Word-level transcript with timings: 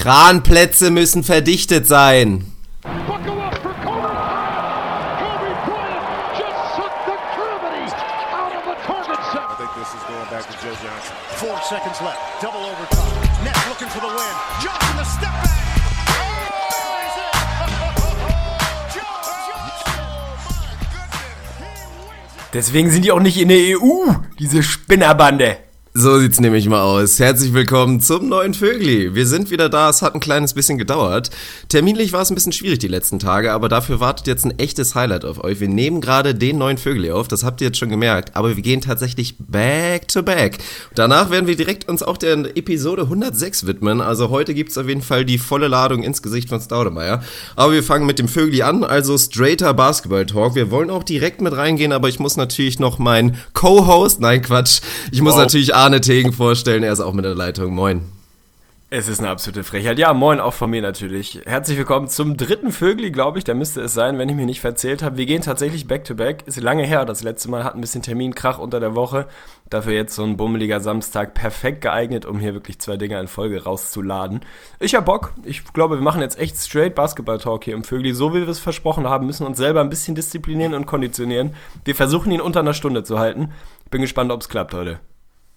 Kranplätze 0.00 0.90
müssen 0.90 1.22
verdichtet 1.22 1.86
sein. 1.86 2.46
seconds 11.70 12.00
left. 12.00 12.18
Double 12.42 12.58
overtime. 12.58 13.44
Nets 13.44 13.68
looking 13.68 13.88
for 13.88 14.00
the 14.00 14.08
win. 14.08 14.34
Johnson 14.60 14.96
the 14.96 15.04
step 15.04 15.30
back. 15.30 15.50
Deswegen 22.52 22.90
sind 22.90 23.04
die 23.04 23.12
auch 23.12 23.20
nicht 23.20 23.38
in 23.38 23.48
der 23.48 23.58
EU, 23.58 24.12
diese 24.40 24.64
Spinnerbande. 24.64 25.58
So 26.00 26.18
sieht's 26.18 26.40
nämlich 26.40 26.66
mal 26.66 26.80
aus. 26.80 27.18
Herzlich 27.18 27.52
willkommen 27.52 28.00
zum 28.00 28.30
neuen 28.30 28.54
Vögli. 28.54 29.14
Wir 29.14 29.26
sind 29.26 29.50
wieder 29.50 29.68
da. 29.68 29.90
Es 29.90 30.00
hat 30.00 30.14
ein 30.14 30.20
kleines 30.20 30.54
bisschen 30.54 30.78
gedauert. 30.78 31.28
Terminlich 31.68 32.14
war 32.14 32.22
es 32.22 32.30
ein 32.30 32.34
bisschen 32.34 32.52
schwierig 32.52 32.78
die 32.78 32.88
letzten 32.88 33.18
Tage, 33.18 33.52
aber 33.52 33.68
dafür 33.68 34.00
wartet 34.00 34.26
jetzt 34.26 34.46
ein 34.46 34.58
echtes 34.58 34.94
Highlight 34.94 35.26
auf 35.26 35.44
euch. 35.44 35.60
Wir 35.60 35.68
nehmen 35.68 36.00
gerade 36.00 36.34
den 36.34 36.56
neuen 36.56 36.78
Vögli 36.78 37.10
auf. 37.10 37.28
Das 37.28 37.44
habt 37.44 37.60
ihr 37.60 37.66
jetzt 37.66 37.76
schon 37.76 37.90
gemerkt. 37.90 38.34
Aber 38.34 38.56
wir 38.56 38.62
gehen 38.62 38.80
tatsächlich 38.80 39.34
back 39.38 40.08
to 40.08 40.22
back. 40.22 40.56
Danach 40.94 41.28
werden 41.28 41.46
wir 41.46 41.54
direkt 41.54 41.86
uns 41.86 42.02
auch 42.02 42.16
der 42.16 42.56
Episode 42.56 43.02
106 43.02 43.66
widmen. 43.66 44.00
Also 44.00 44.30
heute 44.30 44.54
gibt's 44.54 44.78
auf 44.78 44.88
jeden 44.88 45.02
Fall 45.02 45.26
die 45.26 45.36
volle 45.36 45.68
Ladung 45.68 46.02
ins 46.02 46.22
Gesicht 46.22 46.48
von 46.48 46.62
Staudemeyer. 46.62 47.22
Aber 47.56 47.74
wir 47.74 47.82
fangen 47.82 48.06
mit 48.06 48.18
dem 48.18 48.28
Vögli 48.28 48.62
an. 48.62 48.84
Also 48.84 49.18
straighter 49.18 49.74
Basketball 49.74 50.24
Talk. 50.24 50.54
Wir 50.54 50.70
wollen 50.70 50.88
auch 50.88 51.02
direkt 51.02 51.42
mit 51.42 51.54
reingehen, 51.54 51.92
aber 51.92 52.08
ich 52.08 52.18
muss 52.18 52.38
natürlich 52.38 52.78
noch 52.78 52.98
meinen 52.98 53.36
Co-Host, 53.52 54.18
nein 54.20 54.40
Quatsch. 54.40 54.80
Ich 55.12 55.20
muss 55.20 55.34
wow. 55.34 55.40
natürlich 55.40 55.74
Arne 55.74 55.89
Tegen 55.98 56.32
vorstellen. 56.32 56.84
Er 56.84 56.92
ist 56.92 57.00
auch 57.00 57.12
mit 57.12 57.24
der 57.24 57.34
Leitung. 57.34 57.74
Moin. 57.74 58.02
Es 58.92 59.06
ist 59.06 59.20
eine 59.20 59.28
absolute 59.28 59.62
Frechheit. 59.62 60.00
Ja, 60.00 60.12
moin 60.12 60.40
auch 60.40 60.52
von 60.52 60.68
mir 60.68 60.82
natürlich. 60.82 61.40
Herzlich 61.46 61.78
willkommen 61.78 62.08
zum 62.08 62.36
dritten 62.36 62.72
Vögli, 62.72 63.12
glaube 63.12 63.38
ich. 63.38 63.44
Da 63.44 63.54
müsste 63.54 63.80
es 63.82 63.94
sein, 63.94 64.18
wenn 64.18 64.28
ich 64.28 64.34
mich 64.34 64.46
nicht 64.46 64.60
verzählt 64.60 65.04
habe. 65.04 65.16
Wir 65.16 65.26
gehen 65.26 65.42
tatsächlich 65.42 65.86
back 65.86 66.02
to 66.02 66.16
back. 66.16 66.42
Ist 66.46 66.60
lange 66.60 66.82
her. 66.84 67.04
Das 67.04 67.22
letzte 67.22 67.48
Mal 67.50 67.62
hat 67.62 67.76
ein 67.76 67.80
bisschen 67.80 68.02
Terminkrach 68.02 68.58
unter 68.58 68.80
der 68.80 68.96
Woche. 68.96 69.28
Dafür 69.68 69.92
jetzt 69.92 70.16
so 70.16 70.24
ein 70.24 70.36
bummeliger 70.36 70.80
Samstag 70.80 71.34
perfekt 71.34 71.82
geeignet, 71.82 72.26
um 72.26 72.40
hier 72.40 72.52
wirklich 72.52 72.80
zwei 72.80 72.96
Dinge 72.96 73.20
in 73.20 73.28
Folge 73.28 73.62
rauszuladen. 73.62 74.40
Ich 74.80 74.96
hab 74.96 75.04
Bock. 75.04 75.34
Ich 75.44 75.62
glaube, 75.72 75.94
wir 75.94 76.02
machen 76.02 76.20
jetzt 76.20 76.40
echt 76.40 76.56
straight 76.56 76.96
Basketball-Talk 76.96 77.62
hier 77.62 77.74
im 77.74 77.84
Vögli. 77.84 78.12
So 78.12 78.34
wie 78.34 78.40
wir 78.40 78.48
es 78.48 78.58
versprochen 78.58 79.08
haben, 79.08 79.24
müssen 79.24 79.46
uns 79.46 79.56
selber 79.56 79.82
ein 79.82 79.90
bisschen 79.90 80.16
disziplinieren 80.16 80.74
und 80.74 80.86
konditionieren. 80.86 81.54
Wir 81.84 81.94
versuchen 81.94 82.32
ihn 82.32 82.40
unter 82.40 82.58
einer 82.58 82.74
Stunde 82.74 83.04
zu 83.04 83.20
halten. 83.20 83.52
Bin 83.92 84.00
gespannt, 84.00 84.32
ob 84.32 84.40
es 84.40 84.48
klappt 84.48 84.74
heute. 84.74 84.98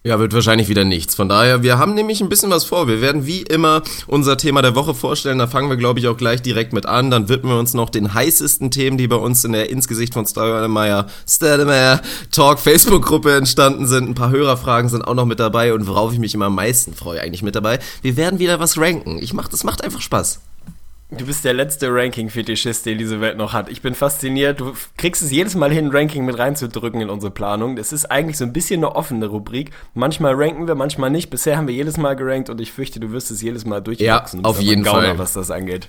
Ja, 0.06 0.18
wird 0.18 0.34
wahrscheinlich 0.34 0.68
wieder 0.68 0.84
nichts. 0.84 1.14
Von 1.14 1.30
daher, 1.30 1.62
wir 1.62 1.78
haben 1.78 1.94
nämlich 1.94 2.20
ein 2.20 2.28
bisschen 2.28 2.50
was 2.50 2.64
vor. 2.64 2.88
Wir 2.88 3.00
werden 3.00 3.24
wie 3.24 3.40
immer 3.40 3.82
unser 4.06 4.36
Thema 4.36 4.60
der 4.60 4.74
Woche 4.74 4.94
vorstellen. 4.94 5.38
Da 5.38 5.46
fangen 5.46 5.70
wir, 5.70 5.78
glaube 5.78 5.98
ich, 5.98 6.08
auch 6.08 6.18
gleich 6.18 6.42
direkt 6.42 6.74
mit 6.74 6.84
an. 6.84 7.10
Dann 7.10 7.30
widmen 7.30 7.50
wir 7.50 7.58
uns 7.58 7.72
noch 7.72 7.88
den 7.88 8.12
heißesten 8.12 8.70
Themen, 8.70 8.98
die 8.98 9.08
bei 9.08 9.16
uns 9.16 9.42
in 9.44 9.52
der 9.52 9.70
Insgesicht 9.70 10.12
von 10.12 10.26
Stademeyer, 10.26 11.06
Stademeyer 11.26 12.02
Talk 12.30 12.58
Facebook-Gruppe 12.58 13.34
entstanden 13.34 13.86
sind. 13.86 14.10
Ein 14.10 14.14
paar 14.14 14.28
Hörerfragen 14.28 14.90
sind 14.90 15.00
auch 15.00 15.14
noch 15.14 15.24
mit 15.24 15.40
dabei 15.40 15.72
und 15.72 15.86
worauf 15.86 16.12
ich 16.12 16.18
mich 16.18 16.34
immer 16.34 16.46
am 16.46 16.56
meisten 16.56 16.92
freue, 16.92 17.22
eigentlich 17.22 17.42
mit 17.42 17.54
dabei. 17.54 17.78
Wir 18.02 18.18
werden 18.18 18.38
wieder 18.38 18.60
was 18.60 18.76
ranken. 18.76 19.18
Ich 19.22 19.32
mach, 19.32 19.48
das 19.48 19.64
macht 19.64 19.82
einfach 19.82 20.02
Spaß. 20.02 20.38
Du 21.16 21.26
bist 21.26 21.44
der 21.44 21.54
letzte 21.54 21.88
Ranking-Fetischist, 21.94 22.86
den 22.86 22.98
diese 22.98 23.20
Welt 23.20 23.36
noch 23.36 23.52
hat. 23.52 23.68
Ich 23.68 23.82
bin 23.82 23.94
fasziniert. 23.94 24.60
Du 24.60 24.72
kriegst 24.96 25.22
es 25.22 25.30
jedes 25.30 25.54
Mal 25.54 25.72
hin, 25.72 25.86
ein 25.86 25.90
Ranking 25.92 26.24
mit 26.24 26.38
reinzudrücken 26.38 27.00
in 27.00 27.08
unsere 27.10 27.30
Planung. 27.30 27.76
Das 27.76 27.92
ist 27.92 28.06
eigentlich 28.06 28.36
so 28.36 28.44
ein 28.44 28.52
bisschen 28.52 28.80
eine 28.84 28.96
offene 28.96 29.26
Rubrik. 29.26 29.70
Manchmal 29.94 30.34
ranken 30.34 30.66
wir, 30.66 30.74
manchmal 30.74 31.10
nicht. 31.10 31.30
Bisher 31.30 31.56
haben 31.56 31.68
wir 31.68 31.74
jedes 31.74 31.96
Mal 31.96 32.14
gerankt 32.16 32.50
und 32.50 32.60
ich 32.60 32.72
fürchte, 32.72 33.00
du 33.00 33.12
wirst 33.12 33.30
es 33.30 33.42
jedes 33.42 33.64
Mal 33.64 33.80
durchwachsen. 33.80 34.40
Ja, 34.42 34.48
auf 34.48 34.60
jeden 34.60 34.82
Gauner, 34.82 35.02
Fall. 35.02 35.18
was 35.18 35.34
das 35.34 35.50
angeht. 35.50 35.88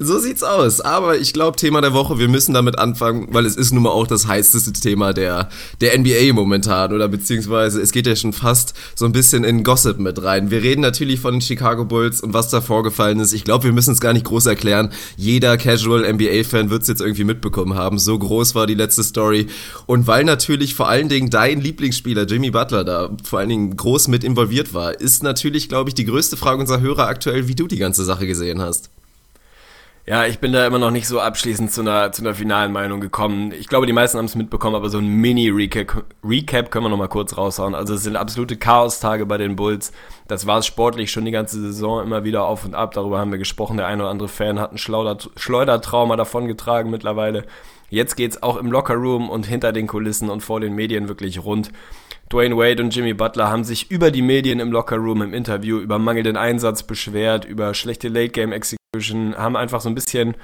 So 0.00 0.18
sieht's 0.18 0.42
aus. 0.42 0.80
Aber 0.80 1.18
ich 1.18 1.32
glaube, 1.32 1.56
Thema 1.56 1.80
der 1.80 1.92
Woche, 1.92 2.18
wir 2.18 2.28
müssen 2.28 2.52
damit 2.52 2.80
anfangen, 2.80 3.28
weil 3.30 3.46
es 3.46 3.54
ist 3.54 3.72
nun 3.72 3.84
mal 3.84 3.90
auch 3.90 4.08
das 4.08 4.26
heißeste 4.26 4.72
Thema 4.72 5.12
der, 5.12 5.48
der 5.80 5.96
NBA 5.96 6.32
momentan. 6.32 6.92
Oder 6.92 7.06
beziehungsweise 7.06 7.80
es 7.80 7.92
geht 7.92 8.08
ja 8.08 8.16
schon 8.16 8.32
fast 8.32 8.74
so 8.96 9.04
ein 9.04 9.12
bisschen 9.12 9.44
in 9.44 9.62
Gossip 9.62 10.00
mit 10.00 10.20
rein. 10.20 10.50
Wir 10.50 10.64
reden 10.64 10.80
natürlich 10.80 11.20
von 11.20 11.34
den 11.34 11.40
Chicago 11.40 11.84
Bulls 11.84 12.20
und 12.22 12.34
was 12.34 12.48
da 12.48 12.60
vorgefallen 12.60 13.20
ist. 13.20 13.32
Ich 13.32 13.44
glaube, 13.44 13.64
wir 13.64 13.72
müssen 13.72 13.92
es 13.92 14.00
gar 14.00 14.12
nicht 14.12 14.24
groß 14.24 14.46
erklären. 14.46 14.90
Jeder 15.16 15.56
Casual 15.56 16.12
NBA-Fan 16.12 16.70
wird 16.70 16.82
es 16.82 16.88
jetzt 16.88 17.00
irgendwie 17.00 17.22
mitbekommen 17.22 17.74
haben. 17.74 18.00
So 18.00 18.18
groß 18.18 18.56
war 18.56 18.66
die 18.66 18.74
letzte 18.74 19.04
Story. 19.04 19.46
Und 19.86 20.08
weil 20.08 20.24
natürlich 20.24 20.74
vor 20.74 20.88
allen 20.88 21.08
Dingen 21.08 21.30
dein 21.30 21.60
Lieblingsspieler 21.60 22.24
Jimmy 22.24 22.50
Butler 22.50 22.82
da 22.82 23.10
vor 23.22 23.38
allen 23.38 23.48
Dingen 23.48 23.76
groß 23.76 24.08
mit 24.08 24.24
involviert 24.24 24.74
war, 24.74 25.00
ist 25.00 25.22
natürlich, 25.22 25.68
glaube 25.68 25.90
ich, 25.90 25.94
die 25.94 26.04
größte 26.04 26.36
Frage 26.36 26.60
unserer 26.60 26.80
Hörer 26.80 27.06
aktuell, 27.06 27.46
wie 27.46 27.54
du 27.54 27.68
die 27.68 27.78
ganze 27.78 28.04
Sache 28.04 28.26
gesehen 28.26 28.60
hast. 28.60 28.90
Ja, 30.06 30.26
ich 30.26 30.38
bin 30.38 30.52
da 30.52 30.66
immer 30.66 30.78
noch 30.78 30.90
nicht 30.90 31.08
so 31.08 31.18
abschließend 31.18 31.72
zu 31.72 31.80
einer, 31.80 32.12
zu 32.12 32.20
einer 32.22 32.34
finalen 32.34 32.72
Meinung 32.72 33.00
gekommen. 33.00 33.52
Ich 33.52 33.68
glaube, 33.68 33.86
die 33.86 33.94
meisten 33.94 34.18
haben 34.18 34.26
es 34.26 34.34
mitbekommen, 34.34 34.76
aber 34.76 34.90
so 34.90 34.98
ein 34.98 35.06
Mini-Recap 35.06 36.04
Recap 36.22 36.70
können 36.70 36.84
wir 36.84 36.90
noch 36.90 36.98
mal 36.98 37.08
kurz 37.08 37.38
raushauen. 37.38 37.74
Also 37.74 37.94
es 37.94 38.02
sind 38.02 38.16
absolute 38.16 38.58
Chaos-Tage 38.58 39.24
bei 39.24 39.38
den 39.38 39.56
Bulls. 39.56 39.92
Das 40.28 40.46
war 40.46 40.58
es 40.58 40.66
sportlich 40.66 41.10
schon 41.10 41.24
die 41.24 41.30
ganze 41.30 41.58
Saison 41.58 42.02
immer 42.02 42.22
wieder 42.22 42.44
auf 42.44 42.66
und 42.66 42.74
ab. 42.74 42.92
Darüber 42.92 43.18
haben 43.18 43.30
wir 43.30 43.38
gesprochen. 43.38 43.78
Der 43.78 43.86
eine 43.86 44.02
oder 44.02 44.10
andere 44.10 44.28
Fan 44.28 44.60
hat 44.60 44.72
ein 44.72 44.78
Schleuder 44.78 45.16
Schleudertrauma 45.36 46.16
davongetragen 46.16 46.90
mittlerweile. 46.90 47.46
Jetzt 47.88 48.16
geht's 48.16 48.42
auch 48.42 48.58
im 48.58 48.70
Lockerroom 48.70 49.30
und 49.30 49.46
hinter 49.46 49.72
den 49.72 49.86
Kulissen 49.86 50.28
und 50.28 50.42
vor 50.42 50.60
den 50.60 50.74
Medien 50.74 51.08
wirklich 51.08 51.42
rund. 51.42 51.70
Dwayne 52.30 52.56
Wade 52.56 52.82
und 52.82 52.94
Jimmy 52.94 53.14
Butler 53.14 53.50
haben 53.50 53.64
sich 53.64 53.90
über 53.90 54.10
die 54.10 54.22
Medien 54.22 54.60
im 54.60 54.72
Lockerroom 54.72 55.22
im 55.22 55.34
Interview 55.34 55.78
über 55.78 55.98
mangelnden 55.98 56.36
Einsatz 56.36 56.82
beschwert, 56.82 57.44
über 57.44 57.74
schlechte 57.74 58.08
Late-Game-Execution 58.08 59.36
haben 59.36 59.56
einfach 59.56 59.80
so 59.80 59.88
ein 59.88 59.94
bisschen, 59.94 60.34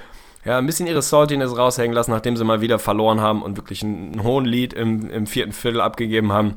ja, 0.45 0.57
ein 0.57 0.65
bisschen 0.65 0.87
ihre 0.87 1.01
Saltiness 1.01 1.57
raushängen 1.57 1.93
lassen, 1.93 2.11
nachdem 2.11 2.37
sie 2.37 2.43
mal 2.43 2.61
wieder 2.61 2.79
verloren 2.79 3.19
haben 3.19 3.41
und 3.41 3.57
wirklich 3.57 3.83
einen, 3.83 4.13
einen 4.13 4.23
hohen 4.23 4.45
Lead 4.45 4.73
im, 4.73 5.09
im 5.09 5.27
vierten 5.27 5.53
Viertel 5.53 5.81
abgegeben 5.81 6.31
haben 6.31 6.55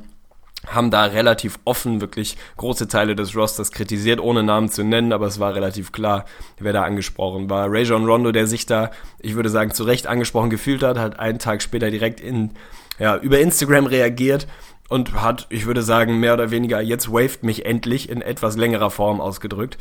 haben 0.66 0.90
da 0.90 1.04
relativ 1.04 1.58
offen 1.64 2.00
wirklich 2.00 2.36
große 2.56 2.88
Teile 2.88 3.14
des 3.14 3.36
Rosters 3.36 3.70
kritisiert, 3.72 4.20
ohne 4.20 4.42
Namen 4.42 4.68
zu 4.68 4.82
nennen, 4.82 5.12
aber 5.12 5.26
es 5.26 5.40
war 5.40 5.54
relativ 5.54 5.92
klar, 5.92 6.24
wer 6.58 6.72
da 6.72 6.84
angesprochen 6.84 7.50
war. 7.50 7.70
Rajon 7.70 8.06
Rondo, 8.06 8.32
der 8.32 8.46
sich 8.46 8.66
da, 8.66 8.90
ich 9.20 9.34
würde 9.34 9.50
sagen, 9.50 9.72
zu 9.72 9.84
Recht 9.84 10.06
angesprochen 10.06 10.50
gefühlt 10.50 10.82
hat, 10.82 10.98
hat 10.98 11.18
einen 11.18 11.38
Tag 11.38 11.62
später 11.62 11.90
direkt 11.90 12.20
in, 12.20 12.50
ja, 12.98 13.16
über 13.16 13.40
Instagram 13.40 13.86
reagiert 13.86 14.46
und 14.88 15.20
hat, 15.20 15.46
ich 15.50 15.66
würde 15.66 15.82
sagen, 15.82 16.20
mehr 16.20 16.34
oder 16.34 16.50
weniger 16.50 16.80
jetzt 16.80 17.12
waved 17.12 17.42
mich 17.42 17.66
endlich 17.66 18.08
in 18.08 18.22
etwas 18.22 18.56
längerer 18.56 18.90
Form 18.90 19.20
ausgedrückt 19.20 19.78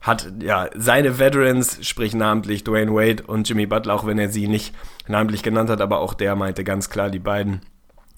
hat 0.00 0.32
ja 0.42 0.70
seine 0.74 1.18
Veterans, 1.18 1.78
sprich 1.82 2.14
namentlich 2.14 2.64
Dwayne 2.64 2.92
Wade 2.92 3.22
und 3.24 3.48
Jimmy 3.48 3.66
Butler, 3.66 3.94
auch 3.94 4.06
wenn 4.06 4.18
er 4.18 4.30
sie 4.30 4.48
nicht 4.48 4.74
namentlich 5.06 5.42
genannt 5.42 5.68
hat, 5.68 5.80
aber 5.80 6.00
auch 6.00 6.14
der 6.14 6.36
meinte 6.36 6.64
ganz 6.64 6.88
klar, 6.88 7.10
die 7.10 7.18
beiden 7.18 7.60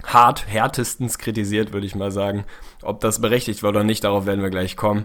hart, 0.05 0.47
härtestens 0.47 1.19
kritisiert, 1.19 1.73
würde 1.73 1.87
ich 1.87 1.95
mal 1.95 2.13
sagen. 2.13 2.45
Ob 2.83 3.01
das 3.01 3.21
berechtigt 3.21 3.63
war 3.63 3.71
oder 3.71 3.85
nicht, 3.85 4.05
darauf 4.05 4.27
werden 4.27 4.43
wir 4.43 4.51
gleich 4.51 4.77
kommen. 4.77 5.05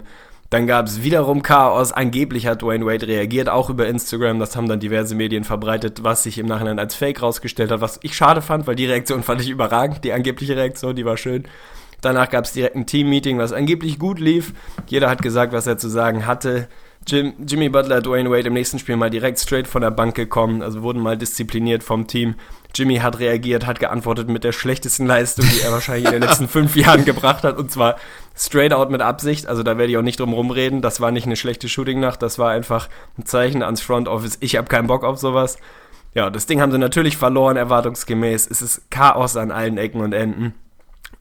Dann 0.50 0.66
gab 0.66 0.86
es 0.86 1.02
wiederum 1.02 1.42
Chaos. 1.42 1.92
Angeblich 1.92 2.46
hat 2.46 2.62
Dwayne 2.62 2.86
Wade 2.86 3.06
reagiert, 3.06 3.50
auch 3.50 3.68
über 3.68 3.86
Instagram. 3.86 4.38
Das 4.38 4.56
haben 4.56 4.68
dann 4.68 4.80
diverse 4.80 5.14
Medien 5.14 5.44
verbreitet, 5.44 6.02
was 6.04 6.22
sich 6.22 6.38
im 6.38 6.46
Nachhinein 6.46 6.78
als 6.78 6.94
Fake 6.94 7.22
rausgestellt 7.22 7.70
hat, 7.70 7.82
was 7.82 8.00
ich 8.02 8.16
schade 8.16 8.40
fand, 8.40 8.66
weil 8.66 8.76
die 8.76 8.86
Reaktion 8.86 9.22
fand 9.22 9.42
ich 9.42 9.50
überragend. 9.50 10.04
Die 10.04 10.12
angebliche 10.12 10.56
Reaktion, 10.56 10.96
die 10.96 11.04
war 11.04 11.18
schön. 11.18 11.44
Danach 12.00 12.30
gab 12.30 12.44
es 12.44 12.52
direkt 12.52 12.76
ein 12.76 12.86
Team-Meeting, 12.86 13.38
was 13.38 13.52
angeblich 13.52 13.98
gut 13.98 14.20
lief. 14.20 14.54
Jeder 14.86 15.10
hat 15.10 15.20
gesagt, 15.20 15.52
was 15.52 15.66
er 15.66 15.78
zu 15.78 15.88
sagen 15.88 16.26
hatte. 16.26 16.68
Jim, 17.08 17.32
Jimmy 17.46 17.70
Butler, 17.70 18.02
Dwayne 18.02 18.30
Wade 18.30 18.48
im 18.48 18.52
nächsten 18.52 18.78
Spiel 18.78 18.96
mal 18.96 19.08
direkt 19.08 19.38
straight 19.38 19.66
von 19.66 19.80
der 19.80 19.90
Bank 19.90 20.14
gekommen, 20.14 20.60
also 20.60 20.82
wurden 20.82 21.00
mal 21.00 21.16
diszipliniert 21.16 21.82
vom 21.82 22.06
Team. 22.06 22.34
Jimmy 22.74 22.96
hat 22.96 23.18
reagiert, 23.18 23.64
hat 23.64 23.80
geantwortet 23.80 24.28
mit 24.28 24.44
der 24.44 24.52
schlechtesten 24.52 25.06
Leistung, 25.06 25.46
die 25.48 25.62
er 25.62 25.72
wahrscheinlich 25.72 26.04
in 26.04 26.12
den 26.12 26.22
letzten 26.22 26.48
fünf 26.48 26.76
Jahren 26.76 27.06
gebracht 27.06 27.44
hat, 27.44 27.56
und 27.56 27.72
zwar 27.72 27.96
straight 28.36 28.74
out 28.74 28.90
mit 28.90 29.00
Absicht. 29.00 29.46
Also 29.46 29.62
da 29.62 29.78
werde 29.78 29.90
ich 29.90 29.96
auch 29.96 30.02
nicht 30.02 30.20
drum 30.20 30.34
rumreden. 30.34 30.82
Das 30.82 31.00
war 31.00 31.10
nicht 31.10 31.26
eine 31.26 31.36
schlechte 31.36 31.68
Shooting-Nacht, 31.68 32.20
das 32.20 32.38
war 32.38 32.50
einfach 32.50 32.90
ein 33.16 33.24
Zeichen 33.24 33.62
ans 33.62 33.80
Front 33.80 34.06
Office. 34.06 34.36
Ich 34.40 34.56
habe 34.56 34.68
keinen 34.68 34.86
Bock 34.86 35.02
auf 35.02 35.16
sowas. 35.18 35.58
Ja, 36.14 36.28
das 36.28 36.44
Ding 36.44 36.60
haben 36.60 36.72
sie 36.72 36.78
natürlich 36.78 37.16
verloren, 37.16 37.56
erwartungsgemäß. 37.56 38.48
Es 38.50 38.60
ist 38.60 38.90
Chaos 38.90 39.36
an 39.36 39.50
allen 39.50 39.78
Ecken 39.78 40.02
und 40.02 40.12
Enden 40.12 40.54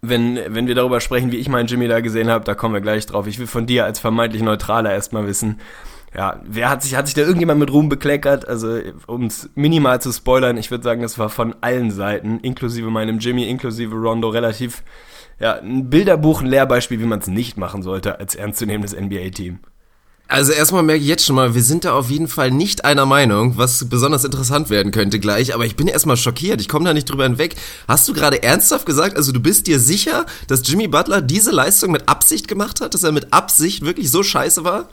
wenn, 0.01 0.39
wenn 0.47 0.67
wir 0.67 0.75
darüber 0.75 1.01
sprechen, 1.01 1.31
wie 1.31 1.37
ich 1.37 1.49
meinen 1.49 1.67
Jimmy 1.67 1.87
da 1.87 1.99
gesehen 2.01 2.29
habe, 2.29 2.45
da 2.45 2.55
kommen 2.55 2.73
wir 2.73 2.81
gleich 2.81 3.05
drauf. 3.05 3.27
Ich 3.27 3.39
will 3.39 3.47
von 3.47 3.65
dir 3.65 3.85
als 3.85 3.99
vermeintlich 3.99 4.43
Neutraler 4.43 4.91
erstmal 4.91 5.27
wissen, 5.27 5.59
ja, 6.15 6.41
wer 6.45 6.69
hat 6.69 6.83
sich, 6.83 6.95
hat 6.95 7.05
sich 7.05 7.15
da 7.15 7.21
irgendjemand 7.21 7.59
mit 7.59 7.71
Ruhm 7.71 7.89
bekleckert? 7.89 8.47
Also, 8.47 8.79
um 9.07 9.25
es 9.25 9.49
minimal 9.55 10.01
zu 10.01 10.11
spoilern, 10.11 10.57
ich 10.57 10.71
würde 10.71 10.83
sagen, 10.83 11.01
das 11.01 11.19
war 11.19 11.29
von 11.29 11.55
allen 11.61 11.91
Seiten, 11.91 12.39
inklusive 12.39 12.89
meinem 12.89 13.19
Jimmy, 13.19 13.47
inklusive 13.47 13.95
Rondo, 13.95 14.29
relativ, 14.29 14.83
ja, 15.39 15.55
ein 15.55 15.89
Bilderbuch, 15.89 16.41
ein 16.41 16.47
Lehrbeispiel, 16.47 16.99
wie 16.99 17.05
man 17.05 17.19
es 17.19 17.27
nicht 17.27 17.57
machen 17.57 17.83
sollte 17.83 18.19
als 18.19 18.35
ernstzunehmendes 18.35 18.99
NBA-Team. 18.99 19.59
Also 20.29 20.51
erstmal 20.51 20.83
merke 20.83 21.01
ich 21.01 21.07
jetzt 21.07 21.25
schon 21.25 21.37
mal, 21.37 21.55
wir 21.55 21.63
sind 21.63 21.85
da 21.85 21.93
auf 21.93 22.09
jeden 22.09 22.27
Fall 22.27 22.51
nicht 22.51 22.83
einer 22.83 23.05
Meinung, 23.05 23.57
was 23.57 23.87
besonders 23.87 24.25
interessant 24.25 24.69
werden 24.69 24.91
könnte 24.91 25.19
gleich, 25.19 25.53
aber 25.53 25.65
ich 25.65 25.77
bin 25.77 25.87
erstmal 25.87 26.17
schockiert, 26.17 26.59
ich 26.59 26.67
komme 26.67 26.83
da 26.83 26.93
nicht 26.93 27.09
drüber 27.09 27.23
hinweg. 27.23 27.55
Hast 27.87 28.09
du 28.09 28.13
gerade 28.13 28.43
ernsthaft 28.43 28.85
gesagt, 28.85 29.15
also 29.15 29.31
du 29.31 29.39
bist 29.39 29.67
dir 29.67 29.79
sicher, 29.79 30.25
dass 30.47 30.67
Jimmy 30.67 30.89
Butler 30.89 31.21
diese 31.21 31.51
Leistung 31.51 31.91
mit 31.91 32.09
Absicht 32.09 32.49
gemacht 32.49 32.81
hat, 32.81 32.93
dass 32.93 33.03
er 33.03 33.13
mit 33.13 33.31
Absicht 33.31 33.85
wirklich 33.85 34.11
so 34.11 34.21
scheiße 34.21 34.65
war? 34.65 34.89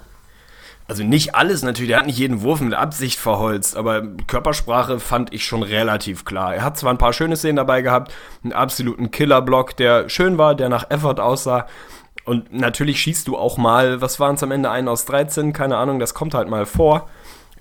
also 0.86 1.02
nicht 1.02 1.34
alles 1.34 1.62
natürlich, 1.62 1.92
er 1.92 2.00
hat 2.00 2.06
nicht 2.06 2.18
jeden 2.18 2.42
Wurf 2.42 2.60
mit 2.60 2.74
Absicht 2.74 3.18
verholzt, 3.18 3.76
aber 3.76 4.02
Körpersprache 4.26 5.00
fand 5.00 5.32
ich 5.32 5.44
schon 5.46 5.62
relativ 5.62 6.24
klar. 6.24 6.54
Er 6.54 6.62
hat 6.62 6.76
zwar 6.76 6.92
ein 6.92 6.98
paar 6.98 7.14
schöne 7.14 7.36
Szenen 7.36 7.56
dabei 7.56 7.80
gehabt, 7.80 8.12
einen 8.42 8.52
absoluten 8.52 9.10
Killerblock, 9.10 9.76
der 9.76 10.08
schön 10.08 10.36
war, 10.36 10.54
der 10.54 10.68
nach 10.68 10.90
Effort 10.90 11.20
aussah. 11.20 11.66
Und 12.24 12.52
natürlich 12.52 13.00
schießt 13.00 13.28
du 13.28 13.36
auch 13.36 13.58
mal, 13.58 14.00
was 14.00 14.18
waren 14.18 14.36
es 14.36 14.42
am 14.42 14.50
Ende, 14.50 14.70
einen 14.70 14.88
aus 14.88 15.04
13, 15.04 15.52
keine 15.52 15.76
Ahnung, 15.76 15.98
das 15.98 16.14
kommt 16.14 16.34
halt 16.34 16.48
mal 16.48 16.66
vor 16.66 17.06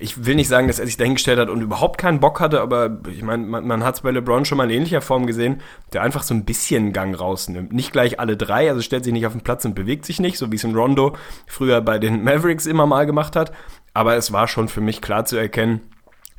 ich 0.03 0.25
will 0.25 0.35
nicht 0.35 0.47
sagen, 0.47 0.67
dass 0.67 0.79
er 0.79 0.85
sich 0.85 0.97
dahingestellt 0.97 1.39
hat 1.39 1.49
und 1.49 1.61
überhaupt 1.61 1.97
keinen 1.97 2.19
Bock 2.19 2.39
hatte, 2.39 2.61
aber 2.61 2.99
ich 3.09 3.21
meine, 3.21 3.45
man, 3.45 3.65
man 3.65 3.83
hat 3.83 3.95
es 3.95 4.01
bei 4.01 4.11
LeBron 4.11 4.43
schon 4.43 4.57
mal 4.57 4.69
in 4.69 4.77
ähnlicher 4.77 5.01
Form 5.01 5.27
gesehen, 5.27 5.61
der 5.93 6.01
einfach 6.01 6.23
so 6.23 6.33
ein 6.33 6.45
bisschen 6.45 6.93
Gang 6.93 7.17
rausnimmt. 7.17 7.71
Nicht 7.71 7.93
gleich 7.93 8.19
alle 8.19 8.35
drei, 8.35 8.69
also 8.69 8.81
stellt 8.81 9.03
sich 9.03 9.13
nicht 9.13 9.25
auf 9.27 9.33
den 9.33 9.41
Platz 9.41 9.65
und 9.65 9.75
bewegt 9.75 10.05
sich 10.05 10.19
nicht, 10.19 10.37
so 10.37 10.51
wie 10.51 10.55
es 10.55 10.63
in 10.63 10.75
Rondo 10.75 11.15
früher 11.45 11.79
bei 11.79 11.99
den 11.99 12.23
Mavericks 12.23 12.65
immer 12.65 12.85
mal 12.85 13.05
gemacht 13.05 13.35
hat. 13.35 13.53
Aber 13.93 14.15
es 14.15 14.33
war 14.33 14.47
schon 14.47 14.67
für 14.67 14.81
mich 14.81 15.01
klar 15.01 15.25
zu 15.25 15.37
erkennen, 15.37 15.81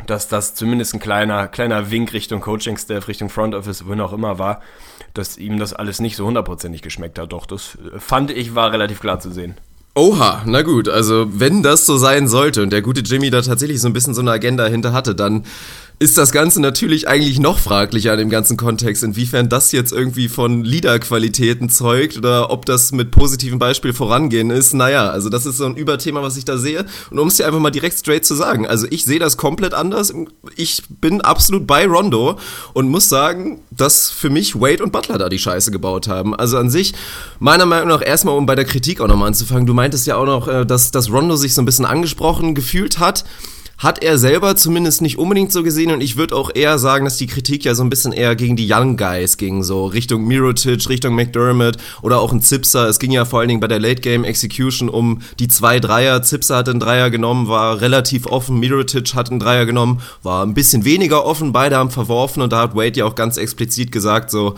dass 0.07 0.29
das 0.29 0.55
zumindest 0.55 0.93
ein 0.93 1.01
kleiner, 1.01 1.47
kleiner 1.47 1.91
Wink 1.91 2.13
Richtung 2.13 2.41
Coaching-Staff, 2.41 3.07
Richtung 3.07 3.31
Front 3.31 3.55
Office, 3.55 3.87
wohin 3.87 4.01
auch 4.01 4.13
immer 4.13 4.39
war, 4.39 4.61
dass 5.15 5.39
ihm 5.39 5.59
das 5.59 5.73
alles 5.73 6.01
nicht 6.01 6.17
so 6.17 6.27
hundertprozentig 6.27 6.83
geschmeckt 6.83 7.19
hat. 7.19 7.33
Doch, 7.33 7.47
das 7.47 7.79
fand 7.99 8.31
ich 8.31 8.55
war 8.55 8.73
relativ 8.73 9.01
klar 9.01 9.21
zu 9.21 9.31
sehen. 9.31 9.55
Oha, 9.97 10.43
na 10.45 10.63
gut, 10.63 10.89
also 10.89 11.27
wenn 11.31 11.63
das 11.63 11.87
so 11.87 11.97
sein 11.97 12.27
sollte 12.27 12.63
und 12.65 12.71
der 12.71 12.83
gute 12.83 13.03
Jimmy 13.03 13.31
da 13.31 13.43
tatsächlich 13.43 13.81
so 13.81 13.87
ein 13.87 13.93
bisschen 13.93 14.13
so 14.13 14.23
eine 14.23 14.33
Agenda 14.33 14.67
hinter 14.67 14.93
hatte, 14.93 15.15
dann 15.15 15.45
ist 16.01 16.19
das 16.19 16.33
Ganze 16.33 16.61
natürlich 16.61 17.07
eigentlich 17.07 17.39
noch 17.39 17.59
fraglicher 17.59 18.13
in 18.15 18.19
dem 18.19 18.29
ganzen 18.29 18.57
Kontext, 18.57 19.05
inwiefern 19.05 19.49
das 19.49 19.71
jetzt 19.71 19.93
irgendwie 19.93 20.29
von 20.29 20.65
Liederqualitäten 20.65 21.69
zeugt 21.69 22.19
oder 22.19 22.51
ob 22.51 22.67
das 22.67 22.91
mit 22.91 23.13
positivem 23.13 23.61
Beispiel 23.61 23.93
vorangehen 23.93 24.51
ist. 24.51 24.75
Naja, 24.75 25.09
also 25.09 25.29
das 25.29 25.47
ist 25.47 25.59
so 25.59 25.67
ein 25.67 25.77
Überthema, 25.77 26.21
was 26.21 26.37
ich 26.37 26.45
da 26.45 26.59
sehe. 26.59 26.85
Und 27.11 27.21
um 27.21 27.29
es 27.29 27.37
dir 27.37 27.47
einfach 27.47 27.61
mal 27.61 27.71
direkt 27.71 27.97
straight 27.97 28.27
zu 28.27 28.35
sagen, 28.35 28.67
also 28.67 28.89
ich 28.91 29.05
sehe 29.05 29.21
das 29.21 29.37
komplett 29.37 29.73
anders. 29.73 30.13
Ich 30.57 30.83
bin 30.89 31.21
absolut 31.21 31.65
bei 31.67 31.87
Rondo 31.87 32.39
und 32.73 32.89
muss 32.89 33.09
sagen, 33.09 33.61
dass 33.71 34.11
für 34.11 34.31
mich 34.31 34.57
Wade 34.57 34.83
und 34.83 34.91
Butler 34.91 35.19
da 35.19 35.29
die 35.29 35.39
Scheiße 35.39 35.71
gebaut 35.71 36.09
haben. 36.09 36.35
Also 36.35 36.59
an 36.59 36.71
sich, 36.71 36.93
meiner 37.39 37.67
Meinung 37.67 37.89
nach, 37.89 38.05
erstmal, 38.05 38.37
um 38.37 38.47
bei 38.47 38.57
der 38.57 38.65
Kritik 38.65 39.01
auch 39.01 39.09
nochmal 39.09 39.29
anzufangen, 39.29 39.67
du 39.67 39.75
meintest 39.75 40.09
ja 40.09 40.17
auch 40.17 40.27
noch, 40.27 40.49
äh, 40.49 40.67
dass, 40.67 40.91
dass 40.91 41.11
Rondo 41.11 41.37
sich 41.37 41.55
so 41.55 41.63
ein 41.63 41.67
bisschen 41.67 41.85
angesprochen 41.85 42.57
gefühlt 42.57 42.99
hat 42.99 43.25
hat 43.79 44.03
er 44.03 44.19
selber 44.19 44.57
zumindest 44.57 45.03
nicht 45.03 45.19
unbedingt 45.19 45.53
so 45.53 45.63
gesehen 45.63 45.91
und 45.91 46.01
ich 46.01 46.17
würde 46.17 46.37
auch 46.37 46.51
eher 46.55 46.79
sagen, 46.79 47.05
dass 47.05 47.17
die 47.17 47.27
Kritik 47.27 47.65
ja 47.65 47.75
so 47.75 47.83
ein 47.83 47.91
bisschen 47.91 48.13
eher 48.13 48.37
gegen 48.37 48.57
die 48.57 48.71
Young 48.71 48.97
Guys 48.97 49.37
ging, 49.37 49.63
so 49.63 49.87
Richtung 49.87 50.27
Mirotic, 50.27 50.89
Richtung 50.89 51.15
McDermott 51.15 51.77
oder 52.03 52.21
auch 52.21 52.33
ein 52.33 52.41
Zipser. 52.41 52.89
Es 52.89 52.99
ging 52.99 53.11
ja 53.11 53.25
vor 53.25 53.41
allen 53.41 53.49
Dingen 53.49 53.61
bei 53.61 53.69
der 53.69 53.81
Late 53.81 54.01
Game 54.01 54.25
Execution 54.25 54.89
um 54.89 55.23
die 55.39 55.49
zwei 55.49 55.81
Dreier. 55.81 56.23
Zipser 56.23 56.57
hat 56.57 56.69
einen 56.69 56.81
Dreier 56.81 57.11
genommen, 57.11 57.49
war 57.49 57.81
relativ 57.81 58.27
offen. 58.27 58.59
Mirotic 58.61 59.15
hat 59.15 59.31
einen 59.31 59.41
Dreier 59.41 59.67
genommen, 59.67 60.01
war 60.23 60.45
ein 60.45 60.55
bisschen 60.55 60.85
weniger 60.85 61.25
offen. 61.25 61.53
Beide 61.53 61.77
haben 61.77 61.91
verworfen 61.91 62.43
und 62.43 62.53
da 62.53 62.63
hat 62.63 62.75
Wade 62.75 62.99
ja 62.99 63.05
auch 63.05 63.15
ganz 63.15 63.37
explizit 63.37 63.93
gesagt, 63.93 64.31
so, 64.31 64.55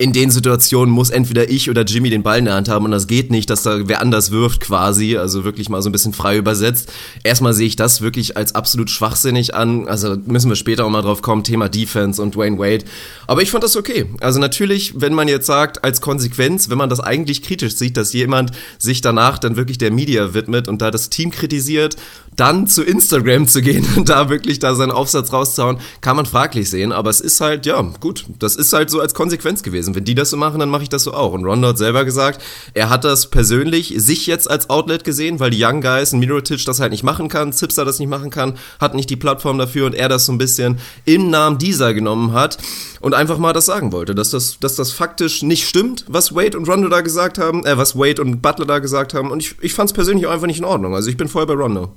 in 0.00 0.14
den 0.14 0.30
Situationen 0.30 0.94
muss 0.94 1.10
entweder 1.10 1.50
ich 1.50 1.68
oder 1.68 1.84
Jimmy 1.84 2.08
den 2.08 2.22
Ball 2.22 2.38
in 2.38 2.46
der 2.46 2.54
Hand 2.54 2.70
haben 2.70 2.86
und 2.86 2.90
das 2.90 3.06
geht 3.06 3.30
nicht, 3.30 3.50
dass 3.50 3.64
da 3.64 3.86
wer 3.86 4.00
anders 4.00 4.30
wirft 4.30 4.60
quasi, 4.60 5.18
also 5.18 5.44
wirklich 5.44 5.68
mal 5.68 5.82
so 5.82 5.90
ein 5.90 5.92
bisschen 5.92 6.14
frei 6.14 6.38
übersetzt. 6.38 6.90
Erstmal 7.22 7.52
sehe 7.52 7.66
ich 7.66 7.76
das 7.76 8.00
wirklich 8.00 8.34
als 8.34 8.54
absolut 8.54 8.88
schwachsinnig 8.88 9.54
an, 9.54 9.88
also 9.88 10.16
müssen 10.24 10.48
wir 10.48 10.56
später 10.56 10.86
auch 10.86 10.88
mal 10.88 11.02
drauf 11.02 11.20
kommen, 11.20 11.44
Thema 11.44 11.68
Defense 11.68 12.22
und 12.22 12.34
Wayne 12.34 12.58
Wade. 12.58 12.86
Aber 13.26 13.42
ich 13.42 13.50
fand 13.50 13.62
das 13.62 13.76
okay. 13.76 14.06
Also 14.22 14.40
natürlich, 14.40 14.94
wenn 14.96 15.12
man 15.12 15.28
jetzt 15.28 15.44
sagt, 15.44 15.84
als 15.84 16.00
Konsequenz, 16.00 16.70
wenn 16.70 16.78
man 16.78 16.88
das 16.88 17.00
eigentlich 17.00 17.42
kritisch 17.42 17.76
sieht, 17.76 17.98
dass 17.98 18.14
jemand 18.14 18.52
sich 18.78 19.02
danach 19.02 19.36
dann 19.36 19.56
wirklich 19.56 19.76
der 19.76 19.90
Media 19.90 20.32
widmet 20.32 20.66
und 20.66 20.80
da 20.80 20.90
das 20.90 21.10
Team 21.10 21.30
kritisiert, 21.30 21.96
dann 22.40 22.66
zu 22.66 22.82
Instagram 22.82 23.46
zu 23.46 23.60
gehen 23.60 23.86
und 23.96 24.08
da 24.08 24.30
wirklich 24.30 24.58
da 24.58 24.74
seinen 24.74 24.92
Aufsatz 24.92 25.30
rauszuhauen, 25.30 25.78
kann 26.00 26.16
man 26.16 26.24
fraglich 26.24 26.70
sehen. 26.70 26.90
Aber 26.90 27.10
es 27.10 27.20
ist 27.20 27.40
halt, 27.42 27.66
ja, 27.66 27.80
gut, 28.00 28.24
das 28.38 28.56
ist 28.56 28.72
halt 28.72 28.88
so 28.88 28.98
als 28.98 29.12
Konsequenz 29.12 29.62
gewesen. 29.62 29.94
Wenn 29.94 30.04
die 30.04 30.14
das 30.14 30.30
so 30.30 30.38
machen, 30.38 30.58
dann 30.58 30.70
mache 30.70 30.82
ich 30.82 30.88
das 30.88 31.02
so 31.02 31.12
auch. 31.12 31.32
Und 31.32 31.44
Rondo 31.44 31.68
hat 31.68 31.78
selber 31.78 32.06
gesagt, 32.06 32.42
er 32.72 32.88
hat 32.88 33.04
das 33.04 33.28
persönlich 33.28 33.92
sich 33.98 34.26
jetzt 34.26 34.50
als 34.50 34.70
Outlet 34.70 35.04
gesehen, 35.04 35.38
weil 35.38 35.50
die 35.50 35.62
Young 35.62 35.82
Guys, 35.82 36.12
ein 36.12 36.20
Mirotic 36.20 36.64
das 36.64 36.80
halt 36.80 36.92
nicht 36.92 37.02
machen 37.02 37.28
kann, 37.28 37.52
Zipser 37.52 37.84
das 37.84 37.98
nicht 37.98 38.08
machen 38.08 38.30
kann, 38.30 38.56
hat 38.80 38.94
nicht 38.94 39.10
die 39.10 39.16
Plattform 39.16 39.58
dafür 39.58 39.84
und 39.84 39.94
er 39.94 40.08
das 40.08 40.24
so 40.24 40.32
ein 40.32 40.38
bisschen 40.38 40.78
im 41.04 41.28
Namen 41.28 41.58
dieser 41.58 41.92
genommen 41.92 42.32
hat 42.32 42.56
und 43.00 43.12
einfach 43.12 43.36
mal 43.36 43.52
das 43.52 43.66
sagen 43.66 43.92
wollte, 43.92 44.14
dass 44.14 44.30
das, 44.30 44.58
dass 44.60 44.76
das 44.76 44.92
faktisch 44.92 45.42
nicht 45.42 45.68
stimmt, 45.68 46.06
was 46.08 46.34
Wade 46.34 46.56
und 46.56 46.66
Rondo 46.66 46.88
da 46.88 47.02
gesagt 47.02 47.36
haben, 47.36 47.66
äh, 47.66 47.76
was 47.76 47.96
Wade 47.96 48.22
und 48.22 48.40
Butler 48.40 48.64
da 48.64 48.78
gesagt 48.78 49.12
haben. 49.12 49.30
Und 49.30 49.40
ich, 49.40 49.56
ich 49.60 49.74
fand 49.74 49.90
es 49.90 49.94
persönlich 49.94 50.26
auch 50.26 50.32
einfach 50.32 50.46
nicht 50.46 50.58
in 50.58 50.64
Ordnung. 50.64 50.94
Also 50.94 51.10
ich 51.10 51.18
bin 51.18 51.28
voll 51.28 51.44
bei 51.44 51.54
Rondo. 51.54 51.92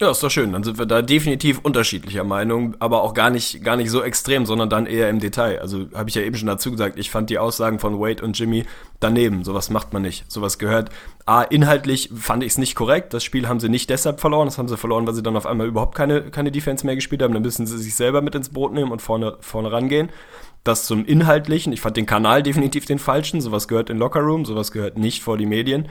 Ja, 0.00 0.10
ist 0.10 0.22
doch 0.22 0.30
schön. 0.30 0.50
Dann 0.54 0.64
sind 0.64 0.78
wir 0.78 0.86
da 0.86 1.02
definitiv 1.02 1.58
unterschiedlicher 1.62 2.24
Meinung, 2.24 2.74
aber 2.78 3.02
auch 3.02 3.12
gar 3.12 3.28
nicht, 3.28 3.62
gar 3.62 3.76
nicht 3.76 3.90
so 3.90 4.02
extrem, 4.02 4.46
sondern 4.46 4.70
dann 4.70 4.86
eher 4.86 5.10
im 5.10 5.20
Detail. 5.20 5.60
Also 5.60 5.88
habe 5.92 6.08
ich 6.08 6.14
ja 6.14 6.22
eben 6.22 6.36
schon 6.36 6.46
dazu 6.46 6.70
gesagt, 6.70 6.98
ich 6.98 7.10
fand 7.10 7.28
die 7.28 7.38
Aussagen 7.38 7.78
von 7.78 8.00
Wade 8.00 8.24
und 8.24 8.38
Jimmy 8.38 8.64
daneben. 8.98 9.44
Sowas 9.44 9.68
macht 9.68 9.92
man 9.92 10.00
nicht. 10.00 10.24
Sowas 10.32 10.58
gehört. 10.58 10.88
A, 11.26 11.42
inhaltlich 11.42 12.08
fand 12.16 12.42
ich 12.42 12.52
es 12.52 12.58
nicht 12.58 12.76
korrekt. 12.76 13.12
Das 13.12 13.22
Spiel 13.22 13.46
haben 13.46 13.60
sie 13.60 13.68
nicht 13.68 13.90
deshalb 13.90 14.20
verloren. 14.20 14.46
Das 14.46 14.56
haben 14.56 14.68
sie 14.68 14.78
verloren, 14.78 15.06
weil 15.06 15.12
sie 15.12 15.22
dann 15.22 15.36
auf 15.36 15.44
einmal 15.44 15.66
überhaupt 15.66 15.94
keine, 15.94 16.22
keine 16.30 16.50
Defense 16.50 16.86
mehr 16.86 16.94
gespielt 16.94 17.20
haben. 17.20 17.34
Dann 17.34 17.42
müssen 17.42 17.66
sie 17.66 17.76
sich 17.76 17.94
selber 17.94 18.22
mit 18.22 18.34
ins 18.34 18.48
Boot 18.48 18.72
nehmen 18.72 18.92
und 18.92 19.02
vorne, 19.02 19.36
vorne 19.40 19.70
rangehen. 19.70 20.08
Das 20.64 20.86
zum 20.86 21.04
Inhaltlichen. 21.04 21.74
Ich 21.74 21.80
fand 21.82 21.98
den 21.98 22.06
Kanal 22.06 22.42
definitiv 22.42 22.86
den 22.86 22.98
falschen. 22.98 23.42
Sowas 23.42 23.68
gehört 23.68 23.90
in 23.90 23.98
Lockerroom, 23.98 24.46
sowas 24.46 24.72
gehört 24.72 24.96
nicht 24.96 25.22
vor 25.22 25.36
die 25.36 25.46
Medien. 25.46 25.88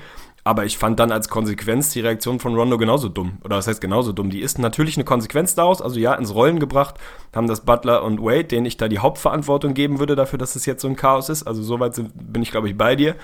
Aber 0.50 0.66
ich 0.66 0.80
fand 0.80 1.00
dann 1.00 1.12
als 1.12 1.30
Konsequenz 1.30 1.92
die 1.92 2.00
Reaktion 2.00 2.40
von 2.40 2.56
Rondo 2.56 2.80
genauso 2.80 3.08
dumm. 3.08 3.38
Oder 3.44 3.58
was 3.58 3.68
heißt 3.68 3.80
genauso 3.80 4.14
dumm? 4.14 4.32
Die 4.32 4.42
ist 4.42 4.58
natürlich 4.58 4.98
eine 4.98 5.04
Konsequenz 5.04 5.54
daraus. 5.54 5.80
Also 5.80 6.00
ja, 6.00 6.16
ins 6.16 6.34
Rollen 6.34 6.60
gebracht 6.60 6.96
haben 7.36 7.46
das 7.46 7.62
Butler 7.62 8.04
und 8.04 8.20
Wade, 8.20 8.46
denen 8.46 8.66
ich 8.66 8.76
da 8.76 8.88
die 8.88 8.98
Hauptverantwortung 8.98 9.76
geben 9.76 10.00
würde 10.00 10.16
dafür, 10.16 10.40
dass 10.40 10.56
es 10.56 10.66
jetzt 10.66 10.82
so 10.82 10.88
ein 10.88 10.96
Chaos 10.96 11.30
ist. 11.30 11.44
Also 11.44 11.62
soweit 11.62 12.02
bin 12.16 12.42
ich, 12.42 12.50
glaube 12.50 12.68
ich, 12.68 12.76
bei 12.76 12.96
dir. 12.96 13.16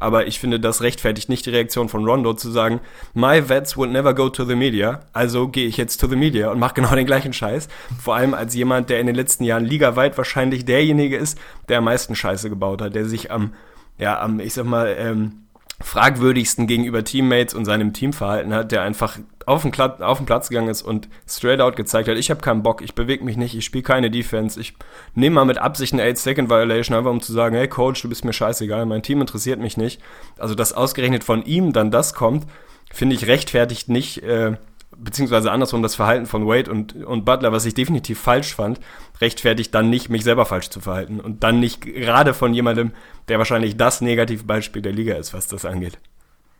Aber 0.00 0.26
ich 0.26 0.38
finde, 0.38 0.60
das 0.60 0.82
rechtfertigt 0.82 1.30
nicht 1.30 1.46
die 1.46 1.50
Reaktion 1.50 1.88
von 1.88 2.04
Rondo 2.04 2.34
zu 2.34 2.50
sagen, 2.50 2.80
my 3.14 3.48
vets 3.48 3.78
would 3.78 3.90
never 3.90 4.12
go 4.12 4.28
to 4.28 4.44
the 4.44 4.54
media, 4.54 5.00
also 5.14 5.48
gehe 5.48 5.66
ich 5.66 5.78
jetzt 5.78 5.98
to 6.02 6.08
the 6.08 6.16
media 6.16 6.50
und 6.50 6.58
mache 6.58 6.74
genau 6.74 6.94
den 6.94 7.06
gleichen 7.06 7.32
Scheiß. 7.32 7.68
Vor 7.98 8.16
allem 8.16 8.34
als 8.34 8.54
jemand, 8.54 8.90
der 8.90 9.00
in 9.00 9.06
den 9.06 9.16
letzten 9.16 9.44
Jahren 9.44 9.64
ligaweit 9.64 10.18
wahrscheinlich 10.18 10.66
derjenige 10.66 11.16
ist, 11.16 11.38
der 11.70 11.78
am 11.78 11.84
meisten 11.84 12.14
Scheiße 12.14 12.50
gebaut 12.50 12.82
hat, 12.82 12.94
der 12.94 13.06
sich 13.06 13.30
am, 13.30 13.54
ja, 13.96 14.20
am, 14.20 14.40
ich 14.40 14.52
sag 14.52 14.66
mal, 14.66 14.94
ähm, 14.98 15.45
fragwürdigsten 15.80 16.66
gegenüber 16.66 17.04
Teammates 17.04 17.54
und 17.54 17.64
seinem 17.64 17.92
Teamverhalten 17.92 18.54
hat, 18.54 18.72
der 18.72 18.82
einfach 18.82 19.18
auf 19.44 19.62
den, 19.62 19.70
Platz, 19.70 20.00
auf 20.00 20.18
den 20.18 20.26
Platz 20.26 20.48
gegangen 20.48 20.68
ist 20.68 20.82
und 20.82 21.08
straight 21.28 21.60
out 21.60 21.76
gezeigt 21.76 22.08
hat, 22.08 22.16
ich 22.16 22.30
habe 22.30 22.40
keinen 22.40 22.62
Bock, 22.62 22.82
ich 22.82 22.94
bewege 22.94 23.24
mich 23.24 23.36
nicht, 23.36 23.54
ich 23.54 23.64
spiele 23.64 23.84
keine 23.84 24.10
Defense, 24.10 24.58
ich 24.58 24.74
nehme 25.14 25.34
mal 25.34 25.44
mit 25.44 25.58
Absicht 25.58 25.92
eine 25.92 26.02
8-Second-Violation, 26.02 26.96
einfach 26.96 27.10
um 27.10 27.20
zu 27.20 27.32
sagen, 27.32 27.54
hey 27.54 27.68
Coach, 27.68 28.02
du 28.02 28.08
bist 28.08 28.24
mir 28.24 28.32
scheißegal, 28.32 28.86
mein 28.86 29.02
Team 29.02 29.20
interessiert 29.20 29.60
mich 29.60 29.76
nicht. 29.76 30.00
Also, 30.38 30.54
dass 30.54 30.72
ausgerechnet 30.72 31.22
von 31.22 31.44
ihm 31.44 31.72
dann 31.72 31.90
das 31.92 32.14
kommt, 32.14 32.46
finde 32.92 33.14
ich 33.14 33.26
rechtfertigt 33.26 33.88
nicht, 33.88 34.22
äh, 34.24 34.56
beziehungsweise 34.96 35.52
andersrum 35.52 35.82
das 35.82 35.94
Verhalten 35.94 36.26
von 36.26 36.46
Wade 36.46 36.70
und, 36.70 37.04
und 37.04 37.24
Butler, 37.24 37.52
was 37.52 37.66
ich 37.66 37.74
definitiv 37.74 38.18
falsch 38.18 38.54
fand, 38.54 38.80
rechtfertigt 39.20 39.74
dann 39.74 39.90
nicht, 39.90 40.08
mich 40.08 40.24
selber 40.24 40.46
falsch 40.46 40.70
zu 40.70 40.80
verhalten. 40.80 41.20
Und 41.20 41.42
dann 41.42 41.60
nicht 41.60 41.82
gerade 41.82 42.34
von 42.34 42.54
jemandem, 42.54 42.92
der 43.28 43.38
wahrscheinlich 43.38 43.76
das 43.76 44.00
Negativbeispiel 44.00 44.82
der 44.82 44.92
Liga 44.92 45.14
ist, 45.14 45.34
was 45.34 45.46
das 45.46 45.64
angeht. 45.64 45.98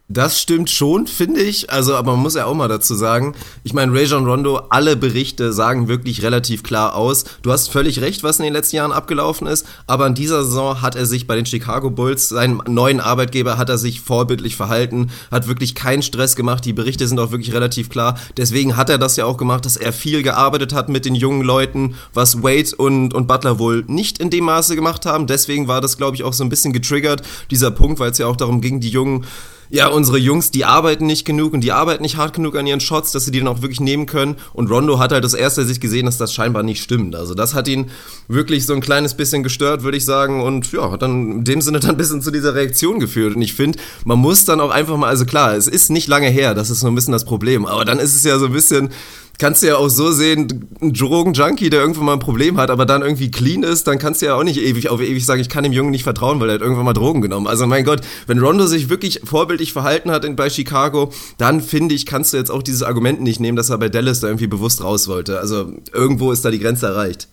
Das 0.08 0.40
stimmt 0.40 0.70
schon, 0.70 1.08
finde 1.08 1.40
ich. 1.40 1.70
Also, 1.70 1.96
aber 1.96 2.12
man 2.12 2.20
muss 2.22 2.36
ja 2.36 2.46
auch 2.46 2.54
mal 2.54 2.68
dazu 2.68 2.94
sagen, 2.94 3.34
ich 3.64 3.74
meine, 3.74 3.92
Rajon 3.92 4.24
Rondo, 4.24 4.58
alle 4.70 4.94
Berichte 4.94 5.52
sagen 5.52 5.88
wirklich 5.88 6.22
relativ 6.22 6.62
klar 6.62 6.94
aus. 6.94 7.24
Du 7.42 7.50
hast 7.50 7.72
völlig 7.72 8.00
recht, 8.00 8.22
was 8.22 8.38
in 8.38 8.44
den 8.44 8.52
letzten 8.52 8.76
Jahren 8.76 8.92
abgelaufen 8.92 9.48
ist, 9.48 9.66
aber 9.88 10.06
in 10.06 10.14
dieser 10.14 10.44
Saison 10.44 10.80
hat 10.80 10.94
er 10.94 11.06
sich 11.06 11.26
bei 11.26 11.34
den 11.34 11.44
Chicago 11.44 11.90
Bulls, 11.90 12.28
seinem 12.28 12.62
neuen 12.68 13.00
Arbeitgeber, 13.00 13.58
hat 13.58 13.68
er 13.68 13.78
sich 13.78 14.00
vorbildlich 14.00 14.54
verhalten, 14.54 15.10
hat 15.32 15.48
wirklich 15.48 15.74
keinen 15.74 16.02
Stress 16.02 16.36
gemacht. 16.36 16.64
Die 16.64 16.72
Berichte 16.72 17.08
sind 17.08 17.18
auch 17.18 17.32
wirklich 17.32 17.52
relativ 17.52 17.88
klar. 17.88 18.16
Deswegen 18.36 18.76
hat 18.76 18.90
er 18.90 18.98
das 18.98 19.16
ja 19.16 19.24
auch 19.24 19.36
gemacht, 19.36 19.64
dass 19.64 19.76
er 19.76 19.92
viel 19.92 20.22
gearbeitet 20.22 20.72
hat 20.72 20.88
mit 20.88 21.04
den 21.04 21.16
jungen 21.16 21.42
Leuten, 21.42 21.96
was 22.14 22.44
Wade 22.44 22.76
und, 22.76 23.12
und 23.12 23.26
Butler 23.26 23.58
wohl 23.58 23.82
nicht 23.88 24.20
in 24.20 24.30
dem 24.30 24.44
Maße 24.44 24.76
gemacht 24.76 25.04
haben. 25.04 25.26
Deswegen 25.26 25.66
war 25.66 25.80
das, 25.80 25.96
glaube 25.96 26.14
ich, 26.14 26.22
auch 26.22 26.32
so 26.32 26.44
ein 26.44 26.48
bisschen 26.48 26.72
getriggert, 26.72 27.22
dieser 27.50 27.72
Punkt, 27.72 27.98
weil 27.98 28.12
es 28.12 28.18
ja 28.18 28.28
auch 28.28 28.36
darum 28.36 28.60
ging, 28.60 28.78
die 28.78 28.90
jungen 28.90 29.26
ja, 29.68 29.88
unsere 29.88 30.18
Jungs, 30.18 30.50
die 30.50 30.64
arbeiten 30.64 31.06
nicht 31.06 31.24
genug 31.24 31.52
und 31.52 31.62
die 31.62 31.72
arbeiten 31.72 32.02
nicht 32.02 32.16
hart 32.16 32.34
genug 32.34 32.56
an 32.56 32.66
ihren 32.66 32.80
Shots, 32.80 33.12
dass 33.12 33.24
sie 33.24 33.30
die 33.30 33.38
dann 33.40 33.48
auch 33.48 33.62
wirklich 33.62 33.80
nehmen 33.80 34.06
können. 34.06 34.36
Und 34.52 34.70
Rondo 34.70 34.98
hat 34.98 35.12
halt 35.12 35.24
das 35.24 35.34
erste 35.34 35.64
sich 35.64 35.80
gesehen, 35.80 36.06
dass 36.06 36.18
das 36.18 36.32
scheinbar 36.32 36.62
nicht 36.62 36.82
stimmt. 36.82 37.16
Also 37.16 37.34
das 37.34 37.54
hat 37.54 37.68
ihn 37.68 37.90
wirklich 38.28 38.66
so 38.66 38.74
ein 38.74 38.80
kleines 38.80 39.14
bisschen 39.14 39.42
gestört, 39.42 39.82
würde 39.82 39.96
ich 39.96 40.04
sagen. 40.04 40.42
Und 40.42 40.70
ja, 40.72 40.90
hat 40.90 41.02
dann 41.02 41.32
in 41.32 41.44
dem 41.44 41.60
Sinne 41.60 41.80
dann 41.80 41.90
ein 41.90 41.96
bisschen 41.96 42.22
zu 42.22 42.30
dieser 42.30 42.54
Reaktion 42.54 43.00
geführt. 43.00 43.36
Und 43.36 43.42
ich 43.42 43.54
finde, 43.54 43.78
man 44.04 44.18
muss 44.18 44.44
dann 44.44 44.60
auch 44.60 44.70
einfach 44.70 44.96
mal, 44.96 45.08
also 45.08 45.24
klar, 45.24 45.54
es 45.54 45.66
ist 45.66 45.90
nicht 45.90 46.08
lange 46.08 46.28
her, 46.28 46.54
das 46.54 46.70
ist 46.70 46.80
so 46.80 46.86
ein 46.86 46.94
bisschen 46.94 47.12
das 47.12 47.24
Problem. 47.24 47.66
Aber 47.66 47.84
dann 47.84 47.98
ist 47.98 48.14
es 48.14 48.24
ja 48.24 48.38
so 48.38 48.46
ein 48.46 48.52
bisschen, 48.52 48.90
kannst 49.38 49.62
du 49.62 49.68
ja 49.68 49.76
auch 49.76 49.88
so 49.88 50.12
sehen, 50.12 50.68
ein 50.80 50.92
Drogenjunkie, 50.92 51.70
der 51.70 51.80
irgendwann 51.80 52.06
mal 52.06 52.12
ein 52.14 52.18
Problem 52.18 52.56
hat, 52.58 52.70
aber 52.70 52.86
dann 52.86 53.02
irgendwie 53.02 53.30
clean 53.30 53.62
ist, 53.62 53.86
dann 53.86 53.98
kannst 53.98 54.22
du 54.22 54.26
ja 54.26 54.34
auch 54.34 54.44
nicht 54.44 54.58
ewig 54.60 54.88
auf 54.88 55.00
ewig 55.00 55.24
sagen, 55.24 55.40
ich 55.40 55.48
kann 55.48 55.64
dem 55.64 55.72
Jungen 55.72 55.90
nicht 55.90 56.04
vertrauen, 56.04 56.40
weil 56.40 56.48
er 56.48 56.54
hat 56.54 56.62
irgendwann 56.62 56.84
mal 56.84 56.92
Drogen 56.92 57.20
genommen. 57.20 57.46
Also 57.46 57.66
mein 57.66 57.84
Gott, 57.84 58.00
wenn 58.26 58.38
Rondo 58.38 58.66
sich 58.66 58.88
wirklich 58.88 59.20
vorbildlich 59.24 59.72
verhalten 59.72 60.10
hat 60.10 60.24
in, 60.24 60.36
bei 60.36 60.50
Chicago, 60.50 61.12
dann 61.38 61.60
finde 61.60 61.94
ich, 61.94 62.06
kannst 62.06 62.32
du 62.32 62.36
jetzt 62.36 62.50
auch 62.50 62.62
dieses 62.62 62.82
Argument 62.82 63.20
nicht 63.20 63.40
nehmen, 63.40 63.56
dass 63.56 63.70
er 63.70 63.78
bei 63.78 63.88
Dallas 63.88 64.20
da 64.20 64.28
irgendwie 64.28 64.46
bewusst 64.46 64.82
raus 64.82 65.08
wollte. 65.08 65.40
Also 65.40 65.72
irgendwo 65.92 66.32
ist 66.32 66.44
da 66.44 66.50
die 66.50 66.58
Grenze 66.58 66.86
erreicht. 66.86 67.28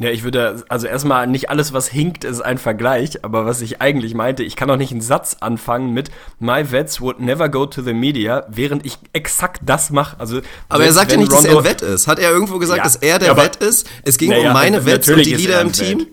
Ja, 0.00 0.08
ich 0.08 0.22
würde, 0.22 0.64
also 0.70 0.86
erstmal 0.86 1.26
nicht 1.26 1.50
alles, 1.50 1.74
was 1.74 1.86
hinkt, 1.86 2.24
ist 2.24 2.40
ein 2.40 2.56
Vergleich, 2.56 3.22
aber 3.22 3.44
was 3.44 3.60
ich 3.60 3.82
eigentlich 3.82 4.14
meinte, 4.14 4.42
ich 4.42 4.56
kann 4.56 4.66
doch 4.66 4.78
nicht 4.78 4.92
einen 4.92 5.02
Satz 5.02 5.36
anfangen 5.40 5.92
mit 5.92 6.10
My 6.38 6.72
vets 6.72 7.02
would 7.02 7.20
never 7.20 7.50
go 7.50 7.66
to 7.66 7.82
the 7.82 7.92
media, 7.92 8.46
während 8.48 8.86
ich 8.86 8.96
exakt 9.12 9.60
das 9.66 9.90
mache. 9.90 10.18
Also, 10.18 10.40
aber 10.70 10.84
er 10.84 10.94
sagt 10.94 11.12
ja 11.12 11.18
nicht, 11.18 11.30
Rondo, 11.30 11.48
dass 11.48 11.54
er 11.54 11.64
Vet 11.64 11.82
ist. 11.82 12.08
Hat 12.08 12.18
er 12.18 12.30
irgendwo 12.30 12.58
gesagt, 12.58 12.78
ja, 12.78 12.84
dass 12.84 12.96
er 12.96 13.18
der 13.18 13.36
Vet 13.36 13.56
ist? 13.56 13.90
Es 14.02 14.16
ging 14.16 14.32
ja, 14.32 14.38
um 14.38 14.54
meine 14.54 14.86
Vets 14.86 15.06
und 15.06 15.26
die 15.26 15.34
Lieder 15.34 15.60
im 15.60 15.70
Team. 15.70 16.06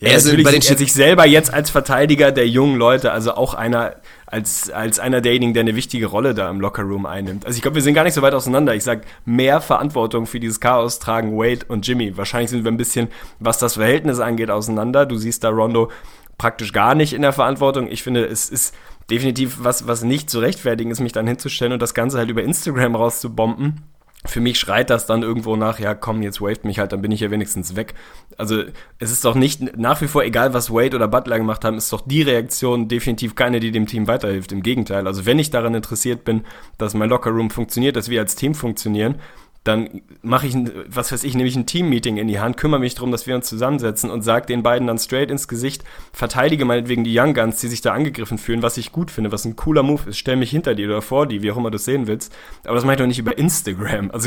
Ja, 0.00 0.08
er 0.08 0.14
natürlich 0.16 0.48
sieht 0.48 0.70
er 0.70 0.78
sich 0.78 0.92
selber 0.94 1.26
jetzt 1.26 1.52
als 1.52 1.68
Verteidiger 1.68 2.32
der 2.32 2.48
jungen 2.48 2.76
Leute, 2.76 3.12
also 3.12 3.34
auch 3.34 3.52
einer, 3.52 3.96
als, 4.34 4.68
als 4.68 4.98
einer 4.98 5.20
derjenigen, 5.20 5.54
der 5.54 5.60
eine 5.60 5.76
wichtige 5.76 6.06
Rolle 6.06 6.34
da 6.34 6.50
im 6.50 6.60
Lockerroom 6.60 7.06
einnimmt. 7.06 7.46
Also 7.46 7.54
ich 7.54 7.62
glaube, 7.62 7.76
wir 7.76 7.82
sind 7.82 7.94
gar 7.94 8.02
nicht 8.02 8.14
so 8.14 8.22
weit 8.22 8.34
auseinander. 8.34 8.74
Ich 8.74 8.82
sag, 8.82 9.02
mehr 9.24 9.60
Verantwortung 9.60 10.26
für 10.26 10.40
dieses 10.40 10.58
Chaos 10.58 10.98
tragen 10.98 11.38
Wade 11.38 11.64
und 11.68 11.86
Jimmy. 11.86 12.16
Wahrscheinlich 12.16 12.50
sind 12.50 12.64
wir 12.64 12.72
ein 12.72 12.76
bisschen, 12.76 13.06
was 13.38 13.58
das 13.58 13.74
Verhältnis 13.74 14.18
angeht, 14.18 14.50
auseinander. 14.50 15.06
Du 15.06 15.16
siehst 15.16 15.44
da 15.44 15.50
Rondo 15.50 15.92
praktisch 16.36 16.72
gar 16.72 16.96
nicht 16.96 17.12
in 17.12 17.22
der 17.22 17.32
Verantwortung. 17.32 17.86
Ich 17.86 18.02
finde, 18.02 18.26
es 18.26 18.50
ist 18.50 18.74
definitiv 19.08 19.58
was, 19.60 19.86
was 19.86 20.02
nicht 20.02 20.28
zu 20.28 20.40
rechtfertigen 20.40 20.90
ist, 20.90 20.98
mich 20.98 21.12
dann 21.12 21.28
hinzustellen 21.28 21.72
und 21.72 21.80
das 21.80 21.94
Ganze 21.94 22.18
halt 22.18 22.28
über 22.28 22.42
Instagram 22.42 22.96
rauszubomben 22.96 23.82
für 24.26 24.40
mich 24.40 24.58
schreit 24.58 24.88
das 24.88 25.06
dann 25.06 25.22
irgendwo 25.22 25.54
nach, 25.54 25.78
ja 25.78 25.94
komm, 25.94 26.22
jetzt 26.22 26.40
waved 26.40 26.64
mich 26.64 26.78
halt, 26.78 26.92
dann 26.92 27.02
bin 27.02 27.12
ich 27.12 27.20
ja 27.20 27.30
wenigstens 27.30 27.76
weg. 27.76 27.94
Also 28.38 28.62
es 28.98 29.10
ist 29.10 29.24
doch 29.24 29.34
nicht, 29.34 29.76
nach 29.76 30.00
wie 30.00 30.08
vor 30.08 30.24
egal, 30.24 30.54
was 30.54 30.70
Wade 30.70 30.96
oder 30.96 31.08
Butler 31.08 31.38
gemacht 31.38 31.64
haben, 31.64 31.76
ist 31.76 31.92
doch 31.92 32.00
die 32.00 32.22
Reaktion 32.22 32.88
definitiv 32.88 33.34
keine, 33.34 33.60
die 33.60 33.70
dem 33.70 33.86
Team 33.86 34.06
weiterhilft. 34.06 34.52
Im 34.52 34.62
Gegenteil, 34.62 35.06
also 35.06 35.26
wenn 35.26 35.38
ich 35.38 35.50
daran 35.50 35.74
interessiert 35.74 36.24
bin, 36.24 36.44
dass 36.78 36.94
mein 36.94 37.10
Lockerroom 37.10 37.50
funktioniert, 37.50 37.96
dass 37.96 38.08
wir 38.08 38.20
als 38.20 38.34
Team 38.34 38.54
funktionieren, 38.54 39.16
dann 39.64 40.02
mache 40.20 40.46
ich, 40.46 40.54
ein, 40.54 40.70
was 40.86 41.10
weiß 41.10 41.24
ich, 41.24 41.34
nehme 41.34 41.48
ich 41.48 41.56
ein 41.56 41.66
Team-Meeting 41.66 42.18
in 42.18 42.28
die 42.28 42.38
Hand, 42.38 42.58
kümmere 42.58 42.80
mich 42.80 42.94
darum, 42.94 43.10
dass 43.10 43.26
wir 43.26 43.34
uns 43.34 43.48
zusammensetzen 43.48 44.10
und 44.10 44.22
sage 44.22 44.46
den 44.46 44.62
beiden 44.62 44.86
dann 44.86 44.98
straight 44.98 45.30
ins 45.30 45.48
Gesicht, 45.48 45.84
verteidige 46.12 46.66
meinetwegen 46.66 47.02
die 47.02 47.18
Young 47.18 47.32
Guns, 47.32 47.60
die 47.60 47.68
sich 47.68 47.80
da 47.80 47.92
angegriffen 47.92 48.36
fühlen, 48.36 48.62
was 48.62 48.76
ich 48.76 48.92
gut 48.92 49.10
finde, 49.10 49.32
was 49.32 49.46
ein 49.46 49.56
cooler 49.56 49.82
Move 49.82 50.10
ist, 50.10 50.18
stell 50.18 50.36
mich 50.36 50.50
hinter 50.50 50.74
die 50.74 50.84
oder 50.84 51.00
vor 51.00 51.26
die, 51.26 51.42
wie 51.42 51.50
auch 51.50 51.56
immer 51.56 51.70
du 51.70 51.76
es 51.76 51.86
sehen 51.86 52.06
willst. 52.06 52.34
Aber 52.64 52.74
das 52.74 52.84
mache 52.84 52.94
ich 52.94 53.00
doch 53.00 53.06
nicht 53.06 53.18
über 53.18 53.38
Instagram. 53.38 54.10
Also 54.10 54.26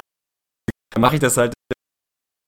mache 0.97 1.15
ich 1.15 1.21
das 1.21 1.37
halt 1.37 1.53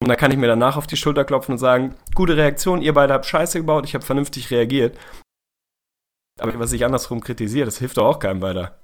und 0.01 0.08
dann 0.08 0.17
kann 0.17 0.31
ich 0.31 0.38
mir 0.38 0.48
danach 0.48 0.77
auf 0.77 0.88
die 0.88 0.98
Schulter 0.98 1.25
klopfen 1.25 1.53
und 1.53 1.58
sagen, 1.58 1.93
gute 2.15 2.38
Reaktion, 2.38 2.81
ihr 2.81 2.93
beide 2.93 3.13
habt 3.13 3.25
Scheiße 3.25 3.60
gebaut, 3.60 3.86
ich 3.86 3.93
habe 3.93 4.05
vernünftig 4.05 4.50
reagiert. 4.50 4.98
Aber 6.39 6.58
was 6.58 6.72
ich 6.72 6.86
andersrum 6.86 7.19
kritisiere, 7.19 7.65
das 7.65 7.79
hilft 7.79 7.98
doch 7.98 8.05
auch 8.05 8.19
keinem 8.19 8.41
weiter. 8.41 8.79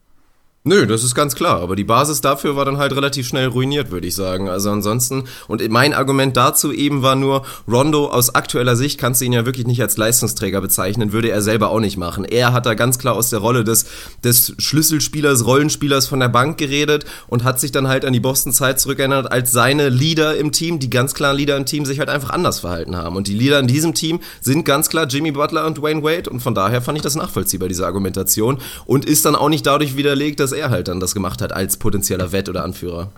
Nö, 0.68 0.88
das 0.88 1.04
ist 1.04 1.14
ganz 1.14 1.36
klar. 1.36 1.62
Aber 1.62 1.76
die 1.76 1.84
Basis 1.84 2.22
dafür 2.22 2.56
war 2.56 2.66
dann 2.66 2.80
halt 2.80 2.96
relativ 2.96 3.28
schnell 3.28 3.46
ruiniert, 3.50 3.92
würde 3.92 4.08
ich 4.08 4.16
sagen. 4.16 4.50
Also 4.50 4.72
ansonsten, 4.72 5.26
und 5.48 5.70
mein 5.70 5.94
Argument 5.94 6.36
dazu 6.36 6.74
eben 6.74 7.04
war 7.04 7.16
nur, 7.16 7.46
Rondo 7.72 8.08
aus 8.08 8.34
aktueller 8.34 8.76
Sicht 8.76 9.00
kannst 9.00 9.22
du 9.22 9.26
ihn 9.26 9.34
ja 9.34 9.46
wirklich 9.46 9.68
nicht 9.68 9.80
als 9.84 9.96
Leistungsträger 9.96 10.62
bezeichnen, 10.62 11.14
würde 11.14 11.30
er 11.30 11.44
selber 11.44 11.70
auch 11.70 11.80
nicht 11.80 11.98
machen. 11.98 12.26
Er 12.26 12.52
hat 12.52 12.66
da 12.66 12.74
ganz 12.74 12.98
klar 12.98 13.16
aus 13.16 13.30
der 13.30 13.40
Rolle 13.40 13.64
des, 13.64 13.86
des 14.24 14.56
Schlüsselspielers, 14.58 15.46
Rollenspielers 15.46 16.08
von 16.08 16.20
der 16.20 16.30
Bank 16.30 16.58
geredet 16.58 17.06
und 17.28 17.44
hat 17.44 17.60
sich 17.60 17.72
dann 17.72 17.88
halt 17.88 18.04
an 18.04 18.14
die 18.14 18.20
Boston-Zeit 18.20 18.80
zurückerinnert, 18.80 19.32
als 19.32 19.52
seine 19.52 19.90
Leader 19.90 20.36
im 20.36 20.52
Team, 20.52 20.80
die 20.80 20.90
ganz 20.90 21.14
klaren 21.14 21.38
Leader 21.38 21.58
im 21.58 21.68
Team, 21.68 21.86
sich 21.86 22.00
halt 22.00 22.10
einfach 22.10 22.32
anders 22.32 22.62
verhalten 22.62 22.96
haben. 22.96 23.16
Und 23.16 23.28
die 23.28 23.36
Leader 23.36 23.60
in 23.60 23.68
diesem 23.68 23.94
Team 23.94 24.20
sind 24.42 24.66
ganz 24.66 24.90
klar 24.90 25.06
Jimmy 25.06 25.32
Butler 25.32 25.68
und 25.68 25.78
Dwayne 25.78 26.02
Wade 26.02 26.28
und 26.32 26.40
von 26.40 26.56
daher 26.56 26.82
fand 26.82 26.98
ich 26.98 27.04
das 27.04 27.14
nachvollziehbar, 27.14 27.68
diese 27.68 27.86
Argumentation. 27.86 28.58
Und 28.88 29.06
ist 29.06 29.26
dann 29.26 29.36
auch 29.36 29.50
nicht 29.50 29.68
dadurch 29.68 29.96
widerlegt, 29.96 30.40
dass 30.40 30.55
er 30.56 30.70
halt 30.72 30.88
dann 30.88 31.00
das 31.00 31.14
gemacht 31.14 31.42
hat 31.42 31.54
als 31.54 31.78
potenzieller 31.78 32.32
Wett- 32.32 32.50
oder 32.50 32.64
Anführer. 32.64 33.12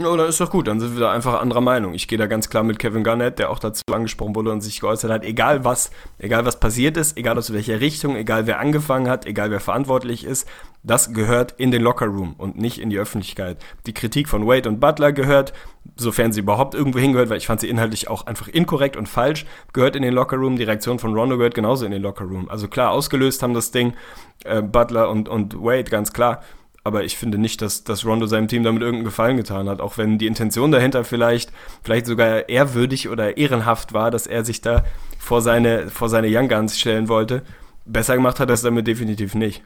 Ja, 0.00 0.16
dann 0.16 0.30
ist 0.30 0.40
doch 0.40 0.48
gut, 0.48 0.66
dann 0.66 0.80
sind 0.80 0.94
wir 0.94 1.00
da 1.00 1.12
einfach 1.12 1.42
anderer 1.42 1.60
Meinung. 1.60 1.92
Ich 1.92 2.08
gehe 2.08 2.16
da 2.16 2.26
ganz 2.26 2.48
klar 2.48 2.62
mit 2.62 2.78
Kevin 2.78 3.04
Garnett, 3.04 3.38
der 3.38 3.50
auch 3.50 3.58
dazu 3.58 3.82
angesprochen 3.92 4.34
wurde 4.34 4.50
und 4.50 4.62
sich 4.62 4.80
geäußert 4.80 5.10
hat, 5.10 5.24
egal 5.24 5.62
was, 5.62 5.90
egal 6.18 6.46
was 6.46 6.58
passiert 6.58 6.96
ist, 6.96 7.18
egal 7.18 7.36
aus 7.36 7.52
welcher 7.52 7.80
Richtung, 7.80 8.16
egal 8.16 8.46
wer 8.46 8.60
angefangen 8.60 9.10
hat, 9.10 9.26
egal 9.26 9.50
wer 9.50 9.60
verantwortlich 9.60 10.24
ist, 10.24 10.48
das 10.82 11.12
gehört 11.12 11.52
in 11.58 11.70
den 11.70 11.82
Lockerroom 11.82 12.34
und 12.38 12.56
nicht 12.56 12.78
in 12.80 12.88
die 12.88 12.98
Öffentlichkeit. 12.98 13.58
Die 13.84 13.92
Kritik 13.92 14.30
von 14.30 14.46
Wade 14.46 14.70
und 14.70 14.80
Butler 14.80 15.12
gehört, 15.12 15.52
sofern 15.96 16.32
sie 16.32 16.40
überhaupt 16.40 16.74
irgendwo 16.74 16.98
hingehört, 16.98 17.28
weil 17.28 17.36
ich 17.36 17.46
fand 17.46 17.60
sie 17.60 17.68
inhaltlich 17.68 18.08
auch 18.08 18.26
einfach 18.26 18.48
inkorrekt 18.48 18.96
und 18.96 19.06
falsch, 19.06 19.44
gehört 19.74 19.96
in 19.96 20.02
den 20.02 20.14
Lockerroom. 20.14 20.56
Die 20.56 20.64
Reaktion 20.64 20.98
von 20.98 21.12
Rondo 21.12 21.36
gehört 21.36 21.54
genauso 21.54 21.84
in 21.84 21.92
den 21.92 22.00
Lockerroom. 22.00 22.48
Also 22.48 22.68
klar, 22.68 22.92
ausgelöst 22.92 23.42
haben 23.42 23.52
das 23.52 23.70
Ding 23.70 23.92
äh, 24.44 24.62
Butler 24.62 25.10
und, 25.10 25.28
und 25.28 25.62
Wade, 25.62 25.90
ganz 25.90 26.14
klar 26.14 26.40
aber 26.82 27.04
ich 27.04 27.16
finde 27.16 27.38
nicht, 27.38 27.60
dass, 27.60 27.84
dass 27.84 28.06
Rondo 28.06 28.26
seinem 28.26 28.48
Team 28.48 28.62
damit 28.62 28.82
irgendeinen 28.82 29.04
Gefallen 29.04 29.36
getan 29.36 29.68
hat, 29.68 29.80
auch 29.80 29.98
wenn 29.98 30.18
die 30.18 30.26
Intention 30.26 30.72
dahinter 30.72 31.04
vielleicht, 31.04 31.52
vielleicht 31.82 32.06
sogar 32.06 32.48
ehrwürdig 32.48 33.08
oder 33.08 33.36
ehrenhaft 33.36 33.92
war, 33.92 34.10
dass 34.10 34.26
er 34.26 34.44
sich 34.44 34.60
da 34.60 34.84
vor 35.18 35.42
seine, 35.42 35.88
vor 35.88 36.08
seine 36.08 36.28
Young 36.30 36.48
Guns 36.48 36.78
stellen 36.78 37.08
wollte. 37.08 37.42
Besser 37.84 38.14
gemacht 38.14 38.40
hat 38.40 38.48
er 38.48 38.54
es 38.54 38.62
damit 38.62 38.86
definitiv 38.86 39.34
nicht. 39.34 39.62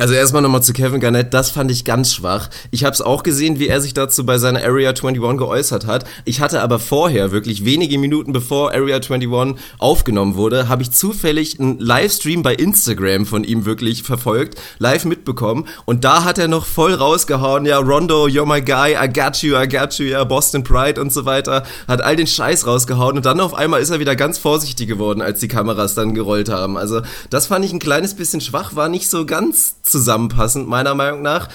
Also 0.00 0.14
erstmal 0.14 0.40
nochmal 0.40 0.62
zu 0.62 0.72
Kevin 0.72 0.98
Garnett, 0.98 1.34
das 1.34 1.50
fand 1.50 1.70
ich 1.70 1.84
ganz 1.84 2.14
schwach. 2.14 2.48
Ich 2.70 2.84
habe 2.84 2.94
es 2.94 3.02
auch 3.02 3.22
gesehen, 3.22 3.58
wie 3.58 3.68
er 3.68 3.82
sich 3.82 3.92
dazu 3.92 4.24
bei 4.24 4.38
seiner 4.38 4.62
Area 4.62 4.88
21 4.92 5.36
geäußert 5.36 5.86
hat. 5.86 6.06
Ich 6.24 6.40
hatte 6.40 6.62
aber 6.62 6.78
vorher, 6.78 7.32
wirklich 7.32 7.66
wenige 7.66 7.98
Minuten 7.98 8.32
bevor 8.32 8.72
Area 8.72 8.96
21 8.96 9.62
aufgenommen 9.76 10.36
wurde, 10.36 10.70
habe 10.70 10.80
ich 10.80 10.90
zufällig 10.90 11.60
einen 11.60 11.78
Livestream 11.78 12.42
bei 12.42 12.54
Instagram 12.54 13.26
von 13.26 13.44
ihm 13.44 13.66
wirklich 13.66 14.02
verfolgt, 14.02 14.58
live 14.78 15.04
mitbekommen 15.04 15.68
und 15.84 16.02
da 16.02 16.24
hat 16.24 16.38
er 16.38 16.48
noch 16.48 16.64
voll 16.64 16.94
rausgehauen, 16.94 17.66
ja 17.66 17.76
Rondo, 17.76 18.24
you're 18.24 18.46
my 18.46 18.62
guy, 18.62 18.94
I 18.94 19.06
got 19.06 19.42
you, 19.42 19.54
I 19.54 19.68
got 19.68 19.98
you, 19.98 20.06
ja 20.06 20.24
Boston 20.24 20.64
Pride 20.64 20.98
und 20.98 21.12
so 21.12 21.26
weiter, 21.26 21.62
hat 21.86 22.00
all 22.00 22.16
den 22.16 22.26
Scheiß 22.26 22.66
rausgehauen 22.66 23.18
und 23.18 23.26
dann 23.26 23.38
auf 23.38 23.52
einmal 23.52 23.82
ist 23.82 23.90
er 23.90 24.00
wieder 24.00 24.16
ganz 24.16 24.38
vorsichtig 24.38 24.88
geworden, 24.88 25.20
als 25.20 25.40
die 25.40 25.48
Kameras 25.48 25.94
dann 25.94 26.14
gerollt 26.14 26.48
haben. 26.48 26.78
Also 26.78 27.02
das 27.28 27.48
fand 27.48 27.66
ich 27.66 27.74
ein 27.74 27.80
kleines 27.80 28.14
bisschen 28.14 28.40
schwach, 28.40 28.74
war 28.74 28.88
nicht 28.88 29.10
so 29.10 29.26
ganz 29.26 29.74
zusammenpassend, 29.90 30.68
meiner 30.68 30.94
Meinung 30.94 31.22
nach. 31.22 31.48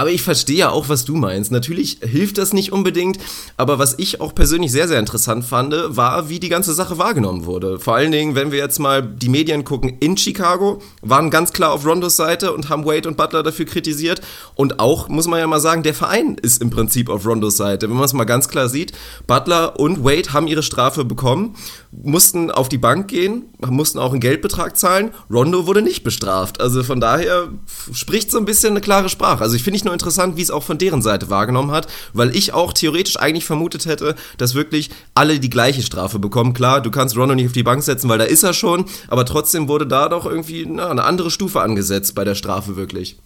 Aber 0.00 0.10
ich 0.10 0.22
verstehe 0.22 0.56
ja 0.56 0.70
auch, 0.70 0.88
was 0.88 1.04
du 1.04 1.14
meinst. 1.14 1.52
Natürlich 1.52 1.98
hilft 2.00 2.38
das 2.38 2.54
nicht 2.54 2.72
unbedingt, 2.72 3.18
aber 3.58 3.78
was 3.78 3.98
ich 3.98 4.22
auch 4.22 4.34
persönlich 4.34 4.72
sehr, 4.72 4.88
sehr 4.88 4.98
interessant 4.98 5.44
fand, 5.44 5.74
war, 5.88 6.30
wie 6.30 6.40
die 6.40 6.48
ganze 6.48 6.72
Sache 6.72 6.96
wahrgenommen 6.96 7.44
wurde. 7.44 7.78
Vor 7.78 7.96
allen 7.96 8.10
Dingen, 8.10 8.34
wenn 8.34 8.50
wir 8.50 8.58
jetzt 8.58 8.78
mal 8.78 9.02
die 9.02 9.28
Medien 9.28 9.62
gucken 9.62 9.98
in 10.00 10.16
Chicago, 10.16 10.80
waren 11.02 11.28
ganz 11.28 11.52
klar 11.52 11.72
auf 11.72 11.84
Rondos 11.84 12.16
Seite 12.16 12.54
und 12.54 12.70
haben 12.70 12.86
Wade 12.86 13.10
und 13.10 13.18
Butler 13.18 13.42
dafür 13.42 13.66
kritisiert. 13.66 14.22
Und 14.54 14.80
auch, 14.80 15.10
muss 15.10 15.26
man 15.26 15.38
ja 15.38 15.46
mal 15.46 15.60
sagen, 15.60 15.82
der 15.82 15.92
Verein 15.92 16.38
ist 16.40 16.62
im 16.62 16.70
Prinzip 16.70 17.10
auf 17.10 17.26
Rondos 17.26 17.58
Seite. 17.58 17.90
Wenn 17.90 17.96
man 17.96 18.06
es 18.06 18.14
mal 18.14 18.24
ganz 18.24 18.48
klar 18.48 18.70
sieht, 18.70 18.92
Butler 19.26 19.78
und 19.78 20.02
Wade 20.02 20.32
haben 20.32 20.46
ihre 20.46 20.62
Strafe 20.62 21.04
bekommen, 21.04 21.56
mussten 21.92 22.50
auf 22.50 22.70
die 22.70 22.78
Bank 22.78 23.08
gehen, 23.08 23.44
mussten 23.68 23.98
auch 23.98 24.12
einen 24.12 24.20
Geldbetrag 24.20 24.78
zahlen. 24.78 25.10
Rondo 25.30 25.66
wurde 25.66 25.82
nicht 25.82 26.04
bestraft. 26.04 26.58
Also 26.58 26.82
von 26.84 27.00
daher 27.00 27.48
spricht 27.92 28.30
so 28.30 28.38
ein 28.38 28.46
bisschen 28.46 28.70
eine 28.70 28.80
klare 28.80 29.10
Sprache. 29.10 29.42
Also 29.42 29.56
ich 29.56 29.62
finde 29.62 29.74
nicht 29.74 29.84
nur 29.84 29.89
interessant, 29.92 30.36
wie 30.36 30.42
es 30.42 30.50
auch 30.50 30.62
von 30.62 30.78
deren 30.78 31.02
Seite 31.02 31.30
wahrgenommen 31.30 31.70
hat, 31.70 31.86
weil 32.12 32.34
ich 32.34 32.52
auch 32.52 32.72
theoretisch 32.72 33.18
eigentlich 33.18 33.44
vermutet 33.44 33.86
hätte, 33.86 34.14
dass 34.38 34.54
wirklich 34.54 34.90
alle 35.14 35.40
die 35.40 35.50
gleiche 35.50 35.82
Strafe 35.82 36.18
bekommen. 36.18 36.54
Klar, 36.54 36.80
du 36.80 36.90
kannst 36.90 37.16
Rondo 37.16 37.34
nicht 37.34 37.46
auf 37.46 37.52
die 37.52 37.62
Bank 37.62 37.82
setzen, 37.82 38.08
weil 38.08 38.18
da 38.18 38.24
ist 38.24 38.42
er 38.42 38.54
schon, 38.54 38.84
aber 39.08 39.24
trotzdem 39.24 39.68
wurde 39.68 39.86
da 39.86 40.08
doch 40.08 40.26
irgendwie 40.26 40.66
na, 40.66 40.90
eine 40.90 41.04
andere 41.04 41.30
Stufe 41.30 41.60
angesetzt 41.60 42.14
bei 42.14 42.24
der 42.24 42.34
Strafe 42.34 42.76
wirklich. 42.76 43.16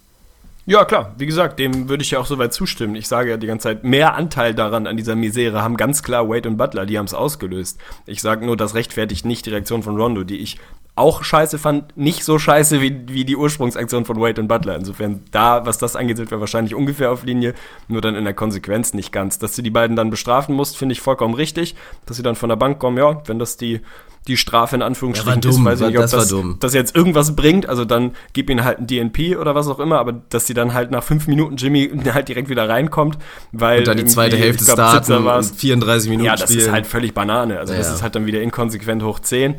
Ja, 0.67 0.83
klar. 0.83 1.13
Wie 1.19 1.27
gesagt, 1.27 1.59
dem 1.59 1.89
würde 1.89 2.01
ich 2.01 2.11
ja 2.11 2.19
auch 2.19 2.25
soweit 2.25 2.51
zustimmen. 2.51 2.95
Ich 2.95 3.07
sage 3.07 3.29
ja 3.29 3.37
die 3.37 3.45
ganze 3.45 3.65
Zeit, 3.65 3.83
mehr 3.83 4.15
Anteil 4.15 4.55
daran 4.55 4.87
an 4.87 4.97
dieser 4.97 5.15
Misere 5.15 5.61
haben 5.61 5.77
ganz 5.77 6.01
klar 6.01 6.27
Wade 6.27 6.49
und 6.49 6.57
Butler, 6.57 6.87
die 6.87 6.97
haben 6.97 7.05
es 7.05 7.13
ausgelöst. 7.13 7.77
Ich 8.07 8.21
sage 8.21 8.43
nur, 8.43 8.57
das 8.57 8.73
rechtfertigt 8.73 9.25
nicht 9.25 9.45
die 9.45 9.51
Reaktion 9.51 9.83
von 9.83 9.95
Rondo, 9.95 10.23
die 10.23 10.37
ich 10.37 10.57
auch 10.95 11.23
scheiße 11.23 11.57
fand, 11.59 11.95
nicht 11.97 12.23
so 12.23 12.39
scheiße 12.39 12.81
wie, 12.81 13.01
wie 13.07 13.25
die 13.25 13.35
Ursprungsaktion 13.35 14.05
von 14.05 14.19
Wade 14.19 14.41
und 14.41 14.47
Butler. 14.47 14.75
Insofern, 14.75 15.21
da, 15.31 15.65
was 15.65 15.77
das 15.77 15.97
angeht, 15.97 16.15
sind 16.15 16.31
wir 16.31 16.39
wahrscheinlich 16.39 16.73
ungefähr 16.73 17.11
auf 17.11 17.25
Linie, 17.25 17.53
nur 17.89 17.99
dann 17.99 18.15
in 18.15 18.23
der 18.23 18.33
Konsequenz 18.33 18.93
nicht 18.93 19.11
ganz. 19.11 19.37
Dass 19.37 19.55
du 19.55 19.61
die 19.61 19.69
beiden 19.69 19.97
dann 19.97 20.09
bestrafen 20.09 20.55
musst, 20.55 20.77
finde 20.77 20.93
ich 20.93 21.01
vollkommen 21.01 21.33
richtig. 21.33 21.75
Dass 22.05 22.15
sie 22.15 22.23
dann 22.23 22.35
von 22.35 22.47
der 22.47 22.55
Bank 22.55 22.79
kommen, 22.79 22.97
ja, 22.97 23.21
wenn 23.25 23.39
das 23.39 23.57
die, 23.57 23.81
die 24.29 24.37
Strafe 24.37 24.77
in 24.77 24.81
Anführungsstrichen 24.81 25.41
ja, 25.41 25.49
ist, 25.49 25.63
weiß 25.63 25.81
ich 25.81 25.87
nicht, 25.87 25.97
ob 25.97 26.03
das, 26.03 26.11
das, 26.11 26.35
das, 26.59 26.73
jetzt 26.73 26.95
irgendwas 26.95 27.35
bringt, 27.35 27.67
also 27.67 27.83
dann 27.85 28.11
gib 28.33 28.49
ihnen 28.49 28.63
halt 28.63 28.79
ein 28.79 28.87
DNP 28.87 29.37
oder 29.37 29.53
was 29.53 29.67
auch 29.67 29.79
immer, 29.79 29.99
aber 29.99 30.13
dass 30.29 30.47
sie 30.47 30.53
dann 30.53 30.73
halt 30.73 30.91
nach 30.91 31.03
fünf 31.03 31.27
Minuten 31.27 31.57
Jimmy 31.57 31.91
halt 32.13 32.27
direkt 32.29 32.49
wieder 32.49 32.67
reinkommt, 32.67 33.17
weil 33.51 33.79
und 33.79 33.87
dann 33.87 33.97
die 33.97 34.05
zweite 34.05 34.37
Hälfte 34.37 34.65
glaub, 34.65 34.77
starten, 34.77 35.43
34 35.43 36.09
Minuten 36.09 36.25
Ja, 36.25 36.35
das 36.35 36.49
spielen. 36.49 36.65
ist 36.65 36.71
halt 36.71 36.87
völlig 36.87 37.13
Banane, 37.13 37.59
also 37.59 37.73
ja. 37.73 37.79
das 37.79 37.93
ist 37.93 38.01
halt 38.01 38.15
dann 38.15 38.25
wieder 38.25 38.41
inkonsequent 38.41 39.03
hoch 39.03 39.19
10 39.19 39.55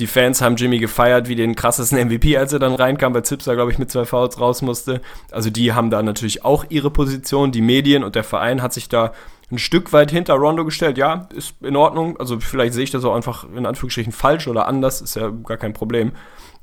Die 0.00 0.06
Fans 0.06 0.40
haben 0.40 0.56
Jimmy 0.56 0.78
gefeiert 0.78 1.28
wie 1.28 1.36
den 1.36 1.54
krassesten 1.54 1.98
MVP, 2.08 2.36
als 2.36 2.52
er 2.52 2.58
dann 2.58 2.74
reinkam, 2.74 3.14
weil 3.14 3.24
Zipser, 3.24 3.54
glaube 3.54 3.70
ich, 3.70 3.78
mit 3.78 3.90
zwei 3.90 4.06
Fouls 4.06 4.40
raus 4.40 4.62
musste. 4.62 5.02
Also 5.30 5.50
die 5.50 5.74
haben 5.74 5.90
da 5.90 6.02
natürlich 6.02 6.44
auch 6.44 6.64
ihre 6.70 6.90
Position. 6.90 7.52
Die 7.52 7.60
Medien 7.60 8.02
und 8.02 8.14
der 8.14 8.24
Verein 8.24 8.62
hat 8.62 8.72
sich 8.72 8.88
da 8.88 9.12
ein 9.50 9.58
Stück 9.58 9.92
weit 9.92 10.10
hinter 10.10 10.34
Rondo 10.34 10.64
gestellt. 10.64 10.96
Ja, 10.96 11.28
ist 11.34 11.54
in 11.60 11.76
Ordnung. 11.76 12.18
Also 12.18 12.40
vielleicht 12.40 12.72
sehe 12.72 12.84
ich 12.84 12.90
das 12.90 13.04
auch 13.04 13.14
einfach 13.14 13.44
in 13.54 13.66
Anführungsstrichen 13.66 14.12
falsch 14.12 14.48
oder 14.48 14.66
anders, 14.66 15.02
ist 15.02 15.16
ja 15.16 15.28
gar 15.28 15.58
kein 15.58 15.74
Problem 15.74 16.12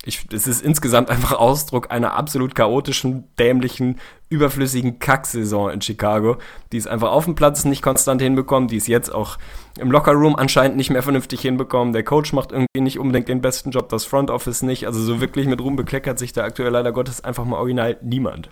ich, 0.08 0.26
es 0.32 0.48
ist 0.48 0.62
insgesamt 0.62 1.10
einfach 1.10 1.34
Ausdruck 1.34 1.92
einer 1.92 2.14
absolut 2.14 2.56
chaotischen, 2.56 3.26
dämlichen, 3.38 4.00
überflüssigen 4.30 5.00
Kacksaison 5.00 5.70
in 5.70 5.82
Chicago, 5.82 6.38
die 6.72 6.78
es 6.78 6.88
einfach 6.88 7.12
auf 7.12 7.26
dem 7.26 7.36
Platz 7.36 7.66
nicht 7.66 7.82
konstant 7.82 8.22
hinbekommen, 8.22 8.70
die 8.70 8.78
es 8.78 8.88
jetzt 8.88 9.14
auch 9.14 9.38
im 9.78 9.92
Lockerroom 9.92 10.36
anscheinend 10.36 10.78
nicht 10.78 10.90
mehr 10.90 11.04
vernünftig 11.04 11.42
hinbekommen. 11.42 11.94
Der 11.94 12.04
Coach 12.04 12.34
macht 12.34 12.52
irgendwie 12.52 12.82
nicht 12.82 13.00
unbedingt 13.00 13.28
den 13.28 13.42
besten 13.42 13.72
Job, 13.72 13.90
das 13.90 14.06
Front 14.06 14.32
Office 14.32 14.62
nicht. 14.62 14.86
Also 14.86 15.02
so 15.02 15.22
wirklich 15.22 15.48
mit 15.48 15.62
Ruhm 15.62 15.76
bekleckert 15.76 16.18
sich 16.18 16.34
da 16.34 16.44
aktuell 16.44 16.72
leider 16.72 16.92
Gottes 16.92 17.24
einfach 17.24 17.46
mal 17.46 17.58
original 17.58 17.98
niemand. 18.02 18.50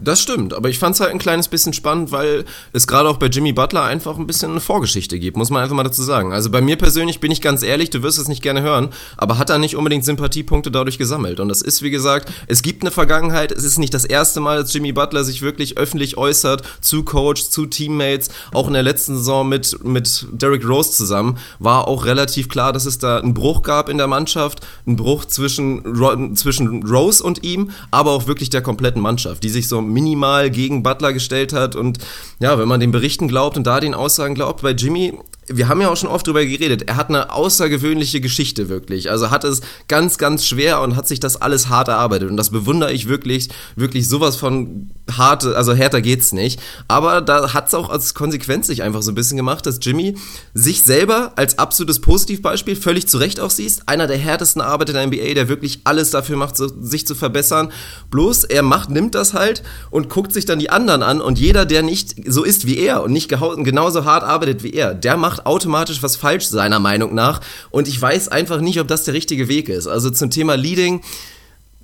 Das 0.00 0.20
stimmt, 0.20 0.54
aber 0.54 0.68
ich 0.68 0.78
fand 0.78 0.94
es 0.94 1.00
halt 1.00 1.10
ein 1.10 1.18
kleines 1.18 1.48
bisschen 1.48 1.72
spannend, 1.72 2.12
weil 2.12 2.44
es 2.72 2.86
gerade 2.86 3.08
auch 3.08 3.16
bei 3.16 3.26
Jimmy 3.26 3.52
Butler 3.52 3.82
einfach 3.82 4.16
ein 4.16 4.26
bisschen 4.26 4.52
eine 4.52 4.60
Vorgeschichte 4.60 5.18
gibt, 5.18 5.36
muss 5.36 5.50
man 5.50 5.62
einfach 5.62 5.74
mal 5.74 5.82
dazu 5.82 6.02
sagen. 6.02 6.32
Also 6.32 6.50
bei 6.50 6.60
mir 6.60 6.76
persönlich 6.76 7.20
bin 7.20 7.32
ich 7.32 7.40
ganz 7.40 7.62
ehrlich, 7.62 7.90
du 7.90 8.02
wirst 8.02 8.18
es 8.18 8.28
nicht 8.28 8.42
gerne 8.42 8.62
hören, 8.62 8.90
aber 9.16 9.38
hat 9.38 9.50
er 9.50 9.58
nicht 9.58 9.76
unbedingt 9.76 10.04
Sympathiepunkte 10.04 10.70
dadurch 10.70 10.98
gesammelt. 10.98 11.40
Und 11.40 11.48
das 11.48 11.62
ist, 11.62 11.82
wie 11.82 11.90
gesagt, 11.90 12.32
es 12.46 12.62
gibt 12.62 12.82
eine 12.82 12.90
Vergangenheit, 12.90 13.50
es 13.50 13.64
ist 13.64 13.78
nicht 13.78 13.92
das 13.92 14.04
erste 14.04 14.40
Mal, 14.40 14.62
dass 14.62 14.72
Jimmy 14.72 14.92
Butler 14.92 15.24
sich 15.24 15.42
wirklich 15.42 15.78
öffentlich 15.78 16.16
äußert 16.16 16.62
zu 16.80 17.02
Coach, 17.02 17.48
zu 17.48 17.66
Teammates. 17.66 18.28
Auch 18.52 18.68
in 18.68 18.74
der 18.74 18.82
letzten 18.82 19.16
Saison 19.16 19.48
mit, 19.48 19.84
mit 19.84 20.26
Derrick 20.32 20.66
Rose 20.66 20.92
zusammen 20.92 21.38
war 21.58 21.88
auch 21.88 22.04
relativ 22.04 22.48
klar, 22.48 22.72
dass 22.72 22.86
es 22.86 22.98
da 22.98 23.18
einen 23.18 23.34
Bruch 23.34 23.62
gab 23.62 23.88
in 23.88 23.98
der 23.98 24.06
Mannschaft, 24.06 24.60
einen 24.86 24.96
Bruch 24.96 25.24
zwischen, 25.24 26.36
zwischen 26.36 26.86
Rose 26.86 27.22
und 27.22 27.42
ihm, 27.42 27.70
aber 27.90 28.12
auch 28.12 28.26
wirklich 28.26 28.50
der 28.50 28.62
kompletten 28.62 29.02
Mannschaft, 29.02 29.42
die 29.42 29.48
sich 29.48 29.66
so 29.66 29.87
minimal 29.88 30.50
gegen 30.50 30.82
Butler 30.82 31.12
gestellt 31.12 31.52
hat. 31.52 31.76
Und 31.76 31.98
ja, 32.38 32.58
wenn 32.58 32.68
man 32.68 32.80
den 32.80 32.92
Berichten 32.92 33.28
glaubt 33.28 33.56
und 33.56 33.66
da 33.66 33.80
den 33.80 33.94
Aussagen 33.94 34.34
glaubt, 34.34 34.62
bei 34.62 34.70
Jimmy 34.70 35.18
wir 35.48 35.68
haben 35.68 35.80
ja 35.80 35.88
auch 35.88 35.96
schon 35.96 36.08
oft 36.08 36.26
drüber 36.26 36.44
geredet, 36.44 36.88
er 36.88 36.96
hat 36.96 37.08
eine 37.08 37.32
außergewöhnliche 37.32 38.20
Geschichte 38.20 38.68
wirklich. 38.68 39.10
Also 39.10 39.30
hat 39.30 39.44
es 39.44 39.60
ganz, 39.88 40.18
ganz 40.18 40.46
schwer 40.46 40.80
und 40.80 40.96
hat 40.96 41.08
sich 41.08 41.20
das 41.20 41.40
alles 41.40 41.68
hart 41.68 41.88
erarbeitet. 41.88 42.30
Und 42.30 42.36
das 42.36 42.50
bewundere 42.50 42.92
ich 42.92 43.08
wirklich, 43.08 43.48
wirklich 43.76 44.08
sowas 44.08 44.36
von 44.36 44.90
hart, 45.16 45.44
also 45.44 45.72
härter 45.74 46.00
geht's 46.00 46.32
nicht. 46.32 46.60
Aber 46.86 47.20
da 47.20 47.54
hat's 47.54 47.74
auch 47.74 47.88
als 47.88 48.14
Konsequenz 48.14 48.66
sich 48.66 48.82
einfach 48.82 49.02
so 49.02 49.10
ein 49.10 49.14
bisschen 49.14 49.36
gemacht, 49.36 49.66
dass 49.66 49.78
Jimmy 49.80 50.16
sich 50.54 50.82
selber 50.82 51.32
als 51.36 51.58
absolutes 51.58 52.00
Positivbeispiel 52.00 52.76
völlig 52.76 53.08
zu 53.08 53.18
Recht 53.18 53.40
auch 53.40 53.50
siehst. 53.50 53.88
Einer 53.88 54.06
der 54.06 54.18
härtesten 54.18 54.62
Arbeiter 54.62 54.92
der 54.92 55.06
NBA, 55.06 55.34
der 55.34 55.48
wirklich 55.48 55.80
alles 55.84 56.10
dafür 56.10 56.36
macht, 56.36 56.56
sich 56.56 57.06
zu 57.06 57.14
verbessern. 57.14 57.72
Bloß 58.10 58.44
er 58.44 58.62
macht, 58.62 58.90
nimmt 58.90 59.14
das 59.14 59.34
halt 59.34 59.62
und 59.90 60.08
guckt 60.08 60.32
sich 60.32 60.44
dann 60.44 60.58
die 60.58 60.70
anderen 60.70 61.02
an 61.02 61.20
und 61.20 61.38
jeder, 61.38 61.64
der 61.64 61.82
nicht 61.82 62.16
so 62.26 62.44
ist 62.44 62.66
wie 62.66 62.78
er 62.78 63.02
und 63.02 63.12
nicht 63.12 63.28
genauso 63.28 64.04
hart 64.04 64.24
arbeitet 64.24 64.62
wie 64.62 64.72
er, 64.72 64.94
der 64.94 65.16
macht 65.16 65.37
macht 65.38 65.46
automatisch 65.46 66.02
was 66.02 66.16
falsch, 66.16 66.46
seiner 66.46 66.78
Meinung 66.78 67.14
nach. 67.14 67.40
Und 67.70 67.88
ich 67.88 68.00
weiß 68.00 68.28
einfach 68.28 68.60
nicht, 68.60 68.80
ob 68.80 68.88
das 68.88 69.04
der 69.04 69.14
richtige 69.14 69.48
Weg 69.48 69.68
ist. 69.68 69.86
Also 69.86 70.10
zum 70.10 70.30
Thema 70.30 70.56
Leading 70.56 71.00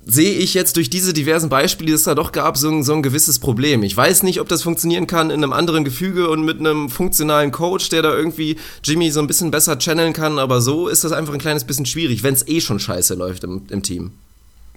sehe 0.07 0.35
ich 0.37 0.53
jetzt 0.53 0.75
durch 0.75 0.91
diese 0.91 1.13
diversen 1.13 1.49
Beispiele, 1.49 1.87
die 1.87 1.93
es 1.93 2.03
da 2.03 2.13
doch 2.13 2.31
gab, 2.31 2.57
so 2.57 2.69
ein, 2.69 2.83
so 2.83 2.93
ein 2.93 3.01
gewisses 3.01 3.39
Problem. 3.39 3.81
Ich 3.81 3.97
weiß 3.97 4.21
nicht, 4.21 4.39
ob 4.39 4.47
das 4.47 4.61
funktionieren 4.61 5.07
kann 5.07 5.31
in 5.31 5.43
einem 5.43 5.51
anderen 5.51 5.83
Gefüge 5.83 6.29
und 6.29 6.45
mit 6.45 6.59
einem 6.59 6.89
funktionalen 6.89 7.51
Coach, 7.51 7.89
der 7.89 8.03
da 8.03 8.15
irgendwie 8.15 8.57
Jimmy 8.83 9.09
so 9.09 9.19
ein 9.19 9.27
bisschen 9.27 9.49
besser 9.49 9.79
channeln 9.79 10.13
kann, 10.13 10.37
aber 10.37 10.61
so 10.61 10.87
ist 10.87 11.03
das 11.03 11.11
einfach 11.11 11.33
ein 11.33 11.39
kleines 11.39 11.63
bisschen 11.63 11.87
schwierig, 11.87 12.21
wenn 12.21 12.35
es 12.35 12.47
eh 12.47 12.61
schon 12.61 12.79
scheiße 12.79 13.15
läuft 13.15 13.43
im, 13.45 13.63
im 13.69 13.81
Team. 13.81 14.11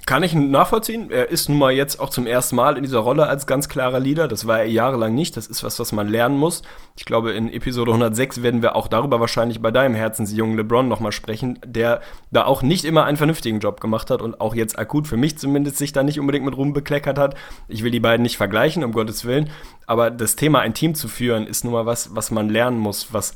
Kann 0.07 0.23
ich 0.23 0.35
nachvollziehen. 0.35 1.11
Er 1.11 1.29
ist 1.29 1.49
nun 1.49 1.59
mal 1.59 1.73
jetzt 1.73 2.01
auch 2.01 2.11
zum 2.11 2.27
ersten 2.27 2.57
Mal 2.57 2.77
in 2.77 2.83
dieser 2.83 3.01
Rolle 3.01 3.27
als 3.27 3.47
ganz 3.47 3.69
klarer 3.69 4.01
Leader. 4.01 4.27
Das 4.27 4.47
war 4.47 4.61
er 4.61 4.69
jahrelang 4.69 5.15
nicht. 5.15 5.37
Das 5.37 5.47
ist 5.47 5.63
was, 5.63 5.79
was 5.79 5.93
man 5.93 6.09
lernen 6.09 6.39
muss. 6.39 6.63
Ich 6.97 7.05
glaube, 7.05 7.33
in 7.33 7.53
Episode 7.53 7.91
106 7.91 8.43
werden 8.43 8.63
wir 8.63 8.75
auch 8.75 8.89
darüber 8.89 9.21
wahrscheinlich 9.21 9.61
bei 9.61 9.71
deinem 9.71 9.95
Herzensjungen 9.95 10.57
LeBron 10.57 10.89
nochmal 10.89 11.13
sprechen, 11.13 11.59
der 11.65 12.01
da 12.31 12.45
auch 12.45 12.63
nicht 12.63 12.85
immer 12.85 13.05
einen 13.05 13.17
vernünftigen 13.17 13.61
Job 13.61 13.81
gemacht 13.81 14.11
hat 14.11 14.23
und 14.23 14.41
auch 14.41 14.55
jetzt 14.55 14.79
akut 14.79 15.07
für 15.07 15.17
mich 15.17 15.37
zumindest 15.39 15.77
sich 15.77 15.93
da 15.93 16.03
nicht 16.03 16.19
unbedingt 16.19 16.45
mit 16.45 16.57
Ruhm 16.57 16.73
bekleckert 16.73 17.19
hat. 17.19 17.35
Ich 17.67 17.83
will 17.83 17.91
die 17.91 18.01
beiden 18.01 18.23
nicht 18.23 18.37
vergleichen, 18.37 18.85
um 18.85 18.93
Gottes 18.93 19.25
Willen. 19.25 19.51
Aber 19.87 20.11
das 20.11 20.37
Thema, 20.37 20.61
ein 20.61 20.75
Team 20.75 20.95
zu 20.95 21.09
führen, 21.09 21.47
ist 21.47 21.65
nun 21.65 21.73
mal 21.73 21.87
was, 21.87 22.15
was 22.15 22.31
man 22.31 22.49
lernen 22.49 22.79
muss, 22.79 23.13
was 23.13 23.35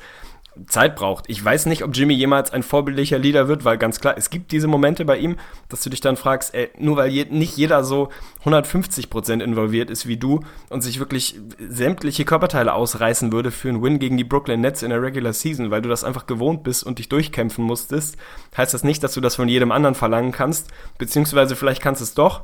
Zeit 0.67 0.97
braucht. 0.97 1.25
Ich 1.29 1.43
weiß 1.43 1.67
nicht, 1.67 1.83
ob 1.83 1.97
Jimmy 1.97 2.15
jemals 2.15 2.53
ein 2.53 2.63
vorbildlicher 2.63 3.19
Leader 3.19 3.49
wird, 3.49 3.65
weil 3.65 3.79
ganz 3.79 4.01
klar, 4.01 4.15
es 4.17 4.29
gibt 4.29 4.53
diese 4.53 4.69
Momente 4.69 5.05
bei 5.05 5.17
ihm, 5.17 5.37
dass 5.69 5.83
du 5.83 5.91
dich 5.91 6.01
dann 6.01 6.17
fragst, 6.17 6.55
ey, 6.55 6.71
nur 6.79 6.97
weil 6.97 7.11
je, 7.11 7.27
nicht 7.31 7.57
jeder 7.57 7.85
so 7.85 8.11
150% 8.45 9.43
involviert 9.43 9.91
ist 9.91 10.07
wie 10.07 10.19
du 10.19 10.41
und 10.69 10.83
sich 10.83 10.99
wirklich 10.99 11.41
sämtliche 11.59 12.25
Körperteile 12.25 12.75
ausreißen 12.75 13.33
würde 13.33 13.51
für 13.51 13.71
einen 13.71 13.83
Win 13.83 13.99
gegen 13.99 14.17
die 14.17 14.25
Brooklyn 14.25 14.61
Nets 14.61 14.83
in 14.83 14.91
der 14.91 15.03
Regular 15.03 15.33
Season, 15.33 15.71
weil 15.71 15.83
du 15.83 15.89
das 15.89 16.05
einfach 16.05 16.27
gewohnt 16.27 16.63
bist 16.65 16.85
und 16.85 16.99
dich 16.99 17.09
durchkämpfen 17.09 17.65
musstest, 17.65 18.17
heißt 18.57 18.75
das 18.75 18.85
nicht, 18.85 19.03
dass 19.03 19.15
du 19.15 19.21
das 19.21 19.37
von 19.37 19.49
jedem 19.49 19.73
anderen 19.73 19.95
verlangen 19.95 20.33
kannst, 20.33 20.69
beziehungsweise 20.99 21.57
vielleicht 21.57 21.83
kannst 21.83 22.03
du 22.03 22.05
es 22.05 22.15
doch, 22.15 22.43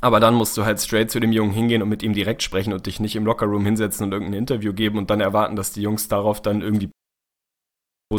aber 0.00 0.18
dann 0.18 0.34
musst 0.34 0.56
du 0.56 0.64
halt 0.64 0.80
straight 0.80 1.10
zu 1.10 1.20
dem 1.20 1.32
Jungen 1.32 1.52
hingehen 1.52 1.82
und 1.82 1.88
mit 1.88 2.02
ihm 2.02 2.14
direkt 2.14 2.42
sprechen 2.42 2.72
und 2.72 2.86
dich 2.86 3.00
nicht 3.00 3.16
im 3.16 3.26
Lockerroom 3.26 3.64
hinsetzen 3.64 4.06
und 4.06 4.12
irgendein 4.12 4.38
Interview 4.38 4.72
geben 4.72 4.98
und 4.98 5.10
dann 5.10 5.20
erwarten, 5.20 5.56
dass 5.56 5.72
die 5.72 5.82
Jungs 5.82 6.08
darauf 6.08 6.40
dann 6.40 6.62
irgendwie 6.62 6.90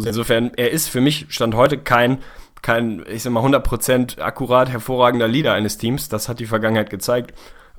Insofern, 0.04 0.52
er 0.56 0.70
ist 0.70 0.88
für 0.88 1.00
mich 1.00 1.26
Stand 1.28 1.54
heute 1.54 1.78
kein, 1.78 2.18
kein, 2.62 3.04
ich 3.08 3.22
sag 3.22 3.32
mal, 3.32 3.44
100% 3.44 4.20
akkurat 4.20 4.68
hervorragender 4.68 5.28
Leader 5.28 5.54
eines 5.54 5.78
Teams. 5.78 6.08
Das 6.08 6.28
hat 6.28 6.40
die 6.40 6.46
Vergangenheit 6.46 6.90
gezeigt. 6.90 7.32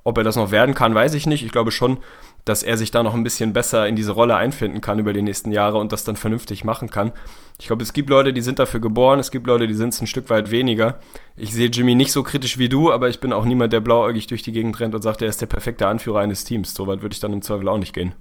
Ob 0.04 0.18
er 0.18 0.24
das 0.24 0.38
noch 0.38 0.52
werden 0.52 0.74
kann, 0.74 0.96
weiß 0.96 1.14
ich 1.16 1.28
nicht. 1.28 1.44
Ich 1.44 1.52
glaube 1.52 1.72
schon, 1.72 1.98
dass 2.46 2.64
er 2.64 2.78
sich 2.78 2.92
da 2.92 3.04
noch 3.04 3.14
ein 3.14 3.26
bisschen 3.26 3.52
besser 3.52 3.88
in 3.90 3.98
diese 3.98 4.14
Rolle 4.14 4.38
einfinden 4.38 4.80
kann 4.80 5.00
über 5.00 5.12
die 5.12 5.22
nächsten 5.22 5.52
Jahre 5.52 5.80
und 5.80 5.92
das 5.92 6.06
dann 6.06 6.16
vernünftig 6.16 6.64
machen 6.64 6.90
kann. 6.90 7.12
Ich 7.60 7.68
glaube, 7.68 7.84
es 7.84 7.92
gibt 7.92 8.10
Leute, 8.10 8.32
die 8.32 8.42
sind 8.42 8.58
dafür 8.58 8.80
geboren, 8.80 9.20
es 9.20 9.32
gibt 9.32 9.48
Leute, 9.48 9.68
die 9.68 9.74
sind 9.74 9.90
es 9.90 10.00
ein 10.00 10.08
Stück 10.08 10.30
weit 10.30 10.50
weniger. 10.50 11.00
Ich 11.36 11.54
sehe 11.54 11.68
Jimmy 11.68 11.94
nicht 11.94 12.14
so 12.14 12.24
kritisch 12.24 12.58
wie 12.58 12.70
du, 12.70 12.90
aber 12.94 13.10
ich 13.10 13.20
bin 13.20 13.34
auch 13.34 13.44
niemand, 13.44 13.74
der 13.74 13.82
blauäugig 13.82 14.28
durch 14.28 14.44
die 14.44 14.54
Gegend 14.54 14.80
rennt 14.80 14.96
und 14.96 15.02
sagt, 15.02 15.22
er 15.22 15.28
ist 15.28 15.42
der 15.42 15.48
perfekte 15.48 15.88
Anführer 15.88 16.20
eines 16.20 16.46
Teams. 16.46 16.74
So 16.74 16.88
weit 16.88 17.02
würde 17.02 17.14
ich 17.14 17.20
dann 17.20 17.34
im 17.34 17.42
Zweifel 17.42 17.68
auch 17.68 17.78
nicht 17.78 17.94
gehen. 17.94 18.16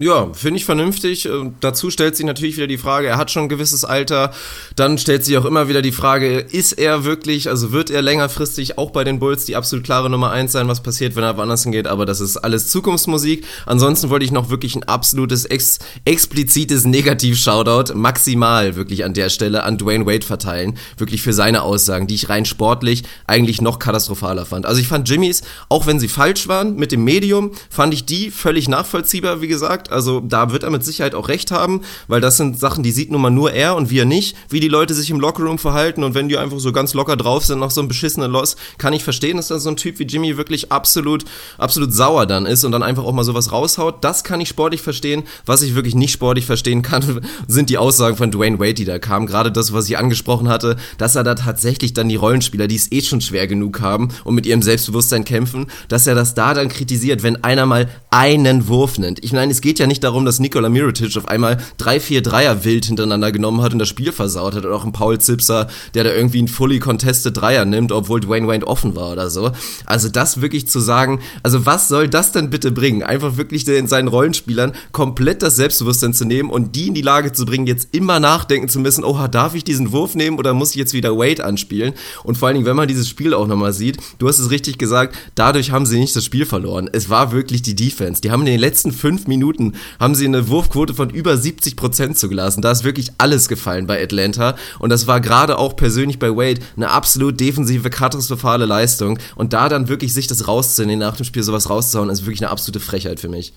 Ja, 0.00 0.32
finde 0.32 0.58
ich 0.58 0.64
vernünftig. 0.64 1.26
Äh, 1.26 1.50
dazu 1.58 1.90
stellt 1.90 2.16
sich 2.16 2.24
natürlich 2.24 2.56
wieder 2.56 2.68
die 2.68 2.78
Frage, 2.78 3.08
er 3.08 3.16
hat 3.16 3.32
schon 3.32 3.44
ein 3.44 3.48
gewisses 3.48 3.84
Alter. 3.84 4.32
Dann 4.76 4.96
stellt 4.96 5.24
sich 5.24 5.36
auch 5.36 5.44
immer 5.44 5.68
wieder 5.68 5.82
die 5.82 5.90
Frage, 5.90 6.38
ist 6.38 6.74
er 6.74 7.02
wirklich, 7.02 7.48
also 7.48 7.72
wird 7.72 7.90
er 7.90 8.00
längerfristig 8.00 8.78
auch 8.78 8.92
bei 8.92 9.02
den 9.02 9.18
Bulls 9.18 9.44
die 9.44 9.56
absolut 9.56 9.84
klare 9.84 10.08
Nummer 10.08 10.30
eins 10.30 10.52
sein, 10.52 10.68
was 10.68 10.84
passiert, 10.84 11.16
wenn 11.16 11.24
er 11.24 11.36
woanders 11.36 11.64
hingeht. 11.64 11.88
Aber 11.88 12.06
das 12.06 12.20
ist 12.20 12.36
alles 12.36 12.68
Zukunftsmusik. 12.68 13.44
Ansonsten 13.66 14.08
wollte 14.08 14.24
ich 14.24 14.30
noch 14.30 14.50
wirklich 14.50 14.76
ein 14.76 14.84
absolutes, 14.84 15.44
ex 15.46 15.80
explizites 16.04 16.84
Negativ-Shoutout 16.84 17.94
maximal 17.94 18.76
wirklich 18.76 19.04
an 19.04 19.14
der 19.14 19.30
Stelle 19.30 19.64
an 19.64 19.78
Dwayne 19.78 20.06
Wade 20.06 20.24
verteilen. 20.24 20.78
Wirklich 20.96 21.22
für 21.22 21.32
seine 21.32 21.62
Aussagen, 21.62 22.06
die 22.06 22.14
ich 22.14 22.28
rein 22.28 22.44
sportlich 22.44 23.02
eigentlich 23.26 23.60
noch 23.60 23.80
katastrophaler 23.80 24.46
fand. 24.46 24.64
Also 24.64 24.80
ich 24.80 24.86
fand 24.86 25.08
Jimmys, 25.08 25.42
auch 25.68 25.86
wenn 25.86 25.98
sie 25.98 26.08
falsch 26.08 26.46
waren 26.46 26.76
mit 26.76 26.92
dem 26.92 27.02
Medium, 27.02 27.50
fand 27.68 27.92
ich 27.94 28.04
die 28.04 28.30
völlig 28.30 28.68
nachvollziehbar, 28.68 29.40
wie 29.42 29.48
gesagt 29.48 29.87
also 29.90 30.20
da 30.20 30.52
wird 30.52 30.62
er 30.62 30.70
mit 30.70 30.84
Sicherheit 30.84 31.14
auch 31.14 31.28
recht 31.28 31.50
haben, 31.50 31.82
weil 32.06 32.20
das 32.20 32.36
sind 32.36 32.58
Sachen, 32.58 32.82
die 32.82 32.90
sieht 32.90 33.10
nun 33.10 33.20
mal 33.20 33.30
nur 33.30 33.52
er 33.52 33.76
und 33.76 33.90
wir 33.90 34.04
nicht, 34.04 34.36
wie 34.48 34.60
die 34.60 34.68
Leute 34.68 34.94
sich 34.94 35.10
im 35.10 35.20
Lockerroom 35.20 35.58
verhalten. 35.58 36.04
Und 36.04 36.14
wenn 36.14 36.28
die 36.28 36.38
einfach 36.38 36.58
so 36.58 36.72
ganz 36.72 36.94
locker 36.94 37.16
drauf 37.16 37.44
sind 37.44 37.60
nach 37.60 37.70
so 37.70 37.80
einem 37.80 37.88
beschissenen 37.88 38.30
Loss, 38.30 38.56
kann 38.78 38.92
ich 38.92 39.04
verstehen, 39.04 39.36
dass 39.36 39.48
da 39.48 39.58
so 39.58 39.70
ein 39.70 39.76
Typ 39.76 39.98
wie 39.98 40.04
Jimmy 40.04 40.36
wirklich 40.36 40.72
absolut, 40.72 41.24
absolut 41.58 41.92
sauer 41.92 42.26
dann 42.26 42.46
ist 42.46 42.64
und 42.64 42.72
dann 42.72 42.82
einfach 42.82 43.04
auch 43.04 43.12
mal 43.12 43.24
sowas 43.24 43.52
raushaut. 43.52 44.04
Das 44.04 44.24
kann 44.24 44.40
ich 44.40 44.48
sportlich 44.48 44.82
verstehen. 44.82 45.24
Was 45.46 45.62
ich 45.62 45.74
wirklich 45.74 45.94
nicht 45.94 46.12
sportlich 46.12 46.46
verstehen 46.46 46.82
kann, 46.82 47.20
sind 47.46 47.70
die 47.70 47.78
Aussagen 47.78 48.16
von 48.16 48.30
Dwayne 48.30 48.58
Wade, 48.58 48.74
die 48.74 48.84
da 48.84 48.98
kamen. 48.98 49.26
Gerade 49.26 49.52
das, 49.52 49.72
was 49.72 49.88
ich 49.88 49.98
angesprochen 49.98 50.48
hatte, 50.48 50.76
dass 50.98 51.16
er 51.16 51.24
da 51.24 51.34
tatsächlich 51.34 51.94
dann 51.94 52.08
die 52.08 52.16
Rollenspieler, 52.16 52.66
die 52.68 52.76
es 52.76 52.90
eh 52.92 53.00
schon 53.02 53.20
schwer 53.20 53.46
genug 53.46 53.80
haben 53.80 54.08
und 54.24 54.34
mit 54.34 54.46
ihrem 54.46 54.62
Selbstbewusstsein 54.62 55.24
kämpfen, 55.24 55.66
dass 55.88 56.06
er 56.06 56.14
das 56.14 56.34
da 56.34 56.54
dann 56.54 56.68
kritisiert, 56.68 57.22
wenn 57.22 57.42
einer 57.44 57.66
mal 57.66 57.88
einen 58.10 58.68
Wurf 58.68 58.98
nimmt. 58.98 59.22
Ich 59.24 59.32
meine, 59.32 59.52
es 59.52 59.60
geht 59.60 59.77
geht 59.78 59.84
ja 59.84 59.86
nicht 59.86 60.02
darum, 60.02 60.24
dass 60.24 60.40
Nikola 60.40 60.68
Mirotic 60.68 61.16
auf 61.16 61.28
einmal 61.28 61.58
drei, 61.76 62.00
vier 62.00 62.20
Dreier 62.20 62.64
wild 62.64 62.86
hintereinander 62.86 63.30
genommen 63.30 63.62
hat 63.62 63.72
und 63.72 63.78
das 63.78 63.86
Spiel 63.86 64.10
versaut 64.10 64.56
hat. 64.56 64.64
Oder 64.64 64.74
auch 64.74 64.84
ein 64.84 64.90
Paul 64.90 65.20
Zipser, 65.20 65.68
der 65.94 66.02
da 66.02 66.12
irgendwie 66.12 66.38
einen 66.38 66.48
fully 66.48 66.80
contested 66.80 67.36
Dreier 67.36 67.64
nimmt, 67.64 67.92
obwohl 67.92 68.18
Dwayne 68.18 68.48
Wayne 68.48 68.66
offen 68.66 68.96
war 68.96 69.12
oder 69.12 69.30
so. 69.30 69.52
Also 69.86 70.08
das 70.08 70.40
wirklich 70.40 70.68
zu 70.68 70.80
sagen, 70.80 71.20
also 71.44 71.64
was 71.64 71.86
soll 71.86 72.08
das 72.08 72.32
denn 72.32 72.50
bitte 72.50 72.72
bringen? 72.72 73.04
Einfach 73.04 73.36
wirklich 73.36 73.68
in 73.68 73.86
seinen 73.86 74.08
Rollenspielern 74.08 74.72
komplett 74.90 75.42
das 75.42 75.54
Selbstbewusstsein 75.54 76.12
zu 76.12 76.24
nehmen 76.24 76.50
und 76.50 76.74
die 76.74 76.88
in 76.88 76.94
die 76.94 77.02
Lage 77.02 77.32
zu 77.32 77.46
bringen, 77.46 77.68
jetzt 77.68 77.94
immer 77.94 78.18
nachdenken 78.18 78.68
zu 78.68 78.80
müssen, 78.80 79.04
oha, 79.04 79.28
darf 79.28 79.54
ich 79.54 79.62
diesen 79.62 79.92
Wurf 79.92 80.16
nehmen 80.16 80.38
oder 80.38 80.54
muss 80.54 80.70
ich 80.70 80.76
jetzt 80.76 80.92
wieder 80.92 81.16
Wade 81.16 81.44
anspielen? 81.44 81.94
Und 82.24 82.36
vor 82.36 82.48
allen 82.48 82.56
Dingen, 82.56 82.66
wenn 82.66 82.74
man 82.74 82.88
dieses 82.88 83.08
Spiel 83.08 83.32
auch 83.32 83.46
nochmal 83.46 83.72
sieht, 83.72 83.98
du 84.18 84.26
hast 84.26 84.40
es 84.40 84.50
richtig 84.50 84.76
gesagt, 84.76 85.14
dadurch 85.36 85.70
haben 85.70 85.86
sie 85.86 86.00
nicht 86.00 86.16
das 86.16 86.24
Spiel 86.24 86.46
verloren. 86.46 86.90
Es 86.92 87.08
war 87.08 87.30
wirklich 87.30 87.62
die 87.62 87.76
Defense. 87.76 88.20
Die 88.20 88.32
haben 88.32 88.40
in 88.40 88.46
den 88.46 88.58
letzten 88.58 88.90
fünf 88.90 89.28
Minuten 89.28 89.67
haben 89.98 90.14
sie 90.14 90.26
eine 90.26 90.48
Wurfquote 90.48 90.94
von 90.94 91.10
über 91.10 91.36
70 91.36 91.76
Prozent 91.76 92.18
zugelassen. 92.18 92.62
Da 92.62 92.70
ist 92.70 92.84
wirklich 92.84 93.12
alles 93.18 93.48
gefallen 93.48 93.86
bei 93.86 94.02
Atlanta. 94.02 94.56
Und 94.78 94.90
das 94.90 95.06
war 95.06 95.20
gerade 95.20 95.58
auch 95.58 95.76
persönlich 95.76 96.18
bei 96.18 96.30
Wade 96.30 96.60
eine 96.76 96.90
absolut 96.90 97.38
defensive, 97.40 97.90
katastrophale 97.90 98.66
Leistung. 98.66 99.18
Und 99.36 99.52
da 99.52 99.68
dann 99.68 99.88
wirklich 99.88 100.14
sich 100.14 100.26
das 100.26 100.48
rauszunehmen, 100.48 101.00
nach 101.00 101.16
dem 101.16 101.24
Spiel 101.24 101.42
sowas 101.42 101.70
rauszuhauen, 101.70 102.10
ist 102.10 102.26
wirklich 102.26 102.42
eine 102.42 102.50
absolute 102.50 102.80
Frechheit 102.80 103.20
für 103.20 103.28
mich. 103.28 103.52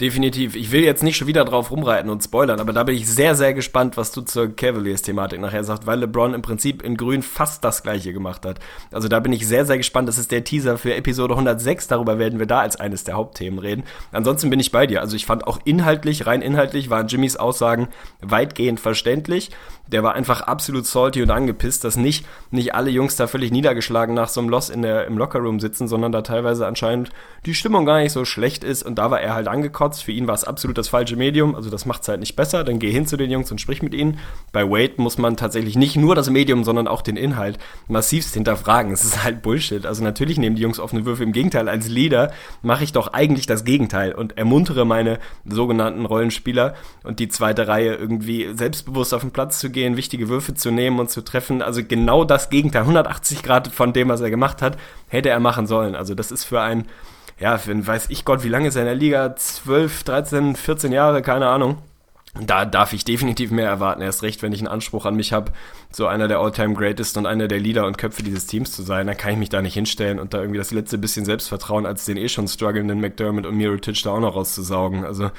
Definitiv. 0.00 0.56
Ich 0.56 0.72
will 0.72 0.82
jetzt 0.82 1.02
nicht 1.04 1.16
schon 1.16 1.28
wieder 1.28 1.44
drauf 1.44 1.70
rumreiten 1.70 2.10
und 2.10 2.24
spoilern, 2.24 2.58
aber 2.58 2.72
da 2.72 2.82
bin 2.82 2.96
ich 2.96 3.06
sehr, 3.06 3.36
sehr 3.36 3.54
gespannt, 3.54 3.96
was 3.96 4.10
du 4.10 4.22
zur 4.22 4.48
Cavaliers-Thematik 4.48 5.38
nachher 5.38 5.62
sagst, 5.62 5.86
weil 5.86 6.00
LeBron 6.00 6.34
im 6.34 6.42
Prinzip 6.42 6.82
in 6.82 6.96
Grün 6.96 7.22
fast 7.22 7.62
das 7.62 7.84
gleiche 7.84 8.12
gemacht 8.12 8.44
hat. 8.44 8.58
Also 8.90 9.06
da 9.06 9.20
bin 9.20 9.32
ich 9.32 9.46
sehr, 9.46 9.64
sehr 9.64 9.76
gespannt. 9.76 10.08
Das 10.08 10.18
ist 10.18 10.32
der 10.32 10.42
Teaser 10.42 10.76
für 10.76 10.94
Episode 10.94 11.34
106. 11.34 11.86
Darüber 11.86 12.18
werden 12.18 12.40
wir 12.40 12.46
da 12.46 12.60
als 12.60 12.80
eines 12.80 13.04
der 13.04 13.14
Hauptthemen 13.14 13.60
reden. 13.60 13.84
Ansonsten 14.10 14.50
bin 14.50 14.58
ich 14.58 14.72
bei 14.72 14.88
dir. 14.88 15.02
Also 15.02 15.14
ich 15.14 15.26
fand 15.26 15.46
auch 15.46 15.60
inhaltlich, 15.64 16.26
rein 16.26 16.42
inhaltlich, 16.42 16.90
waren 16.90 17.06
Jimmys 17.06 17.36
Aussagen 17.36 17.88
weitgehend 18.20 18.80
verständlich 18.80 19.50
der 19.92 20.02
war 20.02 20.14
einfach 20.14 20.42
absolut 20.42 20.86
salty 20.86 21.22
und 21.22 21.30
angepisst, 21.30 21.84
dass 21.84 21.96
nicht, 21.96 22.26
nicht 22.50 22.74
alle 22.74 22.90
Jungs 22.90 23.16
da 23.16 23.26
völlig 23.26 23.50
niedergeschlagen 23.50 24.14
nach 24.14 24.28
so 24.28 24.40
einem 24.40 24.48
Loss 24.48 24.70
in 24.70 24.82
der, 24.82 25.06
im 25.06 25.18
Lockerroom 25.18 25.60
sitzen, 25.60 25.88
sondern 25.88 26.12
da 26.12 26.22
teilweise 26.22 26.66
anscheinend 26.66 27.10
die 27.44 27.54
Stimmung 27.54 27.84
gar 27.84 27.98
nicht 27.98 28.12
so 28.12 28.24
schlecht 28.24 28.64
ist 28.64 28.82
und 28.82 28.96
da 28.96 29.10
war 29.10 29.20
er 29.20 29.34
halt 29.34 29.48
angekotzt. 29.48 29.91
Für 30.00 30.12
ihn 30.12 30.26
war 30.26 30.34
es 30.34 30.44
absolut 30.44 30.78
das 30.78 30.88
falsche 30.88 31.16
Medium, 31.16 31.54
also 31.54 31.68
das 31.68 31.84
macht 31.84 32.02
es 32.02 32.08
halt 32.08 32.20
nicht 32.20 32.36
besser. 32.36 32.64
Dann 32.64 32.78
geh 32.78 32.90
hin 32.90 33.06
zu 33.06 33.16
den 33.16 33.30
Jungs 33.30 33.50
und 33.50 33.60
sprich 33.60 33.82
mit 33.82 33.92
ihnen. 33.92 34.18
Bei 34.52 34.68
Wade 34.68 34.94
muss 34.96 35.18
man 35.18 35.36
tatsächlich 35.36 35.76
nicht 35.76 35.96
nur 35.96 36.14
das 36.14 36.30
Medium, 36.30 36.64
sondern 36.64 36.88
auch 36.88 37.02
den 37.02 37.16
Inhalt 37.16 37.58
massivst 37.88 38.34
hinterfragen. 38.34 38.92
Es 38.92 39.04
ist 39.04 39.22
halt 39.22 39.42
Bullshit. 39.42 39.84
Also 39.84 40.02
natürlich 40.02 40.38
nehmen 40.38 40.56
die 40.56 40.62
Jungs 40.62 40.80
offene 40.80 41.04
Würfe. 41.04 41.24
Im 41.24 41.32
Gegenteil, 41.32 41.68
als 41.68 41.88
Leader 41.88 42.32
mache 42.62 42.84
ich 42.84 42.92
doch 42.92 43.12
eigentlich 43.12 43.46
das 43.46 43.64
Gegenteil 43.64 44.12
und 44.12 44.38
ermuntere 44.38 44.84
meine 44.84 45.18
sogenannten 45.44 46.06
Rollenspieler 46.06 46.74
und 47.02 47.18
die 47.18 47.28
zweite 47.28 47.68
Reihe 47.68 47.94
irgendwie 47.94 48.50
selbstbewusst 48.54 49.12
auf 49.12 49.22
den 49.22 49.32
Platz 49.32 49.58
zu 49.58 49.70
gehen, 49.70 49.96
wichtige 49.96 50.28
Würfe 50.28 50.54
zu 50.54 50.70
nehmen 50.70 50.98
und 50.98 51.10
zu 51.10 51.22
treffen. 51.22 51.62
Also 51.62 51.82
genau 51.84 52.24
das 52.24 52.48
Gegenteil, 52.50 52.82
180 52.82 53.42
Grad 53.42 53.68
von 53.68 53.92
dem, 53.92 54.08
was 54.08 54.20
er 54.20 54.30
gemacht 54.30 54.62
hat, 54.62 54.78
hätte 55.08 55.28
er 55.28 55.40
machen 55.40 55.66
sollen. 55.66 55.94
Also 55.94 56.14
das 56.14 56.30
ist 56.30 56.44
für 56.44 56.60
ein, 56.60 56.86
ja, 57.42 57.58
ein, 57.66 57.84
weiß 57.84 58.06
ich 58.10 58.24
Gott, 58.24 58.44
wie 58.44 58.48
lange 58.48 58.68
ist 58.68 58.76
er 58.76 58.82
in 58.82 58.86
der 58.86 58.94
Liga? 58.94 59.34
12, 59.34 60.04
13, 60.04 60.54
14 60.54 60.92
Jahre, 60.92 61.22
keine 61.22 61.48
Ahnung. 61.48 61.78
Da 62.40 62.64
darf 62.64 62.92
ich 62.92 63.04
definitiv 63.04 63.50
mehr 63.50 63.66
erwarten. 63.66 64.00
Erst 64.00 64.22
recht, 64.22 64.42
wenn 64.42 64.52
ich 64.52 64.60
einen 64.60 64.68
Anspruch 64.68 65.04
an 65.06 65.16
mich 65.16 65.32
habe, 65.32 65.52
so 65.90 66.06
einer 66.06 66.28
der 66.28 66.38
All-Time 66.38 66.74
Greatest 66.74 67.16
und 67.18 67.26
einer 67.26 67.48
der 67.48 67.58
Leader 67.58 67.84
und 67.84 67.98
Köpfe 67.98 68.22
dieses 68.22 68.46
Teams 68.46 68.70
zu 68.70 68.82
sein, 68.82 69.08
dann 69.08 69.16
kann 69.16 69.32
ich 69.32 69.38
mich 69.38 69.48
da 69.48 69.60
nicht 69.60 69.74
hinstellen 69.74 70.20
und 70.20 70.32
da 70.32 70.38
irgendwie 70.38 70.58
das 70.58 70.70
letzte 70.70 70.98
bisschen 70.98 71.24
Selbstvertrauen 71.24 71.84
als 71.84 72.04
den 72.04 72.16
eh 72.16 72.28
schon 72.28 72.46
strugglenden 72.46 73.00
McDermott 73.00 73.44
und 73.44 73.56
Mirotic 73.56 74.00
da 74.04 74.12
auch 74.12 74.20
noch 74.20 74.36
rauszusaugen. 74.36 75.04
Also 75.04 75.32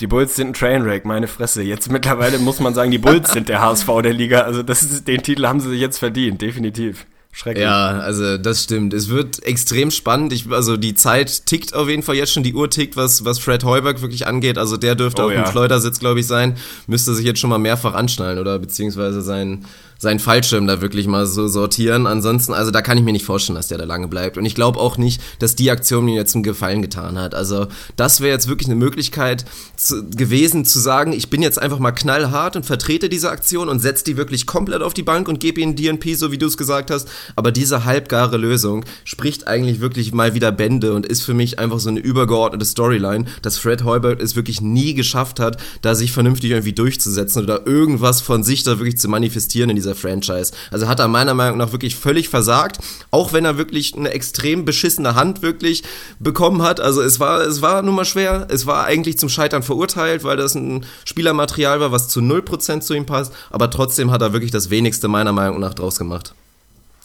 die 0.00 0.06
Bulls 0.06 0.36
sind 0.36 0.48
ein 0.48 0.52
Trainwreck, 0.52 1.06
meine 1.06 1.28
Fresse. 1.28 1.62
Jetzt 1.62 1.90
mittlerweile 1.90 2.38
muss 2.38 2.60
man 2.60 2.74
sagen, 2.74 2.90
die 2.90 2.98
Bulls 2.98 3.32
sind 3.32 3.48
der 3.48 3.62
HSV 3.62 3.88
der 4.02 4.12
Liga. 4.12 4.42
Also 4.42 4.62
das 4.62 4.82
ist, 4.82 5.08
den 5.08 5.22
Titel 5.22 5.46
haben 5.46 5.60
sie 5.60 5.70
sich 5.70 5.80
jetzt 5.80 5.98
verdient, 5.98 6.42
definitiv. 6.42 7.06
Schrecklich. 7.32 7.62
Ja, 7.62 7.98
also 8.00 8.36
das 8.36 8.64
stimmt. 8.64 8.92
Es 8.94 9.10
wird 9.10 9.42
extrem 9.44 9.90
spannend. 9.90 10.32
Ich, 10.32 10.50
also 10.50 10.76
die 10.76 10.94
Zeit 10.94 11.46
tickt 11.46 11.74
auf 11.74 11.88
jeden 11.88 12.02
Fall 12.02 12.16
jetzt 12.16 12.32
schon. 12.32 12.42
Die 12.42 12.54
Uhr 12.54 12.68
tickt, 12.68 12.96
was, 12.96 13.24
was 13.24 13.38
Fred 13.38 13.62
Heuberg 13.64 14.02
wirklich 14.02 14.26
angeht. 14.26 14.58
Also 14.58 14.76
der 14.76 14.94
dürfte 14.94 15.22
oh, 15.22 15.26
auf 15.26 15.32
ja. 15.32 15.44
dem 15.44 15.50
Schleudersitz, 15.50 16.00
glaube 16.00 16.20
ich, 16.20 16.26
sein. 16.26 16.56
Müsste 16.86 17.14
sich 17.14 17.24
jetzt 17.24 17.38
schon 17.38 17.50
mal 17.50 17.58
mehrfach 17.58 17.94
anschnallen 17.94 18.38
oder 18.38 18.58
beziehungsweise 18.58 19.22
sein 19.22 19.64
seinen 19.98 20.20
Fallschirm 20.20 20.66
da 20.66 20.80
wirklich 20.80 21.06
mal 21.06 21.26
so 21.26 21.48
sortieren. 21.48 22.06
Ansonsten, 22.06 22.54
also 22.54 22.70
da 22.70 22.82
kann 22.82 22.96
ich 22.96 23.04
mir 23.04 23.12
nicht 23.12 23.26
vorstellen, 23.26 23.56
dass 23.56 23.68
der 23.68 23.78
da 23.78 23.84
lange 23.84 24.08
bleibt. 24.08 24.38
Und 24.38 24.44
ich 24.44 24.54
glaube 24.54 24.78
auch 24.78 24.96
nicht, 24.96 25.20
dass 25.40 25.56
die 25.56 25.70
Aktion 25.70 26.04
mir 26.04 26.14
jetzt 26.14 26.34
einen 26.34 26.44
Gefallen 26.44 26.82
getan 26.82 27.18
hat. 27.18 27.34
Also 27.34 27.66
das 27.96 28.20
wäre 28.20 28.32
jetzt 28.32 28.48
wirklich 28.48 28.68
eine 28.68 28.76
Möglichkeit 28.76 29.44
zu, 29.76 30.08
gewesen 30.08 30.64
zu 30.64 30.78
sagen, 30.78 31.12
ich 31.12 31.30
bin 31.30 31.42
jetzt 31.42 31.60
einfach 31.60 31.78
mal 31.78 31.92
knallhart 31.92 32.56
und 32.56 32.64
vertrete 32.64 33.08
diese 33.08 33.30
Aktion 33.30 33.68
und 33.68 33.80
setze 33.80 34.04
die 34.04 34.16
wirklich 34.16 34.46
komplett 34.46 34.82
auf 34.82 34.94
die 34.94 35.02
Bank 35.02 35.28
und 35.28 35.40
gebe 35.40 35.60
ihnen 35.60 35.76
DNP, 35.76 36.14
so 36.14 36.32
wie 36.32 36.38
du 36.38 36.46
es 36.46 36.56
gesagt 36.56 36.90
hast. 36.90 37.08
Aber 37.34 37.52
diese 37.52 37.84
halbgare 37.84 38.36
Lösung 38.36 38.84
spricht 39.04 39.48
eigentlich 39.48 39.80
wirklich 39.80 40.12
mal 40.12 40.34
wieder 40.34 40.52
Bände 40.52 40.94
und 40.94 41.06
ist 41.06 41.22
für 41.22 41.34
mich 41.34 41.58
einfach 41.58 41.80
so 41.80 41.88
eine 41.88 42.00
übergeordnete 42.00 42.64
Storyline, 42.64 43.24
dass 43.42 43.58
Fred 43.58 43.84
Heubert 43.84 44.22
es 44.22 44.36
wirklich 44.36 44.60
nie 44.60 44.94
geschafft 44.94 45.40
hat, 45.40 45.58
da 45.82 45.94
sich 45.94 46.12
vernünftig 46.12 46.52
irgendwie 46.52 46.72
durchzusetzen 46.72 47.42
oder 47.42 47.66
irgendwas 47.66 48.20
von 48.20 48.44
sich 48.44 48.62
da 48.62 48.78
wirklich 48.78 48.98
zu 48.98 49.08
manifestieren 49.08 49.70
in 49.70 49.76
dieser 49.76 49.87
dieser 49.88 49.94
Franchise. 49.94 50.52
Also 50.70 50.88
hat 50.88 51.00
er 51.00 51.08
meiner 51.08 51.34
Meinung 51.34 51.58
nach 51.58 51.72
wirklich 51.72 51.96
völlig 51.96 52.28
versagt, 52.28 52.78
auch 53.10 53.32
wenn 53.32 53.44
er 53.44 53.58
wirklich 53.58 53.94
eine 53.96 54.10
extrem 54.10 54.64
beschissene 54.64 55.14
Hand 55.14 55.42
wirklich 55.42 55.82
bekommen 56.18 56.62
hat. 56.62 56.80
Also 56.80 57.02
es 57.02 57.20
war, 57.20 57.40
es 57.40 57.62
war 57.62 57.82
nun 57.82 57.94
mal 57.94 58.04
schwer. 58.04 58.46
Es 58.50 58.66
war 58.66 58.84
eigentlich 58.84 59.18
zum 59.18 59.28
Scheitern 59.28 59.62
verurteilt, 59.62 60.24
weil 60.24 60.36
das 60.36 60.54
ein 60.54 60.84
Spielermaterial 61.04 61.80
war, 61.80 61.92
was 61.92 62.08
zu 62.08 62.20
0% 62.20 62.80
zu 62.80 62.94
ihm 62.94 63.06
passt. 63.06 63.32
Aber 63.50 63.70
trotzdem 63.70 64.10
hat 64.10 64.22
er 64.22 64.32
wirklich 64.32 64.52
das 64.52 64.70
wenigste 64.70 65.08
meiner 65.08 65.32
Meinung 65.32 65.60
nach 65.60 65.74
draus 65.74 65.98
gemacht. 65.98 66.34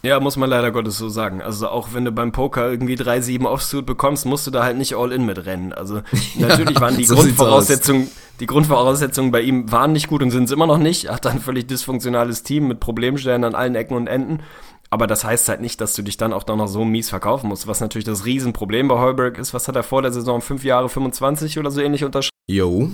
Ja, 0.04 0.20
muss 0.20 0.36
man 0.36 0.50
leider 0.50 0.70
Gottes 0.70 0.98
so 0.98 1.08
sagen. 1.08 1.40
Also 1.40 1.68
auch 1.68 1.88
wenn 1.94 2.04
du 2.04 2.12
beim 2.12 2.30
Poker 2.30 2.70
irgendwie 2.70 2.94
3-7 2.94 3.46
Offsuit 3.46 3.86
bekommst, 3.86 4.26
musst 4.26 4.46
du 4.46 4.50
da 4.50 4.62
halt 4.62 4.76
nicht 4.76 4.94
All-In 4.94 5.24
mitrennen. 5.24 5.72
Also 5.72 6.02
natürlich 6.34 6.78
waren 6.78 6.96
die 6.96 7.04
so 7.04 7.14
Grundvoraussetzungen, 7.14 8.10
die 8.38 8.46
Grundvoraussetzungen 8.46 9.32
bei 9.32 9.40
ihm 9.40 9.72
waren 9.72 9.92
nicht 9.92 10.08
gut 10.08 10.22
und 10.22 10.30
sind 10.30 10.44
es 10.44 10.50
immer 10.50 10.66
noch 10.66 10.76
nicht. 10.76 11.06
Er 11.06 11.14
hat 11.14 11.26
ein 11.26 11.40
völlig 11.40 11.68
dysfunktionales 11.68 12.42
Team 12.42 12.68
mit 12.68 12.80
Problemstellen 12.80 13.44
an 13.44 13.54
allen 13.54 13.74
Ecken 13.76 13.96
und 13.96 14.06
Enden. 14.06 14.40
Aber 14.90 15.06
das 15.06 15.24
heißt 15.24 15.48
halt 15.48 15.62
nicht, 15.62 15.80
dass 15.80 15.94
du 15.94 16.02
dich 16.02 16.18
dann 16.18 16.34
auch 16.34 16.46
noch 16.46 16.68
so 16.68 16.84
mies 16.84 17.08
verkaufen 17.08 17.48
musst. 17.48 17.66
Was 17.66 17.80
natürlich 17.80 18.04
das 18.04 18.26
Riesenproblem 18.26 18.88
bei 18.88 18.98
Heuberg 18.98 19.38
ist, 19.38 19.54
was 19.54 19.68
hat 19.68 19.74
er 19.74 19.82
vor 19.82 20.02
der 20.02 20.12
Saison? 20.12 20.42
Fünf 20.42 20.64
Jahre 20.64 20.90
25 20.90 21.58
oder 21.58 21.70
so 21.70 21.80
ähnlich 21.80 22.04
unterschrieben? 22.04 22.30
Jo. 22.46 22.90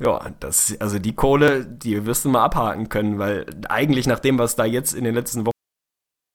Ja, 0.00 0.30
das, 0.40 0.76
also 0.80 0.98
die 0.98 1.14
Kohle, 1.14 1.64
die 1.64 2.06
wirst 2.06 2.24
du 2.24 2.28
mal 2.28 2.44
abhaken 2.44 2.88
können, 2.88 3.18
weil 3.18 3.46
eigentlich 3.68 4.06
nach 4.06 4.18
dem, 4.18 4.38
was 4.38 4.56
da 4.56 4.64
jetzt 4.64 4.94
in 4.94 5.04
den 5.04 5.14
letzten 5.14 5.46
Wochen 5.46 5.52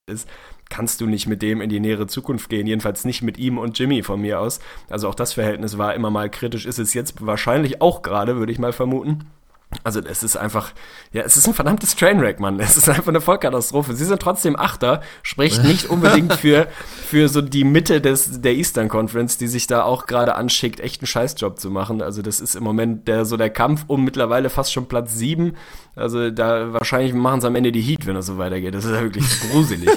ist, 0.09 0.27
kannst 0.69 1.01
du 1.01 1.07
nicht 1.07 1.27
mit 1.27 1.41
dem 1.41 1.61
in 1.61 1.69
die 1.69 1.79
nähere 1.79 2.07
Zukunft 2.07 2.49
gehen, 2.49 2.67
jedenfalls 2.67 3.05
nicht 3.05 3.21
mit 3.21 3.37
ihm 3.37 3.57
und 3.57 3.77
Jimmy 3.77 4.03
von 4.03 4.21
mir 4.21 4.39
aus. 4.39 4.59
Also 4.89 5.09
auch 5.09 5.15
das 5.15 5.33
Verhältnis 5.33 5.77
war 5.77 5.95
immer 5.95 6.11
mal 6.11 6.29
kritisch, 6.29 6.65
ist 6.65 6.79
es 6.79 6.93
jetzt 6.93 7.25
wahrscheinlich 7.25 7.81
auch 7.81 8.01
gerade, 8.01 8.37
würde 8.37 8.51
ich 8.51 8.59
mal 8.59 8.73
vermuten. 8.73 9.25
Also 9.83 9.99
es 9.99 10.23
ist 10.23 10.37
einfach, 10.37 10.71
ja, 11.11 11.23
es 11.23 11.35
ist 11.35 11.45
ein 11.45 11.53
verdammtes 11.53 11.95
Trainwreck, 11.95 12.39
Mann. 12.39 12.57
Es 12.59 12.77
ist 12.77 12.87
einfach 12.87 13.09
eine 13.09 13.19
Vollkatastrophe. 13.19 13.95
Sie 13.95 14.05
sind 14.05 14.21
trotzdem 14.21 14.55
Achter, 14.55 15.01
spricht 15.23 15.63
nicht 15.65 15.89
unbedingt 15.89 16.33
für, 16.33 16.67
für 17.05 17.27
so 17.27 17.41
die 17.41 17.65
Mitte 17.65 17.99
des, 17.99 18.41
der 18.41 18.53
Eastern 18.53 18.87
Conference, 18.87 19.37
die 19.37 19.47
sich 19.47 19.67
da 19.67 19.83
auch 19.83 20.05
gerade 20.05 20.35
anschickt, 20.35 20.79
echt 20.79 21.01
einen 21.01 21.07
Scheißjob 21.07 21.59
zu 21.59 21.69
machen. 21.69 22.01
Also 22.01 22.21
das 22.21 22.39
ist 22.39 22.55
im 22.55 22.63
Moment 22.63 23.07
der, 23.09 23.25
so 23.25 23.35
der 23.35 23.49
Kampf 23.49 23.83
um 23.87 24.05
mittlerweile 24.05 24.49
fast 24.49 24.71
schon 24.71 24.87
Platz 24.87 25.13
sieben. 25.15 25.55
Also 25.95 26.31
da 26.31 26.71
wahrscheinlich 26.71 27.13
machen 27.13 27.41
sie 27.41 27.47
am 27.47 27.55
Ende 27.55 27.73
die 27.73 27.81
Heat, 27.81 28.05
wenn 28.05 28.15
das 28.15 28.27
so 28.27 28.37
weitergeht. 28.37 28.73
Das 28.73 28.85
ist 28.85 28.91
ja 28.91 29.01
wirklich 29.01 29.25
gruselig. 29.51 29.89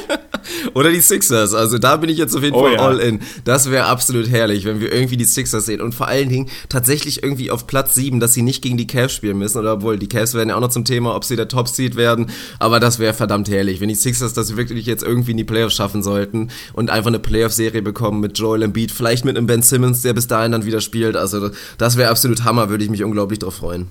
Oder 0.74 0.90
die 0.90 1.00
Sixers. 1.00 1.54
Also 1.54 1.78
da 1.78 1.96
bin 1.96 2.10
ich 2.10 2.18
jetzt 2.18 2.34
auf 2.36 2.42
jeden 2.42 2.56
oh, 2.56 2.62
Fall 2.62 2.74
ja. 2.74 2.80
all 2.80 2.98
in. 2.98 3.20
Das 3.44 3.70
wäre 3.70 3.86
absolut 3.86 4.28
herrlich, 4.28 4.64
wenn 4.64 4.80
wir 4.80 4.92
irgendwie 4.92 5.16
die 5.16 5.24
Sixers 5.24 5.66
sehen. 5.66 5.80
Und 5.80 5.94
vor 5.94 6.08
allen 6.08 6.28
Dingen 6.28 6.48
tatsächlich 6.68 7.22
irgendwie 7.22 7.50
auf 7.50 7.66
Platz 7.66 7.94
sieben, 7.94 8.20
dass 8.20 8.34
sie 8.34 8.42
nicht 8.42 8.62
gegen 8.62 8.76
die 8.76 8.86
Cavs 8.86 9.14
spielen 9.14 9.38
müssen. 9.38 9.58
Oder 9.58 9.74
obwohl, 9.74 9.98
die 9.98 10.08
Cavs 10.08 10.34
werden 10.34 10.50
ja 10.50 10.56
auch 10.56 10.60
noch 10.60 10.68
zum 10.68 10.84
Thema, 10.84 11.14
ob 11.14 11.24
sie 11.24 11.36
der 11.36 11.48
Top-Seed 11.48 11.96
werden. 11.96 12.30
Aber 12.58 12.80
das 12.80 12.98
wäre 12.98 13.14
verdammt 13.14 13.48
herrlich, 13.48 13.80
wenn 13.80 13.88
die 13.88 13.94
Sixers 13.94 14.32
das 14.32 14.56
wirklich 14.56 14.86
jetzt 14.86 15.02
irgendwie 15.02 15.32
in 15.32 15.36
die 15.36 15.44
Playoffs 15.44 15.74
schaffen 15.74 16.02
sollten 16.02 16.50
und 16.72 16.90
einfach 16.90 17.08
eine 17.08 17.18
Playoff-Serie 17.18 17.82
bekommen 17.82 18.20
mit 18.20 18.38
Joel 18.38 18.62
Embiid. 18.62 18.90
Vielleicht 18.90 19.24
mit 19.24 19.36
einem 19.36 19.46
Ben 19.46 19.62
Simmons, 19.62 20.02
der 20.02 20.14
bis 20.14 20.26
dahin 20.26 20.52
dann 20.52 20.64
wieder 20.64 20.80
spielt. 20.80 21.16
Also 21.16 21.50
das 21.78 21.96
wäre 21.96 22.10
absolut 22.10 22.44
Hammer, 22.44 22.68
würde 22.68 22.84
ich 22.84 22.90
mich 22.90 23.04
unglaublich 23.04 23.38
drauf 23.38 23.54
freuen. 23.54 23.88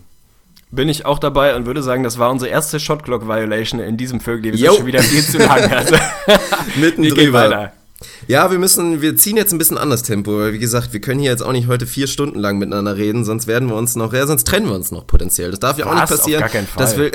Bin 0.71 0.87
ich 0.87 1.05
auch 1.05 1.17
dabei 1.17 1.55
und 1.55 1.65
würde 1.65 1.81
sagen, 1.81 2.03
das 2.03 2.19
war 2.19 2.29
unsere 2.29 2.51
erste 2.51 2.79
Shotclock 2.79 3.27
Violation 3.27 3.79
in 3.79 3.97
diesem 3.97 4.19
Vögel. 4.19 4.53
Wir 4.53 4.57
sind 4.57 4.77
schon 4.77 4.85
wieder 4.85 5.01
viel 5.01 5.23
zu 5.23 5.39
lang. 5.39 5.71
Also. 5.71 5.95
Mitten 6.75 7.03
drüber. 7.09 7.71
Ja, 8.27 8.49
wir 8.51 8.59
müssen, 8.59 9.01
wir 9.01 9.17
ziehen 9.17 9.35
jetzt 9.35 9.51
ein 9.51 9.57
bisschen 9.57 9.77
anders 9.77 10.03
Tempo, 10.03 10.37
weil 10.37 10.53
wie 10.53 10.59
gesagt, 10.59 10.93
wir 10.93 11.01
können 11.01 11.19
hier 11.19 11.31
jetzt 11.31 11.41
auch 11.41 11.51
nicht 11.51 11.67
heute 11.67 11.85
vier 11.85 12.07
Stunden 12.07 12.39
lang 12.39 12.57
miteinander 12.57 12.95
reden, 12.95 13.25
sonst 13.25 13.47
werden 13.47 13.67
wir 13.67 13.75
uns 13.75 13.95
noch, 13.95 14.13
ja, 14.13 14.25
sonst 14.25 14.45
trennen 14.45 14.67
wir 14.67 14.75
uns 14.75 14.91
noch 14.91 15.05
potenziell. 15.05 15.51
Das 15.51 15.59
darf 15.59 15.77
ja 15.77 15.87
auch 15.87 15.95
nicht 15.95 16.07
passieren. 16.07 16.43
Auf 16.43 16.51
gar 16.51 16.61
keinen 16.61 16.67
Fall. 16.67 16.83
Das 16.83 16.97
will, 16.97 17.11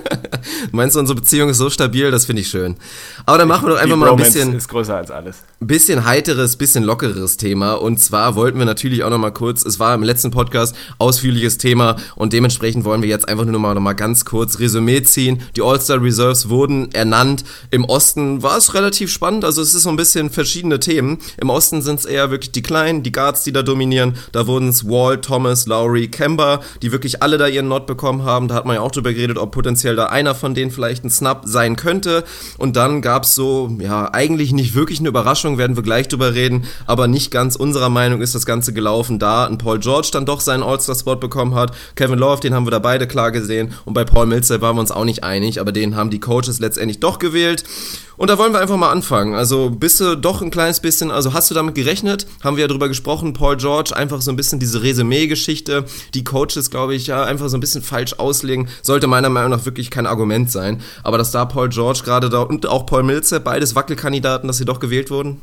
Meinst 0.72 0.96
du, 0.96 1.00
unsere 1.00 1.16
Beziehung 1.16 1.48
ist 1.48 1.58
so 1.58 1.70
stabil? 1.70 2.10
Das 2.10 2.26
finde 2.26 2.42
ich 2.42 2.48
schön. 2.48 2.76
Aber 3.26 3.38
dann 3.38 3.48
machen 3.48 3.66
wir 3.66 3.74
doch 3.74 3.82
einfach 3.82 3.96
mal 3.96 4.10
ein 4.10 4.16
bisschen. 4.16 4.54
ist 4.54 4.68
größer 4.68 4.96
als 4.96 5.10
alles. 5.10 5.42
Bisschen 5.60 6.06
heiteres, 6.06 6.56
bisschen 6.56 6.82
lockeres 6.84 7.36
Thema. 7.36 7.74
Und 7.74 7.98
zwar 7.98 8.34
wollten 8.34 8.58
wir 8.58 8.64
natürlich 8.64 9.04
auch 9.04 9.10
noch 9.10 9.18
mal 9.18 9.30
kurz, 9.30 9.64
es 9.64 9.78
war 9.78 9.94
im 9.94 10.02
letzten 10.02 10.30
Podcast 10.30 10.74
ausführliches 10.98 11.58
Thema 11.58 11.96
und 12.16 12.32
dementsprechend 12.32 12.84
wollen 12.84 13.02
wir 13.02 13.08
jetzt 13.08 13.28
einfach 13.28 13.44
nur 13.44 13.52
noch 13.52 13.60
mal, 13.60 13.74
noch 13.74 13.80
mal 13.82 13.92
ganz 13.92 14.24
kurz 14.24 14.58
Resümee 14.58 15.02
ziehen. 15.02 15.42
Die 15.56 15.62
All-Star 15.62 16.02
Reserves 16.02 16.48
wurden 16.48 16.90
ernannt. 16.92 17.44
Im 17.70 17.84
Osten 17.84 18.42
war 18.42 18.56
es 18.56 18.72
relativ 18.72 19.12
spannend. 19.12 19.44
Also 19.44 19.60
es 19.60 19.74
ist 19.74 19.82
so 19.82 19.90
ein 19.90 19.96
bisschen 19.96 20.30
verschiedene 20.30 20.80
Themen. 20.80 21.18
Im 21.40 21.50
Osten 21.50 21.82
sind 21.82 22.00
es 22.00 22.06
eher 22.06 22.30
wirklich 22.30 22.52
die 22.52 22.62
Kleinen, 22.62 23.02
die 23.02 23.12
Guards, 23.12 23.44
die 23.44 23.52
da 23.52 23.62
dominieren. 23.62 24.16
Da 24.32 24.46
wurden 24.46 24.68
es 24.68 24.88
Wall, 24.88 25.20
Thomas, 25.20 25.66
Lowry, 25.66 26.08
Kemba, 26.08 26.60
die 26.80 26.90
wirklich 26.90 27.22
alle 27.22 27.36
da 27.36 27.46
ihren 27.46 27.68
Not 27.68 27.86
bekommen 27.86 28.24
haben. 28.24 28.48
Da 28.48 28.54
hat 28.54 28.64
man 28.64 28.76
ja 28.76 28.80
auch 28.80 28.90
drüber 28.90 29.12
geredet, 29.12 29.36
ob 29.36 29.52
potenziell 29.52 29.94
da 29.94 30.06
ein 30.06 30.22
einer 30.22 30.34
von 30.36 30.54
denen 30.54 30.70
vielleicht 30.70 31.04
ein 31.04 31.10
Snap 31.10 31.42
sein 31.44 31.74
könnte. 31.76 32.24
Und 32.56 32.76
dann 32.76 33.02
gab's 33.12 33.34
so, 33.34 33.70
ja, 33.78 34.08
eigentlich 34.14 34.54
nicht 34.54 34.74
wirklich 34.74 35.00
eine 35.00 35.10
Überraschung, 35.10 35.58
werden 35.58 35.76
wir 35.76 35.82
gleich 35.82 36.08
drüber 36.08 36.32
reden, 36.32 36.64
aber 36.86 37.08
nicht 37.08 37.30
ganz 37.30 37.56
unserer 37.56 37.90
Meinung 37.90 38.22
ist 38.22 38.34
das 38.34 38.46
Ganze 38.46 38.72
gelaufen, 38.72 39.18
da 39.18 39.44
ein 39.44 39.58
Paul 39.58 39.80
George 39.80 40.08
dann 40.14 40.24
doch 40.24 40.40
seinen 40.40 40.62
All-Star-Spot 40.62 41.16
bekommen 41.16 41.54
hat. 41.54 41.76
Kevin 41.94 42.18
Love, 42.18 42.40
den 42.40 42.54
haben 42.54 42.64
wir 42.64 42.70
da 42.70 42.78
beide 42.78 43.06
klar 43.06 43.30
gesehen. 43.30 43.74
Und 43.84 43.92
bei 43.92 44.04
Paul 44.04 44.24
Millsap 44.24 44.62
waren 44.62 44.76
wir 44.76 44.80
uns 44.80 44.92
auch 44.92 45.04
nicht 45.04 45.24
einig, 45.24 45.60
aber 45.60 45.72
den 45.72 45.94
haben 45.94 46.08
die 46.08 46.20
Coaches 46.20 46.58
letztendlich 46.58 47.00
doch 47.00 47.18
gewählt. 47.18 47.64
Und 48.22 48.28
da 48.28 48.38
wollen 48.38 48.52
wir 48.52 48.60
einfach 48.60 48.76
mal 48.76 48.92
anfangen. 48.92 49.34
Also 49.34 49.68
bist 49.68 49.98
du 49.98 50.14
doch 50.14 50.42
ein 50.42 50.52
kleines 50.52 50.78
bisschen, 50.78 51.10
also 51.10 51.34
hast 51.34 51.50
du 51.50 51.54
damit 51.54 51.74
gerechnet? 51.74 52.28
Haben 52.44 52.56
wir 52.56 52.60
ja 52.60 52.68
drüber 52.68 52.86
gesprochen, 52.86 53.32
Paul 53.32 53.56
George, 53.56 53.96
einfach 53.96 54.22
so 54.22 54.30
ein 54.30 54.36
bisschen 54.36 54.60
diese 54.60 54.80
Resümee-Geschichte, 54.80 55.86
die 56.14 56.22
Coaches, 56.22 56.70
glaube 56.70 56.94
ich, 56.94 57.08
ja, 57.08 57.24
einfach 57.24 57.48
so 57.48 57.56
ein 57.56 57.60
bisschen 57.60 57.82
falsch 57.82 58.20
auslegen, 58.20 58.68
sollte 58.80 59.08
meiner 59.08 59.28
Meinung 59.28 59.50
nach 59.50 59.64
wirklich 59.64 59.90
kein 59.90 60.06
Argument 60.06 60.52
sein. 60.52 60.82
Aber 61.02 61.18
dass 61.18 61.32
da 61.32 61.44
Paul 61.46 61.68
George 61.68 62.02
gerade 62.04 62.30
da 62.30 62.42
und 62.42 62.64
auch 62.64 62.86
Paul 62.86 63.02
Millsap, 63.02 63.42
beides 63.42 63.74
Wackelkandidaten, 63.74 64.46
dass 64.46 64.58
sie 64.58 64.66
doch 64.66 64.78
gewählt 64.78 65.10
wurden? 65.10 65.42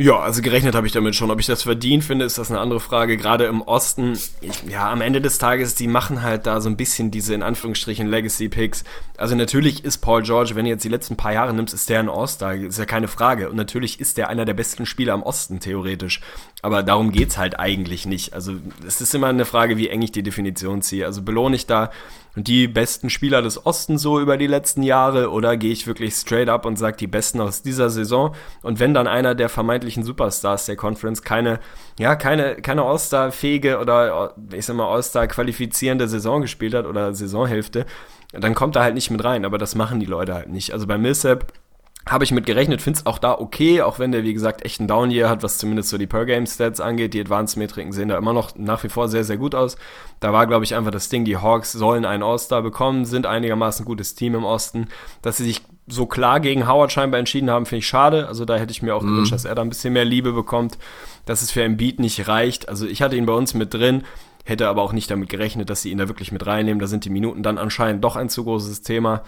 Ja, 0.00 0.20
also 0.20 0.42
gerechnet 0.42 0.76
habe 0.76 0.86
ich 0.86 0.92
damit 0.92 1.16
schon. 1.16 1.32
Ob 1.32 1.40
ich 1.40 1.46
das 1.46 1.64
verdient 1.64 2.04
finde, 2.04 2.24
ist 2.24 2.38
das 2.38 2.52
eine 2.52 2.60
andere 2.60 2.78
Frage. 2.78 3.16
Gerade 3.16 3.46
im 3.46 3.62
Osten, 3.62 4.12
ich, 4.40 4.62
ja, 4.68 4.88
am 4.92 5.00
Ende 5.00 5.20
des 5.20 5.38
Tages, 5.38 5.74
die 5.74 5.88
machen 5.88 6.22
halt 6.22 6.46
da 6.46 6.60
so 6.60 6.68
ein 6.68 6.76
bisschen 6.76 7.10
diese 7.10 7.34
in 7.34 7.42
Anführungsstrichen 7.42 8.06
Legacy-Picks. 8.06 8.84
Also 9.16 9.34
natürlich 9.34 9.82
ist 9.84 9.98
Paul 9.98 10.22
George, 10.22 10.52
wenn 10.54 10.66
du 10.66 10.70
jetzt 10.70 10.84
die 10.84 10.88
letzten 10.88 11.16
paar 11.16 11.32
Jahre 11.32 11.52
nimmst, 11.52 11.74
ist 11.74 11.88
der 11.88 11.98
ein 11.98 12.08
All-Star, 12.08 12.54
ist 12.54 12.78
ja 12.78 12.84
keine 12.84 13.08
Frage. 13.08 13.50
Und 13.50 13.56
natürlich 13.56 13.98
ist 13.98 14.18
der 14.18 14.28
einer 14.28 14.44
der 14.44 14.54
besten 14.54 14.86
Spieler 14.86 15.14
im 15.14 15.24
Osten, 15.24 15.58
theoretisch. 15.58 16.20
Aber 16.62 16.84
darum 16.84 17.10
geht's 17.10 17.36
halt 17.36 17.58
eigentlich 17.58 18.06
nicht. 18.06 18.34
Also 18.34 18.52
es 18.86 19.00
ist 19.00 19.16
immer 19.16 19.26
eine 19.26 19.46
Frage, 19.46 19.78
wie 19.78 19.88
eng 19.88 20.02
ich 20.02 20.12
die 20.12 20.22
Definition 20.22 20.80
ziehe. 20.80 21.06
Also 21.06 21.22
belohne 21.22 21.56
ich 21.56 21.66
da 21.66 21.90
die 22.36 22.68
besten 22.68 23.10
Spieler 23.10 23.42
des 23.42 23.64
Ostens 23.66 24.02
so 24.02 24.20
über 24.20 24.36
die 24.36 24.46
letzten 24.46 24.82
Jahre? 24.82 25.30
Oder 25.30 25.56
gehe 25.56 25.72
ich 25.72 25.86
wirklich 25.86 26.14
straight 26.14 26.48
up 26.48 26.66
und 26.66 26.76
sage 26.76 26.96
die 26.96 27.06
besten 27.06 27.40
aus 27.40 27.62
dieser 27.62 27.90
Saison? 27.90 28.34
Und 28.62 28.80
wenn 28.80 28.94
dann 28.94 29.06
einer 29.06 29.34
der 29.34 29.48
vermeintlichen 29.48 30.02
Superstars 30.02 30.66
der 30.66 30.76
Conference 30.76 31.22
keine 31.22 31.60
ja 31.98 32.16
keine 32.16 32.56
keine 32.56 32.82
All-Star 32.82 33.32
fähige 33.32 33.78
oder 33.78 34.34
ich 34.52 34.66
sag 34.66 34.76
mal 34.76 34.92
All-Star 34.92 35.26
qualifizierende 35.26 36.08
Saison 36.08 36.42
gespielt 36.42 36.74
hat 36.74 36.86
oder 36.86 37.14
Saisonhälfte, 37.14 37.86
dann 38.32 38.54
kommt 38.54 38.76
er 38.76 38.82
halt 38.82 38.94
nicht 38.94 39.10
mit 39.10 39.24
rein, 39.24 39.44
aber 39.44 39.58
das 39.58 39.74
machen 39.74 40.00
die 40.00 40.06
Leute 40.06 40.34
halt 40.34 40.48
nicht. 40.48 40.72
Also 40.72 40.86
bei 40.86 40.98
Millsap 40.98 41.52
habe 42.10 42.24
ich 42.24 42.32
mit 42.32 42.46
gerechnet, 42.46 42.80
finde 42.80 42.98
es 43.00 43.06
auch 43.06 43.18
da 43.18 43.38
okay, 43.38 43.82
auch 43.82 43.98
wenn 43.98 44.12
der, 44.12 44.24
wie 44.24 44.32
gesagt, 44.32 44.64
echt 44.64 44.80
einen 44.80 44.88
Down-Year 44.88 45.28
hat, 45.28 45.42
was 45.42 45.58
zumindest 45.58 45.90
so 45.90 45.98
die 45.98 46.06
Per-Game-Stats 46.06 46.80
angeht. 46.80 47.14
Die 47.14 47.20
Advanced-Metriken 47.20 47.92
sehen 47.92 48.08
da 48.08 48.16
immer 48.16 48.32
noch 48.32 48.56
nach 48.56 48.82
wie 48.84 48.88
vor 48.88 49.08
sehr, 49.08 49.24
sehr 49.24 49.36
gut 49.36 49.54
aus. 49.54 49.76
Da 50.20 50.32
war, 50.32 50.46
glaube 50.46 50.64
ich, 50.64 50.74
einfach 50.74 50.90
das 50.90 51.08
Ding, 51.08 51.24
die 51.24 51.36
Hawks 51.36 51.72
sollen 51.72 52.04
einen 52.04 52.22
All-Star 52.22 52.62
bekommen, 52.62 53.04
sind 53.04 53.26
einigermaßen 53.26 53.84
gutes 53.84 54.14
Team 54.14 54.34
im 54.34 54.44
Osten. 54.44 54.88
Dass 55.22 55.36
sie 55.36 55.44
sich 55.44 55.62
so 55.86 56.06
klar 56.06 56.40
gegen 56.40 56.68
Howard 56.68 56.92
scheinbar 56.92 57.18
entschieden 57.18 57.50
haben, 57.50 57.66
finde 57.66 57.80
ich 57.80 57.88
schade. 57.88 58.28
Also 58.28 58.44
da 58.44 58.56
hätte 58.56 58.72
ich 58.72 58.82
mir 58.82 58.94
auch 58.94 59.02
mhm. 59.02 59.08
gewünscht, 59.08 59.32
dass 59.32 59.44
er 59.44 59.54
da 59.54 59.62
ein 59.62 59.68
bisschen 59.68 59.92
mehr 59.92 60.04
Liebe 60.04 60.32
bekommt, 60.32 60.78
dass 61.26 61.42
es 61.42 61.50
für 61.50 61.62
Embiid 61.62 62.00
nicht 62.00 62.28
reicht. 62.28 62.68
Also 62.68 62.86
ich 62.86 63.02
hatte 63.02 63.16
ihn 63.16 63.26
bei 63.26 63.32
uns 63.32 63.54
mit 63.54 63.74
drin, 63.74 64.04
hätte 64.44 64.68
aber 64.68 64.82
auch 64.82 64.92
nicht 64.92 65.10
damit 65.10 65.28
gerechnet, 65.28 65.68
dass 65.70 65.82
sie 65.82 65.90
ihn 65.90 65.98
da 65.98 66.08
wirklich 66.08 66.32
mit 66.32 66.46
reinnehmen. 66.46 66.80
Da 66.80 66.86
sind 66.86 67.04
die 67.04 67.10
Minuten 67.10 67.42
dann 67.42 67.58
anscheinend 67.58 68.04
doch 68.04 68.16
ein 68.16 68.28
zu 68.28 68.44
großes 68.44 68.82
Thema 68.82 69.22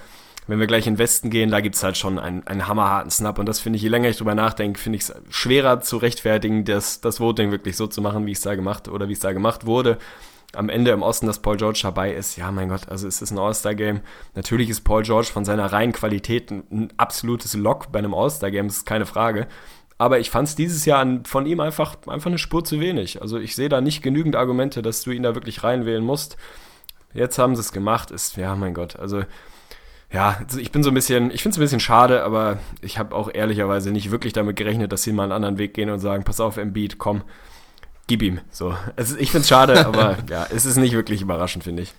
wenn 0.47 0.59
wir 0.59 0.67
gleich 0.67 0.87
in 0.87 0.95
den 0.95 0.99
Westen 0.99 1.31
gehen, 1.31 1.51
da 1.51 1.61
gibt's 1.61 1.83
halt 1.83 1.97
schon 1.97 2.19
einen, 2.19 2.47
einen 2.47 2.67
hammerharten 2.67 3.11
Snap. 3.11 3.39
Und 3.39 3.47
das 3.47 3.61
finde 3.61 3.77
ich, 3.77 3.83
je 3.83 3.89
länger 3.89 4.09
ich 4.09 4.17
drüber 4.17 4.35
nachdenke, 4.35 4.81
finde 4.81 4.97
ich 4.97 5.03
es 5.03 5.15
schwerer 5.29 5.81
zu 5.81 5.97
rechtfertigen, 5.97 6.65
das, 6.65 7.01
das 7.01 7.21
Voting 7.21 7.51
wirklich 7.51 7.77
so 7.77 7.87
zu 7.87 8.01
machen, 8.03 8.27
wie 8.27 8.33
es 8.33 8.41
da 8.41 8.55
gemacht 8.55 8.89
oder 8.89 9.09
wie 9.09 9.13
es 9.13 9.21
da 9.21 9.33
gemacht 9.33 9.67
wurde. 9.67 9.99
Am 10.53 10.69
Ende 10.69 10.91
im 10.91 11.03
Osten, 11.03 11.27
dass 11.27 11.39
Paul 11.39 11.57
George 11.57 11.81
dabei 11.85 12.13
ist, 12.13 12.37
ja, 12.37 12.51
mein 12.51 12.69
Gott, 12.69 12.89
also 12.89 13.07
es 13.07 13.23
ist 13.23 13.31
ein 13.31 13.39
All-Star-Game. 13.39 14.01
Natürlich 14.35 14.69
ist 14.69 14.81
Paul 14.81 15.05
George 15.05 15.29
von 15.33 15.45
seiner 15.45 15.73
reinen 15.73 15.93
Qualität 15.93 16.51
ein, 16.51 16.65
ein 16.73 16.89
absolutes 16.97 17.55
Lock 17.55 17.93
bei 17.93 18.01
einem 18.01 18.15
All-Star-Game, 18.15 18.67
das 18.67 18.79
ist 18.79 18.87
keine 18.87 19.07
Frage. 19.07 19.47
Aber 19.97 20.19
ich 20.19 20.31
fand 20.31 20.49
es 20.49 20.57
dieses 20.57 20.87
Jahr 20.87 21.07
von 21.25 21.45
ihm 21.45 21.61
einfach, 21.61 21.95
einfach 22.07 22.31
eine 22.31 22.39
Spur 22.39 22.65
zu 22.65 22.81
wenig. 22.81 23.21
Also 23.21 23.39
ich 23.39 23.55
sehe 23.55 23.69
da 23.69 23.83
nicht 23.83 24.03
genügend 24.03 24.35
Argumente, 24.35 24.81
dass 24.81 25.03
du 25.03 25.11
ihn 25.11 25.23
da 25.23 25.35
wirklich 25.35 25.63
reinwählen 25.63 26.03
musst. 26.03 26.39
Jetzt 27.13 27.39
haben 27.39 27.55
sie 27.55 27.61
es 27.61 27.71
gemacht, 27.71 28.11
ist, 28.11 28.37
ja, 28.37 28.57
mein 28.57 28.73
Gott, 28.73 28.97
also 28.97 29.25
ja, 30.13 30.41
ich 30.59 30.73
bin 30.73 30.83
so 30.83 30.91
ein 30.91 30.95
bisschen, 30.95 31.31
ich 31.31 31.43
finde 31.43 31.55
es 31.55 31.59
ein 31.59 31.63
bisschen 31.63 31.81
schade, 31.81 32.25
aber 32.25 32.59
ich 32.81 32.99
habe 32.99 33.15
auch 33.15 33.31
ehrlicherweise 33.33 33.93
nicht 33.93 34.11
wirklich 34.11 34.33
damit 34.33 34.57
gerechnet, 34.57 34.91
dass 34.93 35.03
sie 35.03 35.13
mal 35.13 35.25
einen 35.25 35.33
anderen 35.33 35.59
Weg 35.59 35.75
gehen 35.75 35.89
und 35.89 36.01
sagen, 36.01 36.25
pass 36.25 36.41
auf, 36.41 36.57
Embiid, 36.57 36.99
komm, 36.99 37.23
gib 38.09 38.23
ihm. 38.23 38.41
So, 38.51 38.75
also 38.97 39.17
ich 39.17 39.31
finde 39.31 39.43
es 39.43 39.49
schade, 39.49 39.87
aber 39.87 40.19
ja, 40.29 40.47
es 40.51 40.67
ist 40.67 40.77
nicht 40.77 40.95
wirklich 40.95 41.23
überraschend, 41.23 41.65
finde 41.65 41.83
ich. 41.83 41.93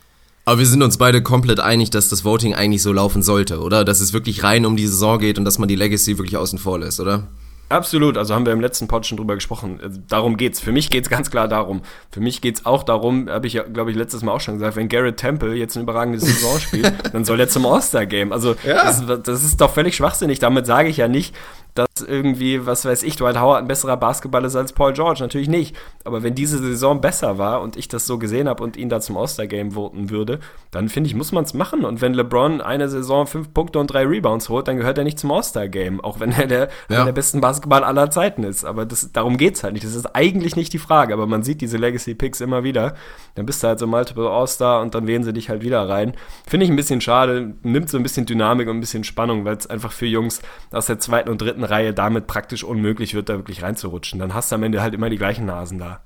Aber 0.43 0.60
wir 0.60 0.65
sind 0.65 0.82
uns 0.82 0.97
beide 0.97 1.21
komplett 1.21 1.60
einig, 1.60 1.91
dass 1.91 2.10
das 2.10 2.26
Voting 2.26 2.54
eigentlich 2.54 2.82
so 2.82 2.91
laufen 2.91 3.21
sollte, 3.21 3.62
oder? 3.62 3.86
Dass 3.86 4.02
es 4.02 4.12
wirklich 4.12 4.43
rein 4.43 4.65
um 4.65 4.76
die 4.76 4.88
Saison 4.88 5.19
geht 5.19 5.38
und 5.38 5.45
dass 5.45 5.60
man 5.60 5.69
die 5.69 5.76
Legacy 5.76 6.17
wirklich 6.17 6.36
außen 6.36 6.60
vor 6.60 6.80
lässt, 6.80 7.00
oder? 7.00 7.28
Absolut, 7.72 8.18
also 8.18 8.36
haben 8.36 8.46
wir 8.46 8.54
im 8.54 8.60
letzten 8.60 8.88
Pod 8.88 9.06
schon 9.06 9.18
drüber 9.18 9.36
gesprochen. 9.36 9.80
Also 9.82 10.00
darum 10.08 10.38
geht's. 10.38 10.60
Für 10.60 10.72
mich 10.72 10.90
geht's 10.90 11.10
ganz 11.10 11.32
klar 11.32 11.48
darum. 11.48 11.82
Für 12.12 12.20
mich 12.20 12.42
geht's 12.42 12.66
auch 12.66 12.84
darum, 12.84 13.30
habe 13.30 13.48
ich 13.48 13.54
ja, 13.54 13.64
glaube 13.64 13.92
ich, 13.92 13.98
letztes 13.98 14.24
Mal 14.24 14.34
auch 14.34 14.42
schon 14.42 14.56
gesagt, 14.56 14.76
wenn 14.76 14.90
Garrett 14.90 15.18
Temple 15.18 15.56
jetzt 15.56 15.76
eine 15.78 15.84
überragende 15.84 16.20
Saison 16.20 16.60
spielt, 16.60 16.94
dann 17.14 17.24
soll 17.24 17.40
er 17.40 17.48
zum 17.48 17.66
All-Star-Game. 17.66 18.34
Also 18.34 18.56
ja. 18.66 18.84
das, 18.84 19.04
das, 19.24 19.44
ist 19.44 19.62
doch 19.62 19.72
völlig 19.72 19.96
schwachsinnig. 19.96 20.40
Damit 20.40 20.66
sage 20.66 20.90
ich 20.90 20.98
ja 20.98 21.08
nicht, 21.08 21.34
dass 21.74 21.88
irgendwie, 22.06 22.66
was 22.66 22.86
weiß 22.86 23.04
ich, 23.04 23.16
Dwight 23.16 23.40
Howard 23.40 23.62
ein 23.62 23.68
besserer 23.68 23.98
Basketballer 23.98 24.48
ist 24.48 24.56
als 24.56 24.74
Paul 24.74 24.94
George. 24.94 25.22
Natürlich 25.22 25.48
nicht. 25.48 25.76
Aber 26.04 26.24
wenn 26.24 26.36
diese 26.36 26.58
Saison 26.58 27.00
besser 27.00 27.38
war 27.38 27.62
und 27.62 27.78
ich 27.78 27.88
das 27.88 28.06
so 28.06 28.18
gesehen 28.18 28.50
habe 28.50 28.64
und 28.64 28.76
ihn 28.76 28.90
da 28.90 29.00
zum 29.00 29.18
All-Star-Game 29.18 29.72
voten 29.72 30.10
würde, 30.10 30.40
dann 30.72 30.90
finde 30.90 31.08
ich, 31.08 31.16
muss 31.16 31.32
man 31.32 31.44
es 31.44 31.54
machen. 31.54 31.86
Und 31.86 32.02
wenn 32.02 32.14
LeBron 32.14 32.62
eine 32.62 32.90
Saison 32.90 33.28
fünf 33.28 33.54
Punkte 33.54 33.80
und 33.80 33.88
drei 33.88 34.06
Rebounds 34.06 34.50
holt, 34.50 34.68
dann 34.68 34.78
gehört 34.78 34.98
er 34.98 35.04
nicht 35.04 35.20
zum 35.20 35.32
All-Star-Game. 35.32 36.02
Auch 36.02 36.20
wenn 36.20 36.32
er 36.32 36.48
der, 36.48 36.70
ja. 36.90 37.06
der 37.06 37.12
besten 37.12 37.42
Basketball 37.42 37.84
aller 37.84 38.10
Zeiten 38.12 38.44
ist. 38.44 38.66
Aber 38.66 38.86
das, 38.86 39.12
darum 39.14 39.38
es 39.40 39.64
halt 39.64 39.74
nicht. 39.74 39.86
Das 39.86 39.96
ist 39.96 40.16
eigentlich 40.16 40.56
nicht 40.56 40.74
die 40.74 40.80
Frage. 40.80 41.14
Aber 41.14 41.28
man 41.28 41.44
sieht 41.44 41.62
diese 41.62 41.78
Legacy-Picks 41.78 42.42
immer 42.42 42.64
wieder. 42.64 42.96
Dann 43.36 43.46
bist 43.46 43.64
du 43.64 43.68
halt 43.68 43.80
so 43.80 43.88
Multiple 43.88 44.30
All-Star 44.30 44.82
und 44.82 44.94
dann 44.94 45.08
wählen 45.08 45.24
sie 45.24 45.34
dich 45.34 45.50
halt 45.50 45.62
wieder 45.62 45.88
rein. 45.88 46.14
Finde 46.48 46.66
ich 46.66 46.70
ein 46.70 46.76
bisschen 46.76 47.02
schade. 47.02 47.54
Nimmt 47.64 47.90
so 47.90 47.98
ein 47.98 48.04
bisschen 48.04 48.26
Dynamik 48.26 48.68
und 48.68 48.78
ein 48.78 48.82
bisschen 48.82 49.04
Spannung, 49.04 49.46
weil 49.46 49.56
es 49.56 49.68
einfach 49.68 49.92
für 49.92 50.06
Jungs 50.06 50.42
aus 50.72 50.88
der 50.88 51.00
zweiten 51.00 51.30
und 51.30 51.42
dritten 51.42 51.61
Reihe 51.63 51.93
damit 51.93 52.28
praktisch 52.28 52.63
unmöglich 52.63 53.13
wird, 53.13 53.30
da 53.30 53.38
wirklich 53.38 53.63
reinzurutschen. 53.63 54.19
Dann 54.19 54.34
hast 54.34 54.52
du 54.52 54.56
am 54.56 54.63
Ende 54.63 54.82
halt 54.82 54.93
immer 54.93 55.10
die 55.10 55.17
gleichen 55.17 55.45
Nasen 55.45 55.80
da 55.80 56.02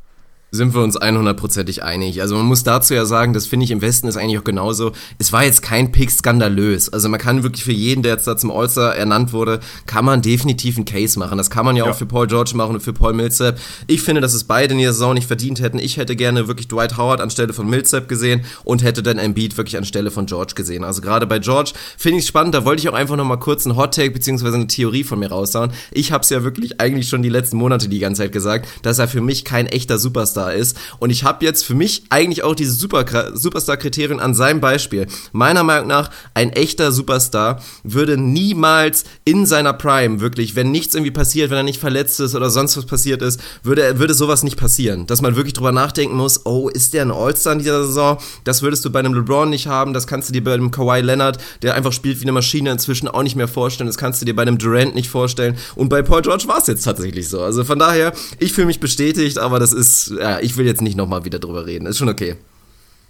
sind 0.56 0.74
wir 0.74 0.82
uns 0.82 1.00
100%ig 1.00 1.84
einig. 1.84 2.22
Also 2.22 2.36
man 2.36 2.46
muss 2.46 2.64
dazu 2.64 2.94
ja 2.94 3.06
sagen, 3.06 3.34
das 3.34 3.46
finde 3.46 3.66
ich 3.66 3.72
im 3.72 3.82
Westen 3.82 4.08
ist 4.08 4.18
eigentlich 4.18 4.40
auch 4.40 4.44
genauso. 4.44 4.92
Es 5.20 5.32
war 5.32 5.44
jetzt 5.44 5.62
kein 5.62 5.92
Pick 5.92 6.12
skandalös. 6.12 6.92
Also 6.92 7.10
man 7.10 7.20
kann 7.20 7.44
wirklich 7.44 7.64
für 7.64 7.72
jeden, 7.72 8.04
der 8.04 8.14
jetzt 8.14 8.28
da 8.28 8.38
zum 8.38 8.52
All-Star 8.52 8.96
ernannt 8.96 9.34
wurde, 9.34 9.60
kann 9.86 10.06
man 10.06 10.22
definitiv 10.22 10.78
einen 10.78 10.86
Case 10.86 11.20
machen. 11.20 11.38
Das 11.38 11.50
kann 11.50 11.66
man 11.66 11.76
ja, 11.76 11.86
ja, 11.86 11.92
auch 11.92 11.96
für 11.96 12.06
Paul 12.06 12.28
George 12.28 12.52
machen 12.56 12.76
und 12.76 12.82
für 12.82 12.94
Paul 12.94 13.14
Millsap. 13.14 13.60
Ich 13.88 14.02
finde, 14.02 14.22
dass 14.22 14.34
es 14.34 14.46
beide 14.46 14.74
in 14.74 14.80
der 14.80 14.94
Saison 14.94 15.14
nicht 15.14 15.28
verdient 15.28 15.60
hätten. 15.60 15.80
Ich 15.80 15.98
hätte 15.98 16.16
gerne 16.16 16.48
wirklich 16.48 16.68
Dwight 16.68 16.98
Howard 16.98 17.22
anstelle 17.22 17.54
von 17.54 17.70
Millsap 17.70 18.08
gesehen 18.08 18.46
und 18.64 18.84
hätte 18.84 19.04
dann 19.04 19.18
Embiid 19.18 19.58
wirklich 19.58 19.78
anstelle 19.78 20.12
von 20.12 20.26
George 20.26 20.54
gesehen. 20.56 20.84
Also 20.84 21.02
gerade 21.02 21.28
bei 21.28 21.40
George 21.40 21.74
finde 21.98 22.20
ich 22.20 22.24
es 22.24 22.28
spannend. 22.28 22.56
Da 22.56 22.66
wollte 22.66 22.82
ich 22.82 22.90
auch 22.90 22.94
einfach 22.94 23.16
noch 23.16 23.26
mal 23.26 23.38
kurz 23.38 23.66
einen 23.66 23.76
Hot 23.76 23.96
Take 23.96 24.12
beziehungsweise 24.12 24.56
eine 24.56 24.68
Theorie 24.68 25.04
von 25.04 25.20
mir 25.20 25.30
raushauen. 25.30 25.72
Ich 25.92 26.12
habe 26.12 26.24
es 26.24 26.30
ja 26.30 26.44
wirklich 26.44 26.80
eigentlich 26.80 27.10
schon 27.10 27.22
die 27.22 27.30
letzten 27.30 27.58
Monate 27.58 27.90
die 27.90 28.00
ganze 28.00 28.24
Zeit 28.24 28.32
gesagt, 28.32 28.68
dass 28.82 29.00
er 29.00 29.08
für 29.08 29.22
mich 29.22 29.46
kein 29.46 29.68
echter 29.68 29.98
Superstar 29.98 30.45
Superstar 30.46 30.54
ist. 30.54 30.78
Und 31.00 31.10
ich 31.10 31.24
habe 31.24 31.46
jetzt 31.46 31.66
für 31.66 31.76
mich 31.76 32.04
eigentlich 32.10 32.44
auch 32.44 32.56
diese 32.56 32.74
Super 32.74 33.06
Superstar-Kriterien 33.34 34.20
an 34.20 34.34
seinem 34.34 34.62
Beispiel. 34.62 35.08
Meiner 35.32 35.64
Meinung 35.64 35.88
nach, 35.88 36.10
ein 36.34 36.52
echter 36.52 36.92
Superstar 36.92 37.62
würde 37.84 38.18
niemals 38.18 39.06
in 39.24 39.46
seiner 39.46 39.74
Prime, 39.74 40.20
wirklich, 40.20 40.56
wenn 40.56 40.72
nichts 40.72 40.96
irgendwie 40.96 41.12
passiert, 41.12 41.50
wenn 41.50 41.58
er 41.58 41.64
nicht 41.64 41.80
verletzt 41.80 42.20
ist 42.20 42.36
oder 42.36 42.50
sonst 42.50 42.78
was 42.78 42.86
passiert 42.86 43.22
ist, 43.22 43.40
würde, 43.64 44.00
würde 44.00 44.14
sowas 44.14 44.44
nicht 44.44 44.58
passieren. 44.58 45.08
Dass 45.08 45.22
man 45.22 45.36
wirklich 45.36 45.54
drüber 45.54 45.72
nachdenken 45.72 46.16
muss, 46.16 46.46
oh, 46.46 46.70
ist 46.70 46.94
der 46.94 47.04
ein 47.04 47.12
All-Star 47.12 47.54
in 47.54 47.60
dieser 47.60 47.86
Saison? 47.86 48.18
Das 48.44 48.62
würdest 48.62 48.86
du 48.86 48.90
bei 48.90 49.00
einem 49.00 49.14
LeBron 49.14 49.50
nicht 49.50 49.68
haben, 49.68 49.94
das 49.94 50.08
kannst 50.08 50.30
du 50.30 50.34
dir 50.34 50.44
bei 50.44 50.54
einem 50.54 50.72
Kawhi 50.72 51.02
Leonard, 51.02 51.38
der 51.62 51.76
einfach 51.76 51.94
spielt 51.94 52.20
wie 52.20 52.24
eine 52.24 52.32
Maschine, 52.32 52.72
inzwischen 52.72 53.08
auch 53.08 53.24
nicht 53.24 53.36
mehr 53.36 53.48
vorstellen. 53.48 53.88
Das 53.88 53.98
kannst 53.98 54.22
du 54.22 54.26
dir 54.26 54.36
bei 54.36 54.42
einem 54.42 54.58
Durant 54.58 54.96
nicht 54.96 55.10
vorstellen. 55.10 55.58
Und 55.76 55.90
bei 55.90 56.02
Paul 56.02 56.22
George 56.22 56.46
war 56.48 56.60
es 56.60 56.68
jetzt 56.68 56.84
tatsächlich 56.84 57.30
so. 57.30 57.42
Also 57.42 57.64
von 57.64 57.80
daher, 57.80 58.14
ich 58.40 58.54
fühle 58.54 58.68
mich 58.68 58.80
bestätigt, 58.80 59.38
aber 59.38 59.60
das 59.60 59.74
ist, 59.74 60.12
ja, 60.32 60.40
ich 60.40 60.58
will 60.58 60.66
jetzt 60.66 60.82
nicht 60.82 60.98
nochmal 60.98 61.26
wieder 61.26 61.40
drüber 61.40 61.66
reden. 61.66 61.86
Ist 61.86 61.98
schon 61.98 62.10
okay. 62.10 62.36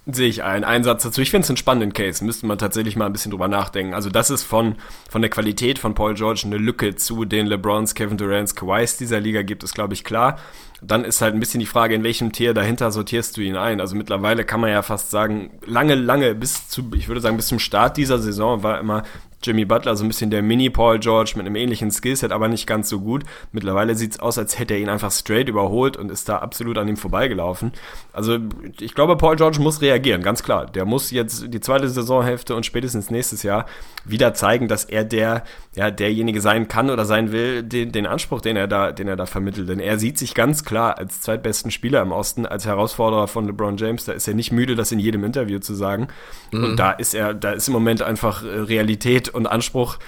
Sehe 0.08 0.28
ich 0.28 0.44
ein. 0.44 0.62
Ein 0.62 0.84
Satz 0.84 1.02
dazu. 1.02 1.20
Ich 1.20 1.32
finde 1.32 1.44
es 1.44 1.50
einen 1.50 1.56
spannenden 1.56 1.92
Case. 1.92 2.24
Müsste 2.24 2.46
man 2.46 2.58
tatsächlich 2.58 2.94
mal 2.94 3.06
ein 3.06 3.12
bisschen 3.12 3.32
drüber 3.32 3.48
nachdenken. 3.48 3.92
Also 3.92 4.08
das 4.08 4.30
ist 4.30 4.44
von, 4.44 4.76
von 5.10 5.20
der 5.20 5.30
Qualität 5.30 5.80
von 5.80 5.94
Paul 5.94 6.14
George 6.14 6.42
eine 6.44 6.58
Lücke 6.58 6.94
zu 6.94 7.24
den 7.24 7.46
LeBrons, 7.46 7.94
Kevin 7.94 8.16
Durant's, 8.16 8.54
Kawhis 8.54 8.96
dieser 8.96 9.18
Liga 9.18 9.42
gibt, 9.42 9.64
ist 9.64 9.74
glaube 9.74 9.94
ich 9.94 10.04
klar. 10.04 10.38
Dann 10.82 11.04
ist 11.04 11.22
halt 11.22 11.34
ein 11.34 11.40
bisschen 11.40 11.60
die 11.60 11.66
Frage, 11.66 11.94
in 11.94 12.04
welchem 12.04 12.32
Tier 12.32 12.52
dahinter 12.52 12.90
sortierst 12.90 13.36
du 13.36 13.40
ihn 13.40 13.56
ein. 13.56 13.80
Also 13.80 13.96
mittlerweile 13.96 14.44
kann 14.44 14.60
man 14.60 14.70
ja 14.70 14.82
fast 14.82 15.10
sagen, 15.10 15.50
lange, 15.64 15.94
lange 15.94 16.34
bis 16.34 16.68
zu, 16.68 16.90
ich 16.94 17.08
würde 17.08 17.20
sagen, 17.20 17.36
bis 17.36 17.48
zum 17.48 17.58
Start 17.58 17.96
dieser 17.96 18.18
Saison 18.18 18.62
war 18.62 18.78
immer 18.78 19.02
Jimmy 19.42 19.64
Butler, 19.64 19.94
so 19.96 20.04
ein 20.04 20.08
bisschen 20.08 20.30
der 20.30 20.42
Mini-Paul 20.42 20.98
George 20.98 21.34
mit 21.36 21.46
einem 21.46 21.56
ähnlichen 21.56 21.90
Skillset, 21.90 22.32
aber 22.32 22.48
nicht 22.48 22.66
ganz 22.66 22.88
so 22.88 23.00
gut. 23.00 23.22
Mittlerweile 23.52 23.94
sieht 23.94 24.12
es 24.12 24.20
aus, 24.20 24.38
als 24.38 24.58
hätte 24.58 24.74
er 24.74 24.80
ihn 24.80 24.88
einfach 24.88 25.12
straight 25.12 25.48
überholt 25.48 25.96
und 25.96 26.10
ist 26.10 26.28
da 26.28 26.38
absolut 26.38 26.78
an 26.78 26.88
ihm 26.88 26.96
vorbeigelaufen. 26.96 27.72
Also 28.12 28.38
ich 28.80 28.94
glaube, 28.94 29.16
Paul 29.16 29.36
George 29.36 29.60
muss 29.60 29.82
reagieren, 29.82 30.22
ganz 30.22 30.42
klar. 30.42 30.66
Der 30.66 30.84
muss 30.84 31.10
jetzt 31.10 31.52
die 31.52 31.60
zweite 31.60 31.88
Saisonhälfte 31.88 32.56
und 32.56 32.66
spätestens 32.66 33.10
nächstes 33.10 33.42
Jahr 33.42 33.66
wieder 34.04 34.34
zeigen, 34.34 34.68
dass 34.68 34.84
er 34.84 35.04
der, 35.04 35.44
ja, 35.74 35.90
derjenige 35.90 36.40
sein 36.40 36.66
kann 36.66 36.90
oder 36.90 37.04
sein 37.04 37.30
will, 37.30 37.62
den, 37.62 37.92
den 37.92 38.06
Anspruch, 38.06 38.40
den 38.40 38.56
er 38.56 38.66
da, 38.66 38.90
den 38.90 39.06
er 39.06 39.16
da 39.16 39.26
vermittelt. 39.26 39.68
Denn 39.68 39.80
er 39.80 39.98
sieht 39.98 40.18
sich 40.18 40.34
ganz 40.34 40.64
klar 40.66 40.98
als 40.98 41.22
zweitbesten 41.22 41.70
Spieler 41.70 42.02
im 42.02 42.12
Osten, 42.12 42.44
als 42.44 42.66
Herausforderer 42.66 43.26
von 43.28 43.46
LeBron 43.46 43.78
James. 43.78 44.04
Da 44.04 44.12
ist 44.12 44.28
er 44.28 44.34
nicht 44.34 44.52
müde, 44.52 44.74
das 44.74 44.92
in 44.92 44.98
jedem 44.98 45.24
Interview 45.24 45.58
zu 45.58 45.74
sagen. 45.74 46.08
Mhm. 46.52 46.64
Und 46.64 46.76
da 46.76 46.90
ist 46.90 47.14
er, 47.14 47.32
da 47.32 47.52
ist 47.52 47.68
im 47.68 47.72
Moment 47.72 48.02
einfach 48.02 48.44
äh, 48.44 48.48
Realität 48.48 49.30
und 49.30 49.46
Anspruch 49.46 49.98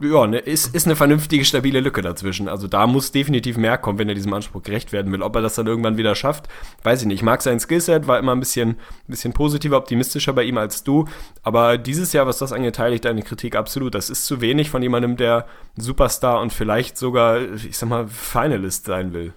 ja, 0.00 0.26
ne, 0.26 0.38
ist, 0.38 0.74
ist 0.74 0.86
eine 0.86 0.96
vernünftige, 0.96 1.44
stabile 1.44 1.80
Lücke 1.80 2.02
dazwischen. 2.02 2.48
Also 2.48 2.66
da 2.66 2.86
muss 2.88 3.12
definitiv 3.12 3.56
mehr 3.56 3.78
kommen, 3.78 3.98
wenn 3.98 4.08
er 4.08 4.14
diesem 4.16 4.32
Anspruch 4.32 4.62
gerecht 4.62 4.92
werden 4.92 5.12
will. 5.12 5.22
Ob 5.22 5.36
er 5.36 5.42
das 5.42 5.54
dann 5.54 5.68
irgendwann 5.68 5.96
wieder 5.96 6.16
schafft, 6.16 6.48
weiß 6.82 7.02
ich 7.02 7.06
nicht. 7.06 7.18
Ich 7.18 7.22
mag 7.22 7.42
sein 7.42 7.60
Skillset, 7.60 8.08
war 8.08 8.18
immer 8.18 8.32
ein 8.32 8.40
bisschen, 8.40 8.76
bisschen 9.06 9.32
positiver, 9.32 9.76
optimistischer 9.76 10.32
bei 10.32 10.42
ihm 10.42 10.58
als 10.58 10.82
du. 10.82 11.04
Aber 11.42 11.78
dieses 11.78 12.12
Jahr, 12.12 12.26
was 12.26 12.38
das 12.38 12.52
angeht, 12.52 12.74
teile 12.74 12.96
ich 12.96 13.00
deine 13.00 13.22
Kritik 13.22 13.54
absolut. 13.54 13.94
Das 13.94 14.10
ist 14.10 14.26
zu 14.26 14.40
wenig 14.40 14.68
von 14.68 14.82
jemandem, 14.82 15.16
der 15.16 15.46
Superstar 15.76 16.40
und 16.40 16.52
vielleicht 16.52 16.98
sogar, 16.98 17.40
ich 17.40 17.78
sag 17.78 17.88
mal, 17.88 18.08
Finalist 18.08 18.86
sein 18.86 19.12
will. 19.12 19.32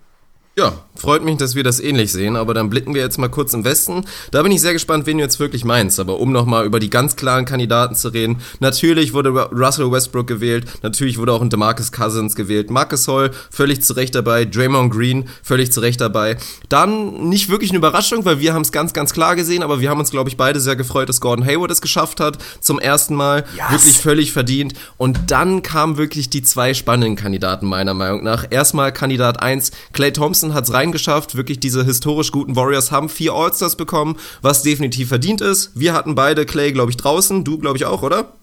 Ja, 0.57 0.73
freut 0.95 1.23
mich, 1.23 1.37
dass 1.37 1.55
wir 1.55 1.63
das 1.63 1.79
ähnlich 1.79 2.11
sehen, 2.11 2.35
aber 2.35 2.53
dann 2.53 2.69
blicken 2.69 2.93
wir 2.93 3.01
jetzt 3.01 3.17
mal 3.17 3.29
kurz 3.29 3.53
im 3.53 3.63
Westen. 3.63 4.03
Da 4.31 4.43
bin 4.43 4.51
ich 4.51 4.59
sehr 4.59 4.73
gespannt, 4.73 5.05
wen 5.05 5.17
du 5.17 5.23
jetzt 5.23 5.39
wirklich 5.39 5.63
meinst. 5.63 5.97
Aber 5.97 6.19
um 6.19 6.33
nochmal 6.33 6.65
über 6.65 6.81
die 6.81 6.89
ganz 6.89 7.15
klaren 7.15 7.45
Kandidaten 7.45 7.95
zu 7.95 8.09
reden, 8.09 8.41
natürlich 8.59 9.13
wurde 9.13 9.29
Russell 9.29 9.89
Westbrook 9.91 10.27
gewählt, 10.27 10.65
natürlich 10.83 11.17
wurde 11.17 11.31
auch 11.31 11.41
ein 11.41 11.49
DeMarcus 11.49 11.93
Cousins 11.93 12.35
gewählt, 12.35 12.69
Marcus 12.69 13.07
Hall 13.07 13.31
völlig 13.49 13.81
zu 13.81 13.93
Recht 13.93 14.13
dabei, 14.13 14.43
Draymond 14.43 14.91
Green 14.91 15.29
völlig 15.41 15.71
zu 15.71 15.79
Recht 15.79 16.01
dabei. 16.01 16.35
Dann 16.67 17.29
nicht 17.29 17.47
wirklich 17.49 17.71
eine 17.71 17.77
Überraschung, 17.77 18.25
weil 18.25 18.39
wir 18.39 18.53
haben 18.53 18.63
es 18.63 18.73
ganz, 18.73 18.91
ganz 18.91 19.13
klar 19.13 19.37
gesehen, 19.37 19.63
aber 19.63 19.79
wir 19.79 19.89
haben 19.89 20.01
uns, 20.01 20.11
glaube 20.11 20.29
ich, 20.29 20.35
beide 20.35 20.59
sehr 20.59 20.75
gefreut, 20.75 21.07
dass 21.07 21.21
Gordon 21.21 21.45
Hayward 21.45 21.71
es 21.71 21.79
geschafft 21.79 22.19
hat, 22.19 22.37
zum 22.59 22.77
ersten 22.77 23.15
Mal, 23.15 23.45
yes. 23.55 23.71
wirklich 23.71 23.99
völlig 23.99 24.33
verdient. 24.33 24.73
Und 24.97 25.31
dann 25.31 25.63
kamen 25.63 25.95
wirklich 25.95 26.29
die 26.29 26.43
zwei 26.43 26.73
spannenden 26.73 27.15
Kandidaten 27.15 27.67
meiner 27.67 27.93
Meinung 27.93 28.21
nach. 28.21 28.45
Erstmal 28.49 28.91
Kandidat 28.91 29.41
1, 29.41 29.71
Clay 29.93 30.11
Thompson, 30.11 30.40
Thompson 30.41 30.53
hat 30.53 30.63
es 30.65 30.73
reingeschafft. 30.73 31.35
Wirklich 31.35 31.59
diese 31.59 31.85
historisch 31.85 32.31
guten 32.31 32.55
Warriors 32.55 32.91
haben 32.91 33.09
vier 33.09 33.33
All-Stars 33.33 33.75
bekommen, 33.75 34.17
was 34.41 34.63
definitiv 34.63 35.09
verdient 35.09 35.41
ist. 35.41 35.71
Wir 35.75 35.93
hatten 35.93 36.15
beide 36.15 36.45
Clay, 36.45 36.71
glaube 36.71 36.91
ich, 36.91 36.97
draußen. 36.97 37.43
Du, 37.43 37.57
glaube 37.57 37.77
ich, 37.77 37.85
auch, 37.85 38.01
oder? 38.01 38.33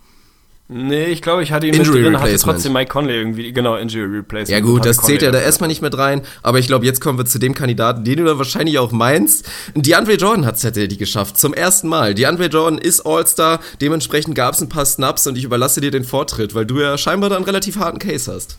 Nee, 0.71 1.07
ich 1.07 1.23
glaube, 1.23 1.43
ich 1.43 1.51
hatte 1.51 1.67
ihn 1.67 1.73
Injury 1.73 2.01
mit 2.01 2.07
drin, 2.09 2.21
hatte 2.21 2.37
trotzdem 2.37 2.75
Mike 2.75 2.91
Conley 2.91 3.15
irgendwie, 3.15 3.53
genau, 3.55 3.77
Injury 3.77 4.19
Replacement. 4.19 4.51
Ja 4.51 4.61
gut, 4.61 4.85
das 4.85 4.99
zählt 4.99 5.23
ja 5.23 5.31
da 5.31 5.41
erstmal 5.41 5.69
nicht 5.69 5.81
mit 5.81 5.97
rein, 5.97 6.21
aber 6.43 6.59
ich 6.59 6.67
glaube, 6.67 6.85
jetzt 6.85 7.01
kommen 7.01 7.17
wir 7.17 7.25
zu 7.25 7.39
dem 7.39 7.55
Kandidaten, 7.55 8.05
den 8.05 8.19
du 8.19 8.25
dann 8.27 8.37
wahrscheinlich 8.37 8.79
auch 8.79 8.93
meinst. 8.93 9.49
DeAndre 9.75 10.17
Jordan 10.17 10.45
hat 10.45 10.57
es 10.57 10.61
tatsächlich 10.61 10.99
geschafft, 10.99 11.39
zum 11.39 11.55
ersten 11.55 11.89
Mal. 11.89 12.15
DeAndre 12.15 12.49
Jordan 12.49 12.79
ist 12.79 13.01
All-Star, 13.07 13.61
dementsprechend 13.81 14.35
gab 14.35 14.53
es 14.53 14.61
ein 14.61 14.69
paar 14.69 14.85
Snaps 14.85 15.27
und 15.27 15.39
ich 15.39 15.45
überlasse 15.45 15.81
dir 15.81 15.91
den 15.91 16.05
Vortritt, 16.05 16.55
weil 16.55 16.67
du 16.67 16.79
ja 16.81 16.99
scheinbar 16.99 17.31
da 17.31 17.37
einen 17.37 17.47
relativ 17.47 17.79
harten 17.79 17.99
Case 17.99 18.31
hast. 18.31 18.59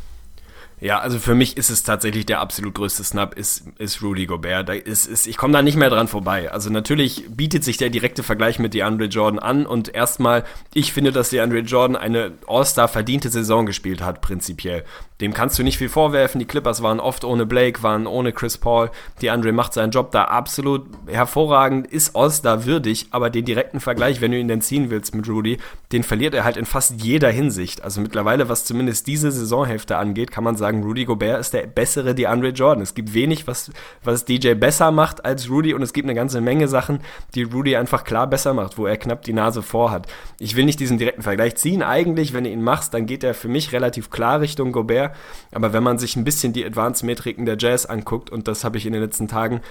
Ja, 0.82 1.00
also 1.00 1.20
für 1.20 1.36
mich 1.36 1.58
ist 1.58 1.70
es 1.70 1.84
tatsächlich 1.84 2.26
der 2.26 2.40
absolut 2.40 2.74
größte 2.74 3.04
Snap, 3.04 3.38
ist, 3.38 3.64
ist 3.78 4.02
Rudy 4.02 4.26
Gobert. 4.26 4.70
Da 4.70 4.74
ist, 4.74 5.08
ist, 5.08 5.28
ich 5.28 5.36
komme 5.36 5.52
da 5.54 5.62
nicht 5.62 5.76
mehr 5.76 5.90
dran 5.90 6.08
vorbei. 6.08 6.52
Also 6.52 6.70
natürlich 6.70 7.26
bietet 7.30 7.66
sich 7.66 7.78
der 7.78 7.90
direkte 7.90 8.24
Vergleich 8.24 8.60
mit 8.60 8.74
DeAndre 8.74 9.06
Jordan 9.06 9.40
an 9.40 9.66
und 9.66 9.94
erstmal, 9.94 10.46
ich 10.74 10.94
finde, 10.94 11.12
dass 11.12 11.32
DeAndre 11.32 11.60
Jordan 11.60 11.98
eine 11.98 12.32
All-Star 12.48 12.88
verdiente 12.88 13.30
Saison 13.30 13.66
gespielt 13.66 14.02
hat, 14.02 14.22
prinzipiell. 14.22 14.86
Dem 15.20 15.34
kannst 15.34 15.60
du 15.60 15.64
nicht 15.64 15.78
viel 15.78 15.90
vorwerfen. 15.90 16.40
Die 16.40 16.46
Clippers 16.46 16.82
waren 16.82 17.02
oft 17.02 17.26
ohne 17.26 17.46
Blake, 17.46 17.84
waren 17.84 18.08
ohne 18.08 18.32
Chris 18.32 18.58
Paul. 18.58 18.90
DeAndre 19.22 19.52
macht 19.52 19.74
seinen 19.74 19.92
Job 19.92 20.12
da 20.12 20.26
absolut 20.26 20.86
hervorragend, 21.08 21.88
ist 21.88 22.16
All-Star 22.16 22.66
würdig, 22.66 23.08
aber 23.12 23.30
den 23.30 23.44
direkten 23.44 23.82
Vergleich, 23.82 24.22
wenn 24.22 24.32
du 24.32 24.40
ihn 24.40 24.48
denn 24.48 24.62
ziehen 24.62 24.90
willst 24.90 25.14
mit 25.14 25.28
Rudy, 25.28 25.58
den 25.92 26.04
verliert 26.04 26.36
er 26.36 26.46
halt 26.46 26.56
in 26.56 26.66
fast 26.66 27.02
jeder 27.02 27.32
Hinsicht. 27.32 27.84
Also 27.84 28.00
mittlerweile, 28.00 28.48
was 28.48 28.64
zumindest 28.64 29.08
diese 29.08 29.32
Saisonhälfte 29.32 29.98
angeht, 29.98 30.32
kann 30.32 30.44
man 30.46 30.56
sagen, 30.56 30.69
sagen, 30.70 30.84
Rudy 30.84 31.06
Gobert 31.06 31.40
ist 31.40 31.54
der 31.54 31.66
bessere 31.66 32.14
DeAndre 32.14 32.50
Jordan. 32.50 32.84
Es 32.84 32.94
gibt 32.94 33.14
wenig, 33.14 33.48
was, 33.48 33.72
was 34.04 34.26
DJ 34.26 34.54
besser 34.54 34.92
macht 34.92 35.26
als 35.26 35.50
Rudy 35.50 35.74
und 35.74 35.82
es 35.82 35.94
gibt 35.94 36.06
eine 36.06 36.14
ganze 36.14 36.42
Menge 36.42 36.68
Sachen, 36.68 37.00
die 37.34 37.44
Rudy 37.44 37.76
einfach 37.76 38.04
klar 38.04 38.28
besser 38.28 38.54
macht, 38.54 38.78
wo 38.78 38.86
er 38.86 38.98
knapp 38.98 39.24
die 39.24 39.34
Nase 39.34 39.62
vor 39.64 39.90
hat. 39.92 40.08
Ich 40.40 40.56
will 40.56 40.66
nicht 40.66 40.80
diesen 40.80 41.00
direkten 41.00 41.24
Vergleich 41.24 41.56
ziehen. 41.56 41.82
Eigentlich, 41.82 42.34
wenn 42.34 42.44
du 42.44 42.52
ihn 42.52 42.62
machst, 42.62 42.94
dann 42.94 43.08
geht 43.08 43.24
er 43.24 43.34
für 43.34 43.48
mich 43.48 43.72
relativ 43.72 44.12
klar 44.12 44.42
Richtung 44.42 44.72
Gobert. 44.72 45.16
Aber 45.52 45.74
wenn 45.74 45.84
man 45.84 45.98
sich 45.98 46.16
ein 46.16 46.24
bisschen 46.24 46.54
die 46.54 46.66
Advanced-Metriken 46.66 47.46
der 47.46 47.58
Jazz 47.58 47.86
anguckt, 47.86 48.30
und 48.30 48.48
das 48.48 48.64
habe 48.64 48.78
ich 48.78 48.86
in 48.86 48.94
den 48.94 49.02
letzten 49.02 49.28
Tagen 49.28 49.62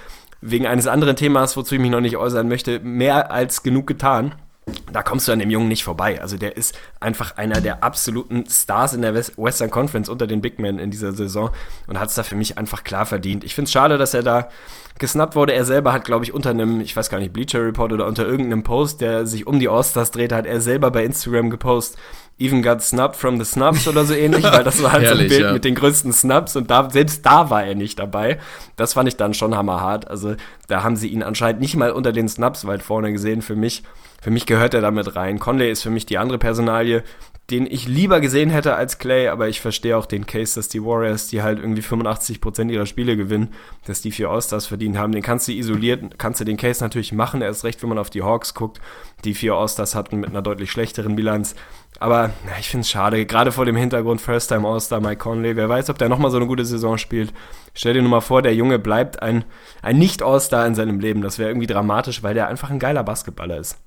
wegen 0.40 0.66
eines 0.66 0.86
anderen 0.86 1.16
Themas, 1.16 1.56
wozu 1.56 1.76
ich 1.76 1.80
mich 1.80 1.90
noch 1.90 2.00
nicht 2.00 2.16
äußern 2.16 2.48
möchte, 2.48 2.80
mehr 2.80 3.30
als 3.30 3.62
genug 3.62 3.86
getan 3.86 4.34
da 4.92 5.02
kommst 5.02 5.28
du 5.28 5.32
an 5.32 5.38
dem 5.38 5.50
Jungen 5.50 5.68
nicht 5.68 5.84
vorbei. 5.84 6.20
Also 6.20 6.36
der 6.36 6.56
ist 6.56 6.78
einfach 7.00 7.36
einer 7.36 7.60
der 7.60 7.82
absoluten 7.82 8.44
Stars 8.48 8.94
in 8.94 9.02
der 9.02 9.14
Western 9.14 9.70
Conference 9.70 10.08
unter 10.08 10.26
den 10.26 10.40
Big 10.40 10.58
Men 10.58 10.78
in 10.78 10.90
dieser 10.90 11.12
Saison 11.12 11.50
und 11.86 11.98
hat 11.98 12.08
es 12.08 12.14
da 12.14 12.22
für 12.22 12.36
mich 12.36 12.58
einfach 12.58 12.84
klar 12.84 13.06
verdient. 13.06 13.44
Ich 13.44 13.54
finde 13.54 13.66
es 13.66 13.72
schade, 13.72 13.98
dass 13.98 14.14
er 14.14 14.22
da 14.22 14.48
gesnappt 14.98 15.36
wurde. 15.36 15.52
Er 15.52 15.64
selber 15.64 15.92
hat, 15.92 16.04
glaube 16.04 16.24
ich, 16.24 16.32
unter 16.32 16.50
einem, 16.50 16.80
ich 16.80 16.96
weiß 16.96 17.10
gar 17.10 17.18
nicht, 17.18 17.32
Bleacher 17.32 17.64
Report 17.64 17.92
oder 17.92 18.06
unter 18.06 18.26
irgendeinem 18.26 18.64
Post, 18.64 19.00
der 19.00 19.26
sich 19.26 19.46
um 19.46 19.58
die 19.58 19.68
All-Stars 19.68 20.10
dreht, 20.10 20.32
hat 20.32 20.46
er 20.46 20.60
selber 20.60 20.90
bei 20.90 21.04
Instagram 21.04 21.50
gepostet, 21.50 21.98
even 22.38 22.62
got 22.62 22.82
snubbed 22.82 23.16
from 23.16 23.38
the 23.38 23.44
snubs 23.44 23.88
oder 23.88 24.04
so 24.04 24.14
ähnlich, 24.14 24.44
weil 24.44 24.64
das 24.64 24.82
war 24.82 24.92
halt 24.92 25.04
Herrlich, 25.04 25.28
so 25.28 25.34
ein 25.34 25.38
Bild 25.38 25.48
ja. 25.48 25.52
mit 25.52 25.64
den 25.64 25.74
größten 25.74 26.12
Snubs 26.12 26.56
und 26.56 26.70
da, 26.70 26.88
selbst 26.90 27.24
da 27.26 27.50
war 27.50 27.64
er 27.64 27.74
nicht 27.74 27.98
dabei. 27.98 28.38
Das 28.76 28.94
fand 28.94 29.08
ich 29.08 29.16
dann 29.16 29.34
schon 29.34 29.56
hammerhart. 29.56 30.08
Also 30.08 30.36
da 30.68 30.82
haben 30.82 30.96
sie 30.96 31.08
ihn 31.08 31.22
anscheinend 31.22 31.60
nicht 31.60 31.76
mal 31.76 31.90
unter 31.90 32.12
den 32.12 32.28
Snubs 32.28 32.66
weit 32.66 32.82
vorne 32.82 33.12
gesehen 33.12 33.42
für 33.42 33.56
mich. 33.56 33.82
Für 34.20 34.30
mich 34.30 34.46
gehört 34.46 34.74
er 34.74 34.80
damit 34.80 35.14
rein. 35.16 35.38
Conley 35.38 35.70
ist 35.70 35.82
für 35.82 35.90
mich 35.90 36.06
die 36.06 36.18
andere 36.18 36.38
Personalie, 36.38 37.04
den 37.50 37.66
ich 37.66 37.88
lieber 37.88 38.20
gesehen 38.20 38.50
hätte 38.50 38.74
als 38.74 38.98
Clay, 38.98 39.28
aber 39.28 39.48
ich 39.48 39.62
verstehe 39.62 39.96
auch 39.96 40.04
den 40.04 40.26
Case, 40.26 40.54
dass 40.54 40.68
die 40.68 40.84
Warriors, 40.84 41.28
die 41.28 41.40
halt 41.40 41.58
irgendwie 41.58 41.80
85% 41.80 42.70
ihrer 42.70 42.84
Spiele 42.84 43.16
gewinnen, 43.16 43.54
dass 43.86 44.02
die 44.02 44.10
vier 44.10 44.28
All-Stars 44.28 44.66
verdient 44.66 44.98
haben. 44.98 45.12
Den 45.12 45.22
kannst 45.22 45.48
du 45.48 45.52
isoliert, 45.52 46.18
kannst 46.18 46.40
du 46.40 46.44
den 46.44 46.58
Case 46.58 46.84
natürlich 46.84 47.12
machen, 47.12 47.40
erst 47.40 47.64
recht, 47.64 47.80
wenn 47.82 47.88
man 47.88 47.96
auf 47.96 48.10
die 48.10 48.22
Hawks 48.22 48.52
guckt. 48.52 48.80
Die 49.24 49.32
vier 49.32 49.54
All-Stars 49.54 49.94
hatten 49.94 50.20
mit 50.20 50.28
einer 50.28 50.42
deutlich 50.42 50.70
schlechteren 50.70 51.16
Bilanz. 51.16 51.54
Aber 52.00 52.30
na, 52.44 52.52
ich 52.60 52.68
finde 52.68 52.82
es 52.82 52.90
schade, 52.90 53.24
gerade 53.24 53.50
vor 53.50 53.64
dem 53.64 53.76
Hintergrund 53.76 54.20
First-Time 54.20 54.68
All-Star 54.68 55.00
Mike 55.00 55.16
Conley. 55.16 55.56
Wer 55.56 55.70
weiß, 55.70 55.88
ob 55.88 55.96
der 55.96 56.10
nochmal 56.10 56.30
so 56.30 56.36
eine 56.36 56.46
gute 56.46 56.66
Saison 56.66 56.98
spielt. 56.98 57.32
Stell 57.72 57.94
dir 57.94 58.02
nur 58.02 58.10
mal 58.10 58.20
vor, 58.20 58.42
der 58.42 58.54
Junge 58.54 58.78
bleibt 58.78 59.22
ein, 59.22 59.44
ein 59.80 59.98
Nicht-All-Star 59.98 60.66
in 60.66 60.74
seinem 60.74 61.00
Leben. 61.00 61.22
Das 61.22 61.38
wäre 61.38 61.48
irgendwie 61.48 61.66
dramatisch, 61.66 62.22
weil 62.22 62.34
der 62.34 62.48
einfach 62.48 62.68
ein 62.68 62.78
geiler 62.78 63.04
Basketballer 63.04 63.56
ist. 63.56 63.78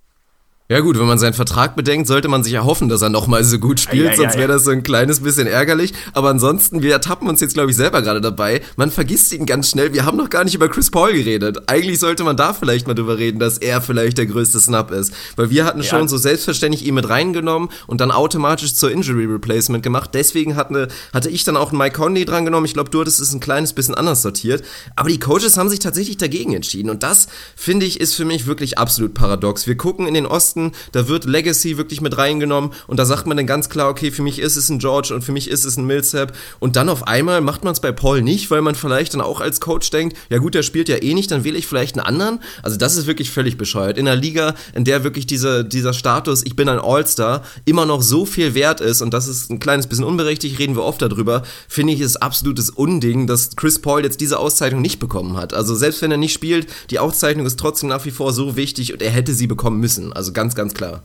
Ja 0.72 0.80
gut, 0.80 0.98
wenn 0.98 1.06
man 1.06 1.20
seinen 1.20 1.34
Vertrag 1.34 1.76
bedenkt, 1.76 2.08
sollte 2.08 2.30
man 2.30 2.46
sich 2.46 2.54
ja 2.54 2.64
hoffen, 2.64 2.88
dass 2.88 3.02
er 3.02 3.10
nochmal 3.10 3.44
so 3.44 3.60
gut 3.60 3.82
spielt, 3.82 4.06
ja, 4.06 4.12
ja, 4.12 4.16
sonst 4.16 4.38
wäre 4.38 4.48
das 4.48 4.64
so 4.64 4.72
ein 4.72 4.84
kleines 4.84 5.20
bisschen 5.20 5.46
ärgerlich. 5.46 5.94
Aber 6.14 6.30
ansonsten, 6.30 6.82
wir 6.82 6.94
ertappen 6.94 7.28
uns 7.28 7.42
jetzt, 7.42 7.56
glaube 7.56 7.72
ich, 7.72 7.76
selber 7.76 8.02
gerade 8.02 8.22
dabei. 8.22 8.62
Man 8.78 8.90
vergisst 8.90 9.34
ihn 9.34 9.46
ganz 9.46 9.70
schnell. 9.70 9.94
Wir 9.94 10.06
haben 10.06 10.16
noch 10.16 10.30
gar 10.30 10.46
nicht 10.46 10.56
über 10.56 10.70
Chris 10.70 10.90
Paul 10.90 11.12
geredet. 11.12 11.64
Eigentlich 11.68 12.00
sollte 12.00 12.24
man 12.24 12.38
da 12.38 12.54
vielleicht 12.54 12.88
mal 12.88 12.94
drüber 12.94 13.18
reden, 13.18 13.38
dass 13.38 13.58
er 13.58 13.82
vielleicht 13.82 14.18
der 14.18 14.28
größte 14.28 14.62
Snap 14.62 14.92
ist. 14.92 15.14
Weil 15.36 15.50
wir 15.50 15.66
hatten 15.66 15.84
schon 15.84 16.08
so 16.08 16.16
selbstverständlich 16.16 16.86
ihn 16.86 16.94
mit 16.94 17.10
reingenommen 17.10 17.68
und 17.88 18.00
dann 18.00 18.10
automatisch 18.10 18.74
zur 18.74 18.92
Injury 18.92 19.26
Replacement 19.26 19.84
gemacht. 19.84 20.12
Deswegen 20.14 20.56
hatte, 20.56 20.88
hatte 21.12 21.30
ich 21.30 21.44
dann 21.44 21.58
auch 21.58 21.72
einen 21.72 21.80
Mike 21.80 21.98
Conley 21.98 22.24
dran 22.24 22.46
genommen. 22.46 22.66
Ich 22.66 22.76
glaube, 22.76 22.90
du 22.90 23.02
hattest 23.02 23.20
es 23.20 23.34
ein 23.34 23.42
kleines 23.42 23.74
bisschen 23.74 23.96
anders 23.96 24.22
sortiert. 24.22 24.64
Aber 24.96 25.10
die 25.10 25.20
Coaches 25.20 25.58
haben 25.58 25.70
sich 25.70 25.80
tatsächlich 25.80 26.16
dagegen 26.16 26.54
entschieden. 26.54 26.90
Und 26.90 27.04
das, 27.04 27.28
finde 27.58 27.86
ich, 27.86 28.00
ist 28.00 28.16
für 28.16 28.24
mich 28.24 28.46
wirklich 28.46 28.78
absolut 28.78 29.14
paradox. 29.14 29.68
Wir 29.68 29.76
gucken 29.76 30.08
in 30.08 30.14
den 30.14 30.26
Osten 30.26 30.61
Osten, 30.62 30.72
da 30.92 31.08
wird 31.08 31.26
Legacy 31.26 31.78
wirklich 31.78 32.02
mit 32.02 32.18
reingenommen 32.18 32.72
und 32.88 32.98
da 32.98 33.06
sagt 33.06 33.28
man 33.28 33.38
dann 33.38 33.48
ganz 33.48 33.70
klar, 33.70 33.90
okay, 33.90 34.12
für 34.12 34.22
mich 34.22 34.40
ist 34.40 34.56
es 34.56 34.70
ein 34.70 34.80
George 34.80 35.14
und 35.14 35.24
für 35.24 35.32
mich 35.32 35.50
ist 35.50 35.66
es 35.66 35.78
ein 35.78 35.86
Millsap 35.86 36.34
und 36.60 36.76
dann 36.76 36.90
auf 36.90 37.08
einmal 37.08 37.42
macht 37.42 37.64
man 37.64 37.74
es 37.74 37.80
bei 37.80 37.92
Paul 37.92 38.22
nicht, 38.22 38.52
weil 38.52 38.62
man 38.62 38.76
vielleicht 38.76 39.14
dann 39.14 39.22
auch 39.22 39.42
als 39.42 39.60
Coach 39.60 39.90
denkt, 39.90 40.18
ja 40.30 40.38
gut, 40.38 40.54
der 40.54 40.64
spielt 40.64 40.90
ja 40.90 41.02
eh 41.02 41.14
nicht, 41.14 41.32
dann 41.32 41.44
wähle 41.44 41.58
ich 41.58 41.68
vielleicht 41.68 41.98
einen 41.98 42.06
anderen. 42.06 42.40
Also 42.64 42.78
das 42.78 42.96
ist 42.96 43.08
wirklich 43.08 43.32
völlig 43.32 43.58
bescheuert. 43.58 43.98
In 43.98 44.08
einer 44.08 44.20
Liga, 44.20 44.56
in 44.74 44.84
der 44.84 45.04
wirklich 45.04 45.28
diese, 45.28 45.66
dieser 45.66 45.94
Status, 45.94 46.44
ich 46.46 46.56
bin 46.56 46.70
ein 46.70 46.80
All-Star, 46.80 47.44
immer 47.66 47.86
noch 47.86 48.02
so 48.02 48.26
viel 48.26 48.54
wert 48.54 48.82
ist 48.82 49.02
und 49.02 49.14
das 49.14 49.28
ist 49.28 49.50
ein 49.50 49.60
kleines 49.60 49.88
bisschen 49.88 50.06
unberechtigt, 50.06 50.60
reden 50.60 50.76
wir 50.76 50.84
oft 50.84 51.02
darüber, 51.02 51.44
finde 51.68 51.94
ich 51.94 52.02
es 52.02 52.16
absolutes 52.18 52.70
Unding, 52.70 53.28
dass 53.28 53.56
Chris 53.56 53.80
Paul 53.80 54.04
jetzt 54.04 54.22
diese 54.22 54.40
Auszeichnung 54.40 54.82
nicht 54.82 55.00
bekommen 55.00 55.38
hat. 55.38 55.54
Also 55.54 55.76
selbst 55.76 56.02
wenn 56.02 56.12
er 56.12 56.18
nicht 56.18 56.34
spielt, 56.34 56.68
die 56.90 57.00
Auszeichnung 57.00 57.46
ist 57.46 57.60
trotzdem 57.60 57.90
nach 57.90 58.06
wie 58.06 58.12
vor 58.12 58.34
so 58.34 58.56
wichtig 58.56 58.94
und 58.94 59.02
er 59.02 59.12
hätte 59.12 59.34
sie 59.34 59.48
bekommen 59.48 59.80
müssen. 59.80 60.14
Also 60.14 60.34
ganz 60.34 60.51
ganz, 60.56 60.56
ganz 60.56 60.74
klar. 60.74 61.04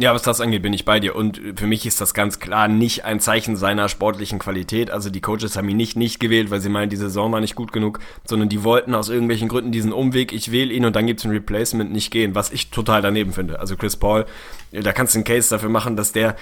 Ja, 0.00 0.14
was 0.14 0.22
das 0.22 0.40
angeht, 0.40 0.62
bin 0.62 0.72
ich 0.72 0.84
bei 0.84 1.00
dir. 1.00 1.16
Und 1.16 1.40
für 1.56 1.66
mich 1.66 1.84
ist 1.84 2.00
das 2.00 2.14
ganz 2.14 2.38
klar 2.38 2.68
nicht 2.68 3.04
ein 3.04 3.18
Zeichen 3.18 3.56
seiner 3.56 3.88
sportlichen 3.88 4.38
Qualität. 4.38 4.92
Also 4.92 5.10
die 5.10 5.20
Coaches 5.20 5.56
haben 5.56 5.68
ihn 5.68 5.76
nicht 5.76 5.96
nicht 5.96 6.20
gewählt, 6.20 6.52
weil 6.52 6.60
sie 6.60 6.68
meinen, 6.68 6.88
die 6.88 6.96
Saison 6.96 7.32
war 7.32 7.40
nicht 7.40 7.56
gut 7.56 7.72
genug, 7.72 7.98
sondern 8.24 8.48
die 8.48 8.62
wollten 8.62 8.94
aus 8.94 9.08
irgendwelchen 9.08 9.48
Gründen 9.48 9.72
diesen 9.72 9.92
Umweg, 9.92 10.32
ich 10.32 10.52
wähle 10.52 10.72
ihn 10.72 10.84
und 10.84 10.94
dann 10.94 11.08
gibt 11.08 11.18
es 11.18 11.26
ein 11.26 11.32
Replacement, 11.32 11.90
nicht 11.90 12.12
gehen, 12.12 12.36
was 12.36 12.52
ich 12.52 12.70
total 12.70 13.02
daneben 13.02 13.32
finde. 13.32 13.58
Also 13.58 13.76
Chris 13.76 13.96
Paul, 13.96 14.24
da 14.70 14.92
kannst 14.92 15.16
du 15.16 15.18
einen 15.18 15.24
Case 15.24 15.50
dafür 15.50 15.68
machen, 15.68 15.96
dass 15.96 16.12
der 16.12 16.36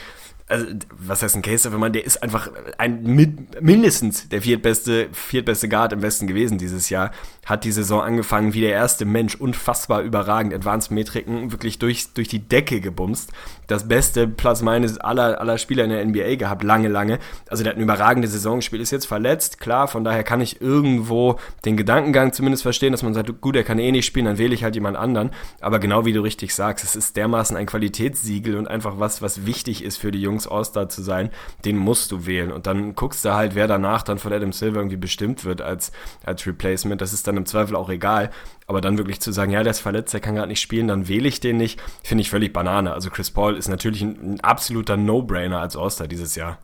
also 0.48 0.66
was 0.90 1.22
heißt 1.22 1.34
ein 1.34 1.42
Case? 1.42 1.72
Wenn 1.72 1.80
man 1.80 1.92
der 1.92 2.04
ist 2.04 2.22
einfach 2.22 2.48
ein 2.78 3.02
mit, 3.02 3.60
mindestens 3.60 4.28
der 4.28 4.42
viertbeste 4.42 5.08
viertbeste 5.10 5.68
Guard 5.68 5.92
im 5.92 6.02
Westen 6.02 6.28
gewesen 6.28 6.56
dieses 6.56 6.88
Jahr. 6.88 7.10
Hat 7.44 7.64
die 7.64 7.72
Saison 7.72 8.00
angefangen 8.00 8.54
wie 8.54 8.60
der 8.60 8.70
erste 8.70 9.04
Mensch. 9.04 9.34
Unfassbar 9.34 10.02
überragend. 10.02 10.54
Advanced 10.54 10.92
Metriken 10.92 11.50
wirklich 11.50 11.80
durch 11.80 12.12
durch 12.14 12.28
die 12.28 12.38
Decke 12.38 12.80
gebumst. 12.80 13.32
Das 13.66 13.88
beste 13.88 14.28
Plus 14.28 14.62
minus 14.62 14.98
aller 14.98 15.40
aller 15.40 15.58
Spieler 15.58 15.82
in 15.84 15.90
der 15.90 16.04
NBA 16.04 16.36
gehabt. 16.36 16.62
Lange 16.62 16.88
lange. 16.88 17.18
Also 17.48 17.64
der 17.64 17.70
hat 17.70 17.76
eine 17.76 17.84
überragende 17.84 18.28
Saison 18.28 18.58
gespielt. 18.58 18.82
Ist 18.82 18.92
jetzt 18.92 19.06
verletzt. 19.06 19.58
Klar 19.58 19.88
von 19.88 20.04
daher 20.04 20.22
kann 20.22 20.40
ich 20.40 20.60
irgendwo 20.60 21.40
den 21.64 21.76
Gedankengang 21.76 22.32
zumindest 22.32 22.62
verstehen 22.62 22.92
dass 22.92 23.02
man 23.02 23.14
sagt 23.14 23.40
gut 23.40 23.56
er 23.56 23.64
kann 23.64 23.80
eh 23.80 23.90
nicht 23.90 24.06
spielen 24.06 24.26
dann 24.26 24.38
wähle 24.38 24.54
ich 24.54 24.62
halt 24.62 24.76
jemand 24.76 24.96
anderen. 24.96 25.30
Aber 25.60 25.80
genau 25.80 26.04
wie 26.04 26.12
du 26.12 26.20
richtig 26.20 26.54
sagst 26.54 26.84
es 26.84 26.94
ist 26.94 27.16
dermaßen 27.16 27.56
ein 27.56 27.66
Qualitätssiegel 27.66 28.56
und 28.56 28.68
einfach 28.68 29.00
was 29.00 29.22
was 29.22 29.44
wichtig 29.44 29.82
ist 29.82 29.96
für 29.96 30.12
die 30.12 30.20
Jungs 30.20 30.35
Jungs 30.36 30.46
All-Star 30.46 30.88
zu 30.88 31.02
sein, 31.02 31.30
den 31.64 31.76
musst 31.76 32.12
du 32.12 32.26
wählen. 32.26 32.52
Und 32.52 32.66
dann 32.66 32.94
guckst 32.94 33.24
du 33.24 33.32
halt, 33.34 33.54
wer 33.54 33.66
danach 33.66 34.02
dann 34.02 34.18
von 34.18 34.32
Adam 34.32 34.52
Silver 34.52 34.78
irgendwie 34.78 34.96
bestimmt 34.96 35.44
wird 35.44 35.62
als, 35.62 35.92
als 36.24 36.46
Replacement. 36.46 37.00
Das 37.00 37.12
ist 37.12 37.26
dann 37.26 37.36
im 37.36 37.46
Zweifel 37.46 37.76
auch 37.76 37.88
egal. 37.88 38.30
Aber 38.66 38.80
dann 38.80 38.98
wirklich 38.98 39.20
zu 39.20 39.32
sagen, 39.32 39.52
ja, 39.52 39.62
der 39.62 39.70
ist 39.70 39.80
verletzt, 39.80 40.12
der 40.12 40.20
kann 40.20 40.34
gerade 40.34 40.48
nicht 40.48 40.60
spielen, 40.60 40.88
dann 40.88 41.08
wähle 41.08 41.28
ich 41.28 41.40
den 41.40 41.56
nicht, 41.56 41.80
finde 42.02 42.22
ich 42.22 42.30
völlig 42.30 42.52
Banane. 42.52 42.92
Also 42.92 43.10
Chris 43.10 43.30
Paul 43.30 43.56
ist 43.56 43.68
natürlich 43.68 44.02
ein, 44.02 44.34
ein 44.34 44.40
absoluter 44.40 44.96
No-Brainer 44.96 45.60
als 45.60 45.76
All-Star 45.76 46.08
dieses 46.08 46.34
Jahr. 46.34 46.58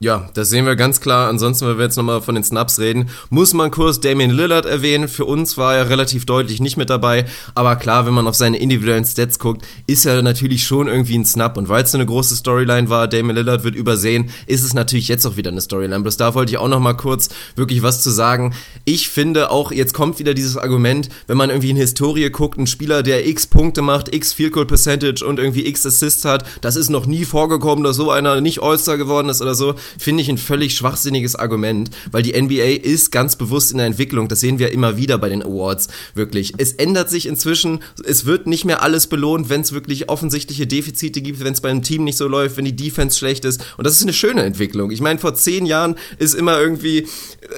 Ja, 0.00 0.30
das 0.34 0.48
sehen 0.48 0.64
wir 0.64 0.76
ganz 0.76 1.00
klar. 1.00 1.28
Ansonsten, 1.28 1.66
wenn 1.66 1.76
wir 1.76 1.84
jetzt 1.86 1.96
nochmal 1.96 2.22
von 2.22 2.36
den 2.36 2.44
Snaps 2.44 2.78
reden, 2.78 3.10
muss 3.30 3.52
man 3.52 3.72
kurz 3.72 3.98
Damian 3.98 4.30
Lillard 4.30 4.64
erwähnen. 4.64 5.08
Für 5.08 5.24
uns 5.24 5.58
war 5.58 5.74
er 5.74 5.90
relativ 5.90 6.24
deutlich 6.24 6.60
nicht 6.60 6.76
mit 6.76 6.88
dabei. 6.88 7.24
Aber 7.56 7.74
klar, 7.74 8.06
wenn 8.06 8.14
man 8.14 8.28
auf 8.28 8.36
seine 8.36 8.58
individuellen 8.58 9.04
Stats 9.04 9.40
guckt, 9.40 9.66
ist 9.88 10.06
er 10.06 10.22
natürlich 10.22 10.64
schon 10.64 10.86
irgendwie 10.86 11.18
ein 11.18 11.24
Snap. 11.24 11.56
Und 11.56 11.68
weil 11.68 11.82
es 11.82 11.96
eine 11.96 12.06
große 12.06 12.36
Storyline 12.36 12.88
war, 12.88 13.08
Damian 13.08 13.34
Lillard 13.34 13.64
wird 13.64 13.74
übersehen, 13.74 14.30
ist 14.46 14.62
es 14.62 14.72
natürlich 14.72 15.08
jetzt 15.08 15.26
auch 15.26 15.36
wieder 15.36 15.50
eine 15.50 15.60
Storyline. 15.60 15.98
Bloß 15.98 16.16
da 16.16 16.32
wollte 16.32 16.52
ich 16.52 16.58
auch 16.58 16.68
nochmal 16.68 16.96
kurz 16.96 17.30
wirklich 17.56 17.82
was 17.82 18.00
zu 18.00 18.10
sagen. 18.10 18.54
Ich 18.84 19.08
finde 19.08 19.50
auch, 19.50 19.72
jetzt 19.72 19.94
kommt 19.94 20.20
wieder 20.20 20.32
dieses 20.32 20.56
Argument, 20.56 21.08
wenn 21.26 21.36
man 21.36 21.50
irgendwie 21.50 21.70
in 21.70 21.76
Historie 21.76 22.30
guckt, 22.30 22.56
ein 22.56 22.68
Spieler, 22.68 23.02
der 23.02 23.26
x 23.26 23.48
Punkte 23.48 23.82
macht, 23.82 24.14
x 24.14 24.32
Field 24.32 24.52
Goal 24.52 24.66
Percentage 24.66 25.26
und 25.26 25.40
irgendwie 25.40 25.66
x 25.66 25.84
Assists 25.84 26.24
hat, 26.24 26.44
das 26.60 26.76
ist 26.76 26.88
noch 26.88 27.06
nie 27.06 27.24
vorgekommen, 27.24 27.82
dass 27.82 27.96
so 27.96 28.12
einer 28.12 28.40
nicht 28.40 28.62
All-Star 28.62 28.96
geworden 28.96 29.28
ist 29.28 29.42
oder 29.42 29.56
so 29.56 29.74
finde 29.98 30.22
ich 30.22 30.28
ein 30.28 30.38
völlig 30.38 30.74
schwachsinniges 30.74 31.36
Argument, 31.36 31.90
weil 32.10 32.22
die 32.22 32.40
NBA 32.40 32.82
ist 32.82 33.10
ganz 33.10 33.36
bewusst 33.36 33.70
in 33.72 33.78
der 33.78 33.86
Entwicklung. 33.86 34.28
Das 34.28 34.40
sehen 34.40 34.58
wir 34.58 34.72
immer 34.72 34.96
wieder 34.96 35.18
bei 35.18 35.28
den 35.28 35.42
Awards, 35.42 35.88
wirklich. 36.14 36.54
Es 36.58 36.72
ändert 36.72 37.10
sich 37.10 37.26
inzwischen, 37.26 37.80
es 38.04 38.26
wird 38.26 38.46
nicht 38.46 38.64
mehr 38.64 38.82
alles 38.82 39.06
belohnt, 39.06 39.48
wenn 39.48 39.60
es 39.60 39.72
wirklich 39.72 40.08
offensichtliche 40.08 40.66
Defizite 40.66 41.20
gibt, 41.22 41.42
wenn 41.44 41.52
es 41.52 41.60
beim 41.60 41.82
Team 41.82 42.04
nicht 42.04 42.16
so 42.16 42.28
läuft, 42.28 42.56
wenn 42.56 42.64
die 42.64 42.76
Defense 42.76 43.18
schlecht 43.18 43.44
ist. 43.44 43.64
Und 43.76 43.86
das 43.86 43.96
ist 43.96 44.02
eine 44.02 44.12
schöne 44.12 44.42
Entwicklung. 44.42 44.90
Ich 44.90 45.00
meine, 45.00 45.18
vor 45.18 45.34
zehn 45.34 45.66
Jahren 45.66 45.96
ist 46.18 46.34
immer 46.34 46.58
irgendwie, 46.58 47.06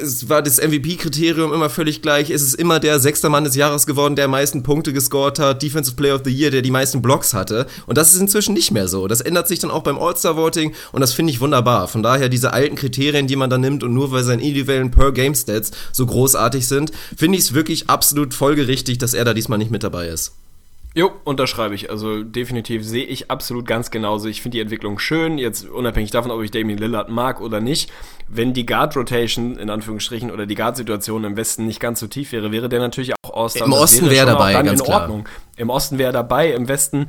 es 0.00 0.28
war 0.28 0.42
das 0.42 0.58
MVP-Kriterium 0.58 1.52
immer 1.52 1.70
völlig 1.70 2.02
gleich. 2.02 2.30
Es 2.30 2.42
ist 2.42 2.54
immer 2.54 2.80
der 2.80 3.00
sechster 3.00 3.28
Mann 3.28 3.44
des 3.44 3.54
Jahres 3.56 3.86
geworden, 3.86 4.16
der 4.16 4.26
am 4.26 4.32
meisten 4.32 4.62
Punkte 4.62 4.92
gescored 4.92 5.38
hat, 5.38 5.62
Defensive 5.62 5.96
Player 5.96 6.14
of 6.14 6.22
the 6.24 6.30
Year, 6.30 6.50
der 6.50 6.62
die 6.62 6.70
meisten 6.70 7.02
Blocks 7.02 7.34
hatte. 7.34 7.66
Und 7.86 7.98
das 7.98 8.12
ist 8.12 8.20
inzwischen 8.20 8.54
nicht 8.54 8.70
mehr 8.70 8.88
so. 8.88 9.08
Das 9.08 9.20
ändert 9.20 9.48
sich 9.48 9.58
dann 9.58 9.70
auch 9.70 9.82
beim 9.82 9.98
All-Star-Voting 9.98 10.72
und 10.92 11.00
das 11.00 11.12
finde 11.12 11.32
ich 11.32 11.40
wunderbar. 11.40 11.88
Von 11.88 12.02
daher 12.02 12.19
diese 12.28 12.52
alten 12.52 12.76
Kriterien, 12.76 13.26
die 13.26 13.36
man 13.36 13.50
da 13.50 13.58
nimmt 13.58 13.82
und 13.82 13.94
nur 13.94 14.12
weil 14.12 14.22
seine 14.22 14.42
individuellen 14.42 14.90
Per-Game-Stats 14.90 15.70
so 15.92 16.06
großartig 16.06 16.66
sind, 16.66 16.92
finde 17.16 17.38
ich 17.38 17.44
es 17.44 17.54
wirklich 17.54 17.88
absolut 17.88 18.34
folgerichtig, 18.34 18.98
dass 18.98 19.14
er 19.14 19.24
da 19.24 19.34
diesmal 19.34 19.58
nicht 19.58 19.70
mit 19.70 19.82
dabei 19.82 20.08
ist. 20.08 20.34
Jo, 20.92 21.12
unterschreibe 21.22 21.74
ich. 21.76 21.88
Also 21.88 22.24
definitiv 22.24 22.84
sehe 22.84 23.04
ich 23.04 23.30
absolut 23.30 23.64
ganz 23.64 23.92
genauso. 23.92 24.28
Ich 24.28 24.42
finde 24.42 24.56
die 24.56 24.60
Entwicklung 24.60 24.98
schön, 24.98 25.38
jetzt 25.38 25.68
unabhängig 25.68 26.10
davon, 26.10 26.32
ob 26.32 26.42
ich 26.42 26.50
Damien 26.50 26.78
Lillard 26.78 27.08
mag 27.08 27.40
oder 27.40 27.60
nicht. 27.60 27.92
Wenn 28.28 28.54
die 28.54 28.66
Guard-Rotation, 28.66 29.56
in 29.56 29.70
Anführungsstrichen, 29.70 30.32
oder 30.32 30.46
die 30.46 30.56
Guard-Situation 30.56 31.22
im 31.22 31.36
Westen 31.36 31.66
nicht 31.66 31.78
ganz 31.78 32.00
so 32.00 32.08
tief 32.08 32.32
wäre, 32.32 32.50
wäre 32.50 32.68
der 32.68 32.80
natürlich 32.80 33.12
auch 33.22 33.42
All-Star. 33.42 33.68
Im 33.68 33.72
Osten 33.72 34.06
wäre 34.06 34.26
wär 34.26 34.26
dabei, 34.26 34.52
ganz 34.52 34.80
in 34.80 34.92
Ordnung. 34.92 35.24
Klar. 35.24 35.36
Im 35.56 35.70
Osten 35.70 35.98
wäre 35.98 36.12
dabei, 36.12 36.52
im 36.52 36.66
Westen 36.66 37.06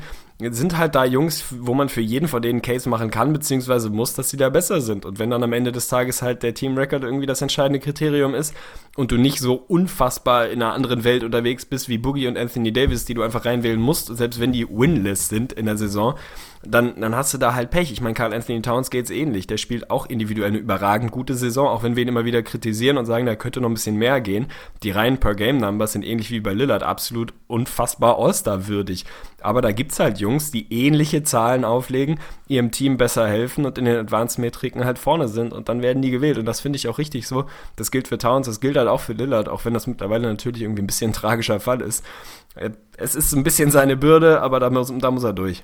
sind 0.52 0.78
halt 0.78 0.96
da 0.96 1.06
Jungs, 1.06 1.46
wo 1.60 1.74
man 1.74 1.90
für 1.90 2.02
jeden 2.02 2.28
von 2.28 2.42
denen 2.42 2.62
Case 2.62 2.90
machen 2.90 3.12
kann, 3.12 3.34
beziehungsweise 3.34 3.90
muss, 3.90 4.14
dass 4.14 4.30
sie 4.30 4.38
da 4.38 4.50
besser 4.50 4.82
sind. 4.82 5.06
Und 5.06 5.20
wenn 5.20 5.30
dann 5.30 5.44
am 5.44 5.54
Ende 5.54 5.72
des 5.72 5.88
Tages 5.88 6.22
halt 6.22 6.44
der 6.44 6.54
Team 6.54 6.78
Record 6.78 7.04
irgendwie 7.04 7.26
das 7.26 7.42
entscheidende 7.42 7.80
Kriterium 7.80 8.34
ist 8.34 8.54
und 8.96 9.12
du 9.12 9.18
nicht 9.18 9.40
so 9.40 9.56
unfassbar 9.56 10.50
in 10.50 10.62
einer 10.62 10.74
anderen 10.74 11.04
Welt 11.04 11.24
unterwegs 11.24 11.66
bist 11.66 11.90
wie 11.90 11.98
Boogie 11.98 12.28
und 12.28 12.38
Anthony 12.38 12.74
Davis, 12.74 13.06
die 13.06 13.14
du 13.14 13.24
einfach 13.24 13.46
reinwählen 13.46 13.80
musst, 13.80 14.16
selbst 14.16 14.40
wenn 14.40 14.52
die 14.52 14.68
winless 14.68 15.30
sind 15.30 15.54
in 15.54 15.66
der 15.66 15.78
Saison, 15.78 16.16
dann, 16.64 17.00
dann 17.02 17.16
hast 17.16 17.34
du 17.34 17.38
da 17.40 17.56
halt 17.56 17.72
Pech. 17.72 17.92
Ich 17.92 18.02
meine, 18.02 18.14
Carl 18.14 18.34
Anthony 18.34 18.62
Towns 18.62 18.92
geht's 18.92 19.10
ähnlich. 19.10 19.48
Der 19.48 19.58
spielt 19.58 19.90
auch 19.90 20.06
individuell 20.06 20.50
eine 20.50 20.60
überragend 20.60 21.12
gute 21.12 21.34
Saison, 21.34 21.68
auch 21.68 21.82
wenn 21.82 21.96
wir 21.96 22.04
ihn 22.04 22.10
immer 22.10 22.26
wieder 22.26 22.44
kritisieren 22.44 22.98
und 22.98 23.06
sagen, 23.06 23.26
da 23.26 23.36
könnte 23.36 23.62
noch 23.62 23.70
ein 23.70 23.74
bisschen 23.74 23.96
mehr 23.96 24.22
gehen. 24.22 24.48
Die 24.84 24.92
reinen 24.92 25.18
Per-Game-Numbers 25.18 25.94
sind 25.94 26.06
ähnlich 26.06 26.30
wie 26.30 26.40
bei 26.40 26.54
Lillard 26.54 26.84
absolut 26.84 27.34
unfassbar 27.48 28.20
All-Star-würdig. 28.20 29.06
Aber 29.42 29.62
da 29.62 29.72
gibt's 29.72 30.00
halt 30.00 30.20
Jungs, 30.20 30.52
die 30.52 30.72
ähnliche 30.72 31.24
Zahlen 31.24 31.66
auflegen, 31.66 32.20
ihrem 32.48 32.70
Team 32.70 32.98
besser 32.98 33.28
helfen 33.28 33.66
und 33.66 33.80
in 33.80 33.86
den 33.86 33.98
Advanced-Metriken 33.98 34.86
halt 34.86 35.00
vorne 35.00 35.28
sind 35.30 35.54
und 35.54 35.68
dann 35.68 35.82
werden 35.82 36.04
die 36.04 36.12
gewählt. 36.12 36.38
Und 36.38 36.46
das 36.46 36.62
finde 36.62 36.78
ich 36.78 36.88
auch 36.88 37.00
richtig 37.00 37.28
so. 37.28 37.46
Das 37.76 37.90
gilt 37.90 38.08
für 38.08 38.20
Towns, 38.20 38.46
das 38.46 38.60
gilt 38.60 38.78
halt 38.78 38.88
auch 38.88 39.00
für 39.00 39.14
Lillard, 39.14 39.50
auch 39.50 39.66
wenn 39.66 39.74
das 39.74 39.88
mittlerweile 39.88 40.28
natürlich 40.28 40.62
irgendwie 40.62 40.84
ein 40.84 40.88
bisschen 40.88 41.10
ein 41.10 41.14
tragischer 41.22 41.60
Fall 41.60 41.82
ist. 41.82 42.06
Es 42.98 43.16
ist 43.16 43.34
ein 43.34 43.44
bisschen 43.44 43.72
seine 43.72 43.98
Bürde, 43.98 44.42
aber 44.42 44.60
da 44.60 44.70
muss, 44.70 44.94
da 44.96 45.10
muss 45.10 45.24
er 45.24 45.34
durch. 45.34 45.64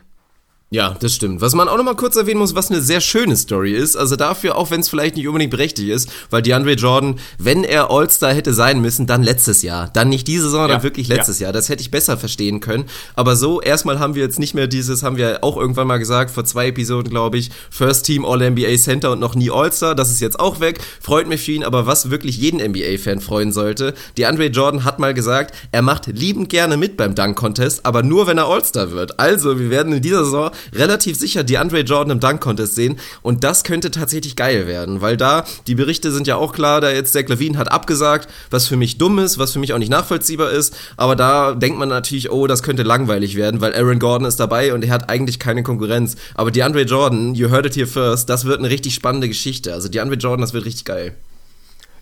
Ja, 0.70 0.98
das 1.00 1.16
stimmt. 1.16 1.40
Was 1.40 1.56
man 1.56 1.70
auch 1.70 1.78
nochmal 1.78 1.96
kurz 1.96 2.18
erwähnen 2.18 2.40
muss, 2.40 2.54
was 2.54 2.70
eine 2.70 2.82
sehr 2.82 3.00
schöne 3.00 3.38
Story 3.38 3.72
ist, 3.72 3.96
also 3.96 4.18
dafür, 4.18 4.58
auch 4.58 4.70
wenn 4.70 4.82
es 4.82 4.90
vielleicht 4.90 5.16
nicht 5.16 5.26
unbedingt 5.26 5.52
berechtigt 5.52 5.88
ist, 5.88 6.10
weil 6.30 6.42
DeAndre 6.42 6.74
Jordan, 6.74 7.20
wenn 7.38 7.64
er 7.64 7.90
All-Star 7.90 8.34
hätte 8.34 8.54
sein 8.54 8.82
müssen, 8.82 9.08
dann 9.08 9.24
letztes 9.24 9.62
Jahr. 9.62 9.90
Dann 9.94 10.10
nicht 10.10 10.28
diese 10.28 10.44
Saison, 10.44 10.64
ja, 10.64 10.68
dann 10.68 10.84
wirklich 10.84 11.08
letztes 11.08 11.40
ja. 11.40 11.46
Jahr. 11.46 11.54
Das 11.54 11.70
hätte 11.70 11.82
ich 11.82 11.90
besser 11.90 12.18
verstehen 12.18 12.60
können. 12.60 12.84
Aber 13.16 13.38
so, 13.38 13.62
erstmal 13.62 14.00
haben 14.00 14.16
wir 14.16 14.24
jetzt 14.24 14.40
nicht 14.40 14.56
mehr 14.56 14.68
dieses, 14.68 15.04
haben 15.04 15.16
wir 15.16 15.42
auch 15.42 15.56
irgendwann 15.56 15.88
mal 15.88 16.00
gesagt, 16.00 16.32
vor 16.32 16.44
zwei 16.44 16.68
Episoden, 16.68 17.10
glaube 17.10 17.38
ich, 17.38 17.50
First 17.70 18.06
Team 18.06 18.26
All-NBA 18.26 18.76
Center 18.76 19.14
und 19.14 19.22
noch 19.22 19.36
nie 19.36 19.50
All-Star. 19.50 19.96
Das 19.96 20.12
ist 20.12 20.20
jetzt 20.20 20.38
auch 20.38 20.60
weg. 20.60 20.82
Freut 21.00 21.30
mich 21.30 21.44
für 21.44 21.54
ihn, 21.54 21.64
aber 21.64 21.88
was 21.88 22.10
wirklich 22.10 22.36
jeden 22.40 22.60
NBA-Fan 22.60 23.22
freuen 23.22 23.54
sollte, 23.54 23.94
DeAndre 24.18 24.48
Jordan 24.48 24.84
hat 24.84 25.00
mal 25.00 25.14
gesagt, 25.14 25.56
er 25.72 25.82
macht 25.82 26.08
liebend 26.08 26.50
gerne 26.50 26.76
mit 26.76 26.98
beim 26.98 27.16
Dunk-Contest, 27.16 27.86
aber 27.86 28.04
nur, 28.04 28.28
wenn 28.28 28.38
er 28.38 28.48
All-Star 28.48 28.92
wird. 28.92 29.18
Also, 29.18 29.60
wir 29.60 29.70
werden 29.70 29.94
in 29.94 30.02
dieser 30.02 30.26
Saison 30.26 30.52
relativ 30.74 31.18
sicher 31.18 31.44
die 31.44 31.58
Andre 31.58 31.82
Jordan 31.82 32.12
im 32.12 32.20
Dunk 32.20 32.42
Contest 32.42 32.76
sehen. 32.76 33.00
Und 33.22 33.44
das 33.44 33.64
könnte 33.64 33.92
tatsächlich 33.92 34.36
geil 34.36 34.68
werden, 34.68 35.02
weil 35.02 35.18
da 35.18 35.46
die 35.68 35.76
Berichte 35.76 36.12
sind 36.12 36.28
ja 36.28 36.36
auch 36.36 36.54
klar, 36.54 36.82
da 36.82 36.92
jetzt 36.92 37.14
Zach 37.14 37.28
Levine 37.28 37.58
hat 37.58 37.72
abgesagt, 37.72 38.30
was 38.50 38.68
für 38.68 38.78
mich 38.78 38.98
dumm 38.98 39.20
ist, 39.20 39.38
was 39.38 39.54
für 39.54 39.60
mich 39.60 39.74
auch 39.74 39.78
nicht 39.78 39.92
nachvollziehbar 39.92 40.52
ist, 40.52 40.76
aber 40.98 41.16
da 41.16 41.54
denkt 41.54 41.80
man 41.80 41.90
natürlich, 41.90 42.32
oh, 42.32 42.48
das 42.48 42.64
könnte 42.64 42.84
langweilig 42.84 43.36
werden, 43.36 43.62
weil 43.62 43.74
Aaron 43.74 44.00
Gordon 44.00 44.28
ist 44.28 44.40
dabei 44.40 44.74
und 44.74 44.84
er 44.84 44.92
hat 44.92 45.10
eigentlich 45.10 45.40
keine 45.40 45.64
Konkurrenz, 45.64 46.16
aber 46.36 46.52
die 46.52 46.64
Andre 46.64 46.84
Jordan, 46.84 47.36
you 47.36 47.50
heard 47.50 47.66
it 47.66 47.76
here 47.76 47.88
first, 47.88 48.30
das 48.30 48.46
wird 48.46 48.60
eine 48.60 48.70
richtig 48.70 48.94
spannende 48.94 49.28
Geschichte, 49.28 49.74
also 49.74 49.90
die 49.90 50.00
Andre 50.00 50.18
Jordan, 50.18 50.42
das 50.42 50.54
wird 50.54 50.66
richtig 50.66 50.86
geil. 50.86 51.16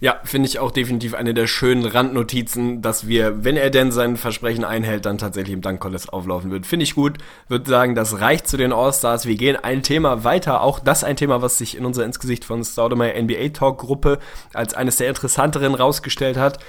Ja, 0.01 0.19
finde 0.23 0.49
ich 0.49 0.59
auch 0.59 0.71
definitiv 0.71 1.13
eine 1.13 1.33
der 1.33 1.47
schönen 1.47 1.85
Randnotizen, 1.85 2.81
dass 2.81 3.07
wir, 3.07 3.45
wenn 3.45 3.55
er 3.55 3.69
denn 3.69 3.91
sein 3.91 4.17
Versprechen 4.17 4.65
einhält, 4.65 5.05
dann 5.05 5.17
tatsächlich 5.17 5.53
im 5.53 5.61
Dank-Contest 5.61 6.11
auflaufen 6.11 6.51
wird. 6.51 6.65
Finde 6.65 6.83
ich 6.83 6.95
gut. 6.95 7.17
Würde 7.47 7.69
sagen, 7.69 7.95
das 7.95 8.19
reicht 8.19 8.47
zu 8.47 8.57
den 8.57 8.73
All-Stars. 8.73 9.25
Wir 9.25 9.35
gehen 9.35 9.55
ein 9.55 9.83
Thema 9.83 10.23
weiter. 10.25 10.61
Auch 10.61 10.79
das 10.79 11.05
ein 11.05 11.15
Thema, 11.15 11.41
was 11.41 11.57
sich 11.57 11.77
in 11.77 11.85
unser 11.85 12.03
Insgesicht 12.03 12.43
von 12.43 12.63
Staudemeyer 12.63 13.21
NBA 13.21 13.49
Talk 13.49 13.77
Gruppe 13.79 14.19
als 14.53 14.73
eines 14.73 14.97
der 14.97 15.07
interessanteren 15.07 15.75
rausgestellt 15.75 16.37
hat. 16.37 16.59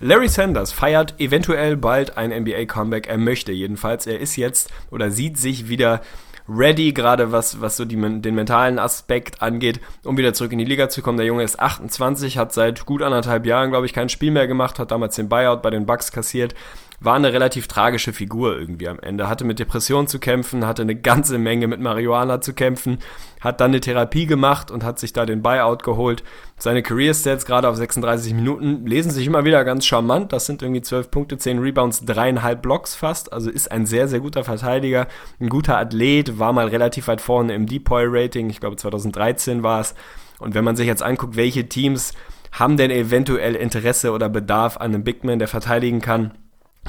Larry 0.00 0.28
Sanders 0.28 0.72
feiert 0.72 1.18
eventuell 1.18 1.76
bald 1.76 2.18
ein 2.18 2.30
NBA-Comeback. 2.30 3.06
Er 3.06 3.16
möchte 3.16 3.52
jedenfalls. 3.52 4.06
Er 4.06 4.20
ist 4.20 4.36
jetzt 4.36 4.70
oder 4.90 5.10
sieht 5.10 5.38
sich 5.38 5.68
wieder 5.68 6.02
ready, 6.48 6.92
gerade 6.92 7.32
was, 7.32 7.60
was 7.60 7.76
so 7.76 7.84
die, 7.84 7.96
den 7.96 8.34
mentalen 8.34 8.78
Aspekt 8.78 9.42
angeht, 9.42 9.80
um 10.04 10.16
wieder 10.16 10.34
zurück 10.34 10.52
in 10.52 10.58
die 10.58 10.64
Liga 10.64 10.88
zu 10.88 11.02
kommen. 11.02 11.16
Der 11.16 11.26
Junge 11.26 11.42
ist 11.42 11.58
28, 11.58 12.38
hat 12.38 12.52
seit 12.52 12.84
gut 12.86 13.02
anderthalb 13.02 13.46
Jahren, 13.46 13.70
glaube 13.70 13.86
ich, 13.86 13.92
kein 13.92 14.08
Spiel 14.08 14.30
mehr 14.30 14.46
gemacht, 14.46 14.78
hat 14.78 14.90
damals 14.90 15.16
den 15.16 15.28
Buyout 15.28 15.62
bei 15.62 15.70
den 15.70 15.86
Bucks 15.86 16.12
kassiert, 16.12 16.54
war 17.00 17.16
eine 17.16 17.32
relativ 17.32 17.68
tragische 17.68 18.12
Figur 18.12 18.58
irgendwie 18.58 18.88
am 18.88 18.98
Ende. 18.98 19.28
Hatte 19.28 19.44
mit 19.44 19.58
Depressionen 19.58 20.06
zu 20.06 20.18
kämpfen, 20.18 20.66
hatte 20.66 20.82
eine 20.82 20.94
ganze 20.94 21.38
Menge 21.38 21.66
mit 21.66 21.80
Marihuana 21.80 22.40
zu 22.40 22.54
kämpfen, 22.54 22.98
hat 23.40 23.60
dann 23.60 23.72
eine 23.72 23.80
Therapie 23.80 24.26
gemacht 24.26 24.70
und 24.70 24.84
hat 24.84 24.98
sich 24.98 25.12
da 25.12 25.26
den 25.26 25.42
Buyout 25.42 25.82
geholt. 25.82 26.24
Seine 26.56 26.82
Career 26.82 27.12
Stats 27.14 27.44
gerade 27.44 27.68
auf 27.68 27.76
36 27.76 28.32
Minuten 28.32 28.86
lesen 28.86 29.10
sich 29.10 29.26
immer 29.26 29.44
wieder 29.44 29.64
ganz 29.64 29.84
charmant. 29.84 30.32
Das 30.32 30.46
sind 30.46 30.62
irgendwie 30.62 30.82
12 30.82 31.10
Punkte, 31.10 31.36
10 31.36 31.58
Rebounds, 31.58 32.04
dreieinhalb 32.04 32.62
Blocks 32.62 32.94
fast. 32.94 33.32
Also 33.32 33.50
ist 33.50 33.70
ein 33.70 33.86
sehr, 33.86 34.08
sehr 34.08 34.20
guter 34.20 34.44
Verteidiger, 34.44 35.08
ein 35.40 35.48
guter 35.48 35.78
Athlet, 35.78 36.38
war 36.38 36.52
mal 36.52 36.68
relativ 36.68 37.08
weit 37.08 37.20
vorne 37.20 37.54
im 37.54 37.66
Depoy 37.66 38.04
Rating. 38.06 38.48
Ich 38.50 38.60
glaube 38.60 38.76
2013 38.76 39.62
war 39.62 39.80
es. 39.80 39.94
Und 40.38 40.54
wenn 40.54 40.64
man 40.64 40.76
sich 40.76 40.86
jetzt 40.86 41.02
anguckt, 41.02 41.36
welche 41.36 41.68
Teams 41.68 42.12
haben 42.52 42.76
denn 42.76 42.90
eventuell 42.90 43.56
Interesse 43.56 44.12
oder 44.12 44.28
Bedarf 44.28 44.76
an 44.76 44.94
einem 44.94 45.04
Big 45.04 45.24
Man, 45.24 45.38
der 45.38 45.48
verteidigen 45.48 46.00
kann, 46.00 46.32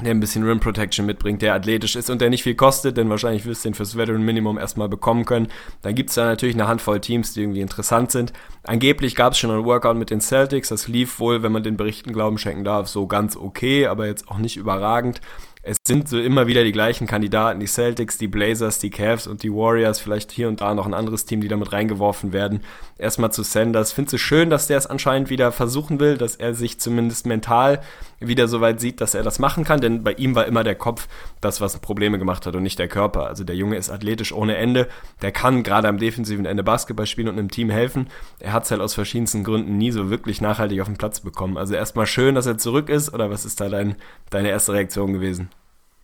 der 0.02 0.10
ein 0.10 0.20
bisschen 0.20 0.44
Rim 0.44 0.60
Protection 0.60 1.06
mitbringt, 1.06 1.40
der 1.42 1.54
athletisch 1.54 1.96
ist 1.96 2.10
und 2.10 2.20
der 2.20 2.28
nicht 2.28 2.42
viel 2.42 2.54
kostet, 2.54 2.96
denn 2.96 3.08
wahrscheinlich 3.08 3.46
wirst 3.46 3.64
du 3.64 3.70
den 3.70 3.74
fürs 3.74 3.96
Veteran 3.96 4.22
Minimum 4.22 4.58
erstmal 4.58 4.88
bekommen 4.88 5.24
können. 5.24 5.48
Dann 5.82 5.94
gibt 5.94 6.10
es 6.10 6.16
da 6.16 6.26
natürlich 6.26 6.54
eine 6.54 6.68
Handvoll 6.68 7.00
Teams, 7.00 7.32
die 7.32 7.40
irgendwie 7.40 7.62
interessant 7.62 8.10
sind. 8.10 8.32
Angeblich 8.62 9.14
gab 9.14 9.32
es 9.32 9.38
schon 9.38 9.50
ein 9.50 9.64
Workout 9.64 9.96
mit 9.96 10.10
den 10.10 10.20
Celtics, 10.20 10.68
das 10.68 10.88
lief 10.88 11.18
wohl, 11.18 11.42
wenn 11.42 11.52
man 11.52 11.62
den 11.62 11.76
Berichten 11.76 12.12
Glauben 12.12 12.36
schenken 12.36 12.64
darf, 12.64 12.88
so 12.88 13.06
ganz 13.06 13.36
okay, 13.36 13.86
aber 13.86 14.06
jetzt 14.06 14.28
auch 14.28 14.38
nicht 14.38 14.56
überragend 14.56 15.20
es 15.68 15.78
sind 15.84 16.08
so 16.08 16.20
immer 16.20 16.46
wieder 16.46 16.62
die 16.62 16.70
gleichen 16.70 17.08
Kandidaten, 17.08 17.58
die 17.58 17.66
Celtics, 17.66 18.18
die 18.18 18.28
Blazers, 18.28 18.78
die 18.78 18.90
Cavs 18.90 19.26
und 19.26 19.42
die 19.42 19.52
Warriors, 19.52 19.98
vielleicht 19.98 20.30
hier 20.30 20.46
und 20.46 20.60
da 20.60 20.72
noch 20.74 20.86
ein 20.86 20.94
anderes 20.94 21.24
Team, 21.24 21.40
die 21.40 21.48
damit 21.48 21.72
reingeworfen 21.72 22.32
werden. 22.32 22.60
Erstmal 22.98 23.32
zu 23.32 23.42
Sanders. 23.42 23.90
Findest 23.92 24.14
du 24.14 24.18
schön, 24.18 24.48
dass 24.48 24.68
der 24.68 24.78
es 24.78 24.86
anscheinend 24.86 25.28
wieder 25.28 25.50
versuchen 25.50 25.98
will, 25.98 26.18
dass 26.18 26.36
er 26.36 26.54
sich 26.54 26.78
zumindest 26.78 27.26
mental 27.26 27.80
wieder 28.20 28.46
so 28.46 28.60
weit 28.60 28.80
sieht, 28.80 29.00
dass 29.00 29.14
er 29.14 29.24
das 29.24 29.40
machen 29.40 29.64
kann, 29.64 29.80
denn 29.80 30.04
bei 30.04 30.12
ihm 30.12 30.36
war 30.36 30.46
immer 30.46 30.62
der 30.62 30.76
Kopf 30.76 31.08
das, 31.40 31.60
was 31.60 31.76
Probleme 31.78 32.18
gemacht 32.18 32.46
hat 32.46 32.54
und 32.54 32.62
nicht 32.62 32.78
der 32.78 32.88
Körper. 32.88 33.26
Also 33.26 33.42
der 33.42 33.56
Junge 33.56 33.76
ist 33.76 33.90
athletisch 33.90 34.32
ohne 34.32 34.56
Ende, 34.56 34.86
der 35.20 35.32
kann 35.32 35.64
gerade 35.64 35.88
am 35.88 35.98
defensiven 35.98 36.46
Ende 36.46 36.62
Basketball 36.62 37.06
spielen 37.06 37.28
und 37.28 37.38
einem 37.38 37.50
Team 37.50 37.70
helfen. 37.70 38.06
Er 38.38 38.52
hat 38.52 38.64
es 38.64 38.70
halt 38.70 38.80
aus 38.80 38.94
verschiedensten 38.94 39.42
Gründen 39.42 39.76
nie 39.76 39.90
so 39.90 40.10
wirklich 40.10 40.40
nachhaltig 40.40 40.80
auf 40.80 40.86
den 40.86 40.96
Platz 40.96 41.20
bekommen. 41.20 41.58
Also 41.58 41.74
erstmal 41.74 42.06
schön, 42.06 42.36
dass 42.36 42.46
er 42.46 42.56
zurück 42.56 42.88
ist 42.88 43.12
oder 43.12 43.30
was 43.30 43.44
ist 43.44 43.60
da 43.60 43.68
dein, 43.68 43.96
deine 44.30 44.48
erste 44.48 44.72
Reaktion 44.72 45.12
gewesen? 45.12 45.50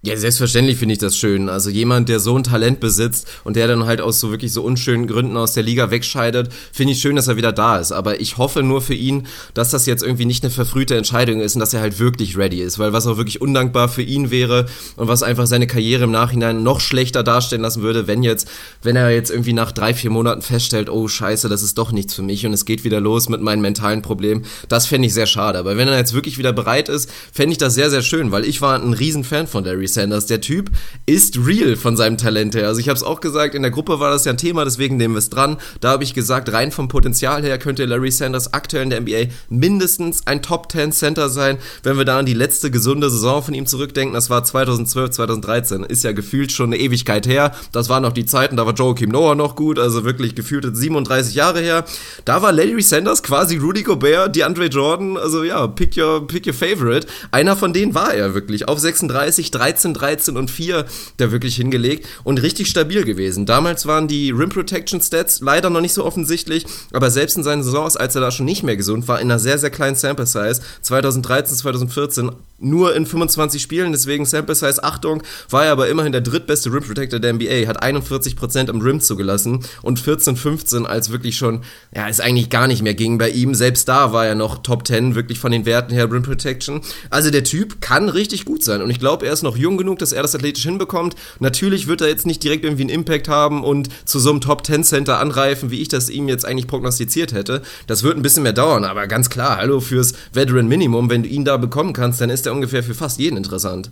Ja, 0.05 0.17
selbstverständlich 0.17 0.79
finde 0.79 0.95
ich 0.95 0.99
das 0.99 1.17
schön. 1.17 1.49
Also 1.49 1.71
jemand, 1.71 2.09
der 2.09 2.19
so 2.19 2.37
ein 2.37 2.43
Talent 2.43 2.81
besitzt 2.81 3.29
und 3.45 3.55
der 3.55 3.69
dann 3.69 3.87
halt 3.87 4.01
aus 4.01 4.19
so 4.19 4.33
wirklich 4.33 4.53
so 4.53 4.65
unschönen 4.65 5.07
Gründen 5.07 5.37
aus 5.37 5.53
der 5.53 5.63
Liga 5.63 5.93
wegscheidet, 5.93 6.53
finde 6.73 6.95
ich 6.95 7.01
schön, 7.01 7.15
dass 7.15 7.29
er 7.29 7.37
wieder 7.37 7.53
da 7.53 7.79
ist. 7.79 7.93
Aber 7.93 8.21
ich 8.21 8.37
hoffe 8.37 8.65
nur 8.65 8.83
für 8.83 8.95
ihn, 8.95 9.29
dass 9.55 9.71
das 9.71 9.87
jetzt 9.87 10.03
irgendwie 10.03 10.25
nicht 10.25 10.43
eine 10.43 10.51
verfrühte 10.51 10.97
Entscheidung 10.97 11.41
ist 11.41 11.55
und 11.55 11.61
dass 11.61 11.73
er 11.73 11.81
halt 11.81 12.01
wirklich 12.01 12.37
ready 12.37 12.61
ist. 12.63 12.81
Weil 12.81 12.93
was 12.93 13.07
auch 13.07 13.17
wirklich 13.17 13.41
undankbar 13.41 13.89
für 13.89 14.03
ihn 14.03 14.33
wäre 14.33 14.67
und 14.97 15.07
was 15.07 15.23
einfach 15.23 15.47
seine 15.47 15.69
Karriere 15.69 16.03
im 16.03 16.11
Nachhinein 16.11 16.65
noch 16.65 16.81
schlechter 16.81 17.23
darstellen 17.23 17.63
lassen 17.63 17.83
würde, 17.83 18.09
wenn 18.09 18.25
jetzt, 18.25 18.49
wenn 18.83 18.97
er 18.97 19.09
jetzt 19.11 19.31
irgendwie 19.31 19.53
nach 19.53 19.71
drei, 19.71 19.95
vier 19.95 20.11
Monaten 20.11 20.43
feststellt, 20.43 20.91
oh 20.91 21.07
scheiße, 21.07 21.49
das 21.49 21.63
ist 21.63 21.79
doch 21.79 21.93
nichts 21.93 22.13
für 22.13 22.23
mich 22.23 22.45
und 22.45 22.53
es 22.53 22.65
geht 22.65 22.83
wieder 22.83 23.01
los 23.01 23.29
mit 23.29 23.41
meinen 23.41 23.63
mentalen 23.63 24.03
Problemen. 24.03 24.47
Das 24.69 24.89
fände 24.89 25.07
ich 25.07 25.15
sehr 25.15 25.27
schade. 25.27 25.61
Aber 25.61 25.77
wenn 25.77 25.87
er 25.87 25.97
jetzt 25.97 26.13
wirklich 26.13 26.39
wieder 26.39 26.53
bereit 26.53 26.89
ist, 26.89 27.09
fände 27.33 27.53
ich 27.53 27.59
das 27.59 27.75
sehr, 27.77 27.89
sehr 27.89 28.03
schön, 28.03 28.33
weil 28.33 28.45
ich 28.45 28.61
war 28.61 28.83
ein 28.83 28.95
Riesenfan 28.95 29.47
von 29.47 29.63
Larry 29.63 29.91
Sanders. 29.93 30.26
Der 30.26 30.40
Typ 30.40 30.70
ist 31.07 31.38
real 31.47 31.76
von 31.76 31.97
seinem 31.97 32.18
Talent 32.18 32.55
her. 32.55 32.66
Also 32.66 32.80
ich 32.80 32.88
habe 32.88 32.97
es 32.97 33.03
auch 33.03 33.20
gesagt, 33.20 33.55
in 33.55 33.62
der 33.62 33.70
Gruppe 33.70 34.01
war 34.01 34.11
das 34.11 34.24
ja 34.24 34.32
ein 34.32 34.38
Thema, 34.38 34.64
deswegen 34.64 34.97
nehmen 34.97 35.14
wir 35.14 35.18
es 35.18 35.30
dran. 35.30 35.59
Da 35.80 35.90
habe 35.90 36.05
ich 36.05 36.14
gesagt, 36.14 36.53
rein 36.53 36.72
vom 36.72 36.88
Potenzial 36.88 37.43
her 37.43 37.59
könnte 37.59 37.84
Larry 37.84 38.11
Sanders 38.11 38.53
aktuell 38.55 38.84
in 38.84 38.90
der 38.90 39.01
NBA 39.01 39.32
mindestens 39.49 40.26
ein 40.26 40.43
Top 40.43 40.70
10 40.70 40.93
Center 40.93 41.28
sein. 41.28 41.59
Wenn 41.82 41.99
wir 41.99 42.05
da 42.05 42.18
an 42.18 42.26
die 42.26 42.34
letzte 42.34 42.70
gesunde 42.70 43.11
Saison 43.11 43.43
von 43.43 43.55
ihm 43.55 43.66
zurückdenken, 43.66 44.14
das 44.14 44.30
war 44.30 44.45
2012, 44.45 45.11
2013, 45.11 45.84
ist 45.84 46.05
ja 46.05 46.12
gefühlt 46.12 46.53
schon 46.53 46.72
eine 46.72 46.78
Ewigkeit 46.78 47.26
her. 47.26 47.53
Das 47.72 47.88
waren 47.88 48.03
noch 48.03 48.12
die 48.12 48.26
Zeiten, 48.26 48.57
da 48.57 48.66
war 48.66 48.74
Joakim 48.74 49.11
Noah 49.11 49.34
noch 49.34 49.57
gut, 49.57 49.78
also 49.78 50.05
wirklich 50.05 50.34
gefühlt 50.34 50.64
37 50.76 51.34
Jahre 51.34 51.61
her. 51.61 51.84
Da 52.24 52.43
war 52.43 52.53
Larry 52.53 52.82
Sanders 52.82 53.22
quasi 53.22 53.57
Rudy 53.57 53.82
Gobert, 53.82 54.36
DeAndre 54.36 54.66
Jordan, 54.66 55.16
also 55.16 55.43
ja, 55.43 55.66
pick 55.66 55.97
your, 55.97 56.26
pick 56.26 56.47
your 56.47 56.55
favorite. 56.55 57.07
Einer 57.30 57.57
von 57.57 57.72
denen 57.72 57.95
war 57.95 58.14
er 58.14 58.34
wirklich. 58.34 58.68
Auf 58.68 58.78
36, 58.78 59.51
13, 59.51 59.82
13 59.91 60.12
13 60.12 60.37
und 60.37 60.51
4 60.51 60.87
da 61.16 61.33
wirklich 61.33 61.57
hingelegt 61.57 62.07
und 62.24 62.43
richtig 62.43 62.68
stabil 62.68 63.05
gewesen. 63.05 63.47
Damals 63.47 63.87
waren 63.87 64.09
die 64.09 64.30
Rim 64.30 64.51
Protection 64.51 65.01
Stats 65.01 65.41
leider 65.41 65.70
noch 65.70 65.80
nicht 65.80 65.95
so 65.95 66.05
offensichtlich, 66.05 66.66
aber 66.93 67.11
selbst 67.11 67.37
in 67.37 67.43
seinen 67.43 67.62
Saisons, 67.62 67.97
als 67.97 68.14
er 68.14 68.20
da 68.20 68.30
schon 68.30 68.47
nicht 68.47 68.62
mehr 68.62 68.76
gesund 68.76 69.09
war, 69.09 69.20
in 69.20 69.30
einer 69.30 69.39
sehr, 69.39 69.59
sehr 69.59 69.70
kleinen 69.70 69.97
Sample 69.97 70.26
Size, 70.26 70.61
2013, 70.83 71.57
2014, 71.57 72.30
nur 72.63 72.95
in 72.95 73.07
25 73.07 73.61
Spielen, 73.61 73.93
deswegen 73.93 74.25
Sample 74.25 74.55
Size, 74.55 74.83
Achtung, 74.83 75.23
war 75.51 75.65
er 75.67 75.73
aber 75.73 75.89
immerhin 75.89 76.13
der 76.13 76.21
drittbeste 76.21 76.73
Rim 76.73 76.83
Protector 76.83 77.21
der 77.21 77.35
NBA, 77.35 77.67
hat 77.67 77.83
41% 77.83 78.71
im 78.71 78.81
Rim 78.81 79.01
zugelassen 79.01 79.61
und 79.83 80.01
14, 80.01 80.37
15 80.37 80.87
als 80.87 81.11
wirklich 81.11 81.37
schon, 81.37 81.63
ja, 81.95 82.09
es 82.09 82.21
eigentlich 82.21 82.51
gar 82.51 82.67
nicht 82.67 82.83
mehr 82.83 82.95
ging 82.95 83.19
bei 83.19 83.31
ihm. 83.31 83.55
Selbst 83.55 83.89
da 83.89 84.13
war 84.13 84.27
er 84.27 84.35
noch 84.35 84.63
Top 84.63 84.87
10, 84.87 85.15
wirklich 85.15 85.39
von 85.39 85.53
den 85.53 85.67
Werten 85.67 85.93
her 85.93 86.11
Rim 86.11 86.23
Protection. 86.23 86.81
Also 87.11 87.31
der 87.31 87.45
Typ 87.45 87.81
kann 87.81 88.09
richtig 88.09 88.45
gut 88.45 88.63
sein 88.63 88.83
und 88.83 88.91
ich 88.91 88.99
glaube, 88.99 89.27
er 89.27 89.33
ist 89.33 89.43
noch 89.43 89.57
jung 89.57 89.77
genug, 89.77 89.99
dass 89.99 90.13
er 90.13 90.23
das 90.23 90.35
athletisch 90.35 90.65
hinbekommt. 90.65 91.17
Natürlich 91.41 91.87
wird 91.87 92.01
er 92.01 92.09
jetzt 92.09 92.27
nicht 92.27 92.43
direkt 92.43 92.65
irgendwie 92.65 92.83
einen 92.83 92.91
Impact 92.91 93.29
haben 93.29 93.65
und 93.65 93.89
zu 94.05 94.19
so 94.19 94.31
einem 94.31 94.41
Top 94.41 94.65
10 94.65 94.85
Center 94.85 95.19
anreifen, 95.19 95.71
wie 95.71 95.81
ich 95.81 95.89
das 95.89 96.11
ihm 96.11 96.29
jetzt 96.29 96.45
eigentlich 96.45 96.67
prognostiziert 96.67 97.33
hätte. 97.33 97.63
Das 97.87 98.03
wird 98.03 98.17
ein 98.17 98.23
bisschen 98.23 98.45
mehr 98.45 98.53
dauern, 98.53 98.85
aber 98.85 99.07
ganz 99.07 99.31
klar, 99.31 99.57
hallo 99.57 99.81
fürs 99.81 100.13
Veteran 100.33 100.69
Minimum, 100.69 101.11
wenn 101.11 101.23
du 101.23 101.29
ihn 101.29 101.45
da 101.45 101.57
bekommen 101.57 101.93
kannst, 101.93 102.21
dann 102.21 102.31
ist 102.31 102.47
er 102.47 102.52
ungefähr 102.53 102.83
für 102.83 102.95
fast 102.95 103.19
jeden 103.19 103.37
interessant. 103.37 103.91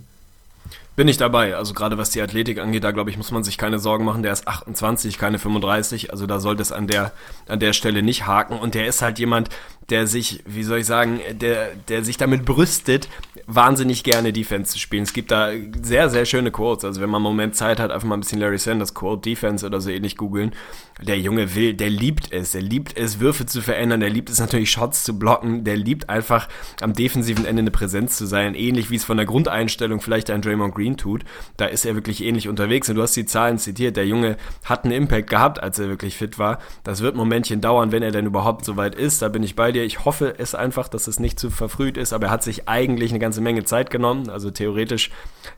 Bin 0.95 1.07
ich 1.07 1.17
dabei. 1.17 1.55
Also 1.55 1.73
gerade 1.73 1.97
was 1.97 2.09
die 2.09 2.21
Athletik 2.21 2.59
angeht, 2.59 2.83
da 2.83 2.91
glaube 2.91 3.09
ich, 3.09 3.17
muss 3.17 3.31
man 3.31 3.43
sich 3.43 3.57
keine 3.57 3.79
Sorgen 3.79 4.05
machen. 4.05 4.23
Der 4.23 4.33
ist 4.33 4.47
28, 4.47 5.17
keine 5.17 5.39
35. 5.39 6.11
Also 6.11 6.27
da 6.27 6.39
sollte 6.39 6.61
es 6.61 6.71
an 6.71 6.87
der, 6.87 7.13
an 7.47 7.59
der 7.59 7.73
Stelle 7.73 8.03
nicht 8.03 8.27
haken. 8.27 8.59
Und 8.59 8.75
der 8.75 8.87
ist 8.87 9.01
halt 9.01 9.17
jemand, 9.17 9.49
der 9.91 10.07
sich, 10.07 10.41
wie 10.45 10.63
soll 10.63 10.79
ich 10.79 10.85
sagen, 10.85 11.19
der, 11.33 11.75
der 11.89 12.03
sich 12.03 12.17
damit 12.17 12.45
brüstet, 12.45 13.09
wahnsinnig 13.45 14.03
gerne 14.03 14.31
Defense 14.31 14.71
zu 14.71 14.79
spielen. 14.79 15.03
Es 15.03 15.13
gibt 15.13 15.31
da 15.31 15.51
sehr, 15.81 16.09
sehr 16.09 16.25
schöne 16.25 16.51
Quotes. 16.51 16.85
Also 16.85 17.01
wenn 17.01 17.09
man 17.09 17.19
einen 17.19 17.23
Moment 17.23 17.55
Zeit 17.55 17.79
hat, 17.79 17.91
einfach 17.91 18.07
mal 18.07 18.15
ein 18.15 18.21
bisschen 18.21 18.39
Larry 18.39 18.57
Sanders 18.57 18.93
Quote 18.93 19.29
Defense 19.29 19.65
oder 19.65 19.81
so 19.81 19.89
ähnlich 19.89 20.15
googeln. 20.15 20.53
Der 21.01 21.19
Junge 21.19 21.55
will, 21.55 21.73
der 21.73 21.89
liebt 21.89 22.31
es. 22.31 22.51
Der 22.51 22.61
liebt 22.61 22.97
es, 22.97 23.19
Würfe 23.19 23.45
zu 23.45 23.61
verändern. 23.61 23.99
Der 23.99 24.09
liebt 24.09 24.29
es 24.29 24.39
natürlich, 24.39 24.71
Shots 24.71 25.03
zu 25.03 25.17
blocken. 25.17 25.63
Der 25.63 25.75
liebt 25.75 26.09
einfach, 26.09 26.47
am 26.79 26.93
defensiven 26.93 27.45
Ende 27.45 27.61
eine 27.61 27.71
Präsenz 27.71 28.17
zu 28.17 28.25
sein. 28.25 28.55
Ähnlich 28.55 28.91
wie 28.91 28.95
es 28.95 29.03
von 29.03 29.17
der 29.17 29.25
Grundeinstellung 29.25 29.99
vielleicht 29.99 30.29
ein 30.29 30.41
Draymond 30.41 30.75
Green 30.75 30.97
tut. 30.97 31.23
Da 31.57 31.65
ist 31.65 31.85
er 31.85 31.95
wirklich 31.95 32.23
ähnlich 32.23 32.47
unterwegs. 32.47 32.89
Und 32.89 32.95
du 32.95 33.01
hast 33.01 33.15
die 33.15 33.25
Zahlen 33.25 33.57
zitiert. 33.57 33.97
Der 33.97 34.05
Junge 34.05 34.37
hat 34.63 34.85
einen 34.85 34.93
Impact 34.93 35.29
gehabt, 35.29 35.61
als 35.61 35.79
er 35.79 35.89
wirklich 35.89 36.15
fit 36.15 36.37
war. 36.39 36.59
Das 36.83 37.01
wird 37.01 37.15
ein 37.15 37.17
Momentchen 37.17 37.61
dauern, 37.61 37.91
wenn 37.91 38.03
er 38.03 38.11
denn 38.11 38.27
überhaupt 38.27 38.63
so 38.63 38.77
weit 38.77 38.95
ist. 38.95 39.21
Da 39.21 39.29
bin 39.29 39.43
ich 39.43 39.55
bei 39.55 39.71
dir. 39.71 39.80
Ich 39.83 40.05
hoffe 40.05 40.35
es 40.37 40.55
einfach, 40.55 40.87
dass 40.87 41.07
es 41.07 41.19
nicht 41.19 41.39
zu 41.39 41.49
verfrüht 41.49 41.97
ist. 41.97 42.13
Aber 42.13 42.27
er 42.27 42.31
hat 42.31 42.43
sich 42.43 42.67
eigentlich 42.67 43.11
eine 43.11 43.19
ganze 43.19 43.41
Menge 43.41 43.63
Zeit 43.63 43.89
genommen. 43.89 44.29
Also 44.29 44.51
theoretisch 44.51 45.11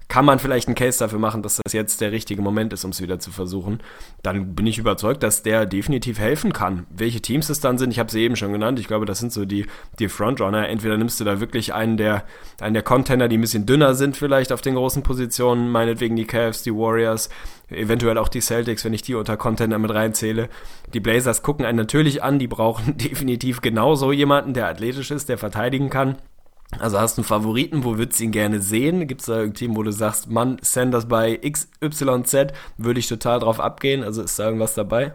kann 0.07 0.25
man 0.25 0.39
vielleicht 0.39 0.67
einen 0.67 0.75
Case 0.75 0.99
dafür 0.99 1.19
machen, 1.19 1.41
dass 1.41 1.59
das 1.63 1.73
jetzt 1.73 2.01
der 2.01 2.11
richtige 2.11 2.41
Moment 2.41 2.73
ist, 2.73 2.83
um 2.83 2.91
es 2.91 3.01
wieder 3.01 3.19
zu 3.19 3.31
versuchen. 3.31 3.79
Dann 4.21 4.55
bin 4.55 4.67
ich 4.67 4.77
überzeugt, 4.77 5.23
dass 5.23 5.43
der 5.43 5.65
definitiv 5.65 6.19
helfen 6.19 6.53
kann. 6.53 6.85
Welche 6.89 7.21
Teams 7.21 7.49
es 7.49 7.59
dann 7.59 7.77
sind, 7.77 7.91
ich 7.91 7.99
habe 7.99 8.11
sie 8.11 8.21
eben 8.21 8.35
schon 8.35 8.51
genannt. 8.51 8.79
Ich 8.79 8.87
glaube, 8.87 9.05
das 9.05 9.19
sind 9.19 9.31
so 9.31 9.45
die, 9.45 9.65
die 9.99 10.09
Frontrunner. 10.09 10.69
Entweder 10.69 10.97
nimmst 10.97 11.19
du 11.19 11.23
da 11.23 11.39
wirklich 11.39 11.73
einen 11.73 11.97
der, 11.97 12.25
einen 12.59 12.73
der 12.73 12.83
Contender, 12.83 13.27
die 13.27 13.37
ein 13.37 13.41
bisschen 13.41 13.65
dünner 13.65 13.95
sind, 13.95 14.17
vielleicht 14.17 14.51
auf 14.51 14.61
den 14.61 14.75
großen 14.75 15.03
Positionen, 15.03 15.71
meinetwegen 15.71 16.15
die 16.15 16.25
Cavs, 16.25 16.63
die 16.63 16.73
Warriors, 16.73 17.29
eventuell 17.69 18.17
auch 18.17 18.29
die 18.29 18.41
Celtics, 18.41 18.85
wenn 18.85 18.93
ich 18.93 19.01
die 19.01 19.15
unter 19.15 19.37
Contender 19.37 19.79
mit 19.79 19.93
reinzähle. 19.93 20.49
Die 20.93 20.99
Blazers 20.99 21.41
gucken 21.43 21.65
einen 21.65 21.77
natürlich 21.77 22.23
an, 22.23 22.39
die 22.39 22.47
brauchen 22.47 22.97
definitiv 22.97 23.61
genauso 23.61 24.11
jemanden, 24.11 24.53
der 24.53 24.67
athletisch 24.67 25.11
ist, 25.11 25.29
der 25.29 25.37
verteidigen 25.37 25.89
kann. 25.89 26.17
Also 26.79 26.99
hast 26.99 27.17
du 27.17 27.21
einen 27.21 27.27
Favoriten, 27.27 27.83
wo 27.83 27.97
würdest 27.97 28.19
du 28.19 28.25
ihn 28.25 28.31
gerne 28.31 28.61
sehen? 28.61 29.07
Gibt 29.07 29.21
es 29.21 29.27
da 29.27 29.41
ein 29.41 29.53
Team, 29.53 29.75
wo 29.75 29.83
du 29.83 29.91
sagst, 29.91 30.29
Mann, 30.29 30.57
Sanders 30.61 31.07
bei 31.07 31.37
XYZ, 31.37 32.53
würde 32.77 32.99
ich 32.99 33.07
total 33.07 33.39
drauf 33.39 33.59
abgehen? 33.59 34.03
Also 34.03 34.21
ist 34.23 34.37
da 34.39 34.45
irgendwas 34.45 34.73
dabei? 34.73 35.13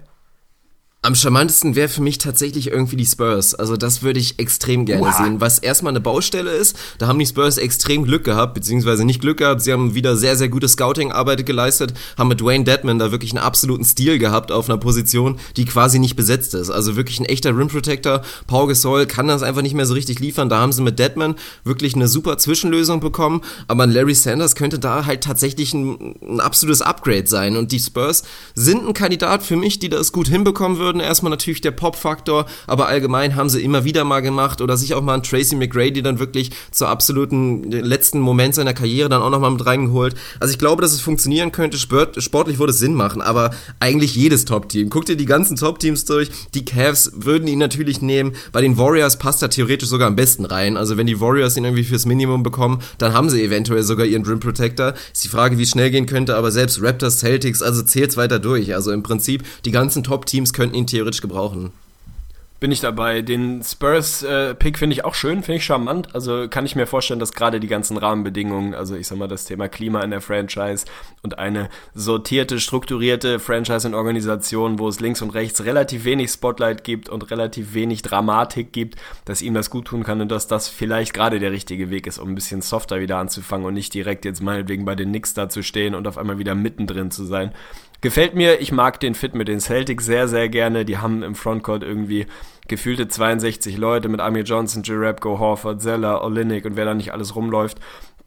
Am 1.01 1.14
charmantesten 1.14 1.76
wäre 1.76 1.88
für 1.88 2.03
mich 2.03 2.18
tatsächlich 2.18 2.72
irgendwie 2.72 2.96
die 2.96 3.07
Spurs. 3.07 3.55
Also 3.55 3.76
das 3.76 4.03
würde 4.03 4.18
ich 4.18 4.40
extrem 4.40 4.84
gerne 4.84 5.07
wow. 5.07 5.16
sehen. 5.16 5.40
Was 5.40 5.61
erstmal 5.61 5.92
eine 5.92 6.01
Baustelle 6.01 6.51
ist, 6.51 6.76
da 6.99 7.07
haben 7.07 7.20
die 7.20 7.26
Spurs 7.26 7.57
extrem 7.57 8.03
Glück 8.03 8.24
gehabt, 8.24 8.55
beziehungsweise 8.55 9.05
nicht 9.05 9.20
Glück 9.20 9.38
gehabt. 9.38 9.62
Sie 9.62 9.72
haben 9.72 9.94
wieder 9.94 10.16
sehr, 10.16 10.34
sehr 10.34 10.49
gute 10.49 10.66
Scouting-Arbeit 10.66 11.46
geleistet, 11.46 11.94
haben 12.18 12.26
mit 12.26 12.40
Dwayne 12.40 12.64
Deadman 12.64 12.99
da 12.99 13.12
wirklich 13.12 13.30
einen 13.30 13.44
absoluten 13.44 13.84
Stil 13.84 14.18
gehabt 14.18 14.51
auf 14.51 14.68
einer 14.68 14.76
Position, 14.76 15.38
die 15.57 15.66
quasi 15.66 16.01
nicht 16.01 16.16
besetzt 16.16 16.55
ist. 16.55 16.68
Also 16.68 16.96
wirklich 16.96 17.20
ein 17.20 17.26
echter 17.26 17.57
Rim 17.57 17.68
Protector. 17.68 18.22
Paul 18.49 18.66
Gasol 18.66 19.07
kann 19.07 19.28
das 19.28 19.44
einfach 19.44 19.62
nicht 19.62 19.74
mehr 19.74 19.86
so 19.86 19.94
richtig 19.94 20.18
liefern. 20.18 20.49
Da 20.49 20.59
haben 20.59 20.72
sie 20.72 20.82
mit 20.82 20.99
Deadman 20.99 21.36
wirklich 21.62 21.94
eine 21.94 22.09
super 22.09 22.38
Zwischenlösung 22.38 22.99
bekommen. 22.99 23.42
Aber 23.68 23.86
Larry 23.86 24.16
Sanders 24.16 24.57
könnte 24.57 24.80
da 24.80 25.07
halt 25.07 25.22
tatsächlich 25.22 25.72
ein, 25.74 26.16
ein 26.22 26.40
absolutes 26.40 26.82
Upgrade 26.82 27.28
sein. 27.28 27.57
Und 27.57 27.70
die 27.70 27.78
Spurs 27.78 28.24
sind 28.57 28.84
ein 28.84 28.94
Kandidat 28.94 29.44
für 29.44 29.57
mich, 29.57 29.78
die 29.78 29.90
das 29.90 30.11
gut 30.11 30.26
hinbekommen 30.26 30.78
würden 30.78 30.88
würden. 30.89 31.01
Erstmal 31.01 31.30
natürlich 31.30 31.61
der 31.61 31.70
Pop-Faktor, 31.70 32.47
aber 32.66 32.89
allgemein 32.89 33.36
haben 33.36 33.51
sie 33.51 33.62
immer 33.62 33.84
wieder 33.84 34.05
mal 34.05 34.20
gemacht 34.20 34.61
oder 34.62 34.76
sich 34.76 34.95
auch 34.95 35.03
mal 35.03 35.14
einen 35.14 35.22
Tracy 35.22 35.55
McGrady 35.55 36.03
dann 36.03 36.18
wirklich 36.18 36.51
zur 36.70 36.89
absoluten 36.89 37.70
letzten 37.70 38.20
Moment 38.20 38.55
seiner 38.55 38.72
Karriere 38.72 39.11
dann 39.11 39.20
auch 39.20 39.30
nochmal 39.30 39.51
mit 39.51 39.66
reingeholt. 39.66 40.14
Also 40.41 40.53
ich 40.53 40.59
glaube, 40.59 40.80
dass 40.80 40.93
es 40.93 41.01
funktionieren 41.01 41.53
könnte. 41.53 41.76
Sportlich 41.76 42.59
würde 42.59 42.72
es 42.72 42.78
Sinn 42.78 42.95
machen, 42.95 43.20
aber 43.20 43.51
eigentlich 43.80 44.14
jedes 44.14 44.47
Top-Team. 44.47 44.89
Guck 44.89 45.05
dir 45.05 45.16
die 45.16 45.26
ganzen 45.26 45.57
Top-Teams 45.57 46.07
durch. 46.07 46.30
Die 46.55 46.64
Cavs 46.64 47.12
würden 47.14 47.49
ihn 47.49 47.59
natürlich 47.59 48.01
nehmen. 48.01 48.32
Bei 48.53 48.62
den 48.62 48.78
Warriors 48.78 49.18
passt 49.18 49.43
er 49.43 49.51
theoretisch 49.51 49.89
sogar 49.89 50.09
am 50.09 50.16
besten 50.16 50.47
rein. 50.47 50.76
Also 50.78 50.97
wenn 50.97 51.07
die 51.07 51.20
Warriors 51.20 51.57
ihn 51.57 51.64
irgendwie 51.64 51.84
fürs 51.84 52.07
Minimum 52.07 52.43
bekommen, 52.43 52.80
dann 52.97 53.12
haben 53.12 53.28
sie 53.28 53.43
eventuell 53.43 53.82
sogar 53.82 54.07
ihren 54.07 54.24
Rim 54.24 54.41
Protector. 54.41 54.95
Ist 55.12 55.24
die 55.24 55.28
Frage, 55.28 55.59
wie 55.59 55.64
es 55.64 55.70
schnell 55.70 55.91
gehen 55.91 56.07
könnte, 56.07 56.36
aber 56.36 56.51
selbst 56.51 56.80
Raptors, 56.82 57.18
Celtics, 57.18 57.61
also 57.61 57.82
zählt's 57.82 58.16
weiter 58.16 58.39
durch. 58.39 58.74
Also 58.74 58.93
im 58.93 59.03
Prinzip, 59.03 59.45
die 59.64 59.70
ganzen 59.70 60.03
Top-Teams 60.03 60.53
könnten 60.53 60.74
ihn 60.78 60.86
theoretisch 60.86 61.20
gebrauchen. 61.20 61.72
bin 62.60 62.72
ich 62.72 62.80
dabei. 62.80 63.22
Den 63.22 63.62
Spurs-Pick 63.62 64.74
äh, 64.74 64.78
finde 64.78 64.94
ich 64.94 65.04
auch 65.04 65.14
schön, 65.14 65.42
finde 65.42 65.58
ich 65.58 65.64
charmant. 65.64 66.14
Also 66.14 66.48
kann 66.48 66.66
ich 66.66 66.74
mir 66.74 66.86
vorstellen, 66.86 67.20
dass 67.20 67.32
gerade 67.32 67.60
die 67.60 67.68
ganzen 67.68 67.96
Rahmenbedingungen, 67.96 68.74
also 68.74 68.96
ich 68.96 69.06
sag 69.06 69.16
mal 69.18 69.28
das 69.28 69.44
Thema 69.44 69.68
Klima 69.68 70.02
in 70.02 70.10
der 70.10 70.20
Franchise 70.20 70.84
und 71.22 71.38
eine 71.38 71.68
sortierte, 71.94 72.58
strukturierte 72.58 73.38
Franchise 73.38 73.86
in 73.86 73.94
Organisation, 73.94 74.78
wo 74.80 74.88
es 74.88 74.98
links 74.98 75.22
und 75.22 75.30
rechts 75.30 75.64
relativ 75.64 76.04
wenig 76.04 76.30
Spotlight 76.30 76.82
gibt 76.82 77.08
und 77.08 77.30
relativ 77.30 77.74
wenig 77.74 78.02
Dramatik 78.02 78.72
gibt, 78.72 78.96
dass 79.24 79.40
ihm 79.40 79.54
das 79.54 79.70
gut 79.70 79.86
tun 79.86 80.02
kann 80.02 80.20
und 80.20 80.32
dass 80.32 80.48
das 80.48 80.68
vielleicht 80.68 81.14
gerade 81.14 81.38
der 81.38 81.52
richtige 81.52 81.90
Weg 81.90 82.08
ist, 82.08 82.18
um 82.18 82.30
ein 82.30 82.34
bisschen 82.34 82.60
softer 82.60 82.98
wieder 82.98 83.18
anzufangen 83.18 83.66
und 83.66 83.74
nicht 83.74 83.94
direkt 83.94 84.24
jetzt 84.24 84.42
meinetwegen 84.42 84.84
bei 84.84 84.96
den 84.96 85.10
Knicks 85.10 85.32
da 85.32 85.48
zu 85.48 85.62
stehen 85.62 85.94
und 85.94 86.08
auf 86.08 86.18
einmal 86.18 86.38
wieder 86.38 86.56
mittendrin 86.56 87.12
zu 87.12 87.24
sein. 87.24 87.52
Gefällt 88.01 88.34
mir, 88.34 88.61
ich 88.61 88.70
mag 88.70 89.01
den 89.01 89.14
Fit 89.14 89.34
mit 89.34 89.49
den 89.49 89.59
Celtics 89.59 90.07
sehr, 90.07 90.28
sehr 90.28 90.49
gerne. 90.49 90.84
Die 90.84 90.99
haben 90.99 91.22
im 91.24 91.34
Frontcourt 91.34 91.82
irgendwie 91.82 92.26
gefühlte 92.68 93.09
62 93.09 93.76
Leute 93.76 94.09
mit 94.09 94.20
Amir 94.20 94.44
Johnson, 94.44 94.82
Jerebko, 94.84 95.38
Horford, 95.38 95.82
Zeller, 95.82 96.22
Olinik 96.22 96.64
und 96.64 96.76
wer 96.76 96.84
da 96.84 96.94
nicht 96.94 97.12
alles 97.12 97.34
rumläuft 97.34 97.78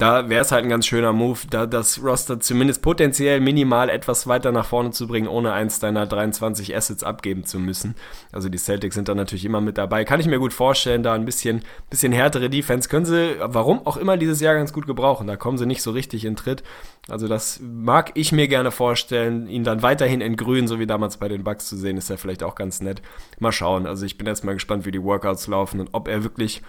da 0.01 0.29
wäre 0.29 0.41
es 0.41 0.51
halt 0.51 0.63
ein 0.63 0.69
ganz 0.69 0.87
schöner 0.87 1.13
Move, 1.13 1.41
da 1.47 1.67
das 1.67 2.01
Roster 2.03 2.39
zumindest 2.39 2.81
potenziell 2.81 3.39
minimal 3.39 3.87
etwas 3.87 4.25
weiter 4.25 4.51
nach 4.51 4.65
vorne 4.65 4.89
zu 4.89 5.05
bringen, 5.05 5.27
ohne 5.27 5.53
eins 5.53 5.77
deiner 5.77 6.07
23 6.07 6.75
Assets 6.75 7.03
abgeben 7.03 7.43
zu 7.43 7.59
müssen. 7.59 7.93
Also 8.31 8.49
die 8.49 8.57
Celtics 8.57 8.95
sind 8.95 9.09
da 9.09 9.13
natürlich 9.13 9.45
immer 9.45 9.61
mit 9.61 9.77
dabei. 9.77 10.03
Kann 10.03 10.19
ich 10.19 10.25
mir 10.25 10.39
gut 10.39 10.53
vorstellen, 10.53 11.03
da 11.03 11.13
ein 11.13 11.25
bisschen, 11.25 11.61
bisschen 11.91 12.13
härtere 12.13 12.49
Defense 12.49 12.89
können 12.89 13.05
sie, 13.05 13.35
warum 13.41 13.85
auch 13.85 13.95
immer 13.95 14.17
dieses 14.17 14.41
Jahr 14.41 14.55
ganz 14.55 14.73
gut 14.73 14.87
gebrauchen. 14.87 15.27
Da 15.27 15.35
kommen 15.35 15.59
sie 15.59 15.67
nicht 15.67 15.83
so 15.83 15.91
richtig 15.91 16.25
in 16.25 16.35
Tritt. 16.35 16.63
Also 17.07 17.27
das 17.27 17.59
mag 17.61 18.09
ich 18.15 18.31
mir 18.31 18.47
gerne 18.47 18.71
vorstellen, 18.71 19.47
ihn 19.47 19.63
dann 19.63 19.83
weiterhin 19.83 20.21
in 20.21 20.35
grün, 20.35 20.67
so 20.67 20.79
wie 20.79 20.87
damals 20.87 21.17
bei 21.17 21.27
den 21.27 21.43
Bucks 21.43 21.67
zu 21.67 21.77
sehen, 21.77 21.97
ist 21.97 22.09
ja 22.09 22.17
vielleicht 22.17 22.41
auch 22.41 22.55
ganz 22.55 22.81
nett. 22.81 23.03
Mal 23.37 23.51
schauen. 23.51 23.85
Also 23.85 24.07
ich 24.07 24.17
bin 24.17 24.25
jetzt 24.25 24.43
mal 24.43 24.53
gespannt, 24.53 24.87
wie 24.87 24.91
die 24.91 25.03
Workouts 25.03 25.45
laufen 25.45 25.79
und 25.79 25.89
ob 25.91 26.07
er 26.07 26.23
wirklich 26.23 26.63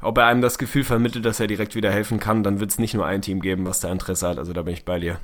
ob 0.00 0.18
er 0.18 0.26
einem 0.26 0.40
das 0.40 0.58
Gefühl 0.58 0.84
vermittelt, 0.84 1.24
dass 1.24 1.40
er 1.40 1.46
direkt 1.46 1.74
wieder 1.74 1.90
helfen 1.90 2.18
kann, 2.20 2.42
dann 2.42 2.60
wird 2.60 2.70
es 2.70 2.78
nicht 2.78 2.94
nur 2.94 3.06
ein 3.06 3.22
Team 3.22 3.40
geben, 3.40 3.66
was 3.66 3.80
da 3.80 3.90
Interesse 3.90 4.28
hat. 4.28 4.38
Also 4.38 4.52
da 4.52 4.62
bin 4.62 4.74
ich 4.74 4.84
bei 4.84 4.98
dir. 4.98 5.18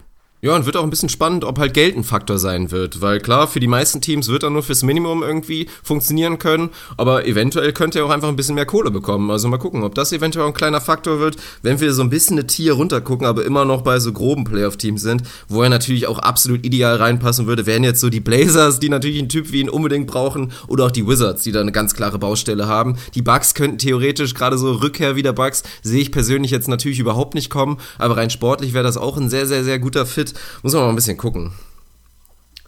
Ja, 0.45 0.55
und 0.55 0.67
wird 0.67 0.77
auch 0.77 0.83
ein 0.85 0.91
bisschen 0.91 1.09
spannend, 1.09 1.43
ob 1.43 1.59
halt 1.59 1.73
Geld 1.73 1.97
ein 1.97 2.05
Faktor 2.05 2.39
sein 2.39 2.71
wird. 2.71 3.01
Weil 3.01 3.19
klar, 3.19 3.49
für 3.49 3.61
die 3.61 3.67
meisten 3.67 4.03
Teams 4.03 4.29
wird 4.29 4.43
er 4.43 4.51
nur 4.51 4.63
fürs 4.63 4.83
Minimum 4.83 5.23
irgendwie 5.23 5.71
funktionieren 5.83 6.39
können, 6.39 6.69
aber 6.99 7.27
eventuell 7.27 7.73
könnte 7.73 8.01
er 8.01 8.05
auch 8.05 8.11
einfach 8.11 8.29
ein 8.29 8.37
bisschen 8.37 8.55
mehr 8.55 8.67
Kohle 8.67 8.91
bekommen. 8.91 9.31
Also 9.31 9.49
mal 9.49 9.57
gucken, 9.57 9.83
ob 9.85 9.95
das 9.95 10.13
eventuell 10.13 10.47
ein 10.47 10.53
kleiner 10.53 10.83
Faktor 10.83 11.19
wird, 11.19 11.39
wenn 11.63 11.81
wir 11.81 11.95
so 11.95 12.03
ein 12.03 12.11
bisschen 12.11 12.37
eine 12.37 12.47
Tier 12.47 12.75
runtergucken, 12.75 13.27
aber 13.27 13.43
immer 13.47 13.65
noch 13.65 13.81
bei 13.81 13.99
so 14.01 14.13
groben 14.13 14.45
Playoff-Teams 14.45 15.01
sind, 15.01 15.23
wo 15.49 15.63
er 15.63 15.71
natürlich 15.71 16.09
auch 16.09 16.19
absolut 16.19 16.63
ideal 16.67 16.97
reinpassen 16.97 17.47
würde, 17.47 17.65
wären 17.65 17.83
jetzt 17.83 18.03
so 18.03 18.11
die 18.11 18.21
Blazers, 18.21 18.81
die 18.81 18.91
natürlich 18.91 19.21
einen 19.21 19.31
Typ 19.31 19.51
wie 19.51 19.63
ihn 19.63 19.71
unbedingt 19.71 20.09
brauchen, 20.09 20.53
oder 20.69 20.85
auch 20.85 20.91
die 20.91 21.09
Wizards, 21.09 21.43
die 21.45 21.53
da 21.53 21.63
eine 21.63 21.73
ganz 21.73 21.95
klare 21.95 22.19
Baustelle 22.19 22.69
haben. 22.69 22.99
Die 23.15 23.23
Bucks 23.23 23.55
könnten 23.55 23.79
theoretisch 23.79 24.35
gerade 24.35 24.59
so 24.59 24.73
Rückkehr 24.73 25.17
wieder 25.17 25.33
Bucks, 25.33 25.63
sehe 25.81 26.03
ich 26.03 26.13
persönlich 26.13 26.51
jetzt 26.51 26.69
natürlich 26.69 26.99
überhaupt 26.99 27.33
nicht 27.33 27.49
kommen, 27.49 27.79
aber 27.97 28.19
rein 28.19 28.29
sportlich 28.29 28.75
wäre 28.75 28.85
das 28.85 28.99
auch 28.99 29.17
ein 29.17 29.31
sehr, 29.31 29.47
sehr, 29.47 29.65
sehr 29.65 29.79
guter 29.79 30.05
Fit 30.05 30.34
muss 30.63 30.73
man 30.73 30.83
mal 30.83 30.89
ein 30.91 30.97
bisschen 30.97 31.17
gucken. 31.17 31.53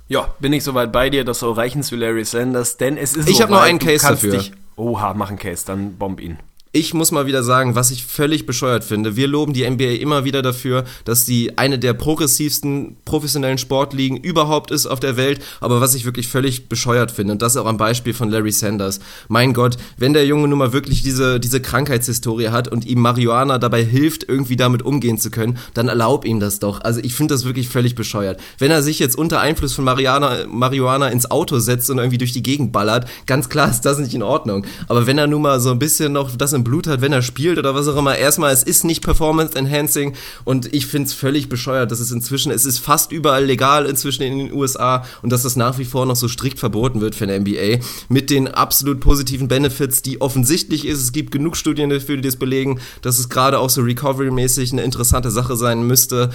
Ja, 0.08 0.34
bin 0.38 0.52
ich 0.52 0.62
soweit 0.62 0.92
bei 0.92 1.10
dir, 1.10 1.24
das 1.24 1.40
soll 1.40 1.54
reichen 1.54 1.82
zu 1.82 1.96
Larry 1.96 2.24
Sanders, 2.24 2.76
denn 2.76 2.96
es 2.96 3.14
ist 3.14 3.28
Ich 3.28 3.42
habe 3.42 3.52
noch 3.52 3.62
einen 3.62 3.78
Case 3.78 4.06
dafür. 4.06 4.36
Dich, 4.36 4.52
oha, 4.76 5.14
mach 5.14 5.30
einen 5.30 5.38
Case, 5.38 5.64
dann 5.66 5.96
bomb 5.96 6.20
ihn 6.20 6.38
ich 6.76 6.92
muss 6.92 7.10
mal 7.10 7.24
wieder 7.24 7.42
sagen, 7.42 7.74
was 7.74 7.90
ich 7.90 8.04
völlig 8.04 8.44
bescheuert 8.44 8.84
finde. 8.84 9.16
Wir 9.16 9.28
loben 9.28 9.54
die 9.54 9.68
NBA 9.68 9.94
immer 9.94 10.24
wieder 10.24 10.42
dafür, 10.42 10.84
dass 11.06 11.24
die 11.24 11.56
eine 11.56 11.78
der 11.78 11.94
progressivsten 11.94 12.98
professionellen 13.06 13.56
Sportligen 13.56 14.18
überhaupt 14.18 14.70
ist 14.70 14.84
auf 14.84 15.00
der 15.00 15.16
Welt. 15.16 15.42
Aber 15.60 15.80
was 15.80 15.94
ich 15.94 16.04
wirklich 16.04 16.28
völlig 16.28 16.68
bescheuert 16.68 17.10
finde, 17.10 17.32
und 17.32 17.40
das 17.40 17.56
auch 17.56 17.64
am 17.64 17.78
Beispiel 17.78 18.12
von 18.12 18.28
Larry 18.28 18.52
Sanders. 18.52 19.00
Mein 19.28 19.54
Gott, 19.54 19.78
wenn 19.96 20.12
der 20.12 20.26
Junge 20.26 20.48
nun 20.48 20.58
mal 20.58 20.74
wirklich 20.74 21.02
diese, 21.02 21.40
diese 21.40 21.62
Krankheitshistorie 21.62 22.48
hat 22.48 22.68
und 22.68 22.84
ihm 22.84 23.00
Marihuana 23.00 23.56
dabei 23.56 23.82
hilft, 23.82 24.28
irgendwie 24.28 24.56
damit 24.56 24.82
umgehen 24.82 25.16
zu 25.16 25.30
können, 25.30 25.56
dann 25.72 25.88
erlaub 25.88 26.26
ihm 26.26 26.40
das 26.40 26.58
doch. 26.58 26.82
Also 26.82 27.00
ich 27.02 27.14
finde 27.14 27.32
das 27.32 27.46
wirklich 27.46 27.70
völlig 27.70 27.94
bescheuert. 27.94 28.38
Wenn 28.58 28.70
er 28.70 28.82
sich 28.82 28.98
jetzt 28.98 29.16
unter 29.16 29.40
Einfluss 29.40 29.72
von 29.72 29.86
Mariana, 29.86 30.44
Marihuana 30.46 31.08
ins 31.08 31.30
Auto 31.30 31.58
setzt 31.58 31.88
und 31.88 31.96
irgendwie 31.96 32.18
durch 32.18 32.32
die 32.32 32.42
Gegend 32.42 32.72
ballert, 32.72 33.08
ganz 33.24 33.48
klar 33.48 33.70
ist 33.70 33.80
das 33.80 33.98
nicht 33.98 34.12
in 34.12 34.22
Ordnung. 34.22 34.66
Aber 34.88 35.06
wenn 35.06 35.16
er 35.16 35.26
nun 35.26 35.40
mal 35.40 35.58
so 35.58 35.70
ein 35.70 35.78
bisschen 35.78 36.12
noch 36.12 36.36
das 36.36 36.52
im 36.52 36.65
Blut 36.66 36.86
hat, 36.88 37.00
wenn 37.00 37.12
er 37.12 37.22
spielt 37.22 37.58
oder 37.58 37.74
was 37.74 37.86
auch 37.86 37.96
immer. 37.96 38.16
Erstmal, 38.18 38.52
es 38.52 38.64
ist 38.64 38.84
nicht 38.84 39.02
Performance 39.02 39.56
Enhancing 39.56 40.14
und 40.44 40.74
ich 40.74 40.86
finde 40.86 41.06
es 41.06 41.14
völlig 41.14 41.48
bescheuert, 41.48 41.90
dass 41.90 42.00
es 42.00 42.10
inzwischen, 42.10 42.50
es 42.50 42.66
ist 42.66 42.80
fast 42.80 43.12
überall 43.12 43.44
legal 43.44 43.86
inzwischen 43.86 44.22
in 44.22 44.38
den 44.38 44.52
USA 44.52 45.04
und 45.22 45.30
dass 45.30 45.42
das 45.42 45.54
nach 45.54 45.78
wie 45.78 45.84
vor 45.84 46.06
noch 46.06 46.16
so 46.16 46.28
strikt 46.28 46.58
verboten 46.58 47.00
wird 47.00 47.14
für 47.14 47.24
eine 47.24 47.38
NBA 47.38 47.84
mit 48.08 48.30
den 48.30 48.48
absolut 48.48 49.00
positiven 49.00 49.48
Benefits, 49.48 50.02
die 50.02 50.20
offensichtlich 50.20 50.86
ist. 50.86 51.00
Es 51.00 51.12
gibt 51.12 51.30
genug 51.30 51.56
Studien 51.56 51.90
dafür, 51.90 52.16
die 52.16 52.22
das 52.22 52.36
belegen, 52.36 52.80
dass 53.02 53.18
es 53.18 53.28
gerade 53.28 53.58
auch 53.58 53.70
so 53.70 53.82
Recovery-mäßig 53.82 54.72
eine 54.72 54.82
interessante 54.82 55.30
Sache 55.30 55.56
sein 55.56 55.86
müsste. 55.86 56.30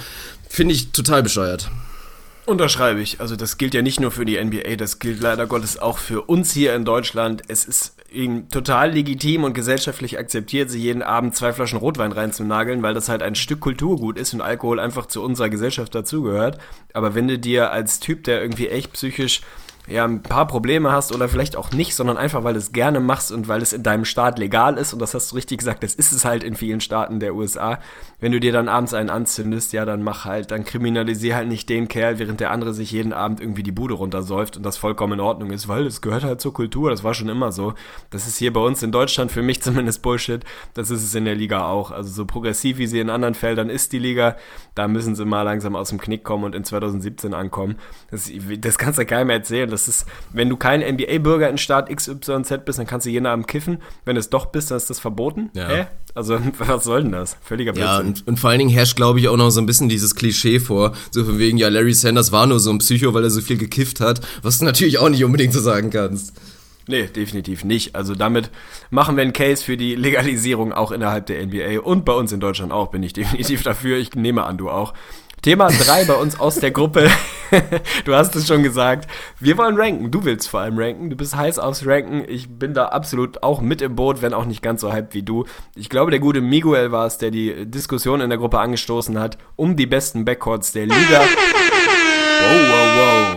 Finde 0.48 0.74
ich 0.74 0.92
total 0.92 1.22
bescheuert. 1.22 1.70
Unterschreibe 2.44 3.00
ich. 3.00 3.20
Also 3.20 3.36
das 3.36 3.56
gilt 3.56 3.72
ja 3.72 3.82
nicht 3.82 4.00
nur 4.00 4.10
für 4.10 4.24
die 4.24 4.42
NBA, 4.42 4.76
das 4.76 4.98
gilt 4.98 5.20
leider 5.20 5.46
Gottes 5.46 5.78
auch 5.78 5.98
für 5.98 6.22
uns 6.22 6.52
hier 6.52 6.74
in 6.74 6.84
Deutschland. 6.84 7.42
Es 7.46 7.64
ist 7.64 7.94
total 8.50 8.92
legitim 8.92 9.44
und 9.44 9.54
gesellschaftlich 9.54 10.18
akzeptiert, 10.18 10.70
sich 10.70 10.82
jeden 10.82 11.02
Abend 11.02 11.34
zwei 11.34 11.52
Flaschen 11.52 11.78
Rotwein 11.78 12.12
reinzunageln, 12.12 12.82
weil 12.82 12.94
das 12.94 13.08
halt 13.08 13.22
ein 13.22 13.34
Stück 13.34 13.60
Kulturgut 13.60 14.18
ist 14.18 14.34
und 14.34 14.40
Alkohol 14.40 14.80
einfach 14.80 15.06
zu 15.06 15.22
unserer 15.22 15.48
Gesellschaft 15.48 15.94
dazugehört. 15.94 16.58
Aber 16.92 17.14
wenn 17.14 17.28
du 17.28 17.38
dir 17.38 17.70
als 17.70 18.00
Typ, 18.00 18.24
der 18.24 18.42
irgendwie 18.42 18.68
echt 18.68 18.92
psychisch 18.92 19.40
ja, 19.88 20.04
ein 20.04 20.22
paar 20.22 20.46
Probleme 20.46 20.92
hast 20.92 21.12
oder 21.12 21.28
vielleicht 21.28 21.56
auch 21.56 21.72
nicht, 21.72 21.96
sondern 21.96 22.16
einfach, 22.16 22.44
weil 22.44 22.52
du 22.52 22.60
es 22.60 22.70
gerne 22.70 23.00
machst 23.00 23.32
und 23.32 23.48
weil 23.48 23.62
es 23.62 23.72
in 23.72 23.82
deinem 23.82 24.04
Staat 24.04 24.38
legal 24.38 24.78
ist 24.78 24.92
und 24.92 25.00
das 25.00 25.12
hast 25.12 25.32
du 25.32 25.36
richtig 25.36 25.58
gesagt, 25.58 25.82
das 25.82 25.94
ist 25.94 26.12
es 26.12 26.24
halt 26.24 26.44
in 26.44 26.54
vielen 26.54 26.80
Staaten 26.80 27.18
der 27.18 27.34
USA. 27.34 27.80
Wenn 28.20 28.30
du 28.30 28.38
dir 28.38 28.52
dann 28.52 28.68
abends 28.68 28.94
einen 28.94 29.10
anzündest, 29.10 29.72
ja, 29.72 29.84
dann 29.84 30.04
mach 30.04 30.24
halt, 30.24 30.52
dann 30.52 30.64
kriminalisier 30.64 31.34
halt 31.34 31.48
nicht 31.48 31.68
den 31.68 31.88
Kerl, 31.88 32.20
während 32.20 32.38
der 32.38 32.52
andere 32.52 32.74
sich 32.74 32.92
jeden 32.92 33.12
Abend 33.12 33.40
irgendwie 33.40 33.64
die 33.64 33.72
Bude 33.72 33.94
runtersäuft 33.94 34.56
und 34.56 34.62
das 34.62 34.76
vollkommen 34.76 35.14
in 35.14 35.20
Ordnung 35.20 35.50
ist, 35.50 35.66
weil 35.66 35.84
es 35.84 36.00
gehört 36.00 36.22
halt 36.22 36.40
zur 36.40 36.54
Kultur, 36.54 36.90
das 36.90 37.02
war 37.02 37.14
schon 37.14 37.28
immer 37.28 37.50
so. 37.50 37.74
Das 38.10 38.28
ist 38.28 38.36
hier 38.36 38.52
bei 38.52 38.60
uns 38.60 38.84
in 38.84 38.92
Deutschland 38.92 39.32
für 39.32 39.42
mich 39.42 39.62
zumindest 39.62 40.00
Bullshit, 40.02 40.44
das 40.74 40.90
ist 40.90 41.02
es 41.02 41.16
in 41.16 41.24
der 41.24 41.34
Liga 41.34 41.66
auch. 41.66 41.90
Also 41.90 42.08
so 42.08 42.24
progressiv 42.24 42.78
wie 42.78 42.86
sie 42.86 43.00
in 43.00 43.10
anderen 43.10 43.34
Feldern 43.34 43.68
ist 43.68 43.92
die 43.92 43.98
Liga, 43.98 44.36
da 44.76 44.86
müssen 44.86 45.16
sie 45.16 45.24
mal 45.24 45.42
langsam 45.42 45.74
aus 45.74 45.88
dem 45.88 46.00
Knick 46.00 46.22
kommen 46.22 46.44
und 46.44 46.54
in 46.54 46.62
2017 46.62 47.34
ankommen. 47.34 47.78
Das, 48.12 48.30
das 48.60 48.78
kannst 48.78 49.00
du 49.00 49.04
keinem 49.04 49.30
erzählen 49.30 49.71
das 49.72 49.88
ist, 49.88 50.06
wenn 50.32 50.48
du 50.48 50.56
kein 50.56 50.80
NBA-Bürger 50.80 51.48
in 51.48 51.58
Staat 51.58 51.88
XYZ 51.94 52.64
bist, 52.64 52.78
dann 52.78 52.86
kannst 52.86 53.06
du 53.06 53.10
jeden 53.10 53.26
Abend 53.26 53.48
kiffen. 53.48 53.78
Wenn 54.04 54.14
du 54.14 54.20
es 54.20 54.30
doch 54.30 54.46
bist, 54.46 54.70
dann 54.70 54.76
ist 54.76 54.90
das 54.90 55.00
verboten. 55.00 55.50
Ja. 55.54 55.68
Hä? 55.68 55.86
Also, 56.14 56.38
was 56.58 56.84
soll 56.84 57.02
denn 57.02 57.12
das? 57.12 57.36
Völliger 57.42 57.72
Blödsinn. 57.72 57.92
Ja, 57.92 57.98
und, 58.00 58.26
und 58.26 58.38
vor 58.38 58.50
allen 58.50 58.58
Dingen 58.58 58.70
herrscht, 58.70 58.96
glaube 58.96 59.18
ich, 59.18 59.28
auch 59.28 59.36
noch 59.36 59.50
so 59.50 59.60
ein 59.60 59.66
bisschen 59.66 59.88
dieses 59.88 60.14
Klischee 60.14 60.60
vor. 60.60 60.92
So 61.10 61.24
von 61.24 61.38
wegen, 61.38 61.58
ja, 61.58 61.68
Larry 61.68 61.94
Sanders 61.94 62.32
war 62.32 62.46
nur 62.46 62.60
so 62.60 62.70
ein 62.70 62.78
Psycho, 62.78 63.14
weil 63.14 63.24
er 63.24 63.30
so 63.30 63.40
viel 63.40 63.56
gekifft 63.58 64.00
hat. 64.00 64.20
Was 64.42 64.58
du 64.58 64.64
natürlich 64.64 64.98
auch 64.98 65.08
nicht 65.08 65.24
unbedingt 65.24 65.52
so 65.52 65.60
sagen 65.60 65.90
kannst. 65.90 66.34
Nee, 66.88 67.06
definitiv 67.06 67.64
nicht. 67.64 67.94
Also 67.94 68.14
damit 68.14 68.50
machen 68.90 69.16
wir 69.16 69.22
einen 69.22 69.32
Case 69.32 69.62
für 69.62 69.76
die 69.76 69.94
Legalisierung 69.94 70.72
auch 70.72 70.90
innerhalb 70.90 71.26
der 71.26 71.46
NBA 71.46 71.80
und 71.80 72.04
bei 72.04 72.12
uns 72.12 72.32
in 72.32 72.40
Deutschland 72.40 72.72
auch, 72.72 72.90
bin 72.90 73.02
ich 73.02 73.12
definitiv 73.14 73.62
dafür. 73.62 73.98
Ich 73.98 74.14
nehme 74.14 74.44
an, 74.44 74.58
du 74.58 74.68
auch. 74.68 74.94
Thema 75.42 75.70
3 75.70 76.04
bei 76.04 76.14
uns 76.14 76.38
aus 76.38 76.60
der 76.60 76.70
Gruppe. 76.70 77.10
du 78.04 78.14
hast 78.14 78.36
es 78.36 78.46
schon 78.46 78.62
gesagt. 78.62 79.10
Wir 79.40 79.58
wollen 79.58 79.76
ranken. 79.76 80.12
Du 80.12 80.24
willst 80.24 80.48
vor 80.48 80.60
allem 80.60 80.78
ranken. 80.78 81.10
Du 81.10 81.16
bist 81.16 81.34
heiß 81.34 81.58
aufs 81.58 81.84
Ranken. 81.84 82.24
Ich 82.28 82.48
bin 82.48 82.74
da 82.74 82.86
absolut 82.86 83.42
auch 83.42 83.60
mit 83.60 83.82
im 83.82 83.96
Boot, 83.96 84.22
wenn 84.22 84.34
auch 84.34 84.44
nicht 84.44 84.62
ganz 84.62 84.82
so 84.82 84.92
hyped 84.92 85.14
wie 85.14 85.24
du. 85.24 85.44
Ich 85.74 85.88
glaube, 85.88 86.12
der 86.12 86.20
gute 86.20 86.40
Miguel 86.40 86.92
war 86.92 87.06
es, 87.06 87.18
der 87.18 87.32
die 87.32 87.66
Diskussion 87.66 88.20
in 88.20 88.30
der 88.30 88.38
Gruppe 88.38 88.60
angestoßen 88.60 89.18
hat 89.18 89.36
um 89.56 89.76
die 89.76 89.86
besten 89.86 90.24
Backcourts 90.24 90.70
der 90.70 90.86
Liga. 90.86 91.20
Wow, 91.20 92.68
wow, 92.68 93.34
wow. 93.34 93.36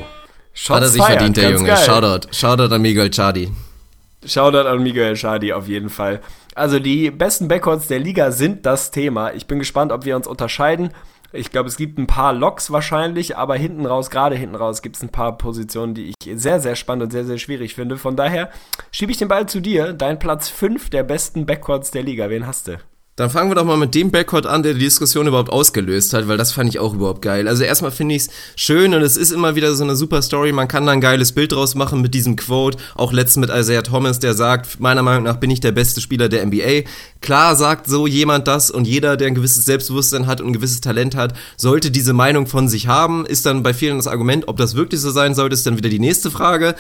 Shots 0.54 0.76
Hat 0.76 0.84
er 0.84 0.90
sich 0.90 1.02
feiert. 1.02 1.14
verdient, 1.14 1.38
der 1.38 1.50
Junge. 1.50 1.68
Geil. 1.70 1.86
Shoutout. 1.86 2.28
Shoutout 2.32 2.72
an 2.74 2.82
Miguel 2.84 3.10
Chadi. 3.10 3.52
Shoutout 4.24 4.68
an 4.68 4.84
Miguel 4.84 5.14
Chadi 5.16 5.54
auf 5.54 5.68
jeden 5.68 5.90
Fall. 5.90 6.22
Also 6.54 6.78
die 6.78 7.10
besten 7.10 7.48
Backcourts 7.48 7.88
der 7.88 8.00
Liga 8.00 8.32
sind 8.32 8.66
das 8.68 8.92
Thema. 8.92 9.34
Ich 9.34 9.48
bin 9.48 9.58
gespannt, 9.58 9.92
ob 9.92 10.06
wir 10.06 10.16
uns 10.16 10.28
unterscheiden. 10.28 10.92
Ich 11.36 11.52
glaube, 11.52 11.70
es 11.70 11.78
gibt 11.78 11.98
ein 11.98 12.08
paar 12.08 12.34
Loks 12.34 12.72
wahrscheinlich, 12.72 13.38
aber 13.38 13.56
hinten 13.56 13.86
raus, 13.86 14.10
gerade 14.10 14.36
hinten 14.36 14.56
raus, 14.56 14.82
gibt 14.82 14.96
es 14.96 15.04
ein 15.04 15.10
paar 15.10 15.38
Positionen, 15.38 15.94
die 15.94 16.10
ich 16.10 16.16
sehr, 16.36 16.60
sehr 16.60 16.76
spannend 16.76 17.04
und 17.04 17.12
sehr, 17.12 17.26
sehr 17.26 17.38
schwierig 17.38 17.76
finde. 17.76 17.98
Von 17.98 18.16
daher 18.16 18.50
schiebe 18.92 19.12
ich 19.12 19.18
den 19.18 19.28
Ball 19.28 19.48
zu 19.48 19.60
dir. 19.60 19.94
Dein 19.94 20.20
Platz 20.20 20.50
5 20.50 20.90
der 20.90 21.04
besten 21.04 21.46
Backcourts 21.46 21.92
der 21.92 22.04
Liga. 22.04 22.30
Wen 22.30 22.48
hast 22.48 22.68
du? 22.68 22.78
Dann 23.18 23.30
fangen 23.30 23.50
wir 23.50 23.56
doch 23.56 23.64
mal 23.64 23.78
mit 23.78 23.96
dem 23.96 24.12
Backcourt 24.12 24.46
an, 24.46 24.62
der 24.62 24.74
die 24.74 24.82
Diskussion 24.82 25.26
überhaupt 25.26 25.50
ausgelöst 25.50 26.14
hat, 26.14 26.28
weil 26.28 26.36
das 26.36 26.52
fand 26.52 26.68
ich 26.68 26.80
auch 26.80 26.94
überhaupt 26.94 27.22
geil. 27.22 27.48
Also 27.48 27.64
erstmal 27.64 27.92
finde 27.92 28.16
ich 28.16 28.24
es 28.24 28.30
schön 28.58 28.94
und 28.94 29.02
es 29.02 29.16
ist 29.16 29.32
immer 29.32 29.56
wieder 29.56 29.74
so 29.74 29.86
eine 29.86 29.96
super 29.96 30.22
Story. 30.22 30.52
Man 30.52 30.68
kann 30.68 30.86
da 30.86 30.92
ein 30.92 31.00
geiles 31.00 31.32
Bild 31.32 31.54
draus 31.54 31.76
machen 31.76 32.02
mit 32.02 32.14
diesem 32.14 32.36
Quote. 32.36 32.78
Auch 32.94 33.14
letztens 33.14 33.48
mit 33.48 33.58
Isaiah 33.58 33.84
Thomas, 33.84 34.20
der 34.20 34.34
sagt, 34.34 34.82
meiner 34.82 35.02
Meinung 35.02 35.24
nach 35.24 35.38
bin 35.38 35.50
ich 35.50 35.62
der 35.62 35.72
beste 35.72 36.02
Spieler 36.02 36.28
der 36.28 36.46
NBA. 36.46 36.90
Klar 37.26 37.56
sagt 37.56 37.88
so 37.88 38.06
jemand 38.06 38.48
das 38.48 38.70
und 38.70 38.86
jeder, 38.86 39.18
der 39.18 39.30
ein 39.30 39.34
gewisses 39.34 39.66
Selbstbewusstsein 39.66 40.28
hat 40.28 40.42
und 40.42 40.50
ein 40.50 40.54
gewisses 40.54 40.80
Talent 40.80 41.16
hat, 41.16 41.34
sollte 41.58 41.90
diese 41.90 42.14
Meinung 42.14 42.46
von 42.46 42.70
sich 42.70 42.86
haben. 42.86 43.26
Ist 43.26 43.48
dann 43.48 43.64
bei 43.64 43.74
vielen 43.74 43.98
das 43.98 44.06
Argument, 44.06 44.48
ob 44.48 44.58
das 44.58 44.76
wirklich 44.76 45.02
so 45.02 45.10
sein 45.10 45.34
sollte, 45.34 45.56
ist 45.56 45.66
dann 45.66 45.76
wieder 45.76 45.90
die 45.90 45.98
nächste 45.98 46.30
Frage. 46.30 46.76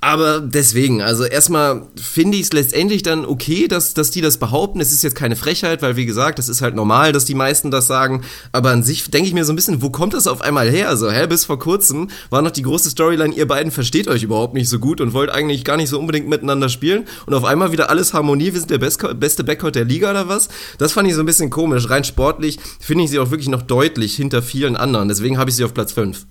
Aber 0.00 0.40
deswegen, 0.40 1.02
also 1.02 1.24
erstmal 1.24 1.82
finde 2.00 2.38
ich 2.38 2.44
es 2.44 2.52
letztendlich 2.54 3.02
dann 3.02 3.26
okay, 3.26 3.68
dass, 3.68 3.92
dass 3.92 4.10
die 4.10 4.22
das 4.22 4.38
behaupten. 4.38 4.80
Es 4.80 4.92
ist 4.92 5.02
jetzt 5.02 5.16
keine 5.16 5.36
Frechheit, 5.36 5.82
weil 5.82 5.96
wie 5.96 6.06
gesagt, 6.06 6.38
es 6.38 6.48
ist 6.48 6.62
halt 6.62 6.74
normal, 6.74 7.12
dass 7.12 7.26
die 7.26 7.34
meisten 7.34 7.70
das 7.70 7.86
sagen. 7.86 8.22
Aber 8.52 8.70
an 8.70 8.82
sich 8.82 9.10
denke 9.10 9.28
ich 9.28 9.34
mir 9.34 9.44
so 9.44 9.52
ein 9.52 9.56
bisschen, 9.56 9.82
wo 9.82 9.90
kommt 9.90 10.14
das 10.14 10.26
auf 10.26 10.40
einmal 10.40 10.70
her? 10.70 10.96
So, 10.96 11.10
hä, 11.10 11.26
bis 11.26 11.44
vor 11.44 11.58
kurzem 11.58 12.08
war 12.30 12.40
noch 12.40 12.52
die 12.52 12.62
große 12.62 12.88
Storyline, 12.88 13.34
ihr 13.34 13.46
beiden 13.46 13.70
versteht 13.70 14.08
euch 14.08 14.22
überhaupt 14.22 14.54
nicht 14.54 14.70
so 14.70 14.78
gut 14.78 15.02
und 15.02 15.12
wollt 15.12 15.28
eigentlich 15.28 15.62
gar 15.62 15.76
nicht 15.76 15.90
so 15.90 15.98
unbedingt 15.98 16.26
miteinander 16.26 16.70
spielen. 16.70 17.06
Und 17.26 17.34
auf 17.34 17.44
einmal 17.44 17.72
wieder 17.72 17.90
alles 17.90 18.14
Harmonie, 18.14 18.54
wir 18.54 18.60
sind 18.60 18.70
der 18.70 18.78
beste 18.78 19.44
Backcourt 19.44 19.74
der 19.74 19.89
Liga 19.90 20.10
oder 20.10 20.28
was? 20.28 20.48
Das 20.78 20.92
fand 20.92 21.08
ich 21.08 21.14
so 21.14 21.20
ein 21.20 21.26
bisschen 21.26 21.50
komisch. 21.50 21.90
Rein 21.90 22.04
sportlich 22.04 22.58
finde 22.80 23.04
ich 23.04 23.10
sie 23.10 23.18
auch 23.18 23.30
wirklich 23.30 23.48
noch 23.48 23.62
deutlich 23.62 24.14
hinter 24.14 24.40
vielen 24.40 24.76
anderen. 24.76 25.08
Deswegen 25.08 25.36
habe 25.36 25.50
ich 25.50 25.56
sie 25.56 25.64
auf 25.64 25.74
Platz 25.74 25.92
5. 25.92 26.26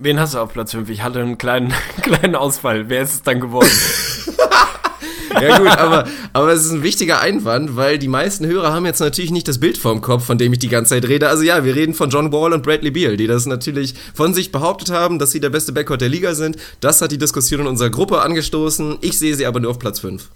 Wen 0.00 0.20
hast 0.20 0.34
du 0.34 0.38
auf 0.38 0.52
Platz 0.52 0.72
5? 0.72 0.90
Ich 0.90 1.02
hatte 1.02 1.20
einen 1.20 1.38
kleinen, 1.38 1.72
kleinen 2.02 2.34
Ausfall. 2.34 2.88
Wer 2.88 3.02
ist 3.02 3.14
es 3.14 3.22
dann 3.22 3.40
geworden? 3.40 3.68
ja 5.40 5.58
gut, 5.58 5.68
aber, 5.68 6.06
aber 6.32 6.52
es 6.52 6.64
ist 6.64 6.72
ein 6.72 6.82
wichtiger 6.82 7.20
Einwand, 7.20 7.76
weil 7.76 7.98
die 7.98 8.08
meisten 8.08 8.46
Hörer 8.46 8.72
haben 8.72 8.86
jetzt 8.86 9.00
natürlich 9.00 9.30
nicht 9.30 9.48
das 9.48 9.58
Bild 9.58 9.78
vorm 9.78 10.00
Kopf, 10.00 10.24
von 10.24 10.38
dem 10.38 10.52
ich 10.52 10.58
die 10.58 10.68
ganze 10.68 10.94
Zeit 10.94 11.08
rede. 11.08 11.28
Also 11.28 11.42
ja, 11.42 11.64
wir 11.64 11.74
reden 11.74 11.94
von 11.94 12.10
John 12.10 12.32
Wall 12.32 12.52
und 12.52 12.62
Bradley 12.62 12.90
Beal, 12.90 13.16
die 13.16 13.26
das 13.26 13.46
natürlich 13.46 13.94
von 14.14 14.34
sich 14.34 14.52
behauptet 14.52 14.90
haben, 14.90 15.18
dass 15.18 15.32
sie 15.32 15.40
der 15.40 15.50
beste 15.50 15.72
Backcourt 15.72 16.00
der 16.00 16.08
Liga 16.08 16.34
sind. 16.34 16.56
Das 16.80 17.02
hat 17.02 17.12
die 17.12 17.18
Diskussion 17.18 17.62
in 17.62 17.66
unserer 17.66 17.90
Gruppe 17.90 18.20
angestoßen. 18.20 18.98
Ich 19.00 19.18
sehe 19.18 19.34
sie 19.34 19.46
aber 19.46 19.60
nur 19.60 19.70
auf 19.70 19.78
Platz 19.78 20.00
5 20.00 20.28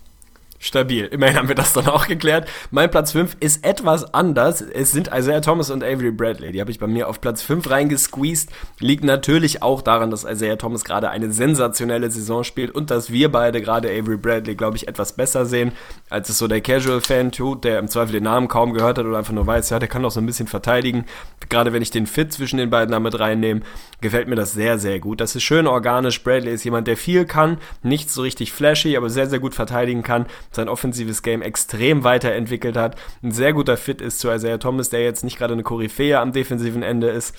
stabil. 0.63 1.07
Immerhin 1.07 1.37
haben 1.37 1.49
wir 1.49 1.55
das 1.55 1.73
dann 1.73 1.89
auch 1.89 2.07
geklärt. 2.07 2.49
Mein 2.71 2.91
Platz 2.91 3.13
5 3.13 3.37
ist 3.41 3.67
etwas 3.67 4.15
anders. 4.15 4.63
Es 4.63 4.93
sind 4.93 5.11
Isaiah 5.13 5.41
Thomas 5.41 5.71
und 5.71 5.83
Avery 5.83 6.13
Bradley. 6.13 6.53
Die 6.53 6.61
habe 6.61 6.71
ich 6.71 6.79
bei 6.79 6.87
mir 6.87 7.09
auf 7.09 7.21
Platz 7.21 7.43
5 7.43 7.69
reingesqueezed. 7.69 8.51
Liegt 8.79 9.03
natürlich 9.03 9.63
auch 9.63 9.83
daran, 9.83 10.11
dass 10.11 10.25
Isaiah 10.25 10.57
Thomas 10.57 10.85
gerade 10.85 11.11
eine 11.11 11.33
sensationelle 11.33 12.11
Saison 12.11 12.45
spielt 12.45 12.71
und 12.75 12.91
dass 12.91 13.11
wir 13.11 13.31
beide 13.31 13.61
gerade 13.61 13.89
Avery 13.89 14.17
Bradley, 14.17 14.55
glaube 14.55 14.77
ich, 14.77 14.87
etwas 14.87 15.15
besser 15.15 15.47
sehen, 15.47 15.73
als 16.09 16.29
es 16.29 16.39
so 16.39 16.47
der 16.47 16.61
Casual-Fan 16.61 17.33
tut, 17.33 17.65
der 17.65 17.81
im 17.81 17.89
Zweifel 17.89 18.13
den 18.13 18.25
Namen 18.25 18.47
kaum 18.47 18.73
gehört 18.73 18.99
hat 18.99 19.05
oder 19.05 19.19
einfach 19.19 19.33
nur 19.33 19.47
weiß, 19.47 19.71
ja, 19.71 19.81
der 19.81 19.89
kann 19.89 20.03
doch 20.03 20.13
so 20.13 20.21
ein 20.21 20.27
bisschen 20.27 20.47
verteidigen. 20.47 21.07
Gerade 21.49 21.73
wenn 21.73 21.83
ich 21.83 21.91
den 21.91 22.07
Fit 22.07 22.33
zwischen 22.33 22.59
den 22.59 22.71
beiden 22.71 22.93
damit 22.93 23.19
reinnehme, 23.19 23.63
gefällt 24.01 24.29
mir 24.29 24.37
das 24.37 24.53
sehr, 24.53 24.79
sehr 24.79 25.01
gut. 25.01 25.21
Das 25.21 25.35
ist 25.35 25.43
schön 25.43 25.67
organisch. 25.67 26.23
Bradley 26.23 26.55
ist 26.55 26.65
jemand, 26.65 26.87
der 26.87 26.97
viel 26.97 27.25
kann, 27.25 27.59
nicht 27.83 28.11
so 28.11 28.23
richtig 28.23 28.53
flashy, 28.53 28.97
aber 28.97 29.11
sehr, 29.11 29.27
sehr 29.27 29.41
gut 29.41 29.55
verteidigen 29.55 30.05
kann 30.05 30.27
sein 30.55 30.69
offensives 30.69 31.23
Game 31.23 31.43
extrem 31.43 32.05
weiterentwickelt 32.05 32.77
hat, 32.77 32.97
ein 33.23 33.33
sehr 33.33 33.53
guter 33.53 33.77
Fit 33.77 34.01
ist 34.01 34.19
zu 34.21 34.31
Isaiah 34.31 34.59
Thomas, 34.59 34.91
der 34.91 35.03
jetzt 35.03 35.25
nicht 35.25 35.39
gerade 35.39 35.55
eine 35.55 35.63
Koryphäe 35.63 36.19
am 36.19 36.33
defensiven 36.33 36.83
Ende 36.83 37.09
ist, 37.09 37.35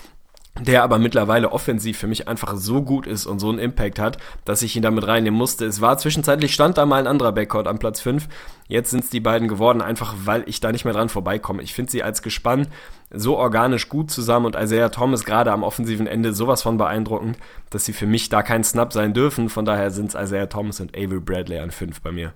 der 0.60 0.84
aber 0.84 1.00
mittlerweile 1.00 1.52
offensiv 1.52 1.98
für 1.98 2.06
mich 2.06 2.28
einfach 2.28 2.56
so 2.56 2.84
gut 2.84 3.08
ist 3.08 3.26
und 3.26 3.40
so 3.40 3.50
einen 3.50 3.58
Impact 3.58 3.98
hat, 3.98 4.18
dass 4.46 4.62
ich 4.62 4.76
ihn 4.76 4.84
damit 4.84 5.08
reinnehmen 5.08 5.38
musste. 5.38 5.66
Es 5.66 5.82
war 5.82 5.98
zwischenzeitlich, 5.98 6.54
stand 6.54 6.78
da 6.78 6.86
mal 6.86 7.00
ein 7.00 7.08
anderer 7.08 7.32
Backcourt 7.32 7.68
am 7.68 7.80
Platz 7.80 8.02
5. 8.02 8.28
Jetzt 8.68 8.92
sind 8.92 9.04
es 9.04 9.10
die 9.10 9.20
beiden 9.20 9.48
geworden, 9.48 9.82
einfach 9.82 10.14
weil 10.26 10.44
ich 10.48 10.60
da 10.60 10.72
nicht 10.72 10.86
mehr 10.86 10.94
dran 10.94 11.10
vorbeikomme. 11.10 11.64
Ich 11.64 11.74
finde 11.74 11.92
sie 11.92 12.04
als 12.04 12.22
Gespann 12.22 12.68
so 13.10 13.38
organisch 13.38 13.90
gut 13.90 14.12
zusammen 14.12 14.46
und 14.46 14.56
Isaiah 14.56 14.90
Thomas 14.90 15.26
gerade 15.26 15.52
am 15.52 15.64
offensiven 15.64 16.06
Ende 16.06 16.34
sowas 16.34 16.62
von 16.62 16.78
beeindruckend, 16.78 17.38
dass 17.72 17.86
sie 17.86 17.94
für 17.94 18.08
mich 18.08 18.30
da 18.30 18.44
kein 18.44 18.64
Snap 18.64 18.94
sein 18.94 19.14
dürfen. 19.14 19.50
Von 19.50 19.66
daher 19.66 19.90
sind 19.90 20.14
es 20.14 20.16
Isaiah 20.16 20.50
Thomas 20.50 20.80
und 20.80 20.96
Avery 20.96 21.20
Bradley 21.20 21.60
an 21.60 21.72
5 21.72 22.02
bei 22.02 22.12
mir. 22.12 22.34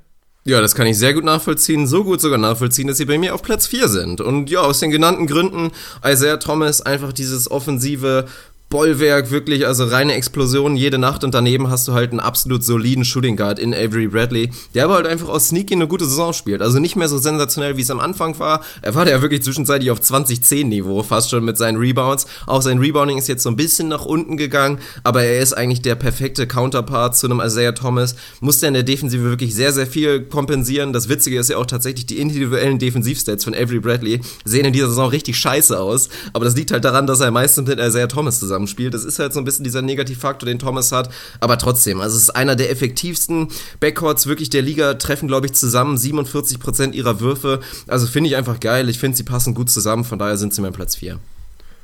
Ja, 0.47 0.61
das 0.61 0.75
kann 0.75 0.87
ich 0.87 0.97
sehr 0.97 1.13
gut 1.13 1.25
nachvollziehen. 1.25 1.87
So 1.87 2.05
gut 2.05 2.21
sogar 2.21 2.37
nachvollziehen, 2.37 2.87
dass 2.87 2.95
sie 2.95 3.03
bei 3.03 3.17
mir 3.17 3.35
auf 3.35 3.41
Platz 3.41 3.67
4 3.67 3.89
sind. 3.89 4.21
Und 4.21 4.49
ja, 4.49 4.61
aus 4.61 4.79
den 4.79 4.91
genannten 4.91 5.27
Gründen, 5.27 5.71
Isaiah 6.05 6.37
Thomas 6.37 6.79
einfach 6.79 7.11
dieses 7.11 7.51
offensive 7.51 8.27
Bollwerk, 8.69 9.31
wirklich, 9.31 9.65
also 9.65 9.85
reine 9.85 10.13
Explosion 10.13 10.75
jede 10.75 10.97
Nacht 10.97 11.23
und 11.23 11.33
daneben 11.33 11.69
hast 11.69 11.87
du 11.87 11.93
halt 11.93 12.11
einen 12.11 12.19
absolut 12.19 12.65
soliden 12.65 13.05
Shooting 13.05 13.37
Guard 13.37 13.59
in 13.59 13.73
Avery 13.73 14.07
Bradley, 14.07 14.49
der 14.73 14.83
aber 14.83 14.95
halt 14.95 15.07
einfach 15.07 15.29
aus 15.29 15.47
Sneaky 15.47 15.73
eine 15.73 15.87
gute 15.87 16.03
Saison 16.03 16.33
spielt. 16.33 16.61
Also 16.61 16.79
nicht 16.79 16.97
mehr 16.97 17.07
so 17.07 17.17
sensationell, 17.17 17.77
wie 17.77 17.81
es 17.83 17.91
am 17.91 18.01
Anfang 18.01 18.37
war. 18.39 18.61
Er 18.81 18.93
war 18.93 19.07
ja 19.07 19.21
wirklich 19.21 19.41
zwischenzeitlich 19.41 19.89
auf 19.89 20.01
2010-Niveau, 20.01 21.01
fast 21.03 21.29
schon 21.29 21.45
mit 21.45 21.57
seinen 21.57 21.77
Rebounds. 21.77 22.27
Auch 22.45 22.61
sein 22.61 22.79
Rebounding 22.79 23.17
ist 23.17 23.29
jetzt 23.29 23.43
so 23.43 23.49
ein 23.49 23.55
bisschen 23.55 23.87
nach 23.87 24.03
unten 24.03 24.35
gegangen, 24.35 24.79
aber 25.05 25.23
er 25.23 25.39
ist 25.39 25.53
eigentlich 25.53 25.81
der 25.81 25.95
perfekte 25.95 26.45
Counterpart 26.45 27.15
zu 27.15 27.27
einem 27.27 27.39
Isaiah 27.39 27.71
Thomas. 27.71 28.15
Musste 28.41 28.67
in 28.67 28.73
der 28.73 28.83
Defensive 28.83 29.23
wirklich 29.23 29.55
sehr, 29.55 29.71
sehr 29.71 29.87
viel 29.87 30.23
kompensieren. 30.23 30.91
Das 30.91 31.07
Witzige 31.07 31.39
ist 31.39 31.49
ja 31.49 31.55
auch 31.55 31.67
tatsächlich, 31.67 32.05
die 32.05 32.19
individuellen 32.19 32.79
Defensivstats 32.79 33.45
von 33.45 33.55
Avery 33.55 33.79
Bradley 33.79 34.19
sehen 34.43 34.65
in 34.65 34.73
dieser 34.73 34.89
Saison 34.89 35.07
richtig 35.07 35.37
scheiße 35.37 35.79
aus. 35.79 36.09
Aber 36.33 36.43
das 36.43 36.57
liegt 36.57 36.71
halt 36.71 36.83
daran, 36.83 37.07
dass 37.07 37.21
er 37.21 37.31
meistens 37.31 37.69
mit 37.69 37.79
Isaiah 37.79 38.07
Thomas 38.07 38.41
zusammen 38.41 38.56
zusammenspielt. 38.57 38.93
Das 38.93 39.03
ist 39.03 39.19
halt 39.19 39.33
so 39.33 39.39
ein 39.39 39.45
bisschen 39.45 39.63
dieser 39.63 39.81
Negativfaktor, 39.81 40.47
den 40.47 40.59
Thomas 40.59 40.91
hat. 40.91 41.09
Aber 41.39 41.57
trotzdem, 41.57 42.01
also 42.01 42.15
es 42.15 42.23
ist 42.23 42.29
einer 42.31 42.55
der 42.55 42.71
effektivsten 42.71 43.49
Backcourts 43.79 44.27
wirklich 44.27 44.49
der 44.49 44.61
Liga, 44.61 44.95
treffen, 44.95 45.27
glaube 45.27 45.45
ich, 45.45 45.53
zusammen 45.53 45.97
47 45.97 46.59
Prozent 46.59 46.95
ihrer 46.95 47.19
Würfe. 47.19 47.59
Also 47.87 48.07
finde 48.07 48.29
ich 48.29 48.35
einfach 48.35 48.59
geil. 48.59 48.89
Ich 48.89 48.99
finde, 48.99 49.17
sie 49.17 49.23
passen 49.23 49.53
gut 49.53 49.69
zusammen. 49.69 50.03
Von 50.03 50.19
daher 50.19 50.37
sind 50.37 50.53
sie 50.53 50.61
mein 50.61 50.73
Platz 50.73 50.95
4. 50.95 51.19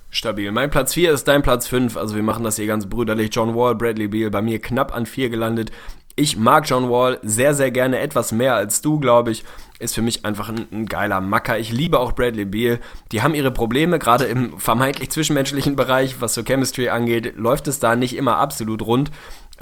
Stabil. 0.10 0.52
Mein 0.52 0.70
Platz 0.70 0.94
4 0.94 1.12
ist 1.12 1.28
dein 1.28 1.42
Platz 1.42 1.68
5. 1.68 1.98
Also 1.98 2.16
wir 2.16 2.24
machen 2.24 2.44
das 2.44 2.58
hier 2.58 2.68
ganz 2.68 2.86
brüderlich. 2.86 3.30
John 3.34 3.56
Wall, 3.56 3.76
Bradley 3.76 4.08
Beal 4.08 4.30
bei 4.30 4.42
mir 4.42 4.60
knapp 4.60 4.96
an 4.96 5.06
4 5.06 5.30
gelandet. 5.30 5.72
Ich 6.16 6.38
mag 6.38 6.70
John 6.70 6.92
Wall 6.92 7.20
sehr, 7.24 7.56
sehr 7.56 7.72
gerne, 7.72 7.98
etwas 7.98 8.32
mehr 8.32 8.54
als 8.54 8.82
du, 8.82 9.00
glaube 9.00 9.32
ich. 9.32 9.44
Ist 9.80 9.96
für 9.96 10.04
mich 10.04 10.26
einfach 10.26 10.48
ein, 10.48 10.68
ein, 10.72 10.86
geiler 10.86 11.20
Macker. 11.22 11.58
Ich 11.58 11.72
liebe 11.72 12.00
auch 12.00 12.12
Bradley 12.12 12.46
Beal. 12.46 12.80
Die 13.12 13.24
haben 13.24 13.34
ihre 13.34 13.50
Probleme, 13.50 13.98
gerade 13.98 14.26
im 14.26 14.60
vermeintlich 14.60 15.10
zwischenmenschlichen 15.10 15.76
Bereich, 15.76 16.22
was 16.22 16.36
so 16.36 16.44
Chemistry 16.44 16.90
angeht, 16.90 17.36
läuft 17.36 17.68
es 17.68 17.80
da 17.80 17.96
nicht 17.96 18.16
immer 18.16 18.38
absolut 18.38 18.84
rund. 18.84 19.10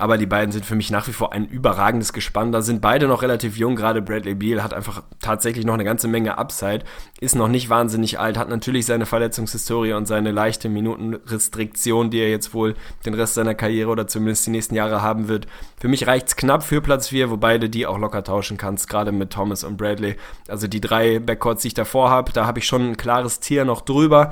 Aber 0.01 0.17
die 0.17 0.25
beiden 0.25 0.51
sind 0.51 0.65
für 0.65 0.73
mich 0.75 0.89
nach 0.89 1.07
wie 1.07 1.13
vor 1.13 1.31
ein 1.31 1.45
überragendes 1.45 2.11
Gespann. 2.11 2.51
Da 2.51 2.63
sind 2.63 2.81
beide 2.81 3.07
noch 3.07 3.21
relativ 3.21 3.55
jung. 3.55 3.75
Gerade 3.75 4.01
Bradley 4.01 4.33
Beal 4.33 4.63
hat 4.63 4.73
einfach 4.73 5.03
tatsächlich 5.19 5.63
noch 5.63 5.75
eine 5.75 5.83
ganze 5.83 6.07
Menge 6.07 6.39
Upside. 6.39 6.79
Ist 7.19 7.35
noch 7.35 7.47
nicht 7.47 7.69
wahnsinnig 7.69 8.19
alt, 8.19 8.35
hat 8.35 8.49
natürlich 8.49 8.87
seine 8.87 9.05
Verletzungshistorie 9.05 9.93
und 9.93 10.07
seine 10.07 10.31
leichte 10.31 10.69
Minutenrestriktion, 10.69 12.09
die 12.09 12.17
er 12.17 12.31
jetzt 12.31 12.55
wohl 12.55 12.73
den 13.05 13.13
Rest 13.13 13.35
seiner 13.35 13.53
Karriere 13.53 13.91
oder 13.91 14.07
zumindest 14.07 14.47
die 14.47 14.51
nächsten 14.51 14.73
Jahre 14.73 15.03
haben 15.03 15.27
wird. 15.27 15.45
Für 15.79 15.87
mich 15.87 16.07
reicht's 16.07 16.35
knapp 16.35 16.63
für 16.63 16.81
Platz 16.81 17.09
4, 17.09 17.29
wobei 17.29 17.59
du 17.59 17.69
die 17.69 17.85
auch 17.85 17.99
locker 17.99 18.23
tauschen 18.23 18.57
kannst, 18.57 18.89
gerade 18.89 19.11
mit 19.11 19.29
Thomas 19.29 19.63
und 19.63 19.77
Bradley. 19.77 20.15
Also 20.47 20.67
die 20.67 20.81
drei 20.81 21.19
Backcourts, 21.19 21.61
die 21.61 21.67
ich 21.67 21.73
davor 21.75 22.09
habe, 22.09 22.31
da 22.31 22.47
habe 22.47 22.57
ich 22.57 22.65
schon 22.65 22.89
ein 22.89 22.97
klares 22.97 23.39
Tier 23.39 23.65
noch 23.65 23.81
drüber. 23.81 24.31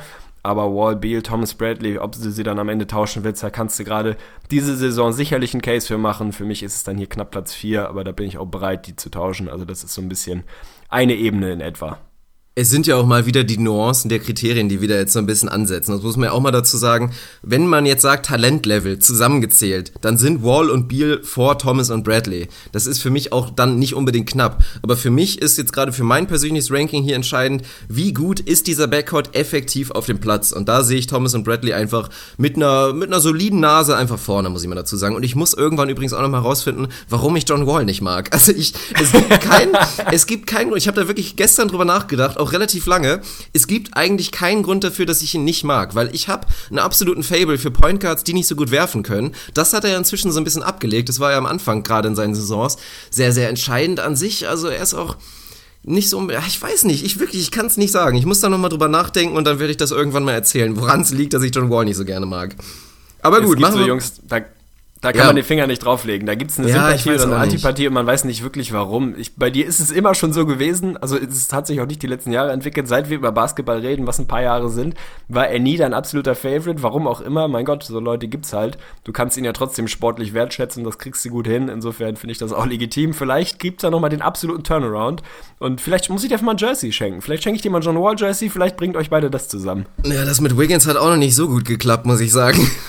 Aber 0.50 0.74
Wall, 0.74 0.96
Beal, 0.96 1.22
Thomas 1.22 1.54
Bradley, 1.54 2.00
ob 2.00 2.14
du 2.14 2.32
sie 2.32 2.42
dann 2.42 2.58
am 2.58 2.70
Ende 2.70 2.88
tauschen 2.88 3.24
willst, 3.24 3.44
da 3.44 3.52
kannst 3.52 3.78
du 3.78 3.84
gerade 3.84 4.18
diese 4.50 4.76
Saison 4.76 5.14
sicherlich 5.14 5.54
einen 5.54 5.62
Case 5.62 5.86
für 5.86 6.00
machen. 6.00 6.34
Für 6.34 6.44
mich 6.44 6.64
ist 6.64 6.76
es 6.76 6.84
dann 6.84 6.98
hier 6.98 7.06
knapp 7.06 7.30
Platz 7.30 7.54
4, 7.54 7.88
aber 7.88 8.04
da 8.04 8.12
bin 8.12 8.26
ich 8.26 8.40
auch 8.40 8.48
bereit, 8.48 8.88
die 8.88 8.96
zu 8.96 9.12
tauschen. 9.12 9.48
Also 9.48 9.64
das 9.64 9.84
ist 9.84 9.94
so 9.94 10.02
ein 10.02 10.10
bisschen 10.10 10.44
eine 10.90 11.14
Ebene 11.14 11.54
in 11.54 11.62
etwa. 11.62 12.00
Es 12.56 12.70
sind 12.70 12.88
ja 12.88 12.98
auch 12.98 13.06
mal 13.06 13.26
wieder 13.26 13.46
die 13.46 13.58
Nuancen 13.58 14.10
der 14.10 14.20
Kriterien, 14.20 14.68
die 14.68 14.82
wieder 14.82 14.98
jetzt 14.98 15.14
so 15.14 15.20
ein 15.20 15.28
bisschen 15.28 15.48
ansetzen. 15.48 15.94
Das 15.94 16.02
muss 16.02 16.18
man 16.18 16.26
ja 16.26 16.32
auch 16.34 16.42
mal 16.42 16.52
dazu 16.52 16.76
sagen. 16.76 17.12
Wenn 17.42 17.68
man 17.68 17.86
jetzt 17.86 18.02
sagt 18.02 18.26
Talentlevel 18.26 19.00
zusammengezählt, 19.00 19.94
dann 20.02 20.18
sind 20.18 20.44
Wall 20.44 20.70
und 20.70 20.90
Beal 20.90 21.22
vor 21.24 21.58
Thomas 21.58 21.90
und 21.90 22.04
Bradley. 22.04 22.50
Das 22.74 22.86
ist 22.86 23.02
für 23.02 23.12
mich 23.12 23.32
auch 23.32 23.50
dann 23.50 23.80
nicht 23.80 23.94
unbedingt 23.94 24.30
knapp. 24.30 24.62
Aber 24.82 24.98
für 24.98 25.12
mich 25.12 25.42
ist 25.42 25.58
jetzt 25.58 25.72
gerade 25.72 25.94
für 25.94 26.04
mein 26.04 26.28
persönliches 26.28 26.70
Ranking 26.70 27.04
hier 27.04 27.16
entscheidend, 27.16 27.62
wie 27.88 28.14
gut 28.14 28.42
ist 28.42 28.68
dieser 28.68 28.88
Backcourt 28.88 29.36
effektiv 29.36 29.92
auf 29.92 30.08
dem 30.08 30.20
Platz. 30.20 30.52
Und 30.52 30.68
da 30.68 30.84
sehe 30.84 30.98
ich 30.98 31.08
Thomas 31.08 31.36
und 31.36 31.46
Bradley 31.46 31.74
einfach 31.74 32.10
mit 32.38 32.58
einer, 32.58 32.94
mit 32.94 33.10
einer 33.10 33.22
soliden 33.22 33.62
Nase 33.62 33.96
einfach 33.96 34.20
vorne, 34.20 34.50
muss 34.50 34.64
ich 34.64 34.68
mal 34.68 34.76
dazu 34.76 34.98
sagen. 34.98 35.16
Und 35.16 35.24
ich 35.24 35.36
muss 35.36 35.54
irgendwann 35.54 35.88
übrigens 35.88 36.14
auch 36.14 36.22
noch 36.22 36.30
mal 36.30 36.40
rausfinden, 36.40 36.88
warum 37.08 37.38
ich 37.38 37.48
John 37.48 37.68
Wall 37.68 37.86
nicht 37.86 38.02
mag. 38.02 38.34
Also 38.34 38.52
ich, 38.52 38.74
es 39.02 39.14
gibt 39.14 39.40
kein, 39.42 39.70
es 40.12 40.26
gibt 40.26 40.48
keinen, 40.48 40.76
ich 40.76 40.88
habe 40.90 41.00
da 41.00 41.08
wirklich 41.08 41.38
gestern 41.38 41.70
drüber 41.70 41.86
nachgedacht, 41.86 42.38
auch 42.38 42.49
relativ 42.54 42.86
lange. 42.86 43.22
Es 43.54 43.68
gibt 43.68 43.96
eigentlich 43.96 44.32
keinen 44.32 44.64
Grund 44.64 44.84
dafür, 44.84 45.06
dass 45.06 45.22
ich 45.22 45.36
ihn 45.36 45.44
nicht 45.44 45.64
mag, 45.64 45.96
weil 45.96 46.14
ich 46.14 46.28
habe 46.28 46.48
einen 46.70 46.80
absoluten 46.80 47.24
Fable 47.24 47.58
für 47.58 47.72
Point 47.72 48.00
Guards, 48.02 48.24
die 48.24 48.34
nicht 48.34 48.48
so 48.48 48.56
gut 48.56 48.72
werfen 48.72 49.04
können. 49.04 49.34
Das 49.54 49.74
hat 49.74 49.84
er 49.84 49.92
ja 49.92 49.98
inzwischen 49.98 50.32
so 50.32 50.40
ein 50.40 50.44
bisschen 50.44 50.64
abgelegt. 50.64 51.10
Das 51.10 51.20
war 51.20 51.32
ja 51.32 51.38
am 51.38 51.46
Anfang 51.46 51.84
gerade 51.84 52.08
in 52.08 52.16
seinen 52.16 52.36
Saisons 52.36 52.78
sehr, 53.10 53.32
sehr 53.32 53.50
entscheidend 53.50 54.00
an 54.00 54.16
sich. 54.16 54.48
Also 54.48 54.68
er 54.68 54.82
ist 54.82 54.94
auch 54.94 55.18
nicht 55.84 56.10
so, 56.10 56.30
ich 56.30 56.62
weiß 56.62 56.84
nicht, 56.84 57.06
ich 57.06 57.20
wirklich, 57.20 57.42
ich 57.42 57.52
kann 57.52 57.66
es 57.66 57.78
nicht 57.78 57.92
sagen. 57.92 58.18
Ich 58.18 58.26
muss 58.26 58.42
da 58.42 58.50
nochmal 58.50 58.70
drüber 58.70 58.88
nachdenken 58.88 59.38
und 59.38 59.46
dann 59.46 59.60
werde 59.60 59.72
ich 59.72 59.78
das 59.78 59.92
irgendwann 59.92 60.24
mal 60.24 60.34
erzählen, 60.34 60.76
woran 60.76 61.02
es 61.02 61.12
liegt, 61.12 61.34
dass 61.34 61.44
ich 61.44 61.56
John 61.56 61.70
Wall 61.70 61.86
nicht 61.86 61.98
so 61.98 62.06
gerne 62.06 62.26
mag. 62.26 62.56
Aber 63.22 63.42
gut, 63.42 63.60
machen 63.60 63.74
so 63.74 63.80
wir. 63.80 63.88
Jungs, 63.88 64.14
da 64.28 64.42
da 65.02 65.14
kann 65.14 65.20
ja. 65.20 65.26
man 65.28 65.38
den 65.38 65.46
Finger 65.46 65.66
nicht 65.66 65.84
drauflegen. 65.84 66.28
Da 66.28 66.36
gibt 66.36 66.52
es 66.52 66.60
eine 66.60 66.68
ja, 66.68 66.76
Sympathie 66.76 67.12
oder 67.12 67.24
eine 67.24 67.38
Antipathie 67.38 67.88
und 67.88 67.94
man 67.94 68.06
weiß 68.06 68.26
nicht 68.26 68.44
wirklich 68.44 68.74
warum. 68.74 69.16
Ich, 69.18 69.36
bei 69.36 69.50
dir 69.50 69.66
ist 69.66 69.80
es 69.80 69.92
immer 69.92 70.14
schon 70.14 70.34
so 70.34 70.46
gewesen, 70.46 70.98
also 70.98 71.18
es 71.18 71.54
hat 71.54 71.68
sich 71.68 71.80
auch 71.80 71.86
nicht 71.86 72.04
die 72.04 72.08
letzten 72.08 72.34
Jahre 72.34 72.52
entwickelt, 72.52 72.88
seit 72.90 73.10
wir 73.10 73.16
über 73.16 73.32
Basketball 73.32 73.80
reden, 73.80 74.08
was 74.08 74.20
ein 74.20 74.28
paar 74.28 74.42
Jahre 74.42 74.70
sind, 74.70 74.96
war 75.30 75.48
er 75.48 75.60
nie 75.60 75.78
dein 75.78 75.94
absoluter 75.94 76.36
Favorite, 76.36 76.84
warum 76.84 77.08
auch 77.08 77.22
immer. 77.22 77.48
Mein 77.48 77.64
Gott, 77.64 77.84
so 77.84 78.00
Leute 78.00 78.28
gibt's 78.28 78.52
halt. 78.52 78.78
Du 79.06 79.14
kannst 79.14 79.38
ihn 79.38 79.46
ja 79.46 79.54
trotzdem 79.54 79.88
sportlich 79.88 80.34
wertschätzen, 80.34 80.84
das 80.84 80.98
kriegst 80.98 81.24
du 81.24 81.30
gut 81.30 81.48
hin. 81.48 81.70
Insofern 81.70 82.18
finde 82.18 82.34
ich 82.34 82.38
das 82.38 82.52
auch 82.52 82.66
legitim. 82.66 83.14
Vielleicht 83.14 83.60
gibt's 83.60 83.84
da 83.84 83.90
nochmal 83.90 84.10
den 84.10 84.22
absoluten 84.22 84.64
Turnaround 84.64 85.24
und 85.60 85.80
vielleicht 85.80 86.10
muss 86.10 86.24
ich 86.24 86.30
dir 86.30 86.36
einfach 86.36 86.46
mal 86.46 86.56
ein 86.56 86.58
Jersey 86.58 86.92
schenken. 86.92 87.22
Vielleicht 87.22 87.44
schenke 87.44 87.56
ich 87.56 87.62
dir 87.62 87.72
mal 87.72 87.80
ein 87.80 87.84
John 87.84 88.02
Wall 88.02 88.16
Jersey, 88.18 88.50
vielleicht 88.50 88.76
bringt 88.76 88.98
euch 88.98 89.10
beide 89.10 89.30
das 89.30 89.48
zusammen. 89.48 89.86
Ja, 90.04 90.26
das 90.26 90.42
mit 90.42 90.58
Wiggins 90.58 90.88
hat 90.88 90.98
auch 90.98 91.10
noch 91.10 91.18
nicht 91.18 91.36
so 91.36 91.48
gut 91.48 91.64
geklappt, 91.64 92.06
muss 92.06 92.20
ich 92.20 92.34
sagen. 92.34 92.70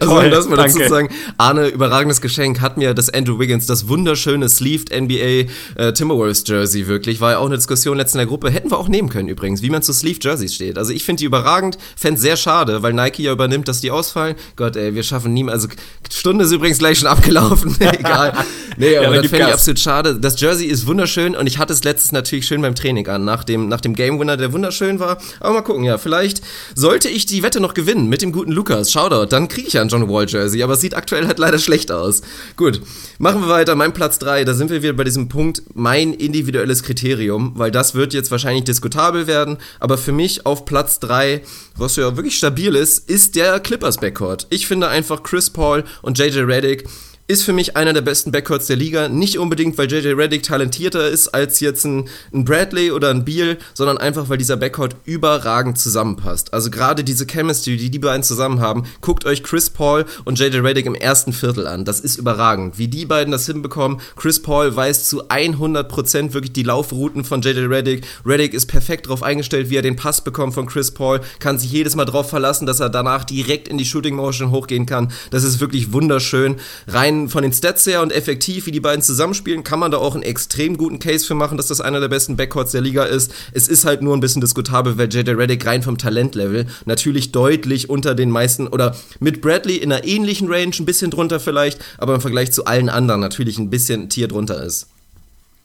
Also 0.00 0.12
Toll, 0.14 0.30
das 0.30 0.48
mal 0.48 0.56
dazu 0.56 0.78
zu 0.78 0.88
sagen, 0.88 1.08
Arne, 1.38 1.68
überragendes 1.68 2.20
Geschenk, 2.20 2.60
hat 2.60 2.76
mir 2.76 2.94
das 2.94 3.10
Andrew 3.10 3.38
Wiggins, 3.38 3.66
das 3.66 3.88
wunderschöne 3.88 4.48
Sleeved 4.48 4.90
NBA 4.90 5.50
äh, 5.76 5.92
Timberwolves 5.92 6.44
Jersey 6.46 6.86
wirklich, 6.86 7.20
war 7.20 7.32
ja 7.32 7.38
auch 7.38 7.46
eine 7.46 7.56
Diskussion 7.56 7.96
letztens 7.96 8.14
in 8.14 8.18
der 8.18 8.26
Gruppe, 8.26 8.50
hätten 8.50 8.70
wir 8.70 8.78
auch 8.78 8.88
nehmen 8.88 9.08
können 9.08 9.28
übrigens, 9.28 9.62
wie 9.62 9.70
man 9.70 9.82
zu 9.82 9.92
Sleeved 9.92 10.24
Jerseys 10.24 10.54
steht. 10.54 10.78
Also 10.78 10.92
ich 10.92 11.04
finde 11.04 11.20
die 11.20 11.26
überragend, 11.26 11.78
fände 11.96 12.20
sehr 12.20 12.36
schade, 12.36 12.82
weil 12.82 12.92
Nike 12.92 13.22
ja 13.22 13.32
übernimmt, 13.32 13.68
dass 13.68 13.80
die 13.80 13.90
ausfallen. 13.90 14.36
Gott 14.56 14.76
ey, 14.76 14.94
wir 14.94 15.02
schaffen 15.02 15.32
nie 15.32 15.44
mehr, 15.44 15.54
also 15.54 15.68
Stunde 16.10 16.44
ist 16.44 16.52
übrigens 16.52 16.78
gleich 16.78 16.98
schon 16.98 17.08
abgelaufen, 17.08 17.76
egal. 17.80 18.32
Nee, 18.76 18.96
aber 18.98 19.14
ja, 19.14 19.22
das 19.22 19.30
fände 19.30 19.46
ich 19.46 19.54
absolut 19.54 19.78
schade. 19.78 20.20
Das 20.20 20.40
Jersey 20.40 20.66
ist 20.66 20.86
wunderschön 20.86 21.34
und 21.34 21.46
ich 21.46 21.58
hatte 21.58 21.72
es 21.72 21.82
letztens 21.84 22.12
natürlich 22.12 22.46
schön 22.46 22.60
beim 22.62 22.74
Training 22.74 23.06
an, 23.08 23.24
nach 23.24 23.44
dem, 23.44 23.68
nach 23.68 23.80
dem 23.80 23.94
Game 23.94 24.18
Winner, 24.18 24.36
der 24.36 24.52
wunderschön 24.52 25.00
war. 25.00 25.18
Aber 25.40 25.54
mal 25.54 25.62
gucken, 25.62 25.84
ja, 25.84 25.98
vielleicht 25.98 26.42
sollte 26.74 27.08
ich 27.08 27.26
die 27.26 27.42
Wette 27.42 27.60
noch 27.60 27.74
gewinnen 27.74 28.08
mit 28.08 28.22
dem 28.22 28.32
guten 28.32 28.52
Lukas, 28.52 28.92
Shoutout, 28.92 29.26
dann 29.26 29.48
kriege 29.48 29.68
ich 29.68 29.75
ja 29.76 29.82
ein 29.82 29.88
John 29.88 30.08
Wall 30.08 30.26
Jersey, 30.28 30.62
aber 30.62 30.72
es 30.72 30.80
sieht 30.80 30.96
aktuell 30.96 31.26
halt 31.26 31.38
leider 31.38 31.58
schlecht 31.58 31.92
aus. 31.92 32.22
Gut, 32.56 32.80
machen 33.18 33.42
wir 33.42 33.48
weiter. 33.48 33.76
Mein 33.76 33.92
Platz 33.92 34.18
3, 34.18 34.44
da 34.44 34.54
sind 34.54 34.70
wir 34.70 34.82
wieder 34.82 34.94
bei 34.94 35.04
diesem 35.04 35.28
Punkt, 35.28 35.62
mein 35.74 36.12
individuelles 36.12 36.82
Kriterium, 36.82 37.52
weil 37.56 37.70
das 37.70 37.94
wird 37.94 38.12
jetzt 38.12 38.30
wahrscheinlich 38.30 38.64
diskutabel 38.64 39.26
werden, 39.26 39.58
aber 39.78 39.98
für 39.98 40.12
mich 40.12 40.44
auf 40.44 40.64
Platz 40.64 40.98
3, 41.00 41.42
was 41.76 41.96
ja 41.96 42.16
wirklich 42.16 42.36
stabil 42.36 42.74
ist, 42.74 43.08
ist 43.08 43.36
der 43.36 43.60
Clippers 43.60 43.98
Backcourt. 43.98 44.46
Ich 44.50 44.66
finde 44.66 44.88
einfach 44.88 45.22
Chris 45.22 45.50
Paul 45.50 45.84
und 46.02 46.18
JJ 46.18 46.40
Redick 46.40 46.84
ist 47.28 47.42
für 47.42 47.52
mich 47.52 47.76
einer 47.76 47.92
der 47.92 48.02
besten 48.02 48.30
Backcourts 48.30 48.66
der 48.66 48.76
Liga. 48.76 49.08
Nicht 49.08 49.38
unbedingt, 49.38 49.76
weil 49.78 49.90
JJ 49.90 50.10
Reddick 50.10 50.44
talentierter 50.44 51.08
ist 51.08 51.28
als 51.28 51.58
jetzt 51.58 51.84
ein, 51.84 52.08
ein 52.32 52.44
Bradley 52.44 52.92
oder 52.92 53.10
ein 53.10 53.24
Beal, 53.24 53.58
sondern 53.74 53.98
einfach, 53.98 54.28
weil 54.28 54.38
dieser 54.38 54.56
Backcourt 54.56 54.94
überragend 55.04 55.76
zusammenpasst. 55.76 56.54
Also 56.54 56.70
gerade 56.70 57.02
diese 57.02 57.26
Chemistry, 57.26 57.76
die 57.76 57.90
die 57.90 57.98
beiden 57.98 58.22
zusammen 58.22 58.60
haben, 58.60 58.84
guckt 59.00 59.24
euch 59.24 59.42
Chris 59.42 59.70
Paul 59.70 60.04
und 60.24 60.38
JJ 60.38 60.58
Reddick 60.58 60.86
im 60.86 60.94
ersten 60.94 61.32
Viertel 61.32 61.66
an. 61.66 61.84
Das 61.84 61.98
ist 61.98 62.16
überragend. 62.16 62.78
Wie 62.78 62.88
die 62.88 63.06
beiden 63.06 63.32
das 63.32 63.46
hinbekommen. 63.46 64.00
Chris 64.14 64.40
Paul 64.40 64.74
weiß 64.74 65.08
zu 65.08 65.28
100% 65.28 66.32
wirklich 66.32 66.52
die 66.52 66.62
Laufrouten 66.62 67.24
von 67.24 67.42
JJ 67.42 67.66
Reddick. 67.66 68.06
Reddick 68.24 68.54
ist 68.54 68.66
perfekt 68.66 69.06
darauf 69.06 69.24
eingestellt, 69.24 69.68
wie 69.68 69.76
er 69.76 69.82
den 69.82 69.96
Pass 69.96 70.22
bekommt 70.22 70.54
von 70.54 70.66
Chris 70.66 70.92
Paul. 70.92 71.20
Kann 71.40 71.58
sich 71.58 71.72
jedes 71.72 71.96
Mal 71.96 72.04
darauf 72.04 72.30
verlassen, 72.30 72.66
dass 72.66 72.78
er 72.78 72.88
danach 72.88 73.24
direkt 73.24 73.66
in 73.66 73.78
die 73.78 73.84
Shooting 73.84 74.14
Motion 74.14 74.52
hochgehen 74.52 74.86
kann. 74.86 75.10
Das 75.30 75.42
ist 75.42 75.58
wirklich 75.58 75.92
wunderschön. 75.92 76.56
Rein 76.86 77.15
rein 77.16 77.28
von 77.28 77.42
den 77.42 77.52
Stats 77.52 77.86
her 77.86 78.02
und 78.02 78.12
effektiv, 78.12 78.66
wie 78.66 78.70
die 78.70 78.80
beiden 78.80 79.02
zusammenspielen, 79.02 79.64
kann 79.64 79.78
man 79.78 79.90
da 79.90 79.98
auch 79.98 80.14
einen 80.14 80.22
extrem 80.22 80.76
guten 80.76 80.98
Case 80.98 81.26
für 81.26 81.34
machen, 81.34 81.56
dass 81.56 81.66
das 81.66 81.80
einer 81.80 82.00
der 82.00 82.08
besten 82.08 82.36
Backcourts 82.36 82.72
der 82.72 82.80
Liga 82.80 83.04
ist. 83.04 83.32
Es 83.52 83.68
ist 83.68 83.84
halt 83.84 84.02
nur 84.02 84.16
ein 84.16 84.20
bisschen 84.20 84.40
diskutabel, 84.40 84.98
weil 84.98 85.12
JJ 85.12 85.30
Reddick 85.30 85.64
rein 85.66 85.82
vom 85.82 85.98
Talentlevel 85.98 86.66
natürlich 86.84 87.32
deutlich 87.32 87.90
unter 87.90 88.14
den 88.14 88.30
meisten 88.30 88.66
oder 88.66 88.96
mit 89.20 89.40
Bradley 89.40 89.76
in 89.76 89.92
einer 89.92 90.04
ähnlichen 90.04 90.48
Range, 90.48 90.72
ein 90.78 90.86
bisschen 90.86 91.10
drunter 91.10 91.40
vielleicht, 91.40 91.80
aber 91.98 92.14
im 92.14 92.20
Vergleich 92.20 92.52
zu 92.52 92.64
allen 92.64 92.88
anderen 92.88 93.20
natürlich 93.20 93.58
ein 93.58 93.70
bisschen 93.70 94.08
Tier 94.08 94.28
drunter 94.28 94.62
ist 94.62 94.88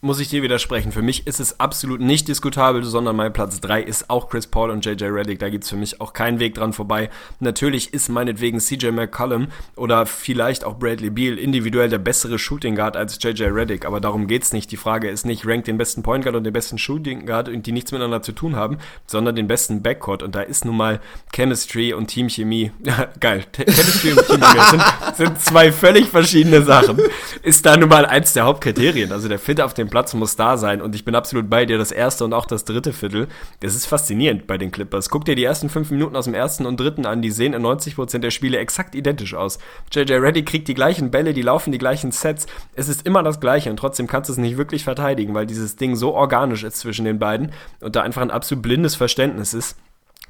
muss 0.04 0.20
ich 0.20 0.30
dir 0.30 0.42
widersprechen. 0.42 0.92
Für 0.92 1.04
mich 1.04 1.28
ist 1.28 1.40
es 1.40 1.60
absolut 1.60 2.02
nicht 2.02 2.28
diskutabel, 2.28 2.84
sondern 2.84 3.16
mein 3.16 3.32
Platz 3.32 3.62
3 3.62 3.84
ist 3.84 4.10
auch 4.10 4.30
Chris 4.30 4.48
Paul 4.48 4.72
und 4.72 4.84
JJ 4.84 5.06
Reddick. 5.06 5.38
Da 5.38 5.50
gibt 5.50 5.64
es 5.64 5.70
für 5.70 5.76
mich 5.76 6.02
auch 6.02 6.14
keinen 6.14 6.40
Weg 6.40 6.56
dran 6.56 6.74
vorbei. 6.74 7.12
Natürlich 7.40 7.94
ist 7.94 8.10
meinetwegen 8.10 8.60
CJ 8.60 8.88
McCollum 8.88 9.50
oder 9.76 10.08
vielleicht 10.08 10.64
auch 10.64 10.80
Bradley 10.80 11.12
Beal 11.12 11.38
individuell 11.38 11.88
der 11.88 12.00
bessere 12.00 12.40
Shooting 12.40 12.76
Guard 12.76 12.98
als 12.98 13.20
JJ 13.22 13.44
Reddick, 13.44 13.86
aber 13.86 14.02
darum 14.02 14.26
geht's 14.26 14.54
nicht. 14.54 14.72
Die 14.72 14.78
Frage 14.78 15.08
ist 15.08 15.24
nicht, 15.24 15.46
rankt 15.46 15.68
den 15.68 15.78
besten 15.78 16.02
Point 16.02 16.24
Guard 16.24 16.36
und 16.36 16.46
den 16.46 16.54
besten 16.54 16.80
Shooting 16.80 17.28
Guard, 17.28 17.52
die 17.54 17.72
nichts 17.72 17.92
miteinander 17.92 18.24
zu 18.24 18.32
tun 18.32 18.56
haben, 18.56 18.80
sondern 19.06 19.36
den 19.36 19.48
besten 19.48 19.84
Backcourt. 19.84 20.24
Und 20.24 20.34
da 20.34 20.42
ist 20.42 20.66
nun 20.66 20.78
mal 20.78 21.00
Chemistry 21.32 21.94
und 21.94 22.08
Teamchemie. 22.08 22.72
geil. 23.20 23.46
Chemistry 23.54 24.14
und 24.14 24.26
Teamchemie 24.26 24.66
sind, 24.72 24.84
sind 25.16 25.42
zwei 25.42 25.72
völlig 25.72 26.08
verschiedene 26.08 26.64
Sachen. 26.64 26.98
Ist 27.44 27.68
da 27.68 27.78
nun 27.78 27.90
mal 27.90 28.08
eins 28.08 28.34
der 28.34 28.46
Hauptkriterien. 28.46 29.12
Also 29.12 29.30
der 29.30 29.38
Fit 29.38 29.62
auf 29.62 29.76
dem 29.76 29.91
Platz 29.92 30.16
muss 30.16 30.36
da 30.36 30.58
sein. 30.58 30.82
Und 30.82 30.96
ich 30.96 31.06
bin 31.06 31.14
absolut 31.14 31.48
bei 31.52 31.68
dir, 31.68 31.78
das 31.78 31.92
erste 31.92 32.26
und 32.26 32.34
auch 32.34 32.48
das 32.48 32.66
dritte 32.66 32.94
Viertel. 32.94 33.28
Das 33.60 33.76
ist 33.76 33.86
faszinierend 33.86 34.48
bei 34.48 34.58
den 34.58 34.72
Clippers. 34.72 35.10
Guck 35.10 35.26
dir 35.26 35.36
die 35.36 35.44
ersten 35.44 35.70
fünf 35.70 35.92
Minuten 35.92 36.16
aus 36.16 36.26
dem 36.26 36.34
ersten 36.34 36.66
und 36.66 36.80
dritten 36.80 37.06
an, 37.06 37.22
die 37.22 37.30
sehen 37.30 37.54
in 37.54 37.62
90% 37.62 38.18
der 38.18 38.32
Spiele 38.32 38.58
exakt 38.58 38.96
identisch 38.96 39.36
aus. 39.36 39.60
JJ 39.92 40.14
Reddy 40.14 40.44
kriegt 40.44 40.68
die 40.68 40.74
gleichen 40.74 41.12
Bälle, 41.12 41.34
die 41.34 41.44
laufen 41.44 41.72
die 41.72 41.78
gleichen 41.78 42.12
Sets. 42.12 42.48
Es 42.74 42.90
ist 42.90 43.06
immer 43.06 43.22
das 43.22 43.40
Gleiche 43.40 43.70
und 43.70 43.78
trotzdem 43.78 44.08
kannst 44.08 44.30
du 44.30 44.34
es 44.34 44.40
nicht 44.40 44.58
wirklich 44.58 44.84
verteidigen, 44.84 45.36
weil 45.36 45.46
dieses 45.46 45.76
Ding 45.76 45.96
so 45.96 46.16
organisch 46.16 46.64
ist 46.64 46.78
zwischen 46.78 47.06
den 47.06 47.20
beiden 47.20 47.52
und 47.82 47.96
da 47.96 48.02
einfach 48.02 48.24
ein 48.24 48.32
absolut 48.32 48.64
blindes 48.64 48.96
Verständnis 48.96 49.54
ist 49.54 49.78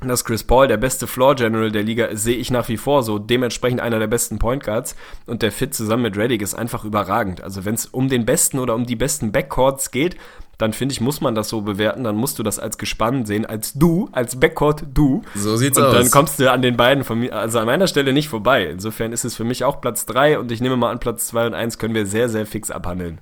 dass 0.10 0.26
Chris 0.26 0.44
Paul 0.44 0.68
der 0.68 0.78
beste 0.78 1.08
Floor 1.08 1.36
General 1.36 1.72
der 1.72 1.84
Liga 1.84 2.06
ist, 2.06 2.24
sehe 2.24 2.36
ich 2.36 2.52
nach 2.52 2.68
wie 2.70 2.78
vor 2.78 3.04
so. 3.04 3.20
Dementsprechend 3.20 3.82
einer 3.82 4.00
der 4.00 4.08
besten 4.08 4.40
Point 4.40 4.64
Guards. 4.64 4.96
Und 5.26 5.42
der 5.42 5.52
Fit 5.52 5.74
zusammen 5.74 6.04
mit 6.04 6.18
Reddick 6.18 6.42
ist 6.42 6.56
einfach 6.56 6.84
überragend. 6.84 7.42
Also 7.42 7.66
wenn 7.66 7.76
es 7.76 7.86
um 7.86 8.10
den 8.10 8.26
besten 8.26 8.60
oder 8.60 8.76
um 8.76 8.86
die 8.86 8.96
besten 8.96 9.32
Backcourts 9.32 9.92
geht, 9.92 10.18
dann 10.58 10.74
finde 10.74 10.94
ich, 10.94 11.02
muss 11.02 11.22
man 11.22 11.36
das 11.36 11.50
so 11.50 11.62
bewerten. 11.62 12.04
Dann 12.04 12.16
musst 12.16 12.40
du 12.40 12.44
das 12.44 12.60
als 12.60 12.78
Gespann 12.78 13.26
sehen, 13.26 13.46
als 13.46 13.74
du, 13.74 14.10
als 14.12 14.40
Backcourt 14.40 14.86
du. 14.94 15.24
So 15.36 15.58
sieht's 15.58 15.78
und 15.78 15.86
aus. 15.86 15.96
Und 15.96 16.02
dann 16.02 16.12
kommst 16.12 16.40
du 16.40 16.52
an 16.52 16.62
den 16.62 16.78
beiden 16.78 17.04
von 17.04 17.20
mir, 17.20 17.36
also 17.36 17.60
an 17.60 17.66
meiner 17.66 17.88
Stelle 17.88 18.14
nicht 18.14 18.30
vorbei. 18.30 18.66
Insofern 18.66 19.12
ist 19.12 19.26
es 19.26 19.36
für 19.36 19.44
mich 19.44 19.64
auch 19.64 19.82
Platz 19.82 20.06
3 20.06 20.40
und 20.40 20.52
ich 20.52 20.62
nehme 20.62 20.78
mal 20.78 20.92
an, 20.92 21.00
Platz 21.00 21.28
2 21.28 21.48
und 21.48 21.54
1 21.54 21.78
können 21.78 21.96
wir 21.96 22.06
sehr, 22.06 22.30
sehr 22.30 22.46
fix 22.46 22.70
abhandeln. 22.70 23.20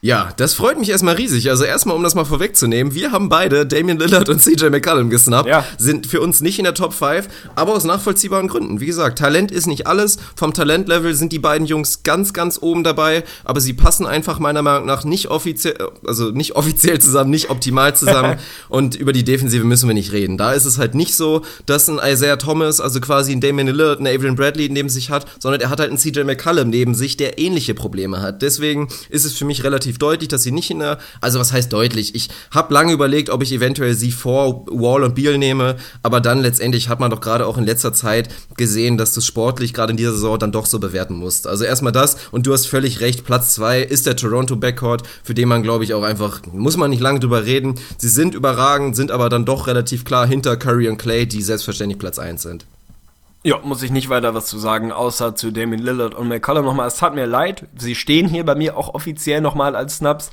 Ja, 0.00 0.28
das 0.36 0.54
freut 0.54 0.78
mich 0.78 0.90
erstmal 0.90 1.16
riesig. 1.16 1.50
Also 1.50 1.64
erstmal, 1.64 1.96
um 1.96 2.04
das 2.04 2.14
mal 2.14 2.24
vorwegzunehmen, 2.24 2.94
wir 2.94 3.10
haben 3.10 3.28
beide 3.28 3.66
Damian 3.66 3.98
Lillard 3.98 4.28
und 4.28 4.40
CJ 4.40 4.66
McCollum 4.66 5.10
gesnappt, 5.10 5.48
ja. 5.48 5.64
sind 5.76 6.06
für 6.06 6.20
uns 6.20 6.40
nicht 6.40 6.58
in 6.58 6.64
der 6.64 6.74
Top 6.74 6.92
5, 6.92 7.26
aber 7.56 7.74
aus 7.74 7.82
nachvollziehbaren 7.82 8.46
Gründen. 8.46 8.78
Wie 8.78 8.86
gesagt, 8.86 9.18
Talent 9.18 9.50
ist 9.50 9.66
nicht 9.66 9.88
alles. 9.88 10.18
Vom 10.36 10.54
Talentlevel 10.54 11.14
sind 11.16 11.32
die 11.32 11.40
beiden 11.40 11.66
Jungs 11.66 12.04
ganz, 12.04 12.32
ganz 12.32 12.60
oben 12.62 12.84
dabei, 12.84 13.24
aber 13.42 13.60
sie 13.60 13.72
passen 13.72 14.06
einfach 14.06 14.38
meiner 14.38 14.62
Meinung 14.62 14.86
nach 14.86 15.02
nicht 15.02 15.28
offiziell, 15.28 15.76
also 16.06 16.30
nicht 16.30 16.54
offiziell 16.54 17.00
zusammen, 17.00 17.30
nicht 17.30 17.50
optimal 17.50 17.96
zusammen. 17.96 18.38
und 18.68 18.94
über 18.94 19.12
die 19.12 19.24
Defensive 19.24 19.64
müssen 19.64 19.88
wir 19.88 19.94
nicht 19.94 20.12
reden. 20.12 20.38
Da 20.38 20.52
ist 20.52 20.64
es 20.64 20.78
halt 20.78 20.94
nicht 20.94 21.16
so, 21.16 21.42
dass 21.66 21.88
ein 21.88 21.98
Isaiah 22.00 22.36
Thomas, 22.36 22.80
also 22.80 23.00
quasi 23.00 23.32
ein 23.32 23.40
Damian 23.40 23.66
Lillard, 23.66 23.98
ein 23.98 24.06
Adrian 24.06 24.36
Bradley 24.36 24.68
neben 24.68 24.90
sich 24.90 25.10
hat, 25.10 25.26
sondern 25.40 25.60
er 25.60 25.70
hat 25.70 25.80
halt 25.80 25.90
einen 25.90 25.98
CJ 25.98 26.20
McCollum 26.20 26.70
neben 26.70 26.94
sich, 26.94 27.16
der 27.16 27.40
ähnliche 27.40 27.74
Probleme 27.74 28.22
hat. 28.22 28.42
Deswegen 28.42 28.86
ist 29.10 29.24
es 29.24 29.36
für 29.36 29.44
mich 29.44 29.64
relativ 29.64 29.87
relativ 29.88 29.98
deutlich, 29.98 30.28
dass 30.28 30.42
sie 30.42 30.52
nicht 30.52 30.70
in 30.70 30.80
der, 30.80 30.98
also 31.20 31.38
was 31.38 31.52
heißt 31.52 31.72
deutlich? 31.72 32.14
Ich 32.14 32.28
habe 32.50 32.74
lange 32.74 32.92
überlegt, 32.92 33.30
ob 33.30 33.42
ich 33.42 33.52
eventuell 33.52 33.94
sie 33.94 34.12
vor 34.12 34.66
Wall 34.66 35.02
und 35.02 35.14
Beal 35.14 35.38
nehme, 35.38 35.76
aber 36.02 36.20
dann 36.20 36.40
letztendlich 36.40 36.88
hat 36.88 37.00
man 37.00 37.10
doch 37.10 37.20
gerade 37.20 37.46
auch 37.46 37.56
in 37.56 37.64
letzter 37.64 37.92
Zeit 37.92 38.28
gesehen, 38.56 38.98
dass 38.98 39.14
du 39.14 39.20
sportlich 39.20 39.72
gerade 39.72 39.92
in 39.92 39.96
dieser 39.96 40.12
Saison 40.12 40.38
dann 40.38 40.52
doch 40.52 40.66
so 40.66 40.78
bewerten 40.78 41.14
musst. 41.14 41.46
Also 41.46 41.64
erstmal 41.64 41.92
das 41.92 42.16
und 42.30 42.46
du 42.46 42.52
hast 42.52 42.66
völlig 42.66 43.00
recht, 43.00 43.24
Platz 43.24 43.54
zwei 43.54 43.80
ist 43.80 44.06
der 44.06 44.16
Toronto 44.16 44.56
Backcourt, 44.56 45.02
für 45.24 45.34
den 45.34 45.48
man 45.48 45.62
glaube 45.62 45.84
ich 45.84 45.94
auch 45.94 46.02
einfach, 46.02 46.42
muss 46.52 46.76
man 46.76 46.90
nicht 46.90 47.00
lange 47.00 47.20
drüber 47.20 47.44
reden. 47.44 47.74
Sie 47.96 48.08
sind 48.08 48.34
überragend, 48.34 48.94
sind 48.94 49.10
aber 49.10 49.28
dann 49.28 49.44
doch 49.44 49.66
relativ 49.66 50.04
klar 50.04 50.26
hinter 50.26 50.56
Curry 50.56 50.88
und 50.88 50.98
Clay, 50.98 51.26
die 51.26 51.42
selbstverständlich 51.42 51.98
Platz 51.98 52.18
eins 52.18 52.42
sind. 52.42 52.66
Ja, 53.48 53.60
muss 53.62 53.82
ich 53.82 53.90
nicht 53.90 54.10
weiter 54.10 54.34
was 54.34 54.44
zu 54.44 54.58
sagen, 54.58 54.92
außer 54.92 55.34
zu 55.34 55.50
Damien 55.50 55.80
Lillard 55.80 56.14
und 56.14 56.28
McCollum 56.28 56.66
nochmal. 56.66 56.86
Es 56.86 56.98
tat 56.98 57.14
mir 57.14 57.24
leid, 57.24 57.66
sie 57.78 57.94
stehen 57.94 58.28
hier 58.28 58.44
bei 58.44 58.54
mir 58.54 58.76
auch 58.76 58.92
offiziell 58.92 59.40
nochmal 59.40 59.74
als 59.74 59.96
Snaps, 59.96 60.30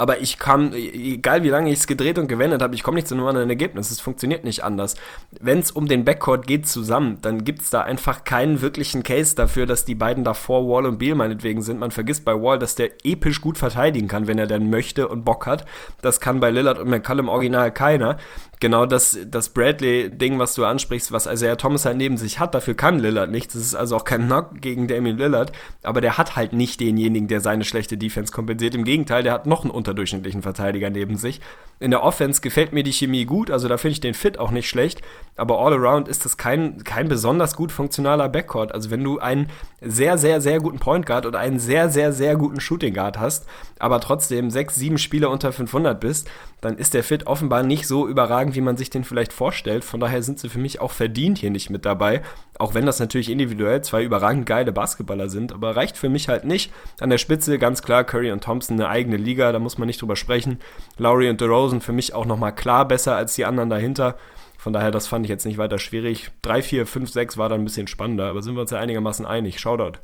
aber 0.00 0.20
ich 0.20 0.38
kann, 0.38 0.72
egal 0.72 1.42
wie 1.42 1.48
lange 1.48 1.72
ich 1.72 1.80
es 1.80 1.88
gedreht 1.88 2.20
und 2.20 2.28
gewendet 2.28 2.62
habe, 2.62 2.76
ich 2.76 2.84
komme 2.84 2.94
nicht 2.94 3.08
zu 3.08 3.16
einem 3.16 3.26
anderen 3.26 3.50
Ergebnis. 3.50 3.90
Es 3.90 4.00
funktioniert 4.00 4.44
nicht 4.44 4.62
anders. 4.62 4.94
Wenn 5.40 5.58
es 5.58 5.72
um 5.72 5.88
den 5.88 6.04
Backcourt 6.04 6.46
geht 6.46 6.68
zusammen, 6.68 7.18
dann 7.20 7.42
gibt 7.42 7.62
es 7.62 7.70
da 7.70 7.80
einfach 7.80 8.22
keinen 8.22 8.60
wirklichen 8.60 9.02
Case 9.02 9.34
dafür, 9.34 9.66
dass 9.66 9.84
die 9.84 9.96
beiden 9.96 10.22
davor 10.22 10.68
Wall 10.68 10.86
und 10.86 10.98
Beal 10.98 11.16
meinetwegen 11.16 11.62
sind. 11.62 11.80
Man 11.80 11.90
vergisst 11.90 12.24
bei 12.24 12.32
Wall, 12.32 12.60
dass 12.60 12.76
der 12.76 12.90
episch 13.04 13.40
gut 13.40 13.58
verteidigen 13.58 14.06
kann, 14.06 14.28
wenn 14.28 14.38
er 14.38 14.46
denn 14.46 14.70
möchte 14.70 15.08
und 15.08 15.24
Bock 15.24 15.46
hat. 15.46 15.64
Das 16.00 16.20
kann 16.20 16.38
bei 16.38 16.52
Lillard 16.52 16.78
und 16.78 16.88
McCollum 16.88 17.28
original 17.28 17.72
keiner 17.72 18.18
genau 18.60 18.86
das, 18.86 19.18
das 19.26 19.50
Bradley-Ding, 19.50 20.38
was 20.38 20.54
du 20.54 20.64
ansprichst, 20.64 21.12
was 21.12 21.26
Isaiah 21.26 21.56
Thomas 21.56 21.84
halt 21.84 21.96
neben 21.96 22.16
sich 22.16 22.40
hat, 22.40 22.54
dafür 22.54 22.74
kann 22.74 22.98
Lillard 22.98 23.30
nichts. 23.30 23.54
Das 23.54 23.62
ist 23.62 23.74
also 23.74 23.96
auch 23.96 24.04
kein 24.04 24.26
Knock 24.26 24.60
gegen 24.60 24.88
Damian 24.88 25.18
Lillard, 25.18 25.52
aber 25.82 26.00
der 26.00 26.18
hat 26.18 26.36
halt 26.36 26.52
nicht 26.52 26.80
denjenigen, 26.80 27.28
der 27.28 27.40
seine 27.40 27.64
schlechte 27.64 27.96
Defense 27.96 28.32
kompensiert. 28.32 28.74
Im 28.74 28.84
Gegenteil, 28.84 29.22
der 29.22 29.32
hat 29.32 29.46
noch 29.46 29.62
einen 29.62 29.70
unterdurchschnittlichen 29.88 30.42
Verteidiger 30.42 30.90
neben 30.90 31.16
sich. 31.16 31.40
In 31.80 31.90
der 31.90 32.02
Offense 32.02 32.40
gefällt 32.40 32.72
mir 32.72 32.82
die 32.82 32.92
Chemie 32.92 33.24
gut, 33.24 33.50
also 33.50 33.68
da 33.68 33.76
finde 33.78 33.92
ich 33.92 34.00
den 34.00 34.14
Fit 34.14 34.38
auch 34.38 34.50
nicht 34.50 34.68
schlecht, 34.68 35.00
aber 35.36 35.58
all 35.60 35.72
around 35.72 36.08
ist 36.08 36.24
das 36.24 36.36
kein, 36.36 36.82
kein 36.82 37.08
besonders 37.08 37.54
gut 37.54 37.70
funktionaler 37.70 38.28
Backcourt. 38.28 38.72
Also 38.72 38.90
wenn 38.90 39.04
du 39.04 39.18
einen 39.18 39.48
sehr, 39.80 40.18
sehr, 40.18 40.40
sehr 40.40 40.58
guten 40.58 40.80
Point 40.80 41.06
Guard 41.06 41.24
oder 41.24 41.38
einen 41.38 41.60
sehr, 41.60 41.88
sehr, 41.88 42.12
sehr 42.12 42.36
guten 42.36 42.60
Shooting 42.60 42.94
Guard 42.94 43.18
hast, 43.20 43.46
aber 43.78 44.00
trotzdem 44.00 44.50
sechs, 44.50 44.74
sieben 44.74 44.98
Spieler 44.98 45.30
unter 45.30 45.52
500 45.52 46.00
bist, 46.00 46.28
dann 46.60 46.76
ist 46.76 46.94
der 46.94 47.04
Fit 47.04 47.28
offenbar 47.28 47.62
nicht 47.62 47.86
so 47.86 48.08
überragend, 48.08 48.56
wie 48.56 48.60
man 48.60 48.76
sich 48.76 48.90
den 48.90 49.04
vielleicht 49.04 49.32
vorstellt. 49.32 49.84
Von 49.84 50.00
daher 50.00 50.22
sind 50.24 50.40
sie 50.40 50.48
für 50.48 50.58
mich 50.58 50.80
auch 50.80 50.90
verdient 50.90 51.38
hier 51.38 51.50
nicht 51.50 51.70
mit 51.70 51.84
dabei. 51.84 52.22
Auch 52.58 52.74
wenn 52.74 52.86
das 52.86 52.98
natürlich 52.98 53.30
individuell 53.30 53.82
zwei 53.82 54.02
überragend 54.02 54.46
geile 54.46 54.72
Basketballer 54.72 55.28
sind, 55.28 55.52
aber 55.52 55.76
reicht 55.76 55.96
für 55.96 56.08
mich 56.08 56.28
halt 56.28 56.44
nicht. 56.44 56.72
An 57.00 57.10
der 57.10 57.18
Spitze 57.18 57.58
ganz 57.58 57.82
klar 57.82 58.04
Curry 58.04 58.32
und 58.32 58.42
Thompson 58.42 58.78
eine 58.78 58.88
eigene 58.88 59.16
Liga, 59.16 59.52
da 59.52 59.58
muss 59.58 59.78
man 59.78 59.86
nicht 59.86 60.02
drüber 60.02 60.16
sprechen. 60.16 60.58
Lowry 60.96 61.30
und 61.30 61.40
DeRozan 61.40 61.80
für 61.80 61.92
mich 61.92 62.14
auch 62.14 62.26
nochmal 62.26 62.54
klar 62.54 62.86
besser 62.86 63.16
als 63.16 63.34
die 63.34 63.44
anderen 63.44 63.70
dahinter. 63.70 64.16
Von 64.58 64.72
daher, 64.72 64.90
das 64.90 65.06
fand 65.06 65.24
ich 65.24 65.30
jetzt 65.30 65.46
nicht 65.46 65.56
weiter 65.56 65.78
schwierig. 65.78 66.30
3, 66.42 66.62
4, 66.62 66.86
5, 66.86 67.10
6 67.10 67.38
war 67.38 67.48
dann 67.48 67.60
ein 67.60 67.64
bisschen 67.64 67.86
spannender, 67.86 68.28
aber 68.28 68.42
sind 68.42 68.54
wir 68.56 68.62
uns 68.62 68.72
ja 68.72 68.80
einigermaßen 68.80 69.24
einig. 69.24 69.60
Shoutout. 69.60 70.00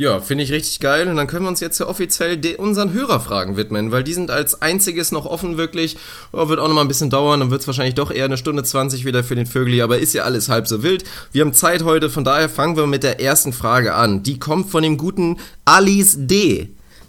Ja, 0.00 0.20
finde 0.20 0.44
ich 0.44 0.52
richtig 0.52 0.78
geil. 0.78 1.08
Und 1.08 1.16
dann 1.16 1.26
können 1.26 1.44
wir 1.44 1.48
uns 1.48 1.58
jetzt 1.58 1.80
ja 1.80 1.88
offiziell 1.88 2.38
unseren 2.58 2.92
Hörerfragen 2.92 3.56
widmen, 3.56 3.90
weil 3.90 4.04
die 4.04 4.14
sind 4.14 4.30
als 4.30 4.62
einziges 4.62 5.10
noch 5.10 5.26
offen 5.26 5.56
wirklich. 5.56 5.96
Oh, 6.30 6.48
wird 6.48 6.60
auch 6.60 6.68
noch 6.68 6.74
mal 6.76 6.82
ein 6.82 6.88
bisschen 6.88 7.10
dauern, 7.10 7.40
dann 7.40 7.50
wird 7.50 7.62
es 7.62 7.66
wahrscheinlich 7.66 7.96
doch 7.96 8.12
eher 8.12 8.26
eine 8.26 8.36
Stunde 8.36 8.62
20 8.62 9.04
wieder 9.04 9.24
für 9.24 9.34
den 9.34 9.46
Vögel, 9.46 9.80
aber 9.82 9.98
ist 9.98 10.14
ja 10.14 10.22
alles 10.22 10.48
halb 10.48 10.68
so 10.68 10.84
wild. 10.84 11.02
Wir 11.32 11.44
haben 11.44 11.52
Zeit 11.52 11.82
heute, 11.82 12.10
von 12.10 12.22
daher 12.22 12.48
fangen 12.48 12.76
wir 12.76 12.86
mit 12.86 13.02
der 13.02 13.20
ersten 13.20 13.52
Frage 13.52 13.94
an. 13.94 14.22
Die 14.22 14.38
kommt 14.38 14.70
von 14.70 14.84
dem 14.84 14.98
guten 14.98 15.40
Alice 15.64 16.14
D. 16.16 16.68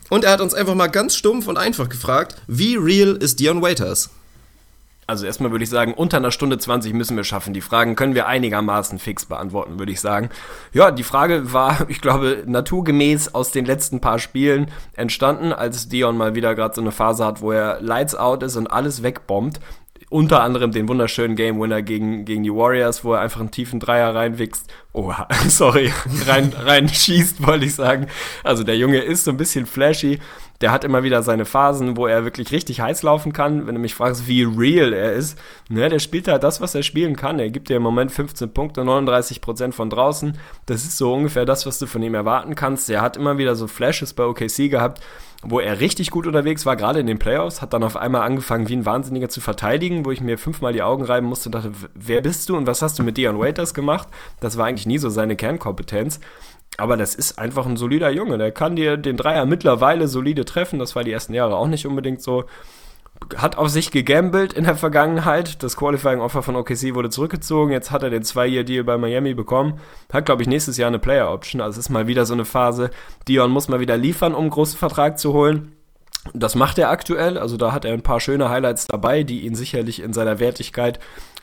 Und 0.09 0.23
er 0.23 0.31
hat 0.31 0.41
uns 0.41 0.55
einfach 0.55 0.73
mal 0.73 0.87
ganz 0.87 1.15
stumpf 1.15 1.45
und 1.47 1.57
einfach 1.57 1.89
gefragt, 1.89 2.37
wie 2.47 2.75
real 2.75 3.15
ist 3.17 3.39
Dion 3.39 3.61
Waiters? 3.61 4.09
Also 5.09 5.25
erstmal 5.25 5.49
würde 5.49 5.63
ich 5.63 5.71
sagen, 5.71 5.95
unter 5.95 6.17
einer 6.17 6.29
Stunde 6.29 6.59
20 6.59 6.93
müssen 6.93 7.17
wir 7.17 7.23
schaffen. 7.23 7.55
Die 7.55 7.61
Fragen 7.61 7.95
können 7.95 8.13
wir 8.13 8.27
einigermaßen 8.27 8.99
fix 8.99 9.25
beantworten, 9.25 9.79
würde 9.79 9.91
ich 9.91 10.01
sagen. 10.01 10.29
Ja, 10.71 10.91
die 10.91 11.01
Frage 11.01 11.51
war, 11.51 11.85
ich 11.89 11.99
glaube, 11.99 12.43
naturgemäß 12.45 13.33
aus 13.33 13.51
den 13.51 13.65
letzten 13.65 14.01
paar 14.01 14.19
Spielen 14.19 14.69
entstanden, 14.95 15.51
als 15.51 15.89
Dion 15.89 16.15
mal 16.15 16.35
wieder 16.35 16.53
gerade 16.53 16.75
so 16.75 16.81
eine 16.81 16.91
Phase 16.91 17.25
hat, 17.25 17.41
wo 17.41 17.51
er 17.51 17.81
lights 17.81 18.13
out 18.13 18.43
ist 18.43 18.55
und 18.55 18.67
alles 18.67 19.01
wegbombt 19.01 19.59
unter 20.11 20.41
anderem 20.41 20.71
den 20.71 20.87
wunderschönen 20.87 21.35
Game 21.35 21.59
Winner 21.59 21.83
gegen, 21.83 22.25
gegen 22.25 22.41
die 22.41 22.53
Warriors, 22.53 23.03
wo 23.03 23.13
er 23.13 23.21
einfach 23.21 23.41
einen 23.41 23.51
tiefen 23.51 23.79
Dreier 23.79 24.15
reinwichst. 24.15 24.67
Oh, 24.91 25.13
sorry, 25.47 25.93
rein, 26.25 26.51
rein 26.57 26.89
schießt, 26.89 27.45
wollte 27.45 27.65
ich 27.65 27.75
sagen. 27.75 28.07
Also 28.43 28.63
der 28.63 28.77
Junge 28.77 28.99
ist 28.99 29.23
so 29.23 29.31
ein 29.31 29.37
bisschen 29.37 29.67
flashy. 29.67 30.19
Der 30.61 30.71
hat 30.71 30.83
immer 30.83 31.03
wieder 31.03 31.23
seine 31.23 31.45
Phasen, 31.45 31.95
wo 31.95 32.05
er 32.05 32.25
wirklich 32.25 32.51
richtig 32.51 32.81
heiß 32.81 33.03
laufen 33.03 33.31
kann. 33.31 33.65
Wenn 33.65 33.75
du 33.75 33.81
mich 33.81 33.95
fragst, 33.95 34.27
wie 34.27 34.43
real 34.43 34.91
er 34.91 35.13
ist, 35.13 35.39
ne, 35.69 35.87
der 35.87 35.99
spielt 35.99 36.27
halt 36.27 36.43
das, 36.43 36.59
was 36.59 36.75
er 36.75 36.83
spielen 36.83 37.15
kann. 37.15 37.39
Er 37.39 37.49
gibt 37.49 37.69
dir 37.69 37.77
im 37.77 37.83
Moment 37.83 38.11
15 38.11 38.53
Punkte, 38.53 38.83
39 38.83 39.39
Prozent 39.39 39.73
von 39.73 39.89
draußen. 39.89 40.37
Das 40.65 40.83
ist 40.83 40.97
so 40.97 41.13
ungefähr 41.13 41.45
das, 41.45 41.65
was 41.65 41.79
du 41.79 41.87
von 41.87 42.03
ihm 42.03 42.13
erwarten 42.13 42.55
kannst. 42.55 42.89
Er 42.89 43.01
hat 43.01 43.15
immer 43.15 43.37
wieder 43.37 43.55
so 43.55 43.67
Flashes 43.67 44.13
bei 44.13 44.25
OKC 44.25 44.69
gehabt 44.69 45.01
wo 45.41 45.59
er 45.59 45.79
richtig 45.79 46.11
gut 46.11 46.27
unterwegs 46.27 46.65
war, 46.65 46.75
gerade 46.75 46.99
in 46.99 47.07
den 47.07 47.19
Playoffs, 47.19 47.61
hat 47.61 47.71
dann 47.71 47.83
auf 47.83 47.95
einmal 47.95 48.23
angefangen, 48.23 48.67
wie 48.67 48.75
ein 48.75 48.85
Wahnsinniger 48.85 49.29
zu 49.29 49.39
verteidigen, 49.39 50.03
wo 50.03 50.11
ich 50.11 50.19
mir 50.19 50.37
fünfmal 50.37 50.73
die 50.73 50.81
Augen 50.81 51.05
reiben 51.05 51.27
musste 51.27 51.47
und 51.47 51.55
dachte, 51.55 51.71
wer 51.93 52.21
bist 52.21 52.49
du 52.49 52.57
und 52.57 52.67
was 52.67 52.81
hast 52.81 52.99
du 52.99 53.03
mit 53.03 53.15
Dion 53.15 53.39
Waiters 53.39 53.73
gemacht? 53.73 54.09
Das 54.41 54.57
war 54.57 54.65
eigentlich 54.65 54.85
nie 54.85 54.97
so 54.97 55.09
seine 55.09 55.37
Kernkompetenz. 55.37 56.19
Aber 56.79 56.97
das 56.97 57.15
ist 57.15 57.37
einfach 57.39 57.65
ein 57.65 57.77
solider 57.77 58.09
Junge. 58.09 58.37
Der 58.37 58.51
kann 58.51 58.75
dir 58.75 58.97
den 58.97 59.17
Dreier 59.17 59.45
mittlerweile 59.45 60.07
solide 60.07 60.45
treffen. 60.45 60.79
Das 60.79 60.95
war 60.95 61.03
die 61.03 61.11
ersten 61.11 61.33
Jahre 61.33 61.55
auch 61.55 61.67
nicht 61.67 61.85
unbedingt 61.85 62.21
so 62.21 62.45
hat 63.37 63.57
auf 63.57 63.69
sich 63.69 63.91
gegambelt 63.91 64.53
in 64.53 64.63
der 64.63 64.75
Vergangenheit. 64.75 65.61
Das 65.61 65.77
Qualifying-Offer 65.77 66.41
von 66.41 66.55
OKC 66.55 66.95
wurde 66.95 67.09
zurückgezogen. 67.09 67.71
Jetzt 67.71 67.91
hat 67.91 68.03
er 68.03 68.09
den 68.09 68.23
Zwei-Year-Deal 68.23 68.83
bei 68.83 68.97
Miami 68.97 69.33
bekommen. 69.33 69.79
Hat, 70.11 70.25
glaube 70.25 70.41
ich, 70.41 70.47
nächstes 70.47 70.77
Jahr 70.77 70.87
eine 70.87 70.99
Player-Option. 70.99 71.61
Also 71.61 71.79
es 71.79 71.85
ist 71.85 71.89
mal 71.89 72.07
wieder 72.07 72.25
so 72.25 72.33
eine 72.33 72.45
Phase. 72.45 72.89
Dion 73.27 73.51
muss 73.51 73.67
mal 73.67 73.79
wieder 73.79 73.97
liefern, 73.97 74.33
um 74.33 74.41
einen 74.41 74.49
großen 74.49 74.79
Vertrag 74.79 75.19
zu 75.19 75.33
holen. 75.33 75.73
Das 76.33 76.55
macht 76.55 76.79
er 76.79 76.89
aktuell. 76.89 77.37
Also 77.37 77.57
da 77.57 77.71
hat 77.71 77.85
er 77.85 77.93
ein 77.93 78.03
paar 78.03 78.19
schöne 78.19 78.49
Highlights 78.49 78.87
dabei, 78.87 79.23
die 79.23 79.41
ihn 79.41 79.55
sicherlich 79.55 80.01
in 80.01 80.13
seiner 80.13 80.39
Wertigkeit 80.39 80.99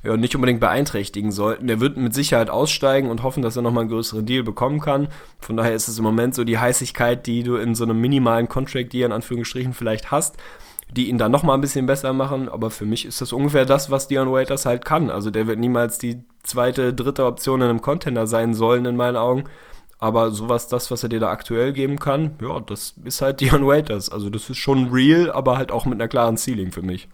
ja, 0.06 0.16
nicht 0.16 0.34
unbedingt 0.34 0.60
beeinträchtigen 0.60 1.32
sollten. 1.32 1.68
Er 1.68 1.80
wird 1.80 1.96
mit 1.96 2.14
Sicherheit 2.14 2.48
aussteigen 2.48 3.10
und 3.10 3.22
hoffen, 3.22 3.42
dass 3.42 3.56
er 3.56 3.62
nochmal 3.62 3.82
einen 3.82 3.90
größeren 3.90 4.24
Deal 4.24 4.42
bekommen 4.42 4.80
kann. 4.80 5.08
Von 5.38 5.56
daher 5.56 5.74
ist 5.74 5.88
es 5.88 5.98
im 5.98 6.04
Moment 6.04 6.34
so 6.34 6.44
die 6.44 6.58
Heißigkeit, 6.58 7.26
die 7.26 7.42
du 7.42 7.56
in 7.56 7.74
so 7.74 7.84
einem 7.84 8.00
minimalen 8.00 8.48
Contract-Deal 8.48 9.06
in 9.06 9.12
Anführungsstrichen 9.12 9.74
vielleicht 9.74 10.10
hast 10.10 10.36
die 10.90 11.08
ihn 11.08 11.18
dann 11.18 11.32
noch 11.32 11.42
mal 11.42 11.54
ein 11.54 11.60
bisschen 11.60 11.86
besser 11.86 12.12
machen. 12.12 12.48
Aber 12.48 12.70
für 12.70 12.86
mich 12.86 13.04
ist 13.06 13.20
das 13.20 13.32
ungefähr 13.32 13.64
das, 13.64 13.90
was 13.90 14.08
Dion 14.08 14.30
Waiters 14.30 14.66
halt 14.66 14.84
kann. 14.84 15.10
Also 15.10 15.30
der 15.30 15.46
wird 15.46 15.58
niemals 15.58 15.98
die 15.98 16.22
zweite, 16.42 16.94
dritte 16.94 17.26
Option 17.26 17.60
in 17.60 17.68
einem 17.68 17.82
Contender 17.82 18.26
sein 18.26 18.54
sollen, 18.54 18.84
in 18.84 18.96
meinen 18.96 19.16
Augen. 19.16 19.44
Aber 19.98 20.30
sowas, 20.30 20.68
das, 20.68 20.90
was 20.90 21.02
er 21.02 21.08
dir 21.08 21.20
da 21.20 21.30
aktuell 21.30 21.72
geben 21.72 21.98
kann, 21.98 22.36
ja, 22.40 22.60
das 22.60 22.94
ist 23.04 23.22
halt 23.22 23.40
Dion 23.40 23.66
Waiters. 23.66 24.10
Also 24.10 24.30
das 24.30 24.50
ist 24.50 24.58
schon 24.58 24.90
real, 24.90 25.32
aber 25.32 25.56
halt 25.56 25.72
auch 25.72 25.86
mit 25.86 25.94
einer 25.94 26.08
klaren 26.08 26.36
Ceiling 26.36 26.70
für 26.70 26.82
mich. 26.82 27.08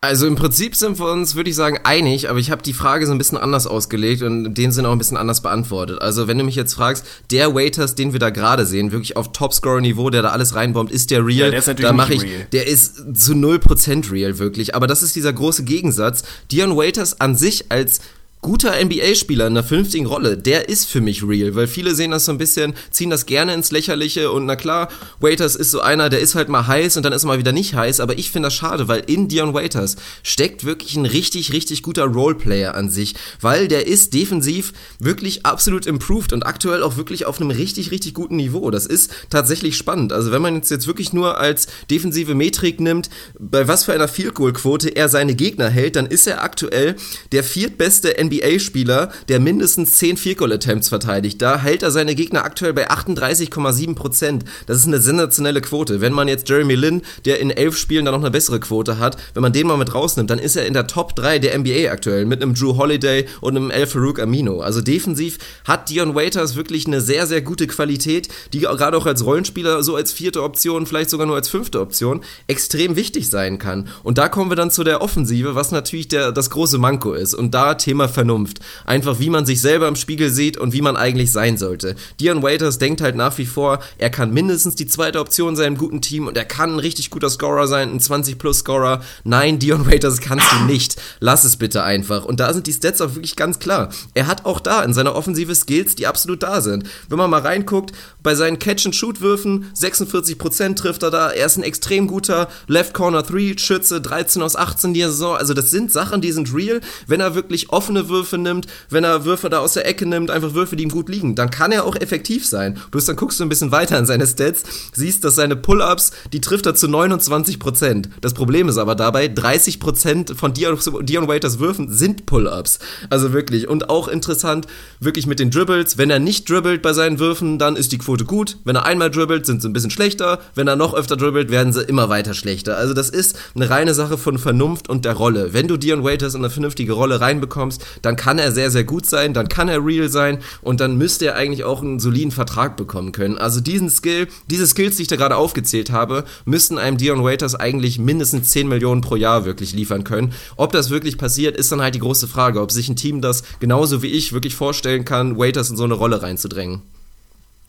Also 0.00 0.28
im 0.28 0.36
Prinzip 0.36 0.76
sind 0.76 1.00
wir 1.00 1.10
uns, 1.10 1.34
würde 1.34 1.50
ich 1.50 1.56
sagen, 1.56 1.80
einig, 1.82 2.30
aber 2.30 2.38
ich 2.38 2.52
habe 2.52 2.62
die 2.62 2.72
Frage 2.72 3.04
so 3.04 3.10
ein 3.10 3.18
bisschen 3.18 3.36
anders 3.36 3.66
ausgelegt 3.66 4.22
und 4.22 4.54
den 4.54 4.70
sind 4.70 4.86
auch 4.86 4.92
ein 4.92 4.98
bisschen 4.98 5.16
anders 5.16 5.40
beantwortet. 5.40 6.00
Also 6.00 6.28
wenn 6.28 6.38
du 6.38 6.44
mich 6.44 6.54
jetzt 6.54 6.74
fragst, 6.74 7.04
der 7.32 7.52
Waiters, 7.56 7.96
den 7.96 8.12
wir 8.12 8.20
da 8.20 8.30
gerade 8.30 8.64
sehen, 8.64 8.92
wirklich 8.92 9.16
auf 9.16 9.32
Topscorer-Niveau, 9.32 10.10
der 10.10 10.22
da 10.22 10.28
alles 10.28 10.54
reinbombt, 10.54 10.92
ist 10.92 11.10
der 11.10 11.26
real? 11.26 11.46
Ja, 11.46 11.50
der 11.50 11.58
ist 11.58 11.66
natürlich 11.66 11.90
da 11.90 11.96
mache 11.96 12.14
ich, 12.14 12.22
real. 12.22 12.46
der 12.52 12.68
ist 12.68 13.16
zu 13.16 13.32
0% 13.32 14.12
real, 14.12 14.38
wirklich. 14.38 14.76
Aber 14.76 14.86
das 14.86 15.02
ist 15.02 15.16
dieser 15.16 15.32
große 15.32 15.64
Gegensatz. 15.64 16.22
Dion 16.52 16.76
Waiters 16.76 17.20
an 17.20 17.34
sich 17.34 17.72
als 17.72 17.98
guter 18.40 18.72
NBA-Spieler 18.82 19.46
in 19.46 19.54
einer 19.54 19.64
vernünftigen 19.64 20.06
Rolle, 20.06 20.36
der 20.36 20.68
ist 20.68 20.86
für 20.86 21.00
mich 21.00 21.26
real, 21.26 21.54
weil 21.56 21.66
viele 21.66 21.94
sehen 21.94 22.12
das 22.12 22.24
so 22.24 22.32
ein 22.32 22.38
bisschen, 22.38 22.74
ziehen 22.90 23.10
das 23.10 23.26
gerne 23.26 23.52
ins 23.52 23.72
Lächerliche 23.72 24.30
und 24.30 24.46
na 24.46 24.54
klar, 24.54 24.88
Waiters 25.20 25.56
ist 25.56 25.72
so 25.72 25.80
einer, 25.80 26.08
der 26.08 26.20
ist 26.20 26.34
halt 26.34 26.48
mal 26.48 26.66
heiß 26.66 26.96
und 26.96 27.02
dann 27.02 27.12
ist 27.12 27.24
er 27.24 27.28
mal 27.28 27.38
wieder 27.38 27.52
nicht 27.52 27.74
heiß, 27.74 27.98
aber 28.00 28.16
ich 28.16 28.30
finde 28.30 28.46
das 28.46 28.54
schade, 28.54 28.86
weil 28.86 29.02
in 29.06 29.28
Dion 29.28 29.54
Waiters 29.54 29.96
steckt 30.22 30.64
wirklich 30.64 30.96
ein 30.96 31.06
richtig, 31.06 31.52
richtig 31.52 31.82
guter 31.82 32.04
Roleplayer 32.04 32.74
an 32.74 32.90
sich, 32.90 33.16
weil 33.40 33.66
der 33.66 33.86
ist 33.86 34.14
defensiv 34.14 34.72
wirklich 35.00 35.44
absolut 35.44 35.86
improved 35.86 36.32
und 36.32 36.46
aktuell 36.46 36.82
auch 36.82 36.96
wirklich 36.96 37.26
auf 37.26 37.40
einem 37.40 37.50
richtig, 37.50 37.90
richtig 37.90 38.14
guten 38.14 38.36
Niveau. 38.36 38.70
Das 38.70 38.86
ist 38.86 39.10
tatsächlich 39.30 39.76
spannend. 39.76 40.12
Also 40.12 40.30
wenn 40.30 40.42
man 40.42 40.56
jetzt, 40.56 40.70
jetzt 40.70 40.86
wirklich 40.86 41.12
nur 41.12 41.38
als 41.38 41.66
defensive 41.90 42.34
Metrik 42.34 42.80
nimmt, 42.80 43.10
bei 43.38 43.66
was 43.66 43.84
für 43.84 43.92
einer 43.92 44.08
Field 44.08 44.34
Goal 44.34 44.52
Quote 44.52 44.90
er 44.90 45.08
seine 45.08 45.34
Gegner 45.34 45.68
hält, 45.68 45.96
dann 45.96 46.06
ist 46.06 46.26
er 46.26 46.42
aktuell 46.42 46.94
der 47.32 47.42
viertbeste 47.42 48.16
NBA 48.22 48.27
NBA-Spieler, 48.28 49.10
der 49.28 49.40
mindestens 49.40 49.96
10 49.96 50.16
Field-Goal-Attempts 50.16 50.88
verteidigt. 50.88 51.40
Da 51.42 51.58
hält 51.58 51.82
er 51.82 51.90
seine 51.90 52.14
Gegner 52.14 52.44
aktuell 52.44 52.72
bei 52.72 52.90
38,7 52.90 53.94
Prozent. 53.94 54.44
Das 54.66 54.78
ist 54.78 54.86
eine 54.86 55.00
sensationelle 55.00 55.60
Quote. 55.60 56.00
Wenn 56.00 56.12
man 56.12 56.28
jetzt 56.28 56.48
Jeremy 56.48 56.74
Lin, 56.74 57.02
der 57.24 57.40
in 57.40 57.50
elf 57.50 57.76
Spielen 57.76 58.04
da 58.04 58.10
noch 58.10 58.20
eine 58.20 58.30
bessere 58.30 58.60
Quote 58.60 58.98
hat, 58.98 59.16
wenn 59.34 59.42
man 59.42 59.52
den 59.52 59.66
mal 59.66 59.76
mit 59.76 59.94
rausnimmt, 59.94 60.30
dann 60.30 60.38
ist 60.38 60.56
er 60.56 60.66
in 60.66 60.74
der 60.74 60.86
Top 60.86 61.14
3 61.16 61.38
der 61.38 61.58
NBA 61.58 61.90
aktuell 61.90 62.24
mit 62.26 62.42
einem 62.42 62.54
Drew 62.54 62.76
Holiday 62.76 63.26
und 63.40 63.56
einem 63.56 63.70
El 63.70 63.86
Farouk 63.86 64.20
Amino. 64.20 64.60
Also 64.60 64.80
defensiv 64.80 65.38
hat 65.64 65.88
Dion 65.88 66.14
Waiters 66.14 66.56
wirklich 66.56 66.86
eine 66.86 67.00
sehr, 67.00 67.26
sehr 67.26 67.42
gute 67.42 67.66
Qualität, 67.66 68.28
die 68.52 68.60
gerade 68.60 68.96
auch 68.96 69.06
als 69.06 69.24
Rollenspieler 69.24 69.82
so 69.82 69.96
als 69.96 70.12
vierte 70.12 70.42
Option, 70.42 70.86
vielleicht 70.86 71.10
sogar 71.10 71.26
nur 71.26 71.36
als 71.36 71.48
fünfte 71.48 71.80
Option, 71.80 72.22
extrem 72.46 72.96
wichtig 72.96 73.30
sein 73.30 73.58
kann. 73.58 73.88
Und 74.02 74.18
da 74.18 74.28
kommen 74.28 74.50
wir 74.50 74.56
dann 74.56 74.70
zu 74.70 74.84
der 74.84 75.00
Offensive, 75.00 75.54
was 75.54 75.70
natürlich 75.70 76.08
der, 76.08 76.32
das 76.32 76.50
große 76.50 76.78
Manko 76.78 77.12
ist. 77.12 77.34
Und 77.34 77.54
da 77.54 77.74
Thema 77.74 78.08
Vernunft. 78.18 78.58
Einfach 78.84 79.20
wie 79.20 79.30
man 79.30 79.46
sich 79.46 79.60
selber 79.60 79.86
im 79.86 79.94
Spiegel 79.94 80.30
sieht 80.30 80.56
und 80.56 80.72
wie 80.72 80.82
man 80.82 80.96
eigentlich 80.96 81.30
sein 81.30 81.56
sollte. 81.56 81.94
Dion 82.18 82.42
Waiters 82.42 82.78
denkt 82.78 83.00
halt 83.00 83.14
nach 83.14 83.38
wie 83.38 83.46
vor, 83.46 83.78
er 83.96 84.10
kann 84.10 84.32
mindestens 84.32 84.74
die 84.74 84.88
zweite 84.88 85.20
Option 85.20 85.54
sein 85.54 85.74
im 85.74 85.78
guten 85.78 86.00
Team 86.00 86.26
und 86.26 86.36
er 86.36 86.44
kann 86.44 86.72
ein 86.72 86.78
richtig 86.80 87.10
guter 87.10 87.30
Scorer 87.30 87.68
sein, 87.68 87.92
ein 87.92 88.00
20-plus-Scorer. 88.00 89.02
Nein, 89.22 89.60
Dion 89.60 89.86
Waiters 89.86 90.20
kannst 90.20 90.50
du 90.50 90.64
nicht. 90.64 91.00
Lass 91.20 91.44
es 91.44 91.58
bitte 91.58 91.84
einfach. 91.84 92.24
Und 92.24 92.40
da 92.40 92.52
sind 92.52 92.66
die 92.66 92.72
Stats 92.72 93.00
auch 93.00 93.14
wirklich 93.14 93.36
ganz 93.36 93.60
klar. 93.60 93.90
Er 94.14 94.26
hat 94.26 94.44
auch 94.44 94.58
da 94.58 94.82
in 94.82 94.94
seiner 94.94 95.14
offensive 95.14 95.54
Skills, 95.54 95.94
die 95.94 96.08
absolut 96.08 96.42
da 96.42 96.60
sind. 96.60 96.88
Wenn 97.08 97.18
man 97.18 97.30
mal 97.30 97.42
reinguckt, 97.42 97.92
bei 98.24 98.34
seinen 98.34 98.58
Catch-and-Shoot-Würfen, 98.58 99.66
46% 99.80 100.74
trifft 100.74 101.04
er 101.04 101.12
da. 101.12 101.30
Er 101.30 101.46
ist 101.46 101.56
ein 101.56 101.62
extrem 101.62 102.08
guter 102.08 102.48
Left 102.66 102.94
Corner 102.94 103.22
3 103.22 103.54
Schütze, 103.58 104.00
13 104.00 104.42
aus 104.42 104.56
18 104.56 104.92
die 104.92 105.02
Saison. 105.02 105.36
Also 105.36 105.54
das 105.54 105.70
sind 105.70 105.92
Sachen, 105.92 106.20
die 106.20 106.32
sind 106.32 106.52
real. 106.52 106.80
Wenn 107.06 107.20
er 107.20 107.36
wirklich 107.36 107.70
offene 107.70 108.07
Würfe 108.08 108.38
nimmt, 108.38 108.66
wenn 108.90 109.04
er 109.04 109.24
Würfe 109.24 109.50
da 109.50 109.58
aus 109.58 109.74
der 109.74 109.86
Ecke 109.86 110.06
nimmt, 110.06 110.30
einfach 110.30 110.54
Würfe, 110.54 110.76
die 110.76 110.84
ihm 110.84 110.90
gut 110.90 111.08
liegen, 111.08 111.34
dann 111.34 111.50
kann 111.50 111.72
er 111.72 111.84
auch 111.84 111.96
effektiv 111.96 112.46
sein. 112.46 112.78
Bloß 112.90 113.06
dann 113.06 113.16
guckst 113.16 113.40
du 113.40 113.44
ein 113.44 113.48
bisschen 113.48 113.72
weiter 113.72 113.98
in 113.98 114.06
seine 114.06 114.26
Stats, 114.26 114.62
siehst, 114.92 115.24
dass 115.24 115.34
seine 115.34 115.56
Pull-Ups, 115.56 116.12
die 116.32 116.40
trifft 116.40 116.66
er 116.66 116.74
zu 116.74 116.86
29%. 116.86 118.08
Das 118.20 118.34
Problem 118.34 118.68
ist 118.68 118.78
aber 118.78 118.94
dabei, 118.94 119.26
30% 119.26 120.34
von 120.34 120.54
Dion, 120.54 120.78
Dion 121.02 121.28
Waiters 121.28 121.58
Würfen 121.58 121.92
sind 121.92 122.26
Pull-Ups. 122.26 122.78
Also 123.10 123.32
wirklich. 123.32 123.68
Und 123.68 123.90
auch 123.90 124.08
interessant, 124.08 124.66
wirklich 125.00 125.26
mit 125.26 125.40
den 125.40 125.50
Dribbles. 125.50 125.98
Wenn 125.98 126.10
er 126.10 126.18
nicht 126.18 126.48
dribbelt 126.48 126.82
bei 126.82 126.92
seinen 126.92 127.18
Würfen, 127.18 127.58
dann 127.58 127.76
ist 127.76 127.92
die 127.92 127.98
Quote 127.98 128.24
gut. 128.24 128.58
Wenn 128.64 128.76
er 128.76 128.84
einmal 128.84 129.10
dribbelt, 129.10 129.46
sind 129.46 129.62
sie 129.62 129.68
ein 129.68 129.72
bisschen 129.72 129.90
schlechter. 129.90 130.38
Wenn 130.54 130.68
er 130.68 130.76
noch 130.76 130.94
öfter 130.94 131.16
dribbelt, 131.16 131.50
werden 131.50 131.72
sie 131.72 131.82
immer 131.82 132.08
weiter 132.08 132.34
schlechter. 132.34 132.76
Also 132.76 132.94
das 132.94 133.10
ist 133.10 133.38
eine 133.54 133.70
reine 133.70 133.94
Sache 133.94 134.18
von 134.18 134.38
Vernunft 134.38 134.88
und 134.88 135.04
der 135.04 135.14
Rolle. 135.14 135.52
Wenn 135.52 135.68
du 135.68 135.76
Dion 135.76 136.04
Waiters 136.04 136.34
in 136.34 136.40
eine 136.40 136.50
vernünftige 136.50 136.92
Rolle 136.92 137.20
reinbekommst, 137.20 137.84
dann 138.02 138.16
kann 138.16 138.38
er 138.38 138.52
sehr, 138.52 138.70
sehr 138.70 138.84
gut 138.84 139.06
sein, 139.06 139.34
dann 139.34 139.48
kann 139.48 139.68
er 139.68 139.84
real 139.84 140.08
sein 140.08 140.38
und 140.62 140.80
dann 140.80 140.96
müsste 140.96 141.26
er 141.26 141.36
eigentlich 141.36 141.64
auch 141.64 141.82
einen 141.82 142.00
soliden 142.00 142.30
Vertrag 142.30 142.76
bekommen 142.76 143.12
können. 143.12 143.38
Also 143.38 143.60
diesen 143.60 143.90
Skill, 143.90 144.28
diese 144.50 144.66
Skills, 144.66 144.96
die 144.96 145.02
ich 145.02 145.08
da 145.08 145.16
gerade 145.16 145.36
aufgezählt 145.36 145.90
habe, 145.90 146.24
müssten 146.44 146.78
einem 146.78 146.96
Dion 146.96 147.24
Waiters 147.24 147.54
eigentlich 147.54 147.98
mindestens 147.98 148.50
10 148.50 148.68
Millionen 148.68 149.00
pro 149.00 149.16
Jahr 149.16 149.44
wirklich 149.44 149.72
liefern 149.72 150.04
können. 150.04 150.32
Ob 150.56 150.72
das 150.72 150.90
wirklich 150.90 151.18
passiert, 151.18 151.56
ist 151.56 151.72
dann 151.72 151.82
halt 151.82 151.94
die 151.94 152.00
große 152.00 152.28
Frage, 152.28 152.60
ob 152.60 152.72
sich 152.72 152.88
ein 152.88 152.96
Team 152.96 153.20
das 153.20 153.42
genauso 153.60 154.02
wie 154.02 154.08
ich 154.08 154.32
wirklich 154.32 154.54
vorstellen 154.54 155.04
kann, 155.04 155.38
Waiters 155.38 155.70
in 155.70 155.76
so 155.76 155.84
eine 155.84 155.94
Rolle 155.94 156.22
reinzudrängen. 156.22 156.82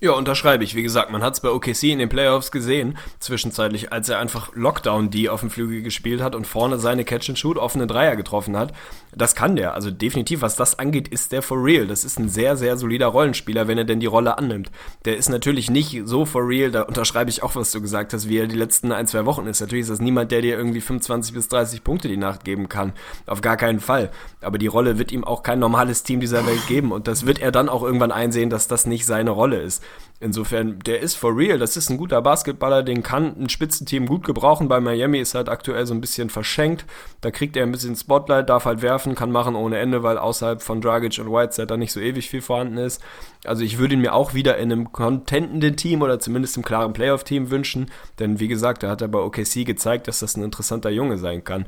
Ja, 0.01 0.13
unterschreibe 0.13 0.63
ich. 0.63 0.75
Wie 0.75 0.81
gesagt, 0.81 1.11
man 1.11 1.21
hat 1.21 1.33
es 1.33 1.41
bei 1.41 1.49
OKC 1.49 1.83
in 1.83 1.99
den 1.99 2.07
Playoffs 2.07 2.51
gesehen, 2.51 2.97
zwischenzeitlich, 3.19 3.91
als 3.91 4.07
er 4.07 4.17
einfach 4.17 4.55
Lockdown-D 4.55 5.27
auf 5.27 5.41
dem 5.41 5.49
Flügel 5.49 5.81
gespielt 5.81 6.21
hat 6.21 6.35
und 6.35 6.47
vorne 6.47 6.79
seine 6.79 7.03
Catch-and-Shoot 7.03 7.57
offene 7.57 7.85
Dreier 7.85 8.15
getroffen 8.15 8.55
hat. 8.55 8.71
Das 9.13 9.35
kann 9.35 9.57
der. 9.57 9.73
Also 9.73 9.91
definitiv, 9.91 10.41
was 10.41 10.55
das 10.55 10.79
angeht, 10.79 11.09
ist 11.09 11.33
der 11.33 11.41
for 11.41 11.61
real. 11.61 11.85
Das 11.85 12.05
ist 12.05 12.17
ein 12.17 12.29
sehr, 12.29 12.55
sehr 12.55 12.77
solider 12.77 13.07
Rollenspieler, 13.07 13.67
wenn 13.67 13.77
er 13.77 13.83
denn 13.83 13.99
die 13.99 14.05
Rolle 14.05 14.37
annimmt. 14.37 14.71
Der 15.03 15.17
ist 15.17 15.27
natürlich 15.27 15.69
nicht 15.69 16.03
so 16.05 16.23
for 16.23 16.47
real, 16.47 16.71
da 16.71 16.83
unterschreibe 16.83 17.29
ich 17.29 17.43
auch, 17.43 17.55
was 17.55 17.73
du 17.73 17.81
gesagt 17.81 18.13
hast, 18.13 18.29
wie 18.29 18.37
er 18.37 18.47
die 18.47 18.55
letzten 18.55 18.93
ein, 18.93 19.05
zwei 19.05 19.25
Wochen 19.25 19.47
ist. 19.47 19.59
Natürlich 19.59 19.81
ist 19.81 19.91
das 19.91 19.99
niemand, 19.99 20.31
der 20.31 20.41
dir 20.41 20.57
irgendwie 20.57 20.79
25 20.79 21.33
bis 21.33 21.49
30 21.49 21.83
Punkte 21.83 22.07
die 22.07 22.15
Nacht 22.15 22.45
geben 22.45 22.69
kann. 22.69 22.93
Auf 23.25 23.41
gar 23.41 23.57
keinen 23.57 23.81
Fall. 23.81 24.11
Aber 24.39 24.59
die 24.59 24.67
Rolle 24.67 24.97
wird 24.97 25.11
ihm 25.11 25.25
auch 25.25 25.43
kein 25.43 25.59
normales 25.59 26.03
Team 26.03 26.21
dieser 26.21 26.47
Welt 26.47 26.67
geben 26.67 26.93
und 26.93 27.09
das 27.09 27.25
wird 27.25 27.39
er 27.39 27.51
dann 27.51 27.67
auch 27.67 27.83
irgendwann 27.83 28.13
einsehen, 28.13 28.49
dass 28.49 28.69
das 28.69 28.85
nicht 28.85 29.05
seine 29.05 29.31
Rolle 29.31 29.59
ist. 29.59 29.83
Insofern, 30.21 30.79
der 30.79 30.99
ist 30.99 31.15
for 31.15 31.35
real. 31.35 31.59
Das 31.59 31.77
ist 31.77 31.89
ein 31.89 31.97
guter 31.97 32.21
Basketballer, 32.21 32.83
den 32.83 33.03
kann 33.03 33.37
ein 33.39 33.47
Spitzenteam 33.47 34.05
gut 34.05 34.25
gebrauchen. 34.25 34.67
Bei 34.67 34.81
Miami 34.81 35.19
ist 35.19 35.33
halt 35.33 35.47
aktuell 35.47 35.85
so 35.85 35.93
ein 35.93 36.01
bisschen 36.01 36.29
verschenkt. 36.29 36.85
Da 37.21 37.31
kriegt 37.31 37.55
er 37.55 37.63
ein 37.63 37.71
bisschen 37.71 37.95
Spotlight, 37.95 38.49
darf 38.49 38.65
halt 38.65 38.81
werfen, 38.81 39.15
kann 39.15 39.31
machen 39.31 39.55
ohne 39.55 39.77
Ende, 39.77 40.03
weil 40.03 40.17
außerhalb 40.17 40.61
von 40.61 40.81
Dragic 40.81 41.19
und 41.19 41.31
Whiteside 41.31 41.67
da 41.67 41.77
nicht 41.77 41.93
so 41.93 42.01
ewig 42.01 42.29
viel 42.29 42.41
vorhanden 42.41 42.77
ist. 42.77 43.01
Also 43.45 43.63
ich 43.63 43.77
würde 43.77 43.93
ihn 43.93 44.01
mir 44.01 44.13
auch 44.13 44.33
wieder 44.33 44.57
in 44.57 44.73
einem 44.73 44.91
contentenden 44.91 45.77
Team 45.77 46.01
oder 46.01 46.19
zumindest 46.19 46.57
im 46.57 46.63
klaren 46.63 46.91
Playoff-Team 46.91 47.49
wünschen. 47.49 47.89
Denn 48.19 48.41
wie 48.41 48.49
gesagt, 48.49 48.83
da 48.83 48.89
hat 48.89 49.01
er 49.01 49.07
bei 49.07 49.19
OKC 49.19 49.65
gezeigt, 49.65 50.09
dass 50.09 50.19
das 50.19 50.35
ein 50.35 50.43
interessanter 50.43 50.89
Junge 50.89 51.17
sein 51.17 51.45
kann. 51.45 51.65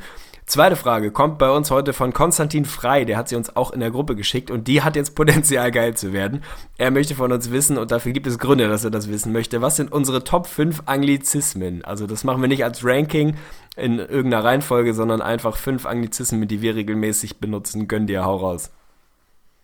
Zweite 0.51 0.75
Frage 0.75 1.11
kommt 1.11 1.37
bei 1.37 1.49
uns 1.49 1.71
heute 1.71 1.93
von 1.93 2.11
Konstantin 2.11 2.65
Frei, 2.65 3.05
der 3.05 3.15
hat 3.15 3.29
sie 3.29 3.37
uns 3.37 3.55
auch 3.55 3.71
in 3.71 3.79
der 3.79 3.89
Gruppe 3.89 4.17
geschickt 4.17 4.51
und 4.51 4.67
die 4.67 4.81
hat 4.81 4.97
jetzt 4.97 5.15
Potenzial 5.15 5.71
geil 5.71 5.95
zu 5.95 6.11
werden. 6.11 6.43
Er 6.77 6.91
möchte 6.91 7.15
von 7.15 7.31
uns 7.31 7.51
wissen 7.51 7.77
und 7.77 7.89
dafür 7.89 8.11
gibt 8.11 8.27
es 8.27 8.37
Gründe, 8.37 8.67
dass 8.67 8.83
er 8.83 8.91
das 8.91 9.07
wissen 9.07 9.31
möchte. 9.31 9.61
Was 9.61 9.77
sind 9.77 9.93
unsere 9.93 10.25
Top 10.25 10.47
5 10.47 10.83
Anglizismen? 10.87 11.85
Also 11.85 12.05
das 12.05 12.25
machen 12.25 12.41
wir 12.41 12.49
nicht 12.49 12.65
als 12.65 12.83
Ranking 12.83 13.37
in 13.77 13.99
irgendeiner 13.99 14.43
Reihenfolge, 14.43 14.93
sondern 14.93 15.21
einfach 15.21 15.55
fünf 15.55 15.85
Anglizismen, 15.85 16.45
die 16.49 16.61
wir 16.61 16.75
regelmäßig 16.75 17.39
benutzen. 17.39 17.87
Gönn 17.87 18.05
dir, 18.05 18.25
hau 18.25 18.35
raus. 18.35 18.71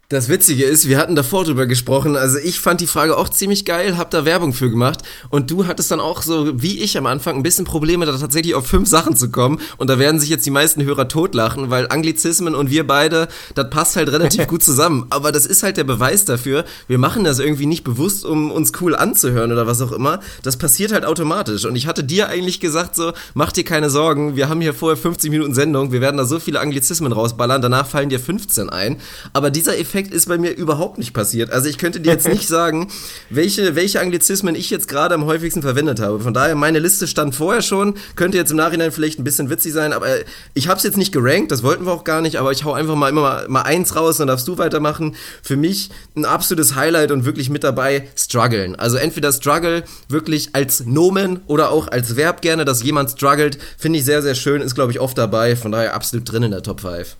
Das 0.10 0.30
Witzige 0.30 0.64
ist, 0.64 0.88
wir 0.88 0.99
hatten 0.99 1.18
davor 1.18 1.43
drüber 1.43 1.66
gesprochen, 1.66 2.16
also 2.16 2.38
ich 2.38 2.62
fand 2.62 2.80
die 2.80 2.88
Frage 2.88 3.18
auch 3.18 3.28
ziemlich 3.28 3.66
geil, 3.66 3.97
hab 3.97 4.10
da 4.10 4.24
Werbung 4.24 4.53
für 4.53 4.70
gemacht. 4.70 5.01
Und 5.30 5.51
du 5.51 5.68
hattest 5.68 5.91
dann 5.91 5.99
auch 5.99 6.22
so, 6.22 6.62
wie 6.62 6.80
ich 6.80 6.97
am 6.97 7.05
Anfang, 7.05 7.36
ein 7.36 7.43
bisschen 7.43 7.66
Probleme, 7.66 8.05
da 8.05 8.18
tatsächlich 8.18 8.55
auf 8.55 8.66
fünf 8.66 8.88
Sachen 8.88 9.18
zu 9.18 9.30
kommen. 9.32 9.60
Und 9.76 9.89
da 9.89 9.99
werden 9.99 10.22
sich 10.22 10.30
jetzt 10.30 10.45
die 10.45 10.49
meisten 10.49 10.82
Hörer 10.82 11.10
totlachen, 11.10 11.72
weil 11.72 11.89
Anglizismen 11.89 12.55
und 12.55 12.70
wir 12.70 12.88
beide, 12.88 13.28
das 13.53 13.70
passt 13.70 13.97
halt 13.97 14.08
relativ 14.10 14.47
gut 14.47 14.64
zusammen, 14.64 15.08
aber 15.10 15.34
das 15.34 15.45
ist 15.45 15.62
halt 15.62 15.76
der 15.76 15.84
Beweis 15.84 16.24
dafür, 16.24 16.64
wir 16.88 16.99
machen 16.99 17.26
das 17.26 17.39
irgendwie 17.39 17.66
nicht 17.66 17.84
bewusst, 17.84 18.24
um 18.24 18.49
uns 18.49 18.72
cool 18.80 18.95
anzuhören 18.95 19.51
oder 19.51 19.68
was 19.68 19.82
auch 19.82 19.91
immer, 19.91 20.22
das 20.41 20.55
passiert 20.55 20.93
halt 20.93 21.03
automatisch. 21.03 21.66
Und 21.66 21.76
ich 21.76 21.86
hatte 21.86 22.05
dir 22.05 22.30
eigentlich 22.30 22.62
gesagt 22.62 22.95
so, 22.95 23.12
mach 23.34 23.51
dir 23.51 23.66
keine 23.66 23.89
Sorgen, 23.89 24.38
wir 24.38 24.47
haben 24.47 24.62
hier 24.62 24.74
vorher 24.74 24.95
50 24.95 25.32
Minuten 25.32 25.53
Sendung, 25.53 25.91
wir 25.91 25.99
werden 25.99 26.16
da 26.16 26.24
so 26.24 26.39
viele 26.39 26.62
Anglizismen 26.62 27.12
rausballern, 27.12 27.62
danach 27.62 27.88
fallen 27.88 28.08
dir 28.08 28.22
15 28.22 28.70
ein, 28.70 29.01
aber 29.34 29.51
dieser 29.51 29.78
Effekt 29.78 29.97
Effekt 29.98 30.14
ist 30.14 30.28
bei 30.28 30.38
mir 30.38 30.56
überhaupt 30.56 31.00
nicht 31.00 31.12
passiert. 31.12 31.50
Also 31.50 31.68
ich 31.70 31.80
könnte 31.80 32.00
dir 32.00 32.12
jetzt 32.12 32.28
nicht 32.28 32.48
sagen, 32.48 32.88
welche, 33.32 33.76
welche 33.76 34.00
Anglizismen 34.00 34.54
ich 34.54 34.70
jetzt 34.70 34.88
gerade 34.88 35.16
am 35.16 35.26
häufigsten 35.26 35.64
verwendet 35.64 36.00
habe. 36.00 36.20
Von 36.20 36.36
daher, 36.36 36.54
meine 36.54 36.78
Liste 36.78 37.08
stand 37.08 37.34
vorher 37.34 37.64
schon, 37.64 37.95
könnte 38.16 38.38
jetzt 38.38 38.52
im 38.52 38.58
Nachhinein 38.58 38.91
vielleicht 38.91 39.18
ein 39.18 39.24
bisschen 39.24 39.50
witzig 39.50 39.74
sein, 39.74 39.93
aber 39.93 40.06
ich 40.54 40.68
habe 40.68 40.78
es 40.78 40.84
jetzt 40.84 40.98
nicht 40.98 41.12
gerankt, 41.12 41.52
das 41.52 41.64
wollten 41.64 41.88
wir 41.88 41.93
auch 41.93 42.04
gar 42.04 42.22
nicht, 42.22 42.36
aber 42.36 42.52
ich 42.52 42.64
hau 42.64 42.74
einfach 42.74 42.93
mal 42.93 43.10
immer 43.10 43.22
mal, 43.22 43.48
mal 43.48 43.64
eins 43.64 43.95
raus, 43.95 44.18
dann 44.18 44.28
darfst 44.28 44.48
du 44.48 44.60
weitermachen. 44.60 45.16
Für 45.41 45.58
mich 45.58 45.89
ein 46.16 46.26
absolutes 46.26 46.76
Highlight 46.76 47.10
und 47.10 47.26
wirklich 47.26 47.50
mit 47.50 47.64
dabei, 47.64 48.08
strugglen. 48.16 48.76
Also 48.76 48.98
entweder 48.98 49.34
struggle 49.34 49.84
wirklich 50.10 50.50
als 50.54 50.86
Nomen 50.86 51.39
oder 51.48 51.72
auch 51.72 51.88
als 51.88 52.16
Verb 52.16 52.43
gerne, 52.43 52.66
dass 52.66 52.84
jemand 52.84 53.10
struggelt, 53.10 53.58
finde 53.80 53.98
ich 53.98 54.06
sehr, 54.06 54.22
sehr 54.22 54.36
schön, 54.36 54.62
ist 54.62 54.76
glaube 54.76 54.91
ich 54.91 55.00
oft 55.00 55.18
dabei, 55.18 55.56
von 55.56 55.72
daher 55.72 55.95
absolut 55.95 56.32
drin 56.32 56.43
in 56.43 56.52
der 56.52 56.62
Top 56.62 56.82
5. 56.82 57.18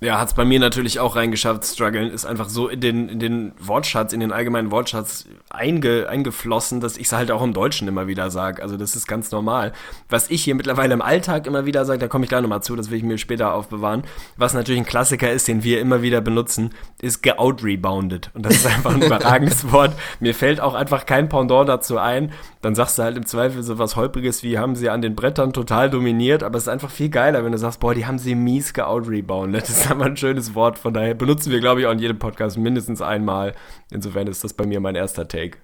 Ja, 0.00 0.20
hat 0.20 0.28
es 0.28 0.34
bei 0.34 0.44
mir 0.44 0.60
natürlich 0.60 1.00
auch 1.00 1.16
reingeschafft. 1.16 1.64
Struggeln 1.64 2.12
ist 2.12 2.24
einfach 2.24 2.48
so 2.48 2.68
in 2.68 2.80
den, 2.80 3.08
in 3.08 3.18
den 3.18 3.52
Wortschatz, 3.58 4.12
in 4.12 4.20
den 4.20 4.30
allgemeinen 4.30 4.70
Wortschatz 4.70 5.26
einge, 5.50 6.08
eingeflossen, 6.08 6.80
dass 6.80 6.96
ich 6.96 7.06
es 7.06 7.12
halt 7.12 7.32
auch 7.32 7.42
im 7.42 7.52
Deutschen 7.52 7.88
immer 7.88 8.06
wieder 8.06 8.30
sage. 8.30 8.62
Also 8.62 8.76
das 8.76 8.94
ist 8.94 9.08
ganz 9.08 9.32
normal. 9.32 9.72
Was 10.08 10.30
ich 10.30 10.44
hier 10.44 10.54
mittlerweile 10.54 10.94
im 10.94 11.02
Alltag 11.02 11.48
immer 11.48 11.66
wieder 11.66 11.84
sage, 11.84 11.98
da 11.98 12.06
komme 12.06 12.24
ich 12.24 12.28
gleich 12.28 12.42
nochmal 12.42 12.62
zu, 12.62 12.76
das 12.76 12.90
will 12.90 12.98
ich 12.98 13.02
mir 13.02 13.18
später 13.18 13.52
aufbewahren. 13.52 14.04
Was 14.36 14.54
natürlich 14.54 14.80
ein 14.80 14.86
Klassiker 14.86 15.32
ist, 15.32 15.48
den 15.48 15.64
wir 15.64 15.80
immer 15.80 16.00
wieder 16.00 16.20
benutzen, 16.20 16.70
ist 17.02 17.24
geoutrebounded. 17.24 18.30
Und 18.34 18.46
das 18.46 18.54
ist 18.54 18.66
einfach 18.66 18.94
ein 18.94 19.02
überragendes 19.06 19.72
Wort. 19.72 19.94
Mir 20.20 20.34
fällt 20.34 20.60
auch 20.60 20.74
einfach 20.74 21.06
kein 21.06 21.28
Pendant 21.28 21.68
dazu 21.68 21.98
ein. 21.98 22.30
Dann 22.60 22.76
sagst 22.76 22.98
du 22.98 23.02
halt 23.02 23.16
im 23.16 23.26
Zweifel 23.26 23.64
so 23.64 23.78
was 23.78 23.96
Holpriges 23.96 24.44
wie, 24.44 24.58
haben 24.58 24.76
sie 24.76 24.90
an 24.90 25.02
den 25.02 25.16
Brettern 25.16 25.52
total 25.52 25.90
dominiert, 25.90 26.44
aber 26.44 26.56
es 26.56 26.64
ist 26.64 26.68
einfach 26.68 26.90
viel 26.90 27.08
geiler, 27.08 27.44
wenn 27.44 27.52
du 27.52 27.58
sagst, 27.58 27.80
boah, 27.80 27.94
die 27.94 28.06
haben 28.06 28.18
sie 28.18 28.36
mies 28.36 28.72
geoutrebounded. 28.72 29.68
Das 29.68 29.87
ist 29.96 30.02
ein 30.02 30.16
schönes 30.16 30.54
Wort, 30.54 30.78
von 30.78 30.94
daher 30.94 31.14
benutzen 31.14 31.50
wir, 31.50 31.60
glaube 31.60 31.80
ich, 31.80 31.86
auch 31.86 31.92
in 31.92 31.98
jedem 31.98 32.18
Podcast 32.18 32.58
mindestens 32.58 33.00
einmal. 33.02 33.54
Insofern 33.90 34.26
ist 34.26 34.44
das 34.44 34.54
bei 34.54 34.66
mir 34.66 34.80
mein 34.80 34.94
erster 34.94 35.28
Take. 35.28 35.58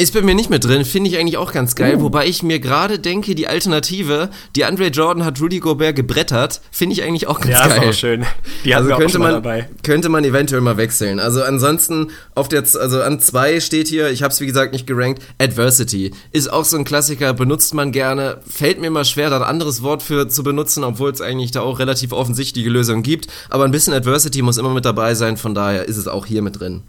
Ist 0.00 0.14
bei 0.14 0.22
mir 0.22 0.36
nicht 0.36 0.48
mehr 0.48 0.60
drin, 0.60 0.84
finde 0.84 1.10
ich 1.10 1.18
eigentlich 1.18 1.38
auch 1.38 1.52
ganz 1.52 1.74
geil. 1.74 1.96
Uh. 1.96 2.02
Wobei 2.02 2.28
ich 2.28 2.44
mir 2.44 2.60
gerade 2.60 3.00
denke, 3.00 3.34
die 3.34 3.48
Alternative, 3.48 4.30
die 4.54 4.64
Andre 4.64 4.90
Jordan 4.90 5.24
hat 5.24 5.40
Rudy 5.40 5.58
Gobert 5.58 5.96
gebrettert, 5.96 6.60
finde 6.70 6.92
ich 6.92 7.02
eigentlich 7.02 7.26
auch 7.26 7.40
ganz 7.40 7.58
ja, 7.58 7.66
geil. 7.66 7.86
Ja, 7.86 7.92
schön. 7.92 8.26
Die 8.64 8.76
also 8.76 8.94
könnte 8.94 9.18
man, 9.18 9.32
dabei. 9.32 9.68
könnte 9.82 10.08
man 10.08 10.22
eventuell 10.22 10.60
mal 10.60 10.76
wechseln. 10.76 11.18
Also 11.18 11.42
ansonsten, 11.42 12.12
auf 12.36 12.48
der, 12.48 12.60
also 12.60 13.02
an 13.02 13.18
zwei 13.18 13.58
steht 13.58 13.88
hier, 13.88 14.08
ich 14.10 14.22
habe 14.22 14.32
es 14.32 14.40
wie 14.40 14.46
gesagt 14.46 14.72
nicht 14.72 14.86
gerankt, 14.86 15.20
Adversity. 15.38 16.12
Ist 16.30 16.52
auch 16.52 16.64
so 16.64 16.76
ein 16.76 16.84
Klassiker, 16.84 17.34
benutzt 17.34 17.74
man 17.74 17.90
gerne. 17.90 18.38
Fällt 18.48 18.80
mir 18.80 18.90
mal 18.90 19.04
schwer, 19.04 19.30
da 19.30 19.38
ein 19.38 19.42
anderes 19.42 19.82
Wort 19.82 20.04
für 20.04 20.28
zu 20.28 20.44
benutzen, 20.44 20.84
obwohl 20.84 21.10
es 21.10 21.20
eigentlich 21.20 21.50
da 21.50 21.62
auch 21.62 21.80
relativ 21.80 22.12
offensichtliche 22.12 22.70
Lösungen 22.70 23.02
gibt. 23.02 23.26
Aber 23.50 23.64
ein 23.64 23.72
bisschen 23.72 23.94
Adversity 23.94 24.42
muss 24.42 24.58
immer 24.58 24.72
mit 24.72 24.84
dabei 24.84 25.14
sein, 25.16 25.36
von 25.36 25.56
daher 25.56 25.88
ist 25.88 25.96
es 25.96 26.06
auch 26.06 26.24
hier 26.24 26.42
mit 26.42 26.60
drin. 26.60 26.82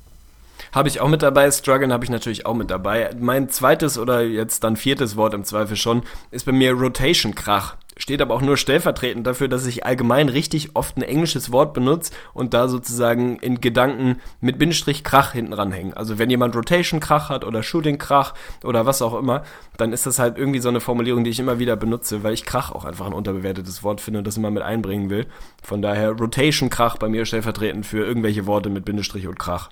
Habe 0.72 0.88
ich 0.88 1.02
auch 1.02 1.08
mit 1.08 1.22
dabei. 1.22 1.50
Struggeln 1.52 1.92
habe 1.92 2.04
ich 2.04 2.12
natürlich 2.12 2.46
auch 2.46 2.54
mit 2.54 2.70
dabei. 2.70 3.10
Mein 3.20 3.50
zweites 3.50 3.98
oder 3.98 4.22
jetzt 4.22 4.64
dann 4.64 4.76
viertes 4.76 5.16
Wort 5.16 5.34
im 5.34 5.44
Zweifel 5.44 5.76
schon 5.76 6.04
ist 6.32 6.46
bei 6.46 6.52
mir 6.52 6.74
Rotation 6.74 7.36
Krach. 7.36 7.76
Steht 8.00 8.22
aber 8.22 8.34
auch 8.34 8.42
nur 8.42 8.56
stellvertretend 8.56 9.28
dafür, 9.28 9.50
dass 9.50 9.66
ich 9.66 9.86
allgemein 9.86 10.30
richtig 10.30 10.74
oft 10.78 10.96
ein 10.96 11.02
englisches 11.02 11.52
Wort 11.52 11.74
benutze 11.74 12.14
und 12.34 12.54
da 12.54 12.70
sozusagen 12.70 13.38
in 13.40 13.60
Gedanken 13.60 14.22
mit 14.40 14.58
Bindestrich 14.58 15.04
Krach 15.04 15.34
hinten 15.34 15.52
ranhängen. 15.52 15.94
Also 15.94 16.18
wenn 16.18 16.30
jemand 16.30 16.56
Rotation 16.56 17.02
Krach 17.02 17.28
hat 17.28 17.44
oder 17.44 17.62
Shooting 17.62 17.98
Krach 17.98 18.36
oder 18.64 18.86
was 18.86 19.02
auch 19.02 19.20
immer, 19.20 19.44
dann 19.76 19.92
ist 19.92 20.06
das 20.06 20.18
halt 20.18 20.38
irgendwie 20.38 20.60
so 20.60 20.70
eine 20.70 20.80
Formulierung, 20.80 21.26
die 21.26 21.30
ich 21.30 21.42
immer 21.42 21.60
wieder 21.60 21.76
benutze, 21.76 22.24
weil 22.24 22.34
ich 22.34 22.46
Krach 22.46 22.72
auch 22.72 22.86
einfach 22.86 23.06
ein 23.06 23.14
unterbewertetes 23.14 23.84
Wort 23.84 24.00
finde 24.00 24.20
und 24.20 24.28
das 24.28 24.38
immer 24.38 24.50
mit 24.50 24.64
einbringen 24.64 25.10
will. 25.10 25.26
Von 25.62 25.82
daher 25.82 26.12
Rotation 26.12 26.70
Krach 26.70 26.96
bei 26.96 27.10
mir 27.10 27.26
stellvertretend 27.26 27.86
für 27.86 28.06
irgendwelche 28.06 28.46
Worte 28.46 28.70
mit 28.70 28.86
Bindestrich 28.86 29.28
und 29.28 29.38
Krach. 29.38 29.72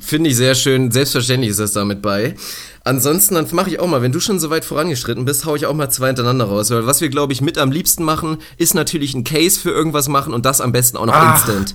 Finde 0.00 0.30
ich 0.30 0.36
sehr 0.36 0.54
schön. 0.54 0.90
Selbstverständlich 0.90 1.50
ist 1.50 1.60
das 1.60 1.72
damit 1.72 2.00
bei. 2.00 2.34
Ansonsten, 2.84 3.34
dann 3.34 3.46
mache 3.52 3.68
ich 3.68 3.78
auch 3.78 3.86
mal, 3.86 4.00
wenn 4.00 4.12
du 4.12 4.20
schon 4.20 4.40
so 4.40 4.48
weit 4.48 4.64
vorangeschritten 4.64 5.26
bist, 5.26 5.44
hau 5.44 5.54
ich 5.54 5.66
auch 5.66 5.74
mal 5.74 5.90
zwei 5.90 6.06
hintereinander 6.06 6.46
raus. 6.46 6.70
Weil 6.70 6.86
was 6.86 7.02
wir, 7.02 7.10
glaube 7.10 7.34
ich, 7.34 7.42
mit 7.42 7.58
am 7.58 7.70
liebsten 7.70 8.02
machen, 8.02 8.38
ist 8.56 8.74
natürlich 8.74 9.14
ein 9.14 9.24
Case 9.24 9.60
für 9.60 9.70
irgendwas 9.70 10.08
machen 10.08 10.32
und 10.32 10.46
das 10.46 10.62
am 10.62 10.72
besten 10.72 10.96
auch 10.96 11.04
noch 11.04 11.14
Ach. 11.14 11.34
instant. 11.34 11.74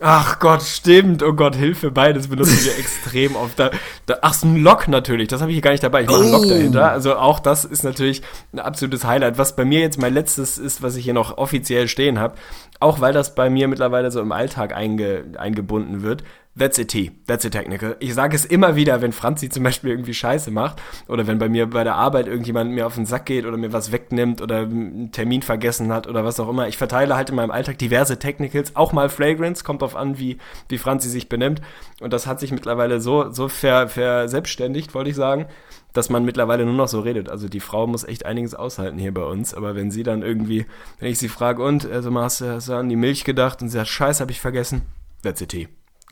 Ach 0.00 0.40
Gott, 0.40 0.62
stimmt. 0.62 1.22
Oh 1.22 1.32
Gott, 1.32 1.54
Hilfe, 1.54 1.92
beides 1.92 2.26
benutzen 2.26 2.64
wir 2.64 2.76
extrem 2.78 3.36
oft. 3.36 3.58
Da, 3.58 3.70
da, 4.06 4.18
ach, 4.20 4.34
so 4.34 4.48
ein 4.48 4.56
Lock 4.56 4.88
natürlich, 4.88 5.28
das 5.28 5.40
habe 5.40 5.52
ich 5.52 5.54
hier 5.54 5.62
gar 5.62 5.70
nicht 5.70 5.84
dabei. 5.84 6.02
Ich 6.02 6.08
mache 6.08 6.18
oh. 6.18 6.22
einen 6.22 6.32
Lock 6.32 6.48
dahinter. 6.48 6.90
Also 6.90 7.14
auch 7.14 7.38
das 7.38 7.64
ist 7.64 7.84
natürlich 7.84 8.22
ein 8.52 8.58
absolutes 8.58 9.04
Highlight. 9.04 9.38
Was 9.38 9.54
bei 9.54 9.64
mir 9.64 9.80
jetzt 9.80 10.00
mein 10.00 10.12
letztes 10.12 10.58
ist, 10.58 10.82
was 10.82 10.96
ich 10.96 11.04
hier 11.04 11.14
noch 11.14 11.38
offiziell 11.38 11.86
stehen 11.86 12.18
habe, 12.18 12.34
auch 12.80 13.00
weil 13.00 13.12
das 13.12 13.36
bei 13.36 13.48
mir 13.48 13.68
mittlerweile 13.68 14.10
so 14.10 14.20
im 14.20 14.32
Alltag 14.32 14.74
einge, 14.74 15.24
eingebunden 15.38 16.02
wird, 16.02 16.24
That's 16.56 16.78
a 16.78 16.84
T. 16.84 17.10
That's 17.26 17.44
a 17.44 17.50
technical. 17.50 17.96
Ich 17.98 18.14
sage 18.14 18.36
es 18.36 18.44
immer 18.44 18.76
wieder, 18.76 19.02
wenn 19.02 19.10
Franzi 19.10 19.48
zum 19.48 19.64
Beispiel 19.64 19.90
irgendwie 19.90 20.14
Scheiße 20.14 20.52
macht 20.52 20.80
oder 21.08 21.26
wenn 21.26 21.38
bei 21.38 21.48
mir 21.48 21.68
bei 21.68 21.82
der 21.82 21.96
Arbeit 21.96 22.28
irgendjemand 22.28 22.70
mir 22.70 22.86
auf 22.86 22.94
den 22.94 23.06
Sack 23.06 23.26
geht 23.26 23.44
oder 23.44 23.56
mir 23.56 23.72
was 23.72 23.90
wegnimmt 23.90 24.40
oder 24.40 24.58
einen 24.58 25.10
Termin 25.10 25.42
vergessen 25.42 25.92
hat 25.92 26.06
oder 26.06 26.24
was 26.24 26.38
auch 26.38 26.48
immer. 26.48 26.68
Ich 26.68 26.76
verteile 26.76 27.16
halt 27.16 27.30
in 27.30 27.34
meinem 27.34 27.50
Alltag 27.50 27.78
diverse 27.78 28.20
Technicals, 28.20 28.76
auch 28.76 28.92
mal 28.92 29.08
Fragrance, 29.08 29.64
kommt 29.64 29.82
drauf 29.82 29.96
an, 29.96 30.16
wie, 30.18 30.38
wie 30.68 30.78
Franzi 30.78 31.08
sich 31.08 31.28
benimmt. 31.28 31.60
Und 32.00 32.12
das 32.12 32.28
hat 32.28 32.38
sich 32.38 32.52
mittlerweile 32.52 33.00
so, 33.00 33.32
so 33.32 33.48
ver, 33.48 33.88
verselbstständigt, 33.88 34.94
wollte 34.94 35.10
ich 35.10 35.16
sagen, 35.16 35.46
dass 35.92 36.08
man 36.08 36.24
mittlerweile 36.24 36.64
nur 36.64 36.74
noch 36.74 36.88
so 36.88 37.00
redet. 37.00 37.30
Also 37.30 37.48
die 37.48 37.58
Frau 37.58 37.88
muss 37.88 38.04
echt 38.04 38.26
einiges 38.26 38.54
aushalten 38.54 38.98
hier 38.98 39.12
bei 39.12 39.24
uns. 39.24 39.54
Aber 39.54 39.74
wenn 39.74 39.90
sie 39.90 40.04
dann 40.04 40.22
irgendwie, 40.22 40.66
wenn 41.00 41.10
ich 41.10 41.18
sie 41.18 41.28
frage, 41.28 41.64
und, 41.64 41.84
also 41.84 42.14
hast 42.20 42.42
du, 42.42 42.46
hast 42.46 42.68
du 42.68 42.74
an 42.74 42.88
die 42.88 42.96
Milch 42.96 43.24
gedacht 43.24 43.60
und 43.60 43.70
sie 43.70 43.78
sagt, 43.78 43.88
Scheiße, 43.88 44.20
habe 44.20 44.30
ich 44.30 44.40
vergessen, 44.40 44.82
that's 45.20 45.42
a 45.42 45.46
T 45.46 45.66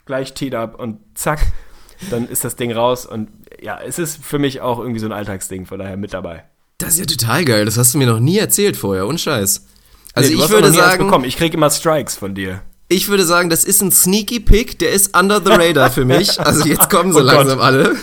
gleich 0.07 0.35
Teed 0.35 0.55
up 0.55 0.79
und 0.79 0.99
zack, 1.15 1.41
dann 2.11 2.29
ist 2.29 2.45
das 2.45 2.57
Ding 2.57 2.73
raus. 2.73 3.07
Und 3.07 3.29
ja, 3.61 3.79
es 3.81 3.99
ist 3.99 4.23
für 4.23 4.39
mich 4.39 4.61
auch 4.61 4.79
irgendwie 4.79 5.01
so 5.01 5.07
ein 5.07 5.13
Alltagsding, 5.13 5.67
von 5.67 5.79
daher 5.79 5.97
mit 5.97 6.13
dabei. 6.13 6.45
Das 6.79 6.95
ist 6.95 6.99
ja 6.99 7.07
total 7.07 7.45
geil. 7.45 7.65
Das 7.65 7.79
hast 7.79 7.95
du 7.95 7.99
mir 7.99 8.07
noch 8.07 8.21
nie 8.21 8.39
erzählt 8.39 8.77
vorher. 8.77 9.07
Und 9.07 9.21
Scheiß. 9.21 9.67
Also 10.15 10.35
nee, 10.35 10.43
ich 10.43 10.51
würde 10.51 10.73
sagen. 10.73 11.25
Ich 11.25 11.37
kriege 11.37 11.57
immer 11.57 11.71
Strikes 11.71 12.17
von 12.17 12.35
dir. 12.35 12.63
Ich 12.89 13.09
würde 13.09 13.25
sagen, 13.25 13.49
das 13.49 13.65
ist 13.65 13.81
ein 13.81 13.91
sneaky 13.91 14.39
Pick, 14.41 14.79
der 14.79 14.93
ist 14.93 15.17
under 15.17 15.41
the 15.43 15.51
radar 15.51 15.91
für 15.91 16.05
mich. 16.05 16.39
Also 16.39 16.67
jetzt 16.67 16.91
kommen 16.91 17.15
so 17.15 17.19
oh 17.21 17.23
langsam 17.23 17.59
Gott. 17.59 17.65
alle. 17.65 17.97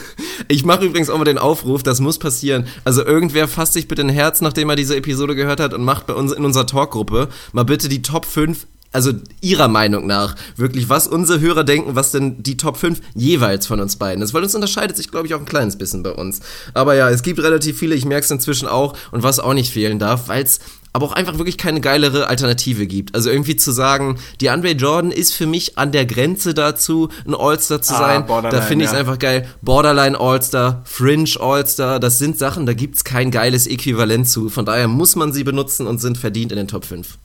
Ich 0.48 0.66
mache 0.66 0.86
übrigens 0.86 1.12
auch 1.12 1.18
mal 1.20 1.26
den 1.26 1.38
Aufruf, 1.38 1.84
das 1.84 2.00
muss 2.00 2.18
passieren. 2.18 2.66
Also 2.86 3.06
irgendwer 3.06 3.48
fasst 3.48 3.74
sich 3.74 3.88
bitte 3.88 4.02
ein 4.02 4.10
Herz, 4.10 4.42
nachdem 4.42 4.68
er 4.68 4.76
diese 4.76 4.96
Episode 4.96 5.36
gehört 5.36 5.60
hat 5.60 5.76
und 5.76 5.84
macht 5.84 6.08
bei 6.08 6.14
uns 6.14 6.32
in 6.32 6.44
unserer 6.44 6.66
Talkgruppe 6.66 7.30
mal 7.52 7.66
bitte 7.66 7.88
die 7.88 8.02
Top 8.02 8.26
5 8.26 8.66
also 8.92 9.14
ihrer 9.42 9.68
Meinung 9.68 10.08
nach, 10.08 10.36
wirklich, 10.56 10.90
was 10.90 11.08
unsere 11.08 11.40
Hörer 11.40 11.64
denken, 11.64 11.96
was 11.96 12.12
denn 12.12 12.42
die 12.42 12.58
Top 12.58 12.78
5 12.78 13.00
jeweils 13.14 13.68
von 13.68 13.80
uns 13.80 13.98
beiden 13.98 14.24
ist. 14.24 14.34
Weil 14.34 14.44
uns 14.44 14.56
unterscheidet 14.56 14.98
sich, 14.98 15.12
glaube 15.12 15.28
ich, 15.28 15.36
auch 15.36 15.40
ein 15.40 15.46
kleines 15.46 15.78
bisschen 15.78 16.02
bei 16.02 16.12
uns. 16.12 16.40
Aber 16.74 16.96
ja, 16.96 17.10
es 17.10 17.22
gibt 17.22 17.40
relativ 17.40 17.78
viele, 17.78 17.96
ich 17.96 18.06
merke 18.06 18.26
es 18.26 18.32
inzwischen 18.32 18.68
auch. 18.68 18.96
Und 19.12 19.22
was 19.22 19.40
auch 19.40 19.54
nicht 19.54 19.72
fehlen 19.72 20.00
darf, 20.00 20.28
weil 20.28 20.44
es 20.44 20.60
aber 20.92 21.06
auch 21.06 21.12
einfach 21.12 21.38
wirklich 21.38 21.60
keine 21.60 21.82
geilere 21.82 22.28
Alternative 22.28 22.88
gibt. 22.88 23.14
Also 23.14 23.30
irgendwie 23.30 23.56
zu 23.56 23.72
sagen, 23.72 24.18
die 24.42 24.50
Andre 24.50 24.72
Jordan 24.72 25.12
ist 25.12 25.34
für 25.34 25.46
mich 25.46 25.78
an 25.78 25.92
der 25.92 26.08
Grenze 26.08 26.56
dazu, 26.56 27.10
ein 27.28 27.36
All-Star 27.36 27.82
zu 27.84 27.94
ah, 27.94 28.26
sein. 28.26 28.26
Da 28.50 28.62
finde 28.62 28.86
ich 28.86 28.90
es 28.90 28.94
ja. 28.94 29.00
einfach 29.00 29.20
geil. 29.20 29.48
Borderline 29.62 30.20
All-Star, 30.20 30.82
Fringe 30.86 31.30
All-Star, 31.40 32.00
das 32.00 32.18
sind 32.18 32.40
Sachen, 32.40 32.66
da 32.66 32.74
gibt 32.74 32.96
es 32.96 33.04
kein 33.04 33.30
geiles 33.30 33.68
Äquivalent 33.68 34.28
zu. 34.28 34.50
Von 34.50 34.66
daher 34.66 34.88
muss 34.88 35.16
man 35.16 35.32
sie 35.32 35.44
benutzen 35.44 35.86
und 35.86 36.00
sind 36.00 36.18
verdient 36.18 36.52
in 36.52 36.58
den 36.58 36.68
Top 36.68 36.86
5. 36.86 37.20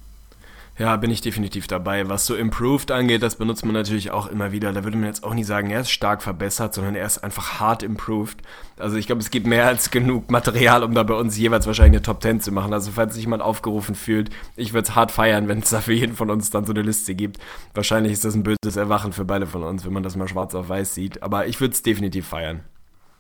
Ja, 0.77 0.97
bin 0.97 1.11
ich 1.13 1.21
definitiv 1.21 1.69
dabei. 1.69 2.09
Was 2.09 2.27
so 2.27 2.35
Improved 2.35 2.91
angeht, 2.91 3.23
das 3.23 3.37
benutzt 3.37 3.65
man 3.65 3.75
natürlich 3.75 4.11
auch 4.11 4.27
immer 4.27 4.51
wieder. 4.51 4.73
Da 4.73 4.83
würde 4.83 4.97
man 4.97 5.07
jetzt 5.07 5.23
auch 5.23 5.33
nicht 5.33 5.47
sagen, 5.47 5.71
er 5.71 5.83
ist 5.83 5.91
stark 5.93 6.21
verbessert, 6.21 6.75
sondern 6.75 6.97
er 6.97 7.07
ist 7.07 7.19
einfach 7.23 7.61
hart 7.61 7.85
improved. 7.85 8.39
Also 8.77 8.97
ich 8.97 9.07
glaube, 9.07 9.23
es 9.23 9.31
gibt 9.31 9.47
mehr 9.47 9.69
als 9.69 9.93
genug 9.93 10.33
Material, 10.33 10.83
um 10.83 10.93
da 10.93 11.05
bei 11.05 11.15
uns 11.15 11.39
jeweils 11.39 11.69
wahrscheinlich 11.69 11.99
eine 11.99 12.03
Top 12.03 12.21
10 12.21 12.41
zu 12.41 12.51
machen. 12.51 12.73
Also 12.73 12.91
falls 12.91 13.15
sich 13.15 13.23
jemand 13.23 13.41
aufgerufen 13.41 13.95
fühlt, 13.95 14.31
ich 14.57 14.73
würde 14.73 14.89
es 14.89 14.97
hart 14.97 15.13
feiern, 15.13 15.47
wenn 15.49 15.61
es 15.61 15.71
da 15.71 15.81
für 15.81 15.93
jeden 15.93 16.17
von 16.17 16.29
uns 16.29 16.51
dann 16.51 16.65
so 16.65 16.73
eine 16.73 16.83
Liste 16.83 17.15
gibt. 17.15 17.39
Wahrscheinlich 17.73 18.13
ist 18.13 18.25
das 18.25 18.35
ein 18.35 18.43
böses 18.43 18.77
Erwachen 18.77 19.13
für 19.13 19.25
beide 19.25 19.47
von 19.47 19.63
uns, 19.63 19.85
wenn 19.85 19.93
man 19.93 20.03
das 20.03 20.17
mal 20.17 20.27
schwarz 20.27 20.57
auf 20.57 20.69
weiß 20.69 20.93
sieht. 20.93 21.23
Aber 21.23 21.47
ich 21.47 21.61
würde 21.61 21.75
es 21.75 21.83
definitiv 21.85 22.27
feiern. 22.27 22.63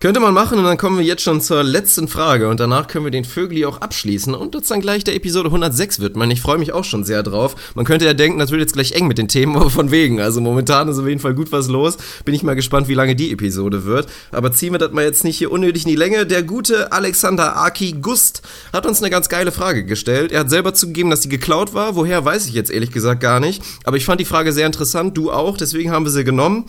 Könnte 0.04 0.20
man 0.20 0.34
machen 0.34 0.58
und 0.58 0.64
dann 0.66 0.76
kommen 0.76 0.98
wir 0.98 1.04
jetzt 1.06 1.22
schon 1.22 1.40
zur 1.40 1.62
letzten 1.62 2.08
Frage 2.08 2.50
und 2.50 2.60
danach 2.60 2.88
können 2.88 3.06
wir 3.06 3.10
den 3.10 3.24
Vögli 3.24 3.64
auch 3.64 3.80
abschließen 3.80 4.34
und 4.34 4.54
das 4.54 4.68
dann 4.68 4.82
gleich 4.82 5.02
der 5.02 5.14
Episode 5.14 5.48
106 5.48 5.98
wird. 5.98 6.14
Ich 6.30 6.42
freue 6.42 6.58
mich 6.58 6.74
auch 6.74 6.84
schon 6.84 7.04
sehr 7.04 7.22
drauf. 7.22 7.56
Man 7.74 7.86
könnte 7.86 8.04
ja 8.04 8.12
denken, 8.12 8.38
das 8.38 8.50
wird 8.50 8.60
jetzt 8.60 8.74
gleich 8.74 8.92
eng 8.92 9.06
mit 9.06 9.16
den 9.16 9.28
Themen, 9.28 9.56
aber 9.56 9.70
von 9.70 9.90
wegen. 9.90 10.20
Also 10.20 10.42
momentan 10.42 10.88
ist 10.88 10.98
auf 10.98 11.08
jeden 11.08 11.20
Fall 11.20 11.32
gut 11.32 11.52
was 11.52 11.68
los. 11.68 11.96
Bin 12.26 12.34
ich 12.34 12.42
mal 12.42 12.52
gespannt, 12.52 12.86
wie 12.88 12.92
lange 12.92 13.16
die 13.16 13.32
Episode 13.32 13.86
wird. 13.86 14.06
Aber 14.30 14.52
ziehen 14.52 14.74
wir 14.74 14.78
das 14.78 14.92
mal 14.92 15.04
jetzt 15.04 15.24
nicht 15.24 15.38
hier 15.38 15.50
unnötig 15.50 15.84
in 15.84 15.88
die 15.88 15.96
Länge. 15.96 16.26
Der 16.26 16.42
gute 16.42 16.92
Alexander 16.92 17.56
Aki 17.56 17.92
Gust 18.02 18.42
hat 18.74 18.84
uns 18.84 19.00
eine 19.00 19.08
ganz 19.08 19.30
geile 19.30 19.52
Frage 19.52 19.86
gestellt. 19.86 20.32
Er 20.32 20.40
hat 20.40 20.50
selber 20.50 20.74
zugegeben, 20.74 21.08
dass 21.08 21.20
die 21.20 21.30
geklaut 21.30 21.72
war. 21.72 21.96
Woher 21.96 22.22
weiß 22.22 22.46
ich 22.46 22.52
jetzt 22.52 22.70
ehrlich 22.70 22.90
gesagt 22.90 23.22
gar 23.22 23.40
nicht. 23.40 23.62
Aber 23.84 23.96
ich 23.96 24.04
fand 24.04 24.20
die 24.20 24.26
Frage 24.26 24.52
sehr 24.52 24.66
interessant, 24.66 25.16
du 25.16 25.32
auch, 25.32 25.56
deswegen 25.56 25.92
haben 25.92 26.04
wir 26.04 26.12
sie 26.12 26.24
genommen. 26.24 26.66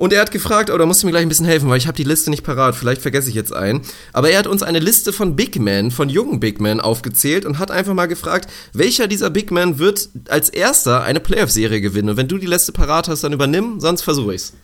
Und 0.00 0.14
er 0.14 0.22
hat 0.22 0.30
gefragt, 0.30 0.70
oh, 0.70 0.86
musst 0.86 1.02
du 1.02 1.06
mir 1.06 1.10
gleich 1.10 1.24
ein 1.24 1.28
bisschen 1.28 1.44
helfen, 1.44 1.68
weil 1.68 1.76
ich 1.76 1.86
habe 1.86 1.94
die 1.94 2.04
Liste 2.04 2.30
nicht 2.30 2.42
parat, 2.42 2.74
vielleicht 2.74 3.02
vergesse 3.02 3.28
ich 3.28 3.34
jetzt 3.34 3.52
einen. 3.52 3.82
Aber 4.14 4.30
er 4.30 4.38
hat 4.38 4.46
uns 4.46 4.62
eine 4.62 4.78
Liste 4.78 5.12
von 5.12 5.36
Big 5.36 5.60
Men, 5.60 5.90
von 5.90 6.08
jungen 6.08 6.40
Big 6.40 6.58
Men 6.58 6.80
aufgezählt 6.80 7.44
und 7.44 7.58
hat 7.58 7.70
einfach 7.70 7.92
mal 7.92 8.06
gefragt, 8.06 8.48
welcher 8.72 9.08
dieser 9.08 9.28
Big 9.28 9.50
Men 9.50 9.78
wird 9.78 10.08
als 10.30 10.48
erster 10.48 11.02
eine 11.02 11.20
Playoff-Serie 11.20 11.82
gewinnen. 11.82 12.08
Und 12.08 12.16
wenn 12.16 12.28
du 12.28 12.38
die 12.38 12.46
Liste 12.46 12.72
parat 12.72 13.08
hast, 13.08 13.24
dann 13.24 13.34
übernimm, 13.34 13.78
sonst 13.78 14.00
versuche 14.00 14.32
ich's. 14.32 14.54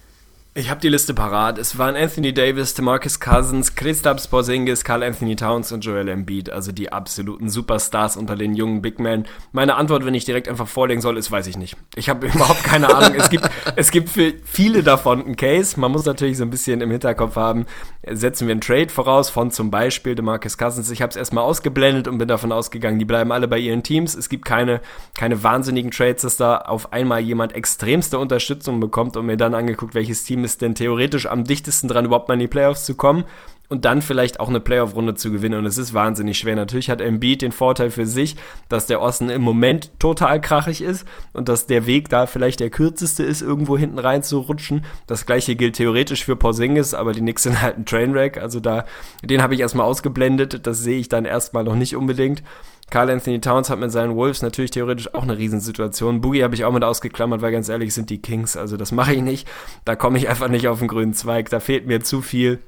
Ich 0.58 0.70
habe 0.70 0.80
die 0.80 0.88
Liste 0.88 1.12
parat. 1.12 1.58
Es 1.58 1.76
waren 1.76 1.96
Anthony 1.96 2.32
Davis, 2.32 2.72
DeMarcus 2.72 3.20
Cousins, 3.20 3.74
Kristaps 3.74 4.26
Porzingis, 4.26 4.84
Carl 4.84 5.02
Anthony 5.02 5.36
Towns 5.36 5.70
und 5.70 5.84
Joel 5.84 6.08
Embiid, 6.08 6.48
also 6.48 6.72
die 6.72 6.90
absoluten 6.90 7.50
Superstars 7.50 8.16
unter 8.16 8.36
den 8.36 8.54
jungen 8.54 8.80
Big 8.80 8.98
Men. 8.98 9.26
Meine 9.52 9.74
Antwort, 9.74 10.06
wenn 10.06 10.14
ich 10.14 10.24
direkt 10.24 10.48
einfach 10.48 10.66
vorlegen 10.66 11.02
soll, 11.02 11.18
ist, 11.18 11.30
weiß 11.30 11.46
ich 11.48 11.58
nicht. 11.58 11.76
Ich 11.94 12.08
habe 12.08 12.26
überhaupt 12.34 12.64
keine 12.64 12.94
Ahnung. 12.94 13.14
es 13.18 13.28
gibt, 13.28 13.50
es 13.76 13.90
gibt 13.90 14.08
für 14.08 14.32
viele 14.46 14.82
davon 14.82 15.26
einen 15.26 15.36
Case. 15.36 15.78
Man 15.78 15.92
muss 15.92 16.06
natürlich 16.06 16.38
so 16.38 16.44
ein 16.44 16.48
bisschen 16.48 16.80
im 16.80 16.90
Hinterkopf 16.90 17.36
haben, 17.36 17.66
setzen 18.10 18.48
wir 18.48 18.52
einen 18.52 18.62
Trade 18.62 18.88
voraus 18.88 19.28
von 19.28 19.50
zum 19.50 19.70
Beispiel 19.70 20.14
DeMarcus 20.14 20.56
Cousins. 20.56 20.90
Ich 20.90 21.02
habe 21.02 21.10
es 21.10 21.16
erstmal 21.16 21.44
ausgeblendet 21.44 22.08
und 22.08 22.16
bin 22.16 22.28
davon 22.28 22.50
ausgegangen, 22.50 22.98
die 22.98 23.04
bleiben 23.04 23.30
alle 23.30 23.46
bei 23.46 23.58
ihren 23.58 23.82
Teams. 23.82 24.14
Es 24.14 24.30
gibt 24.30 24.46
keine, 24.46 24.80
keine 25.18 25.42
wahnsinnigen 25.42 25.90
Trades, 25.90 26.22
dass 26.22 26.38
da 26.38 26.56
auf 26.56 26.94
einmal 26.94 27.20
jemand 27.20 27.54
extremste 27.54 28.18
Unterstützung 28.18 28.80
bekommt 28.80 29.18
und 29.18 29.26
mir 29.26 29.36
dann 29.36 29.54
angeguckt, 29.54 29.94
welches 29.94 30.24
Team 30.24 30.45
ist 30.46 30.62
denn 30.62 30.74
theoretisch 30.74 31.26
am 31.26 31.44
dichtesten 31.44 31.88
dran, 31.88 32.04
überhaupt 32.04 32.28
mal 32.28 32.34
in 32.34 32.40
die 32.40 32.46
Playoffs 32.46 32.84
zu 32.84 32.94
kommen 32.94 33.24
und 33.68 33.84
dann 33.84 34.00
vielleicht 34.00 34.38
auch 34.38 34.48
eine 34.48 34.60
Playoff-Runde 34.60 35.14
zu 35.14 35.32
gewinnen. 35.32 35.58
Und 35.58 35.66
es 35.66 35.78
ist 35.78 35.92
wahnsinnig 35.92 36.38
schwer. 36.38 36.54
Natürlich 36.54 36.88
hat 36.88 37.00
Embiid 37.00 37.42
den 37.42 37.52
Vorteil 37.52 37.90
für 37.90 38.06
sich, 38.06 38.36
dass 38.68 38.86
der 38.86 39.00
Osten 39.00 39.28
im 39.28 39.42
Moment 39.42 39.90
total 39.98 40.40
krachig 40.40 40.82
ist 40.82 41.04
und 41.32 41.48
dass 41.48 41.66
der 41.66 41.86
Weg 41.86 42.08
da 42.08 42.26
vielleicht 42.26 42.60
der 42.60 42.70
kürzeste 42.70 43.24
ist, 43.24 43.42
irgendwo 43.42 43.76
hinten 43.76 43.98
rein 43.98 44.22
zu 44.22 44.38
rutschen. 44.38 44.84
Das 45.06 45.26
gleiche 45.26 45.56
gilt 45.56 45.76
theoretisch 45.76 46.24
für 46.24 46.36
Porzingis, 46.36 46.94
aber 46.94 47.12
die 47.12 47.20
Knicks 47.20 47.42
sind 47.42 47.60
halt 47.60 47.78
ein 47.78 47.86
Trainwreck. 47.86 48.38
Also 48.38 48.60
da, 48.60 48.84
den 49.22 49.42
habe 49.42 49.54
ich 49.54 49.60
erstmal 49.60 49.86
ausgeblendet. 49.86 50.66
Das 50.66 50.78
sehe 50.78 50.98
ich 50.98 51.08
dann 51.08 51.24
erstmal 51.24 51.64
noch 51.64 51.76
nicht 51.76 51.96
unbedingt. 51.96 52.42
Carl 52.90 53.10
Anthony 53.10 53.40
Towns 53.40 53.68
hat 53.68 53.80
mit 53.80 53.90
seinen 53.90 54.14
Wolves 54.14 54.42
natürlich 54.42 54.70
theoretisch 54.70 55.12
auch 55.12 55.24
eine 55.24 55.36
Riesensituation. 55.36 56.20
Boogie 56.20 56.44
habe 56.44 56.54
ich 56.54 56.64
auch 56.64 56.72
mit 56.72 56.84
ausgeklammert, 56.84 57.42
weil 57.42 57.50
ganz 57.50 57.68
ehrlich 57.68 57.92
sind 57.92 58.10
die 58.10 58.22
Kings. 58.22 58.56
Also 58.56 58.76
das 58.76 58.92
mache 58.92 59.14
ich 59.14 59.22
nicht. 59.22 59.48
Da 59.84 59.96
komme 59.96 60.18
ich 60.18 60.28
einfach 60.28 60.48
nicht 60.48 60.68
auf 60.68 60.78
den 60.78 60.88
grünen 60.88 61.12
Zweig. 61.12 61.50
Da 61.50 61.58
fehlt 61.58 61.86
mir 61.86 62.00
zu 62.00 62.22
viel. 62.22 62.60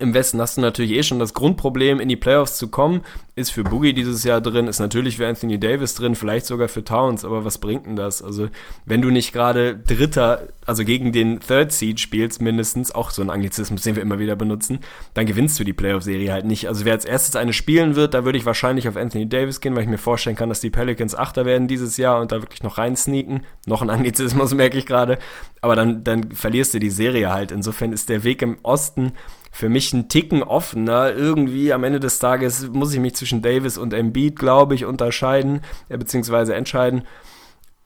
Im 0.00 0.14
Westen 0.14 0.40
hast 0.40 0.56
du 0.56 0.62
natürlich 0.62 0.92
eh 0.92 1.02
schon 1.02 1.18
das 1.18 1.34
Grundproblem, 1.34 2.00
in 2.00 2.08
die 2.08 2.16
Playoffs 2.16 2.56
zu 2.56 2.68
kommen. 2.68 3.02
Ist 3.36 3.50
für 3.50 3.64
Boogie 3.64 3.92
dieses 3.92 4.24
Jahr 4.24 4.40
drin, 4.40 4.66
ist 4.66 4.80
natürlich 4.80 5.18
für 5.18 5.28
Anthony 5.28 5.60
Davis 5.60 5.94
drin, 5.94 6.14
vielleicht 6.14 6.46
sogar 6.46 6.68
für 6.68 6.82
Towns, 6.82 7.22
aber 7.22 7.44
was 7.44 7.58
bringt 7.58 7.84
denn 7.84 7.96
das? 7.96 8.22
Also, 8.22 8.48
wenn 8.86 9.02
du 9.02 9.10
nicht 9.10 9.32
gerade 9.32 9.76
Dritter, 9.76 10.48
also 10.64 10.84
gegen 10.84 11.12
den 11.12 11.40
Third 11.40 11.72
Seed 11.72 12.00
spielst, 12.00 12.40
mindestens, 12.40 12.94
auch 12.94 13.10
so 13.10 13.20
ein 13.20 13.28
Anglizismus, 13.28 13.82
den 13.82 13.94
wir 13.94 14.02
immer 14.02 14.18
wieder 14.18 14.36
benutzen, 14.36 14.80
dann 15.12 15.26
gewinnst 15.26 15.60
du 15.60 15.64
die 15.64 15.74
Playoff-Serie 15.74 16.32
halt 16.32 16.46
nicht. 16.46 16.66
Also, 16.66 16.86
wer 16.86 16.94
als 16.94 17.04
erstes 17.04 17.36
eine 17.36 17.52
spielen 17.52 17.94
wird, 17.94 18.14
da 18.14 18.24
würde 18.24 18.38
ich 18.38 18.46
wahrscheinlich 18.46 18.88
auf 18.88 18.96
Anthony 18.96 19.28
Davis 19.28 19.60
gehen, 19.60 19.76
weil 19.76 19.82
ich 19.82 19.88
mir 19.88 19.98
vorstellen 19.98 20.36
kann, 20.36 20.48
dass 20.48 20.60
die 20.60 20.70
Pelicans 20.70 21.14
Achter 21.14 21.44
werden 21.44 21.68
dieses 21.68 21.98
Jahr 21.98 22.22
und 22.22 22.32
da 22.32 22.40
wirklich 22.40 22.62
noch 22.62 22.78
reinsneaken. 22.78 23.44
Noch 23.66 23.82
ein 23.82 23.90
Anglizismus, 23.90 24.54
merke 24.54 24.78
ich 24.78 24.86
gerade. 24.86 25.18
Aber 25.60 25.76
dann, 25.76 26.04
dann 26.04 26.32
verlierst 26.32 26.72
du 26.72 26.78
die 26.78 26.88
Serie 26.88 27.30
halt. 27.30 27.52
Insofern 27.52 27.92
ist 27.92 28.08
der 28.08 28.24
Weg 28.24 28.40
im 28.40 28.56
Osten 28.62 29.12
für 29.50 29.68
mich 29.68 29.92
ein 29.92 30.08
Ticken 30.08 30.42
offener. 30.42 31.14
Irgendwie 31.14 31.72
am 31.72 31.84
Ende 31.84 32.00
des 32.00 32.18
Tages 32.18 32.68
muss 32.68 32.94
ich 32.94 33.00
mich 33.00 33.14
zwischen 33.14 33.42
Davis 33.42 33.78
und 33.78 33.92
Embiid, 33.92 34.38
glaube 34.38 34.74
ich, 34.74 34.84
unterscheiden, 34.84 35.62
äh, 35.88 35.98
beziehungsweise 35.98 36.54
entscheiden. 36.54 37.02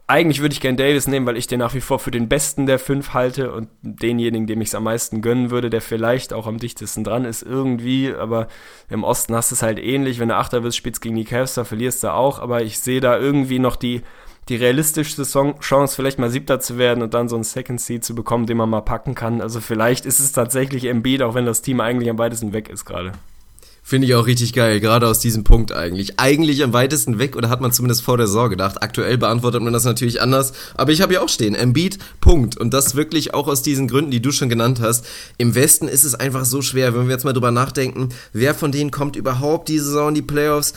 Eigentlich 0.06 0.42
würde 0.42 0.52
ich 0.52 0.60
gern 0.60 0.76
Davis 0.76 1.08
nehmen, 1.08 1.24
weil 1.24 1.38
ich 1.38 1.46
den 1.46 1.60
nach 1.60 1.72
wie 1.72 1.80
vor 1.80 1.98
für 1.98 2.10
den 2.10 2.28
besten 2.28 2.66
der 2.66 2.78
fünf 2.78 3.14
halte 3.14 3.52
und 3.52 3.70
denjenigen, 3.80 4.46
dem 4.46 4.60
ich 4.60 4.68
es 4.68 4.74
am 4.74 4.84
meisten 4.84 5.22
gönnen 5.22 5.50
würde, 5.50 5.70
der 5.70 5.80
vielleicht 5.80 6.34
auch 6.34 6.46
am 6.46 6.58
dichtesten 6.58 7.04
dran 7.04 7.24
ist, 7.24 7.40
irgendwie. 7.40 8.12
Aber 8.12 8.48
im 8.90 9.02
Osten 9.02 9.34
hast 9.34 9.50
du 9.50 9.54
es 9.54 9.62
halt 9.62 9.78
ähnlich. 9.78 10.18
Wenn 10.18 10.28
du 10.28 10.36
Achter 10.36 10.60
bist, 10.60 10.76
spielst 10.76 11.00
gegen 11.00 11.16
die 11.16 11.24
Cavs, 11.24 11.54
da 11.54 11.64
verlierst 11.64 12.04
du 12.04 12.12
auch. 12.12 12.38
Aber 12.38 12.62
ich 12.62 12.80
sehe 12.80 13.00
da 13.00 13.18
irgendwie 13.18 13.58
noch 13.58 13.76
die, 13.76 14.02
die 14.48 14.56
realistischste 14.56 15.22
Chance, 15.24 15.96
vielleicht 15.96 16.18
mal 16.18 16.30
Siebter 16.30 16.60
zu 16.60 16.78
werden 16.78 17.02
und 17.02 17.14
dann 17.14 17.28
so 17.28 17.36
einen 17.36 17.44
Second 17.44 17.80
Seed 17.80 18.04
zu 18.04 18.14
bekommen, 18.14 18.46
den 18.46 18.56
man 18.56 18.68
mal 18.68 18.82
packen 18.82 19.14
kann. 19.14 19.40
Also 19.40 19.60
vielleicht 19.60 20.06
ist 20.06 20.20
es 20.20 20.32
tatsächlich 20.32 20.84
Embiid, 20.84 21.22
auch 21.22 21.34
wenn 21.34 21.46
das 21.46 21.62
Team 21.62 21.80
eigentlich 21.80 22.10
am 22.10 22.18
weitesten 22.18 22.52
weg 22.52 22.68
ist 22.68 22.84
gerade. 22.84 23.12
Finde 23.86 24.06
ich 24.06 24.14
auch 24.14 24.26
richtig 24.26 24.54
geil, 24.54 24.80
gerade 24.80 25.06
aus 25.06 25.18
diesem 25.18 25.44
Punkt 25.44 25.70
eigentlich. 25.70 26.18
Eigentlich 26.18 26.64
am 26.64 26.72
weitesten 26.72 27.18
weg 27.18 27.36
oder 27.36 27.50
hat 27.50 27.60
man 27.60 27.70
zumindest 27.70 28.02
vor 28.02 28.16
der 28.16 28.26
Saison 28.26 28.48
gedacht. 28.48 28.82
Aktuell 28.82 29.18
beantwortet 29.18 29.60
man 29.62 29.74
das 29.74 29.84
natürlich 29.84 30.22
anders, 30.22 30.54
aber 30.74 30.92
ich 30.92 31.02
habe 31.02 31.12
ja 31.12 31.20
auch 31.20 31.28
stehen, 31.28 31.54
Embiid, 31.54 31.98
Punkt. 32.18 32.56
Und 32.56 32.72
das 32.72 32.94
wirklich 32.94 33.34
auch 33.34 33.46
aus 33.46 33.60
diesen 33.60 33.86
Gründen, 33.86 34.10
die 34.10 34.22
du 34.22 34.32
schon 34.32 34.48
genannt 34.48 34.80
hast. 34.80 35.04
Im 35.36 35.54
Westen 35.54 35.86
ist 35.86 36.04
es 36.04 36.14
einfach 36.14 36.46
so 36.46 36.62
schwer, 36.62 36.94
wenn 36.94 37.08
wir 37.08 37.12
jetzt 37.12 37.26
mal 37.26 37.34
drüber 37.34 37.50
nachdenken, 37.50 38.08
wer 38.32 38.54
von 38.54 38.72
denen 38.72 38.90
kommt 38.90 39.16
überhaupt 39.16 39.68
diese 39.68 39.84
Saison 39.84 40.08
in 40.08 40.14
die 40.14 40.22
Playoffs 40.22 40.72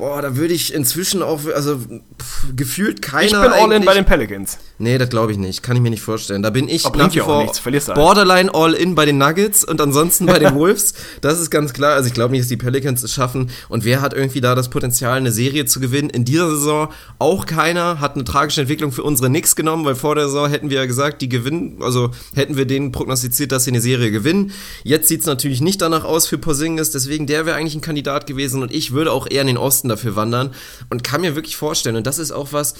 Boah, 0.00 0.22
da 0.22 0.34
würde 0.34 0.54
ich 0.54 0.72
inzwischen 0.72 1.22
auch, 1.22 1.40
also 1.54 1.76
pff, 1.76 2.56
gefühlt 2.56 3.02
keiner. 3.02 3.26
Ich 3.26 3.32
bin 3.32 3.52
all 3.52 3.70
in 3.70 3.84
bei 3.84 3.92
den 3.92 4.06
Pelicans. 4.06 4.56
Nee, 4.78 4.96
das 4.96 5.10
glaube 5.10 5.32
ich 5.32 5.36
nicht. 5.36 5.62
Kann 5.62 5.76
ich 5.76 5.82
mir 5.82 5.90
nicht 5.90 6.00
vorstellen. 6.00 6.42
Da 6.42 6.48
bin 6.48 6.70
ich 6.70 6.86
Aber 6.86 6.96
nach 6.96 7.14
wie 7.14 7.18
vor 7.18 7.52
borderline 7.94 8.54
all 8.54 8.72
in 8.72 8.94
bei 8.94 9.04
den 9.04 9.18
Nuggets 9.18 9.62
und 9.62 9.78
ansonsten 9.78 10.24
bei 10.24 10.38
den 10.38 10.54
Wolves. 10.54 10.94
Das 11.20 11.38
ist 11.38 11.50
ganz 11.50 11.74
klar. 11.74 11.96
Also 11.96 12.06
ich 12.06 12.14
glaube 12.14 12.30
nicht, 12.32 12.40
dass 12.40 12.48
die 12.48 12.56
Pelicans 12.56 13.02
es 13.02 13.12
schaffen. 13.12 13.50
Und 13.68 13.84
wer 13.84 14.00
hat 14.00 14.14
irgendwie 14.14 14.40
da 14.40 14.54
das 14.54 14.70
Potenzial, 14.70 15.18
eine 15.18 15.32
Serie 15.32 15.66
zu 15.66 15.80
gewinnen? 15.80 16.08
In 16.08 16.24
dieser 16.24 16.48
Saison 16.48 16.88
auch 17.18 17.44
keiner. 17.44 18.00
Hat 18.00 18.14
eine 18.14 18.24
tragische 18.24 18.62
Entwicklung 18.62 18.92
für 18.92 19.02
unsere 19.02 19.28
Knicks 19.28 19.54
genommen, 19.54 19.84
weil 19.84 19.96
vor 19.96 20.14
der 20.14 20.28
Saison 20.28 20.48
hätten 20.48 20.70
wir 20.70 20.78
ja 20.78 20.86
gesagt, 20.86 21.20
die 21.20 21.28
gewinnen, 21.28 21.76
also 21.82 22.10
hätten 22.34 22.56
wir 22.56 22.64
denen 22.64 22.90
prognostiziert, 22.90 23.52
dass 23.52 23.64
sie 23.64 23.70
eine 23.72 23.82
Serie 23.82 24.10
gewinnen. 24.10 24.52
Jetzt 24.82 25.08
sieht 25.08 25.20
es 25.20 25.26
natürlich 25.26 25.60
nicht 25.60 25.82
danach 25.82 26.04
aus 26.04 26.26
für 26.26 26.38
Porzingis. 26.38 26.90
Deswegen, 26.90 27.26
der 27.26 27.44
wäre 27.44 27.58
eigentlich 27.58 27.74
ein 27.74 27.82
Kandidat 27.82 28.26
gewesen 28.26 28.62
und 28.62 28.72
ich 28.72 28.92
würde 28.92 29.12
auch 29.12 29.26
eher 29.30 29.42
in 29.42 29.48
den 29.48 29.58
Osten 29.58 29.89
dafür 29.90 30.16
wandern 30.16 30.54
und 30.88 31.04
kann 31.04 31.20
mir 31.20 31.34
wirklich 31.34 31.56
vorstellen, 31.56 31.96
und 31.96 32.06
das 32.06 32.18
ist 32.18 32.32
auch 32.32 32.52
was, 32.52 32.74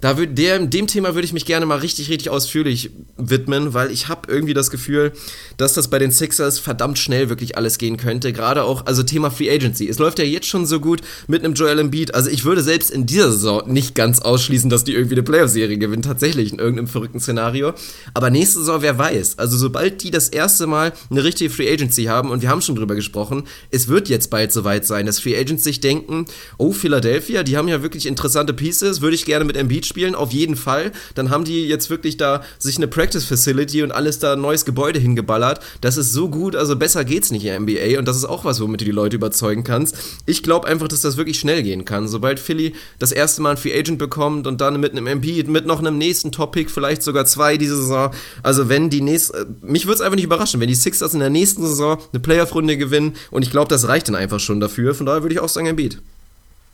Da 0.00 0.18
würd, 0.18 0.36
der, 0.36 0.58
dem 0.58 0.86
Thema 0.86 1.14
würde 1.14 1.24
ich 1.24 1.32
mich 1.32 1.46
gerne 1.46 1.64
mal 1.64 1.78
richtig, 1.78 2.10
richtig 2.10 2.28
ausführlich 2.28 2.90
widmen, 3.16 3.72
weil 3.72 3.90
ich 3.90 4.08
habe 4.08 4.30
irgendwie 4.30 4.52
das 4.52 4.70
Gefühl, 4.70 5.12
dass 5.56 5.72
das 5.72 5.88
bei 5.88 5.98
den 5.98 6.10
Sixers 6.10 6.58
verdammt 6.58 6.98
schnell 6.98 7.30
wirklich 7.30 7.56
alles 7.56 7.78
gehen 7.78 7.96
könnte. 7.96 8.32
Gerade 8.34 8.64
auch, 8.64 8.84
also 8.84 9.02
Thema 9.02 9.30
Free 9.30 9.50
Agency. 9.50 9.88
Es 9.88 9.98
läuft 9.98 10.18
ja 10.18 10.24
jetzt 10.24 10.48
schon 10.48 10.66
so 10.66 10.80
gut 10.80 11.00
mit 11.28 11.42
einem 11.42 11.54
Joel 11.54 11.78
Embiid. 11.78 12.14
Also 12.14 12.28
ich 12.28 12.44
würde 12.44 12.62
selbst 12.62 12.90
in 12.90 13.06
dieser 13.06 13.32
Saison 13.32 13.62
nicht 13.72 13.94
ganz 13.94 14.20
ausschließen, 14.20 14.68
dass 14.68 14.84
die 14.84 14.92
irgendwie 14.92 15.14
eine 15.14 15.22
Playoff-Serie 15.22 15.78
gewinnen, 15.78 16.02
tatsächlich 16.02 16.52
in 16.52 16.58
irgendeinem 16.58 16.88
verrückten 16.88 17.20
Szenario. 17.20 17.72
Aber 18.12 18.28
nächste 18.28 18.58
Saison, 18.58 18.82
wer 18.82 18.98
weiß. 18.98 19.38
Also 19.38 19.56
sobald 19.56 20.02
die 20.02 20.10
das 20.10 20.28
erste 20.28 20.66
Mal 20.66 20.92
eine 21.10 21.24
richtige 21.24 21.48
Free 21.48 21.72
Agency 21.72 22.04
haben, 22.04 22.30
und 22.30 22.42
wir 22.42 22.50
haben 22.50 22.60
schon 22.60 22.76
drüber 22.76 22.94
gesprochen, 22.96 23.44
es 23.70 23.88
wird 23.88 24.10
jetzt 24.10 24.28
bald 24.28 24.52
soweit 24.52 24.84
sein, 24.84 25.06
dass 25.06 25.20
Free 25.20 25.38
Agents 25.38 25.64
sich 25.64 25.80
denken, 25.80 26.26
oh, 26.58 26.72
Philadelphia, 26.72 27.42
die 27.42 27.56
haben 27.56 27.68
ja 27.68 27.82
wirklich 27.82 28.04
interessante 28.04 28.52
Pieces, 28.52 29.00
würde 29.00 29.14
ich 29.14 29.24
gerne 29.24 29.46
mit 29.46 29.56
Embiid 29.56 29.85
spielen, 29.86 30.14
auf 30.14 30.32
jeden 30.32 30.56
Fall. 30.56 30.92
Dann 31.14 31.30
haben 31.30 31.44
die 31.44 31.66
jetzt 31.66 31.90
wirklich 31.90 32.16
da 32.16 32.42
sich 32.58 32.76
eine 32.76 32.88
Practice 32.88 33.24
Facility 33.24 33.82
und 33.82 33.92
alles 33.92 34.18
da 34.18 34.34
ein 34.34 34.40
neues 34.40 34.64
Gebäude 34.64 34.98
hingeballert. 34.98 35.60
Das 35.80 35.96
ist 35.96 36.12
so 36.12 36.28
gut, 36.28 36.56
also 36.56 36.76
besser 36.76 37.04
geht's 37.04 37.30
nicht 37.30 37.44
in 37.44 37.50
der 37.50 37.60
NBA 37.60 37.98
und 37.98 38.06
das 38.06 38.16
ist 38.16 38.24
auch 38.24 38.44
was, 38.44 38.60
womit 38.60 38.80
du 38.80 38.84
die 38.84 38.90
Leute 38.90 39.16
überzeugen 39.16 39.64
kannst. 39.64 39.96
Ich 40.26 40.42
glaube 40.42 40.66
einfach, 40.66 40.88
dass 40.88 41.00
das 41.00 41.16
wirklich 41.16 41.38
schnell 41.38 41.62
gehen 41.62 41.84
kann. 41.84 42.08
Sobald 42.08 42.40
Philly 42.40 42.74
das 42.98 43.12
erste 43.12 43.42
Mal 43.42 43.52
ein 43.52 43.56
Free 43.56 43.78
Agent 43.78 43.98
bekommt 43.98 44.46
und 44.46 44.60
dann 44.60 44.80
mit 44.80 44.92
einem 44.92 45.06
Embiid, 45.06 45.48
mit 45.48 45.66
noch 45.66 45.78
einem 45.78 45.98
nächsten 45.98 46.32
Topic, 46.32 46.70
vielleicht 46.70 47.02
sogar 47.02 47.26
zwei 47.26 47.56
diese 47.56 47.76
Saison. 47.76 48.10
Also 48.42 48.68
wenn 48.68 48.90
die 48.90 49.00
nächste, 49.00 49.46
mich 49.62 49.86
würde 49.86 49.96
es 49.96 50.00
einfach 50.00 50.16
nicht 50.16 50.24
überraschen, 50.24 50.60
wenn 50.60 50.68
die 50.68 50.74
Sixers 50.74 51.14
in 51.14 51.20
der 51.20 51.30
nächsten 51.30 51.66
Saison 51.66 51.98
eine 52.12 52.20
Playoff-Runde 52.20 52.76
gewinnen 52.76 53.14
und 53.30 53.42
ich 53.42 53.50
glaube, 53.50 53.68
das 53.68 53.88
reicht 53.88 54.08
dann 54.08 54.14
einfach 54.14 54.40
schon 54.40 54.60
dafür. 54.60 54.94
Von 54.94 55.06
daher 55.06 55.22
würde 55.22 55.34
ich 55.34 55.40
auch 55.40 55.48
sagen 55.48 55.66
Embiid. 55.66 56.00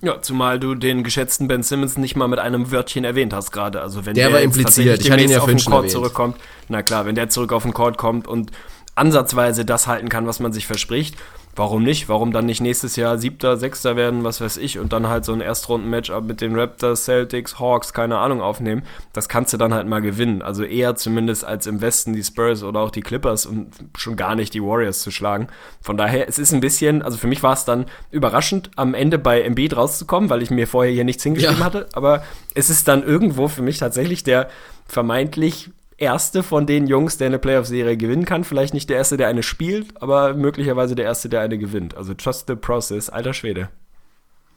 Ja, 0.05 0.21
zumal 0.21 0.59
du 0.59 0.75
den 0.75 1.05
geschätzten 1.05 1.47
Ben 1.47 1.63
Simmons 1.63 1.97
nicht 1.97 2.17
mal 2.17 2.27
mit 2.27 2.41
einem 2.41 2.73
Wörtchen 2.73 3.05
erwähnt 3.05 3.33
hast 3.33 3.53
gerade. 3.53 3.81
Also 3.81 4.05
wenn 4.05 4.15
der, 4.15 4.27
der 4.27 4.35
war 4.35 4.43
impliziert. 4.43 5.01
Ich 5.01 5.11
hatte 5.11 5.23
ihn 5.23 5.31
ja 5.31 5.39
auf 5.39 5.47
den 5.47 5.65
Court 5.65 5.91
zurückkommt, 5.91 6.37
na 6.69 6.83
klar, 6.83 7.07
wenn 7.07 7.15
der 7.15 7.29
zurück 7.29 7.53
auf 7.53 7.63
den 7.63 7.73
Court 7.73 7.99
kommt 7.99 8.27
und 8.27 8.51
ansatzweise 8.97 9.65
das 9.65 9.87
halten 9.87 10.09
kann, 10.09 10.27
was 10.27 10.41
man 10.41 10.53
sich 10.53 10.67
verspricht, 10.67 11.17
warum 11.55 11.83
nicht? 11.83 12.09
Warum 12.09 12.33
dann 12.33 12.47
nicht 12.47 12.61
nächstes 12.61 12.97
Jahr 12.97 13.19
Siebter, 13.19 13.57
Sechster 13.57 13.97
werden, 13.97 14.25
was 14.25 14.41
weiß 14.41 14.57
ich, 14.57 14.79
und 14.79 14.93
dann 14.93 15.09
halt 15.09 15.25
so 15.25 15.33
ein 15.33 15.41
Erstrunden-Matchup 15.41 16.25
mit 16.25 16.41
den 16.41 16.59
Raptors, 16.59 17.05
Celtics, 17.05 17.59
Hawks, 17.59 17.93
keine 17.93 18.19
Ahnung, 18.19 18.41
aufnehmen? 18.41 18.83
Das 19.13 19.29
kannst 19.29 19.53
du 19.53 19.57
dann 19.57 19.75
halt 19.75 19.87
mal 19.87 20.01
gewinnen. 20.01 20.43
Also 20.43 20.65
eher 20.65 20.97
zumindest 20.97 21.45
als 21.45 21.67
im 21.67 21.81
Westen 21.81 22.13
die 22.13 22.25
Spurs 22.25 22.63
oder 22.63 22.81
auch 22.81 22.91
die 22.91 23.03
Clippers 23.03 23.47
und 23.47 23.73
schon 23.97 24.17
gar 24.17 24.35
nicht 24.35 24.55
die 24.55 24.63
Warriors 24.63 25.01
zu 25.01 25.11
schlagen. 25.11 25.49
Von 25.81 25.97
daher, 25.97 26.29
es 26.29 26.39
ist 26.39 26.53
ein 26.53 26.61
bisschen, 26.61 27.03
also 27.03 27.19
für 27.19 27.27
mich 27.27 27.43
war 27.43 27.53
es 27.53 27.65
dann 27.65 27.87
überraschend, 28.11 28.71
am 28.77 28.95
Ende 28.95 29.19
bei 29.19 29.43
Embiid 29.43 29.77
rauszukommen, 29.77 30.31
weil 30.31 30.43
ich 30.43 30.51
mir 30.51 30.67
vorher 30.67 30.93
hier 30.93 31.05
nichts 31.05 31.23
hingeschrieben 31.23 31.59
ja. 31.59 31.65
hatte, 31.65 31.89
aber 31.93 32.23
es 32.55 32.71
ist 32.71 32.89
dann 32.89 33.03
irgendwo 33.03 33.49
für 33.49 33.63
mich 33.63 33.79
tatsächlich 33.79 34.25
der 34.25 34.49
vermeintlich 34.87 35.71
erste 36.03 36.43
von 36.43 36.67
den 36.67 36.89
Jungs, 36.89 37.17
der 37.17 37.29
eine 37.29 37.39
Playoff-Serie 37.39 37.97
gewinnen 37.97 38.25
kann. 38.25 38.45
Vielleicht 38.45 38.75
nicht 38.75 38.91
der 38.91 38.97
erste, 38.97 39.17
der 39.17 39.29
eine 39.29 39.43
spielt, 39.43 40.03
aber 40.03 40.35
möglicherweise 40.35 40.95
der 40.95 41.05
erste, 41.07 41.29
der 41.29 41.41
eine 41.41 41.57
gewinnt. 41.59 41.97
Also 41.97 42.13
trust 42.13 42.49
the 42.49 42.57
process, 42.57 43.09
alter 43.09 43.33
Schwede. 43.33 43.71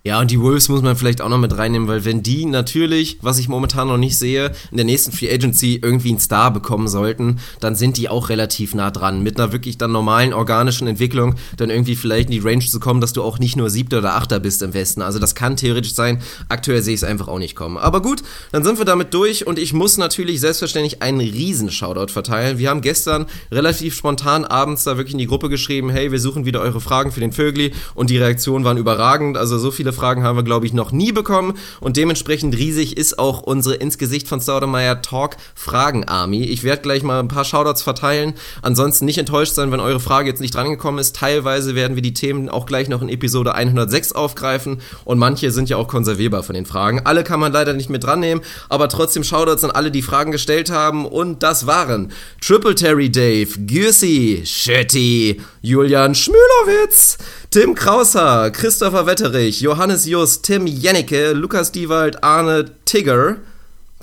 Ja, 0.07 0.22
und 0.22 0.30
die 0.30 0.40
Wolves 0.40 0.69
muss 0.69 0.84
man 0.84 0.95
vielleicht 0.95 1.19
auch 1.19 1.30
noch 1.30 1.40
mit 1.40 1.57
reinnehmen, 1.57 1.88
weil 1.88 2.06
wenn 2.06 2.22
die 2.22 2.45
natürlich, 2.45 3.18
was 3.23 3.40
ich 3.40 3.48
momentan 3.48 3.88
noch 3.88 3.98
nicht 3.98 4.19
sehe, 4.19 4.52
in 4.69 4.77
der 4.77 4.86
nächsten 4.86 5.11
Free 5.11 5.34
Agency 5.34 5.80
irgendwie 5.82 6.10
einen 6.10 6.19
Star 6.19 6.53
bekommen 6.53 6.88
sollten, 6.88 7.40
dann 7.60 7.73
sind 7.73 7.98
die 7.98 8.07
auch 8.07 8.30
relativ 8.30 8.76
nah 8.76 8.91
dran. 8.91 9.23
Mit 9.23 9.40
einer 9.40 9.52
wirklich 9.52 9.80
dann 9.80 9.91
normalen 9.91 10.32
organischen 10.32 10.88
Entwicklung 10.88 11.34
dann 11.57 11.72
irgendwie 11.72 11.95
vielleicht 11.95 12.30
in 12.30 12.40
die 12.40 12.48
Range 12.48 12.64
zu 12.64 12.80
kommen, 12.80 13.02
dass 13.02 13.14
du 13.14 13.23
auch 13.23 13.40
nicht 13.40 13.56
nur 13.56 13.72
Siebter 13.72 13.98
oder 13.98 14.14
Achter 14.14 14.40
bist 14.40 14.61
im 14.61 14.76
Westen. 14.76 15.02
Also 15.02 15.18
das 15.18 15.34
kann 15.34 15.57
theoretisch 15.57 15.95
sein. 15.95 16.22
Aktuell 16.49 16.84
sehe 16.84 16.94
ich 16.94 16.99
es 16.99 17.03
einfach 17.03 17.27
auch 17.27 17.40
nicht 17.40 17.56
kommen. 17.56 17.80
Aber 17.80 18.03
gut, 18.03 18.22
dann 18.52 18.64
sind 18.64 18.77
wir 18.77 18.86
damit 18.86 19.11
durch 19.11 19.48
und 19.48 19.57
ich 19.57 19.73
muss 19.73 19.98
natürlich 19.98 20.40
selbstverständlich 20.40 21.02
einen 21.02 21.19
riesen 21.19 21.72
Shoutout 21.72 22.14
verteilen. 22.14 22.60
Wir 22.60 22.69
haben 22.69 22.82
gestern 22.82 23.26
relativ 23.52 23.95
spontan 23.95 24.45
abends 24.45 24.84
da 24.84 24.98
wirklich 24.98 25.14
in 25.14 25.19
die 25.19 25.26
Gruppe 25.26 25.49
geschrieben, 25.49 25.90
hey, 25.90 26.11
wir 26.11 26.19
suchen 26.19 26.45
wieder 26.45 26.61
eure 26.61 26.80
Fragen 26.80 27.11
für 27.11 27.22
den 27.22 27.32
Vögli 27.32 27.73
und 27.95 28.11
die 28.11 28.19
Reaktionen 28.19 28.65
waren 28.65 28.77
überragend. 28.77 29.36
Also 29.36 29.57
so 29.57 29.72
viele 29.72 29.94
Fragen 29.95 30.23
haben 30.23 30.35
wir, 30.35 30.43
glaube 30.43 30.65
ich, 30.65 30.73
noch 30.73 30.91
nie 30.91 31.11
bekommen. 31.11 31.57
Und 31.80 31.97
dementsprechend 31.97 32.55
riesig 32.55 32.97
ist 32.97 33.17
auch 33.17 33.41
unsere 33.41 33.76
ins 33.76 33.97
Gesicht 33.97 34.27
von 34.27 34.39
Staudemeyer 34.39 35.01
Talk 35.01 35.38
Fragen 35.55 36.03
Army. 36.03 36.43
Ich 36.43 36.63
werde 36.63 36.84
gleich 36.84 37.01
mal 37.01 37.19
ein 37.19 37.27
paar 37.27 37.45
Shoutouts 37.45 37.81
verteilen. 37.81 38.34
Ansonsten 38.61 39.05
nicht 39.05 39.17
enttäuscht 39.17 39.53
sein, 39.53 39.72
wenn 39.72 39.80
eure 39.80 39.99
Frage 39.99 40.30
jetzt 40.30 40.41
nicht 40.41 40.53
drangekommen 40.53 40.99
ist. 40.99 41.15
Teilweise 41.15 41.76
werden 41.76 41.95
wir 41.95 42.03
die 42.03 42.13
Themen 42.13 42.49
auch 42.49 42.65
gleich 42.65 42.89
noch 42.89 43.01
in 43.01 43.09
Episode 43.09 43.55
106 43.55 44.11
aufgreifen. 44.11 44.81
Und 45.05 45.17
manche 45.17 45.51
sind 45.51 45.69
ja 45.69 45.77
auch 45.77 45.88
konservierbar 45.88 46.43
von 46.43 46.55
den 46.55 46.65
Fragen. 46.65 47.01
Alle 47.05 47.23
kann 47.23 47.39
man 47.39 47.51
leider 47.51 47.73
nicht 47.73 47.89
mit 47.89 48.03
dran 48.03 48.19
nehmen. 48.19 48.41
Aber 48.69 48.89
trotzdem 48.89 49.23
Shoutouts 49.23 49.63
an 49.63 49.72
alle, 49.72 49.91
die 49.91 50.01
Fragen 50.01 50.31
gestellt 50.31 50.69
haben. 50.69 51.05
Und 51.05 51.41
das 51.41 51.65
waren 51.65 52.11
Triple 52.41 52.76
Terry 52.76 53.09
Dave, 53.09 53.49
Gürsi, 53.65 54.41
Shetty, 54.45 55.41
Julian 55.61 56.13
Schmülowitz, 56.13 57.17
Tim 57.51 57.73
Krauser, 57.73 58.51
Christopher 58.51 59.05
Wetterich, 59.05 59.61
Johannes 59.61 59.85
Just, 59.91 60.44
Tim 60.44 60.68
Jennecke, 60.68 61.34
Lukas 61.34 61.72
Diewald, 61.72 62.24
Arne 62.24 62.66
Tigger, 62.86 63.38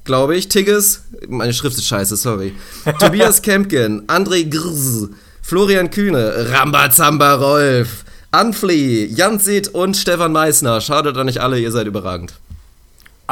glaube 0.05 0.37
ich, 0.37 0.49
Tigges, 0.49 1.03
meine 1.29 1.53
Schrift 1.53 1.77
ist 1.77 1.87
scheiße, 1.87 2.17
sorry, 2.17 2.55
Tobias 2.99 3.43
Kempken, 3.43 4.07
André 4.07 4.49
Grz, 4.49 5.09
Florian 5.43 5.91
Kühne, 5.91 6.51
Rambazamba 6.53 7.35
Rolf, 7.35 8.05
Anfli, 8.31 9.07
Jansit 9.07 9.69
und 9.69 9.97
Stefan 9.97 10.33
Meissner. 10.33 10.81
Schadet 10.81 11.19
an 11.19 11.27
nicht 11.27 11.39
alle, 11.43 11.59
ihr 11.59 11.71
seid 11.71 11.87
überragend. 11.87 12.33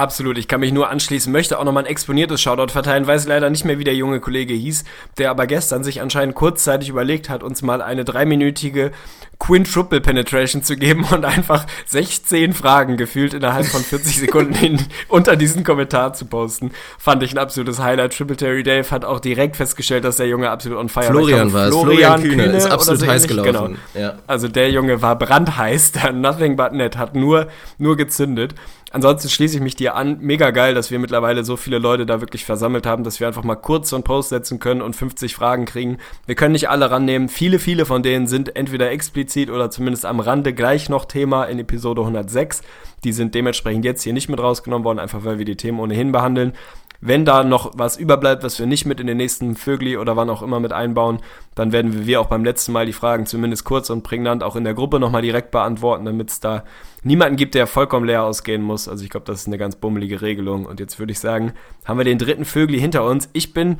Absolut, 0.00 0.38
ich 0.38 0.48
kann 0.48 0.60
mich 0.60 0.72
nur 0.72 0.88
anschließen, 0.88 1.30
möchte 1.30 1.58
auch 1.58 1.64
nochmal 1.64 1.82
ein 1.82 1.90
exponiertes 1.90 2.40
Shoutout 2.40 2.72
verteilen, 2.72 3.06
weiß 3.06 3.26
leider 3.26 3.50
nicht 3.50 3.66
mehr, 3.66 3.78
wie 3.78 3.84
der 3.84 3.94
junge 3.94 4.18
Kollege 4.18 4.54
hieß, 4.54 4.84
der 5.18 5.28
aber 5.28 5.46
gestern 5.46 5.84
sich 5.84 6.00
anscheinend 6.00 6.34
kurzzeitig 6.34 6.88
überlegt 6.88 7.28
hat, 7.28 7.42
uns 7.42 7.60
mal 7.60 7.82
eine 7.82 8.02
dreiminütige 8.06 8.92
Quintuple 9.38 10.00
Penetration 10.00 10.62
zu 10.62 10.76
geben 10.76 11.04
und 11.12 11.26
einfach 11.26 11.66
16 11.84 12.54
Fragen 12.54 12.96
gefühlt 12.96 13.34
innerhalb 13.34 13.66
von 13.66 13.82
40 13.82 14.16
Sekunden 14.20 14.54
hin, 14.54 14.78
unter 15.08 15.36
diesen 15.36 15.64
Kommentar 15.64 16.14
zu 16.14 16.24
posten. 16.24 16.70
Fand 16.98 17.22
ich 17.22 17.32
ein 17.32 17.38
absolutes 17.38 17.78
Highlight. 17.78 18.16
Triple 18.16 18.36
Terry 18.36 18.62
Dave 18.62 18.90
hat 18.90 19.04
auch 19.04 19.20
direkt 19.20 19.56
festgestellt, 19.56 20.04
dass 20.04 20.16
der 20.16 20.28
Junge 20.28 20.48
absolut 20.48 20.78
on 20.78 20.88
fire 20.88 21.04
Florian 21.04 21.52
war. 21.52 21.68
Florian, 21.68 21.90
Florian 21.90 22.22
Kühne, 22.22 22.44
Kühne 22.44 22.56
ist 22.56 22.70
absolut 22.70 23.00
so 23.00 23.06
heiß 23.06 23.26
gelaufen. 23.26 23.78
Genau. 23.92 24.06
Ja. 24.06 24.14
Also 24.26 24.48
der 24.48 24.70
Junge 24.70 25.02
war 25.02 25.18
brandheiß, 25.18 25.92
der 25.92 26.12
Nothing 26.12 26.56
But 26.56 26.72
Net 26.72 26.96
hat 26.96 27.14
nur, 27.14 27.48
nur 27.76 27.98
gezündet. 27.98 28.54
Ansonsten 28.92 29.28
schließe 29.28 29.56
ich 29.56 29.62
mich 29.62 29.76
dir 29.76 29.94
an. 29.94 30.18
Mega 30.20 30.50
geil, 30.50 30.74
dass 30.74 30.90
wir 30.90 30.98
mittlerweile 30.98 31.44
so 31.44 31.56
viele 31.56 31.78
Leute 31.78 32.06
da 32.06 32.20
wirklich 32.20 32.44
versammelt 32.44 32.86
haben, 32.86 33.04
dass 33.04 33.20
wir 33.20 33.28
einfach 33.28 33.44
mal 33.44 33.54
kurz 33.54 33.90
so 33.90 33.96
einen 33.96 34.02
Post 34.02 34.30
setzen 34.30 34.58
können 34.58 34.82
und 34.82 34.96
50 34.96 35.36
Fragen 35.36 35.64
kriegen. 35.64 35.98
Wir 36.26 36.34
können 36.34 36.52
nicht 36.52 36.68
alle 36.68 36.90
rannehmen. 36.90 37.28
Viele, 37.28 37.60
viele 37.60 37.86
von 37.86 38.02
denen 38.02 38.26
sind 38.26 38.56
entweder 38.56 38.90
explizit 38.90 39.48
oder 39.48 39.70
zumindest 39.70 40.04
am 40.06 40.18
Rande 40.18 40.52
gleich 40.52 40.88
noch 40.88 41.04
Thema 41.04 41.44
in 41.44 41.60
Episode 41.60 42.00
106. 42.00 42.62
Die 43.04 43.12
sind 43.12 43.36
dementsprechend 43.36 43.84
jetzt 43.84 44.02
hier 44.02 44.12
nicht 44.12 44.28
mit 44.28 44.40
rausgenommen 44.40 44.84
worden, 44.84 44.98
einfach 44.98 45.24
weil 45.24 45.38
wir 45.38 45.44
die 45.44 45.56
Themen 45.56 45.78
ohnehin 45.78 46.10
behandeln. 46.10 46.52
Wenn 47.00 47.24
da 47.24 47.44
noch 47.44 47.72
was 47.74 47.96
überbleibt, 47.96 48.42
was 48.42 48.58
wir 48.58 48.66
nicht 48.66 48.84
mit 48.84 49.00
in 49.00 49.06
den 49.06 49.16
nächsten 49.16 49.56
Vögli 49.56 49.96
oder 49.96 50.16
wann 50.16 50.28
auch 50.28 50.42
immer 50.42 50.60
mit 50.60 50.72
einbauen, 50.72 51.20
dann 51.54 51.72
werden 51.72 52.06
wir 52.06 52.20
auch 52.20 52.26
beim 52.26 52.44
letzten 52.44 52.72
Mal 52.72 52.84
die 52.84 52.92
Fragen 52.92 53.24
zumindest 53.24 53.64
kurz 53.64 53.88
und 53.88 54.02
prägnant 54.02 54.42
auch 54.42 54.54
in 54.54 54.64
der 54.64 54.74
Gruppe 54.74 55.00
nochmal 55.00 55.22
direkt 55.22 55.50
beantworten, 55.50 56.04
damit 56.04 56.30
es 56.30 56.40
da 56.40 56.64
niemanden 57.02 57.36
gibt, 57.36 57.54
der 57.54 57.66
vollkommen 57.66 58.06
leer 58.06 58.24
ausgehen 58.24 58.60
muss. 58.60 58.86
Also 58.86 59.02
ich 59.02 59.10
glaube, 59.10 59.24
das 59.26 59.40
ist 59.40 59.46
eine 59.46 59.56
ganz 59.56 59.76
bummelige 59.76 60.20
Regelung. 60.20 60.66
Und 60.66 60.78
jetzt 60.78 60.98
würde 60.98 61.12
ich 61.12 61.18
sagen, 61.18 61.52
haben 61.86 61.98
wir 61.98 62.04
den 62.04 62.18
dritten 62.18 62.44
Vögli 62.44 62.78
hinter 62.78 63.04
uns. 63.04 63.30
Ich 63.32 63.54
bin 63.54 63.78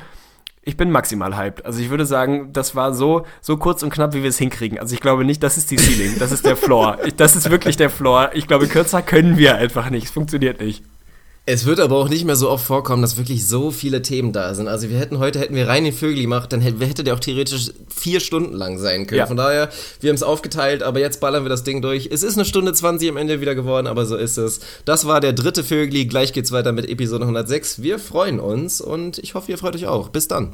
ich 0.62 0.76
bin 0.76 0.90
maximal 0.90 1.36
hyped. 1.36 1.64
Also 1.64 1.80
ich 1.80 1.88
würde 1.88 2.04
sagen, 2.04 2.52
das 2.52 2.76
war 2.76 2.92
so, 2.92 3.24
so 3.40 3.56
kurz 3.56 3.82
und 3.82 3.90
knapp, 3.90 4.12
wie 4.12 4.22
wir 4.22 4.28
es 4.28 4.36
hinkriegen. 4.36 4.78
Also 4.78 4.94
ich 4.94 5.00
glaube 5.00 5.24
nicht, 5.24 5.42
das 5.42 5.56
ist 5.56 5.70
die 5.70 5.76
Ceiling, 5.76 6.18
das 6.18 6.32
ist 6.32 6.44
der 6.44 6.56
Floor. 6.56 6.98
Ich, 7.04 7.16
das 7.16 7.34
ist 7.34 7.50
wirklich 7.50 7.78
der 7.78 7.88
Floor. 7.88 8.30
Ich 8.34 8.46
glaube, 8.46 8.68
kürzer 8.68 9.00
können 9.00 9.38
wir 9.38 9.56
einfach 9.56 9.88
nicht. 9.88 10.04
Es 10.04 10.10
funktioniert 10.10 10.60
nicht. 10.60 10.84
Es 11.52 11.66
wird 11.66 11.80
aber 11.80 11.96
auch 11.96 12.08
nicht 12.08 12.24
mehr 12.24 12.36
so 12.36 12.48
oft 12.48 12.64
vorkommen, 12.64 13.02
dass 13.02 13.16
wirklich 13.16 13.44
so 13.44 13.72
viele 13.72 14.02
Themen 14.02 14.32
da 14.32 14.54
sind. 14.54 14.68
Also 14.68 14.88
wir 14.88 15.00
hätten 15.00 15.18
heute, 15.18 15.40
hätten 15.40 15.56
wir 15.56 15.66
rein 15.66 15.82
den 15.82 15.92
Vögel 15.92 16.22
gemacht, 16.22 16.52
dann 16.52 16.60
hätte, 16.60 16.86
hätte 16.86 17.02
der 17.02 17.14
auch 17.14 17.18
theoretisch 17.18 17.72
vier 17.92 18.20
Stunden 18.20 18.54
lang 18.54 18.78
sein 18.78 19.08
können. 19.08 19.18
Ja. 19.18 19.26
Von 19.26 19.36
daher, 19.36 19.68
wir 19.98 20.10
haben 20.10 20.14
es 20.14 20.22
aufgeteilt, 20.22 20.84
aber 20.84 21.00
jetzt 21.00 21.20
ballern 21.20 21.42
wir 21.42 21.48
das 21.48 21.64
Ding 21.64 21.82
durch. 21.82 22.08
Es 22.12 22.22
ist 22.22 22.36
eine 22.36 22.44
Stunde 22.44 22.72
20 22.72 23.10
am 23.10 23.16
Ende 23.16 23.40
wieder 23.40 23.56
geworden, 23.56 23.88
aber 23.88 24.06
so 24.06 24.14
ist 24.14 24.36
es. 24.36 24.60
Das 24.84 25.08
war 25.08 25.20
der 25.20 25.32
dritte 25.32 25.64
Vögli. 25.64 26.06
Gleich 26.06 26.32
geht's 26.32 26.52
weiter 26.52 26.70
mit 26.70 26.88
Episode 26.88 27.24
106. 27.24 27.82
Wir 27.82 27.98
freuen 27.98 28.38
uns 28.38 28.80
und 28.80 29.18
ich 29.18 29.34
hoffe, 29.34 29.50
ihr 29.50 29.58
freut 29.58 29.74
euch 29.74 29.88
auch. 29.88 30.10
Bis 30.10 30.28
dann. 30.28 30.52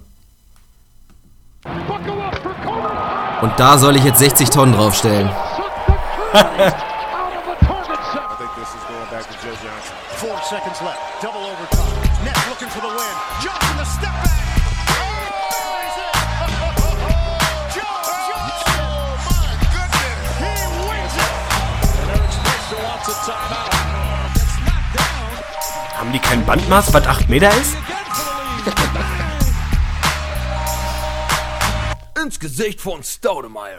Und 3.43 3.52
da 3.59 3.77
soll 3.77 3.97
ich 3.97 4.05
jetzt 4.05 4.20
60 4.20 4.48
Tonnen 4.48 4.73
draufstellen. 4.73 5.28
die 26.16 26.22
kein 26.22 26.47
Bandmaß, 26.47 26.94
was 26.94 27.06
8 27.06 27.28
Meter 27.28 27.51
ist? 27.51 27.76
Ins 32.22 32.40
Gesicht 32.40 32.80
von 32.80 33.02
Staudemeyer. 33.02 33.74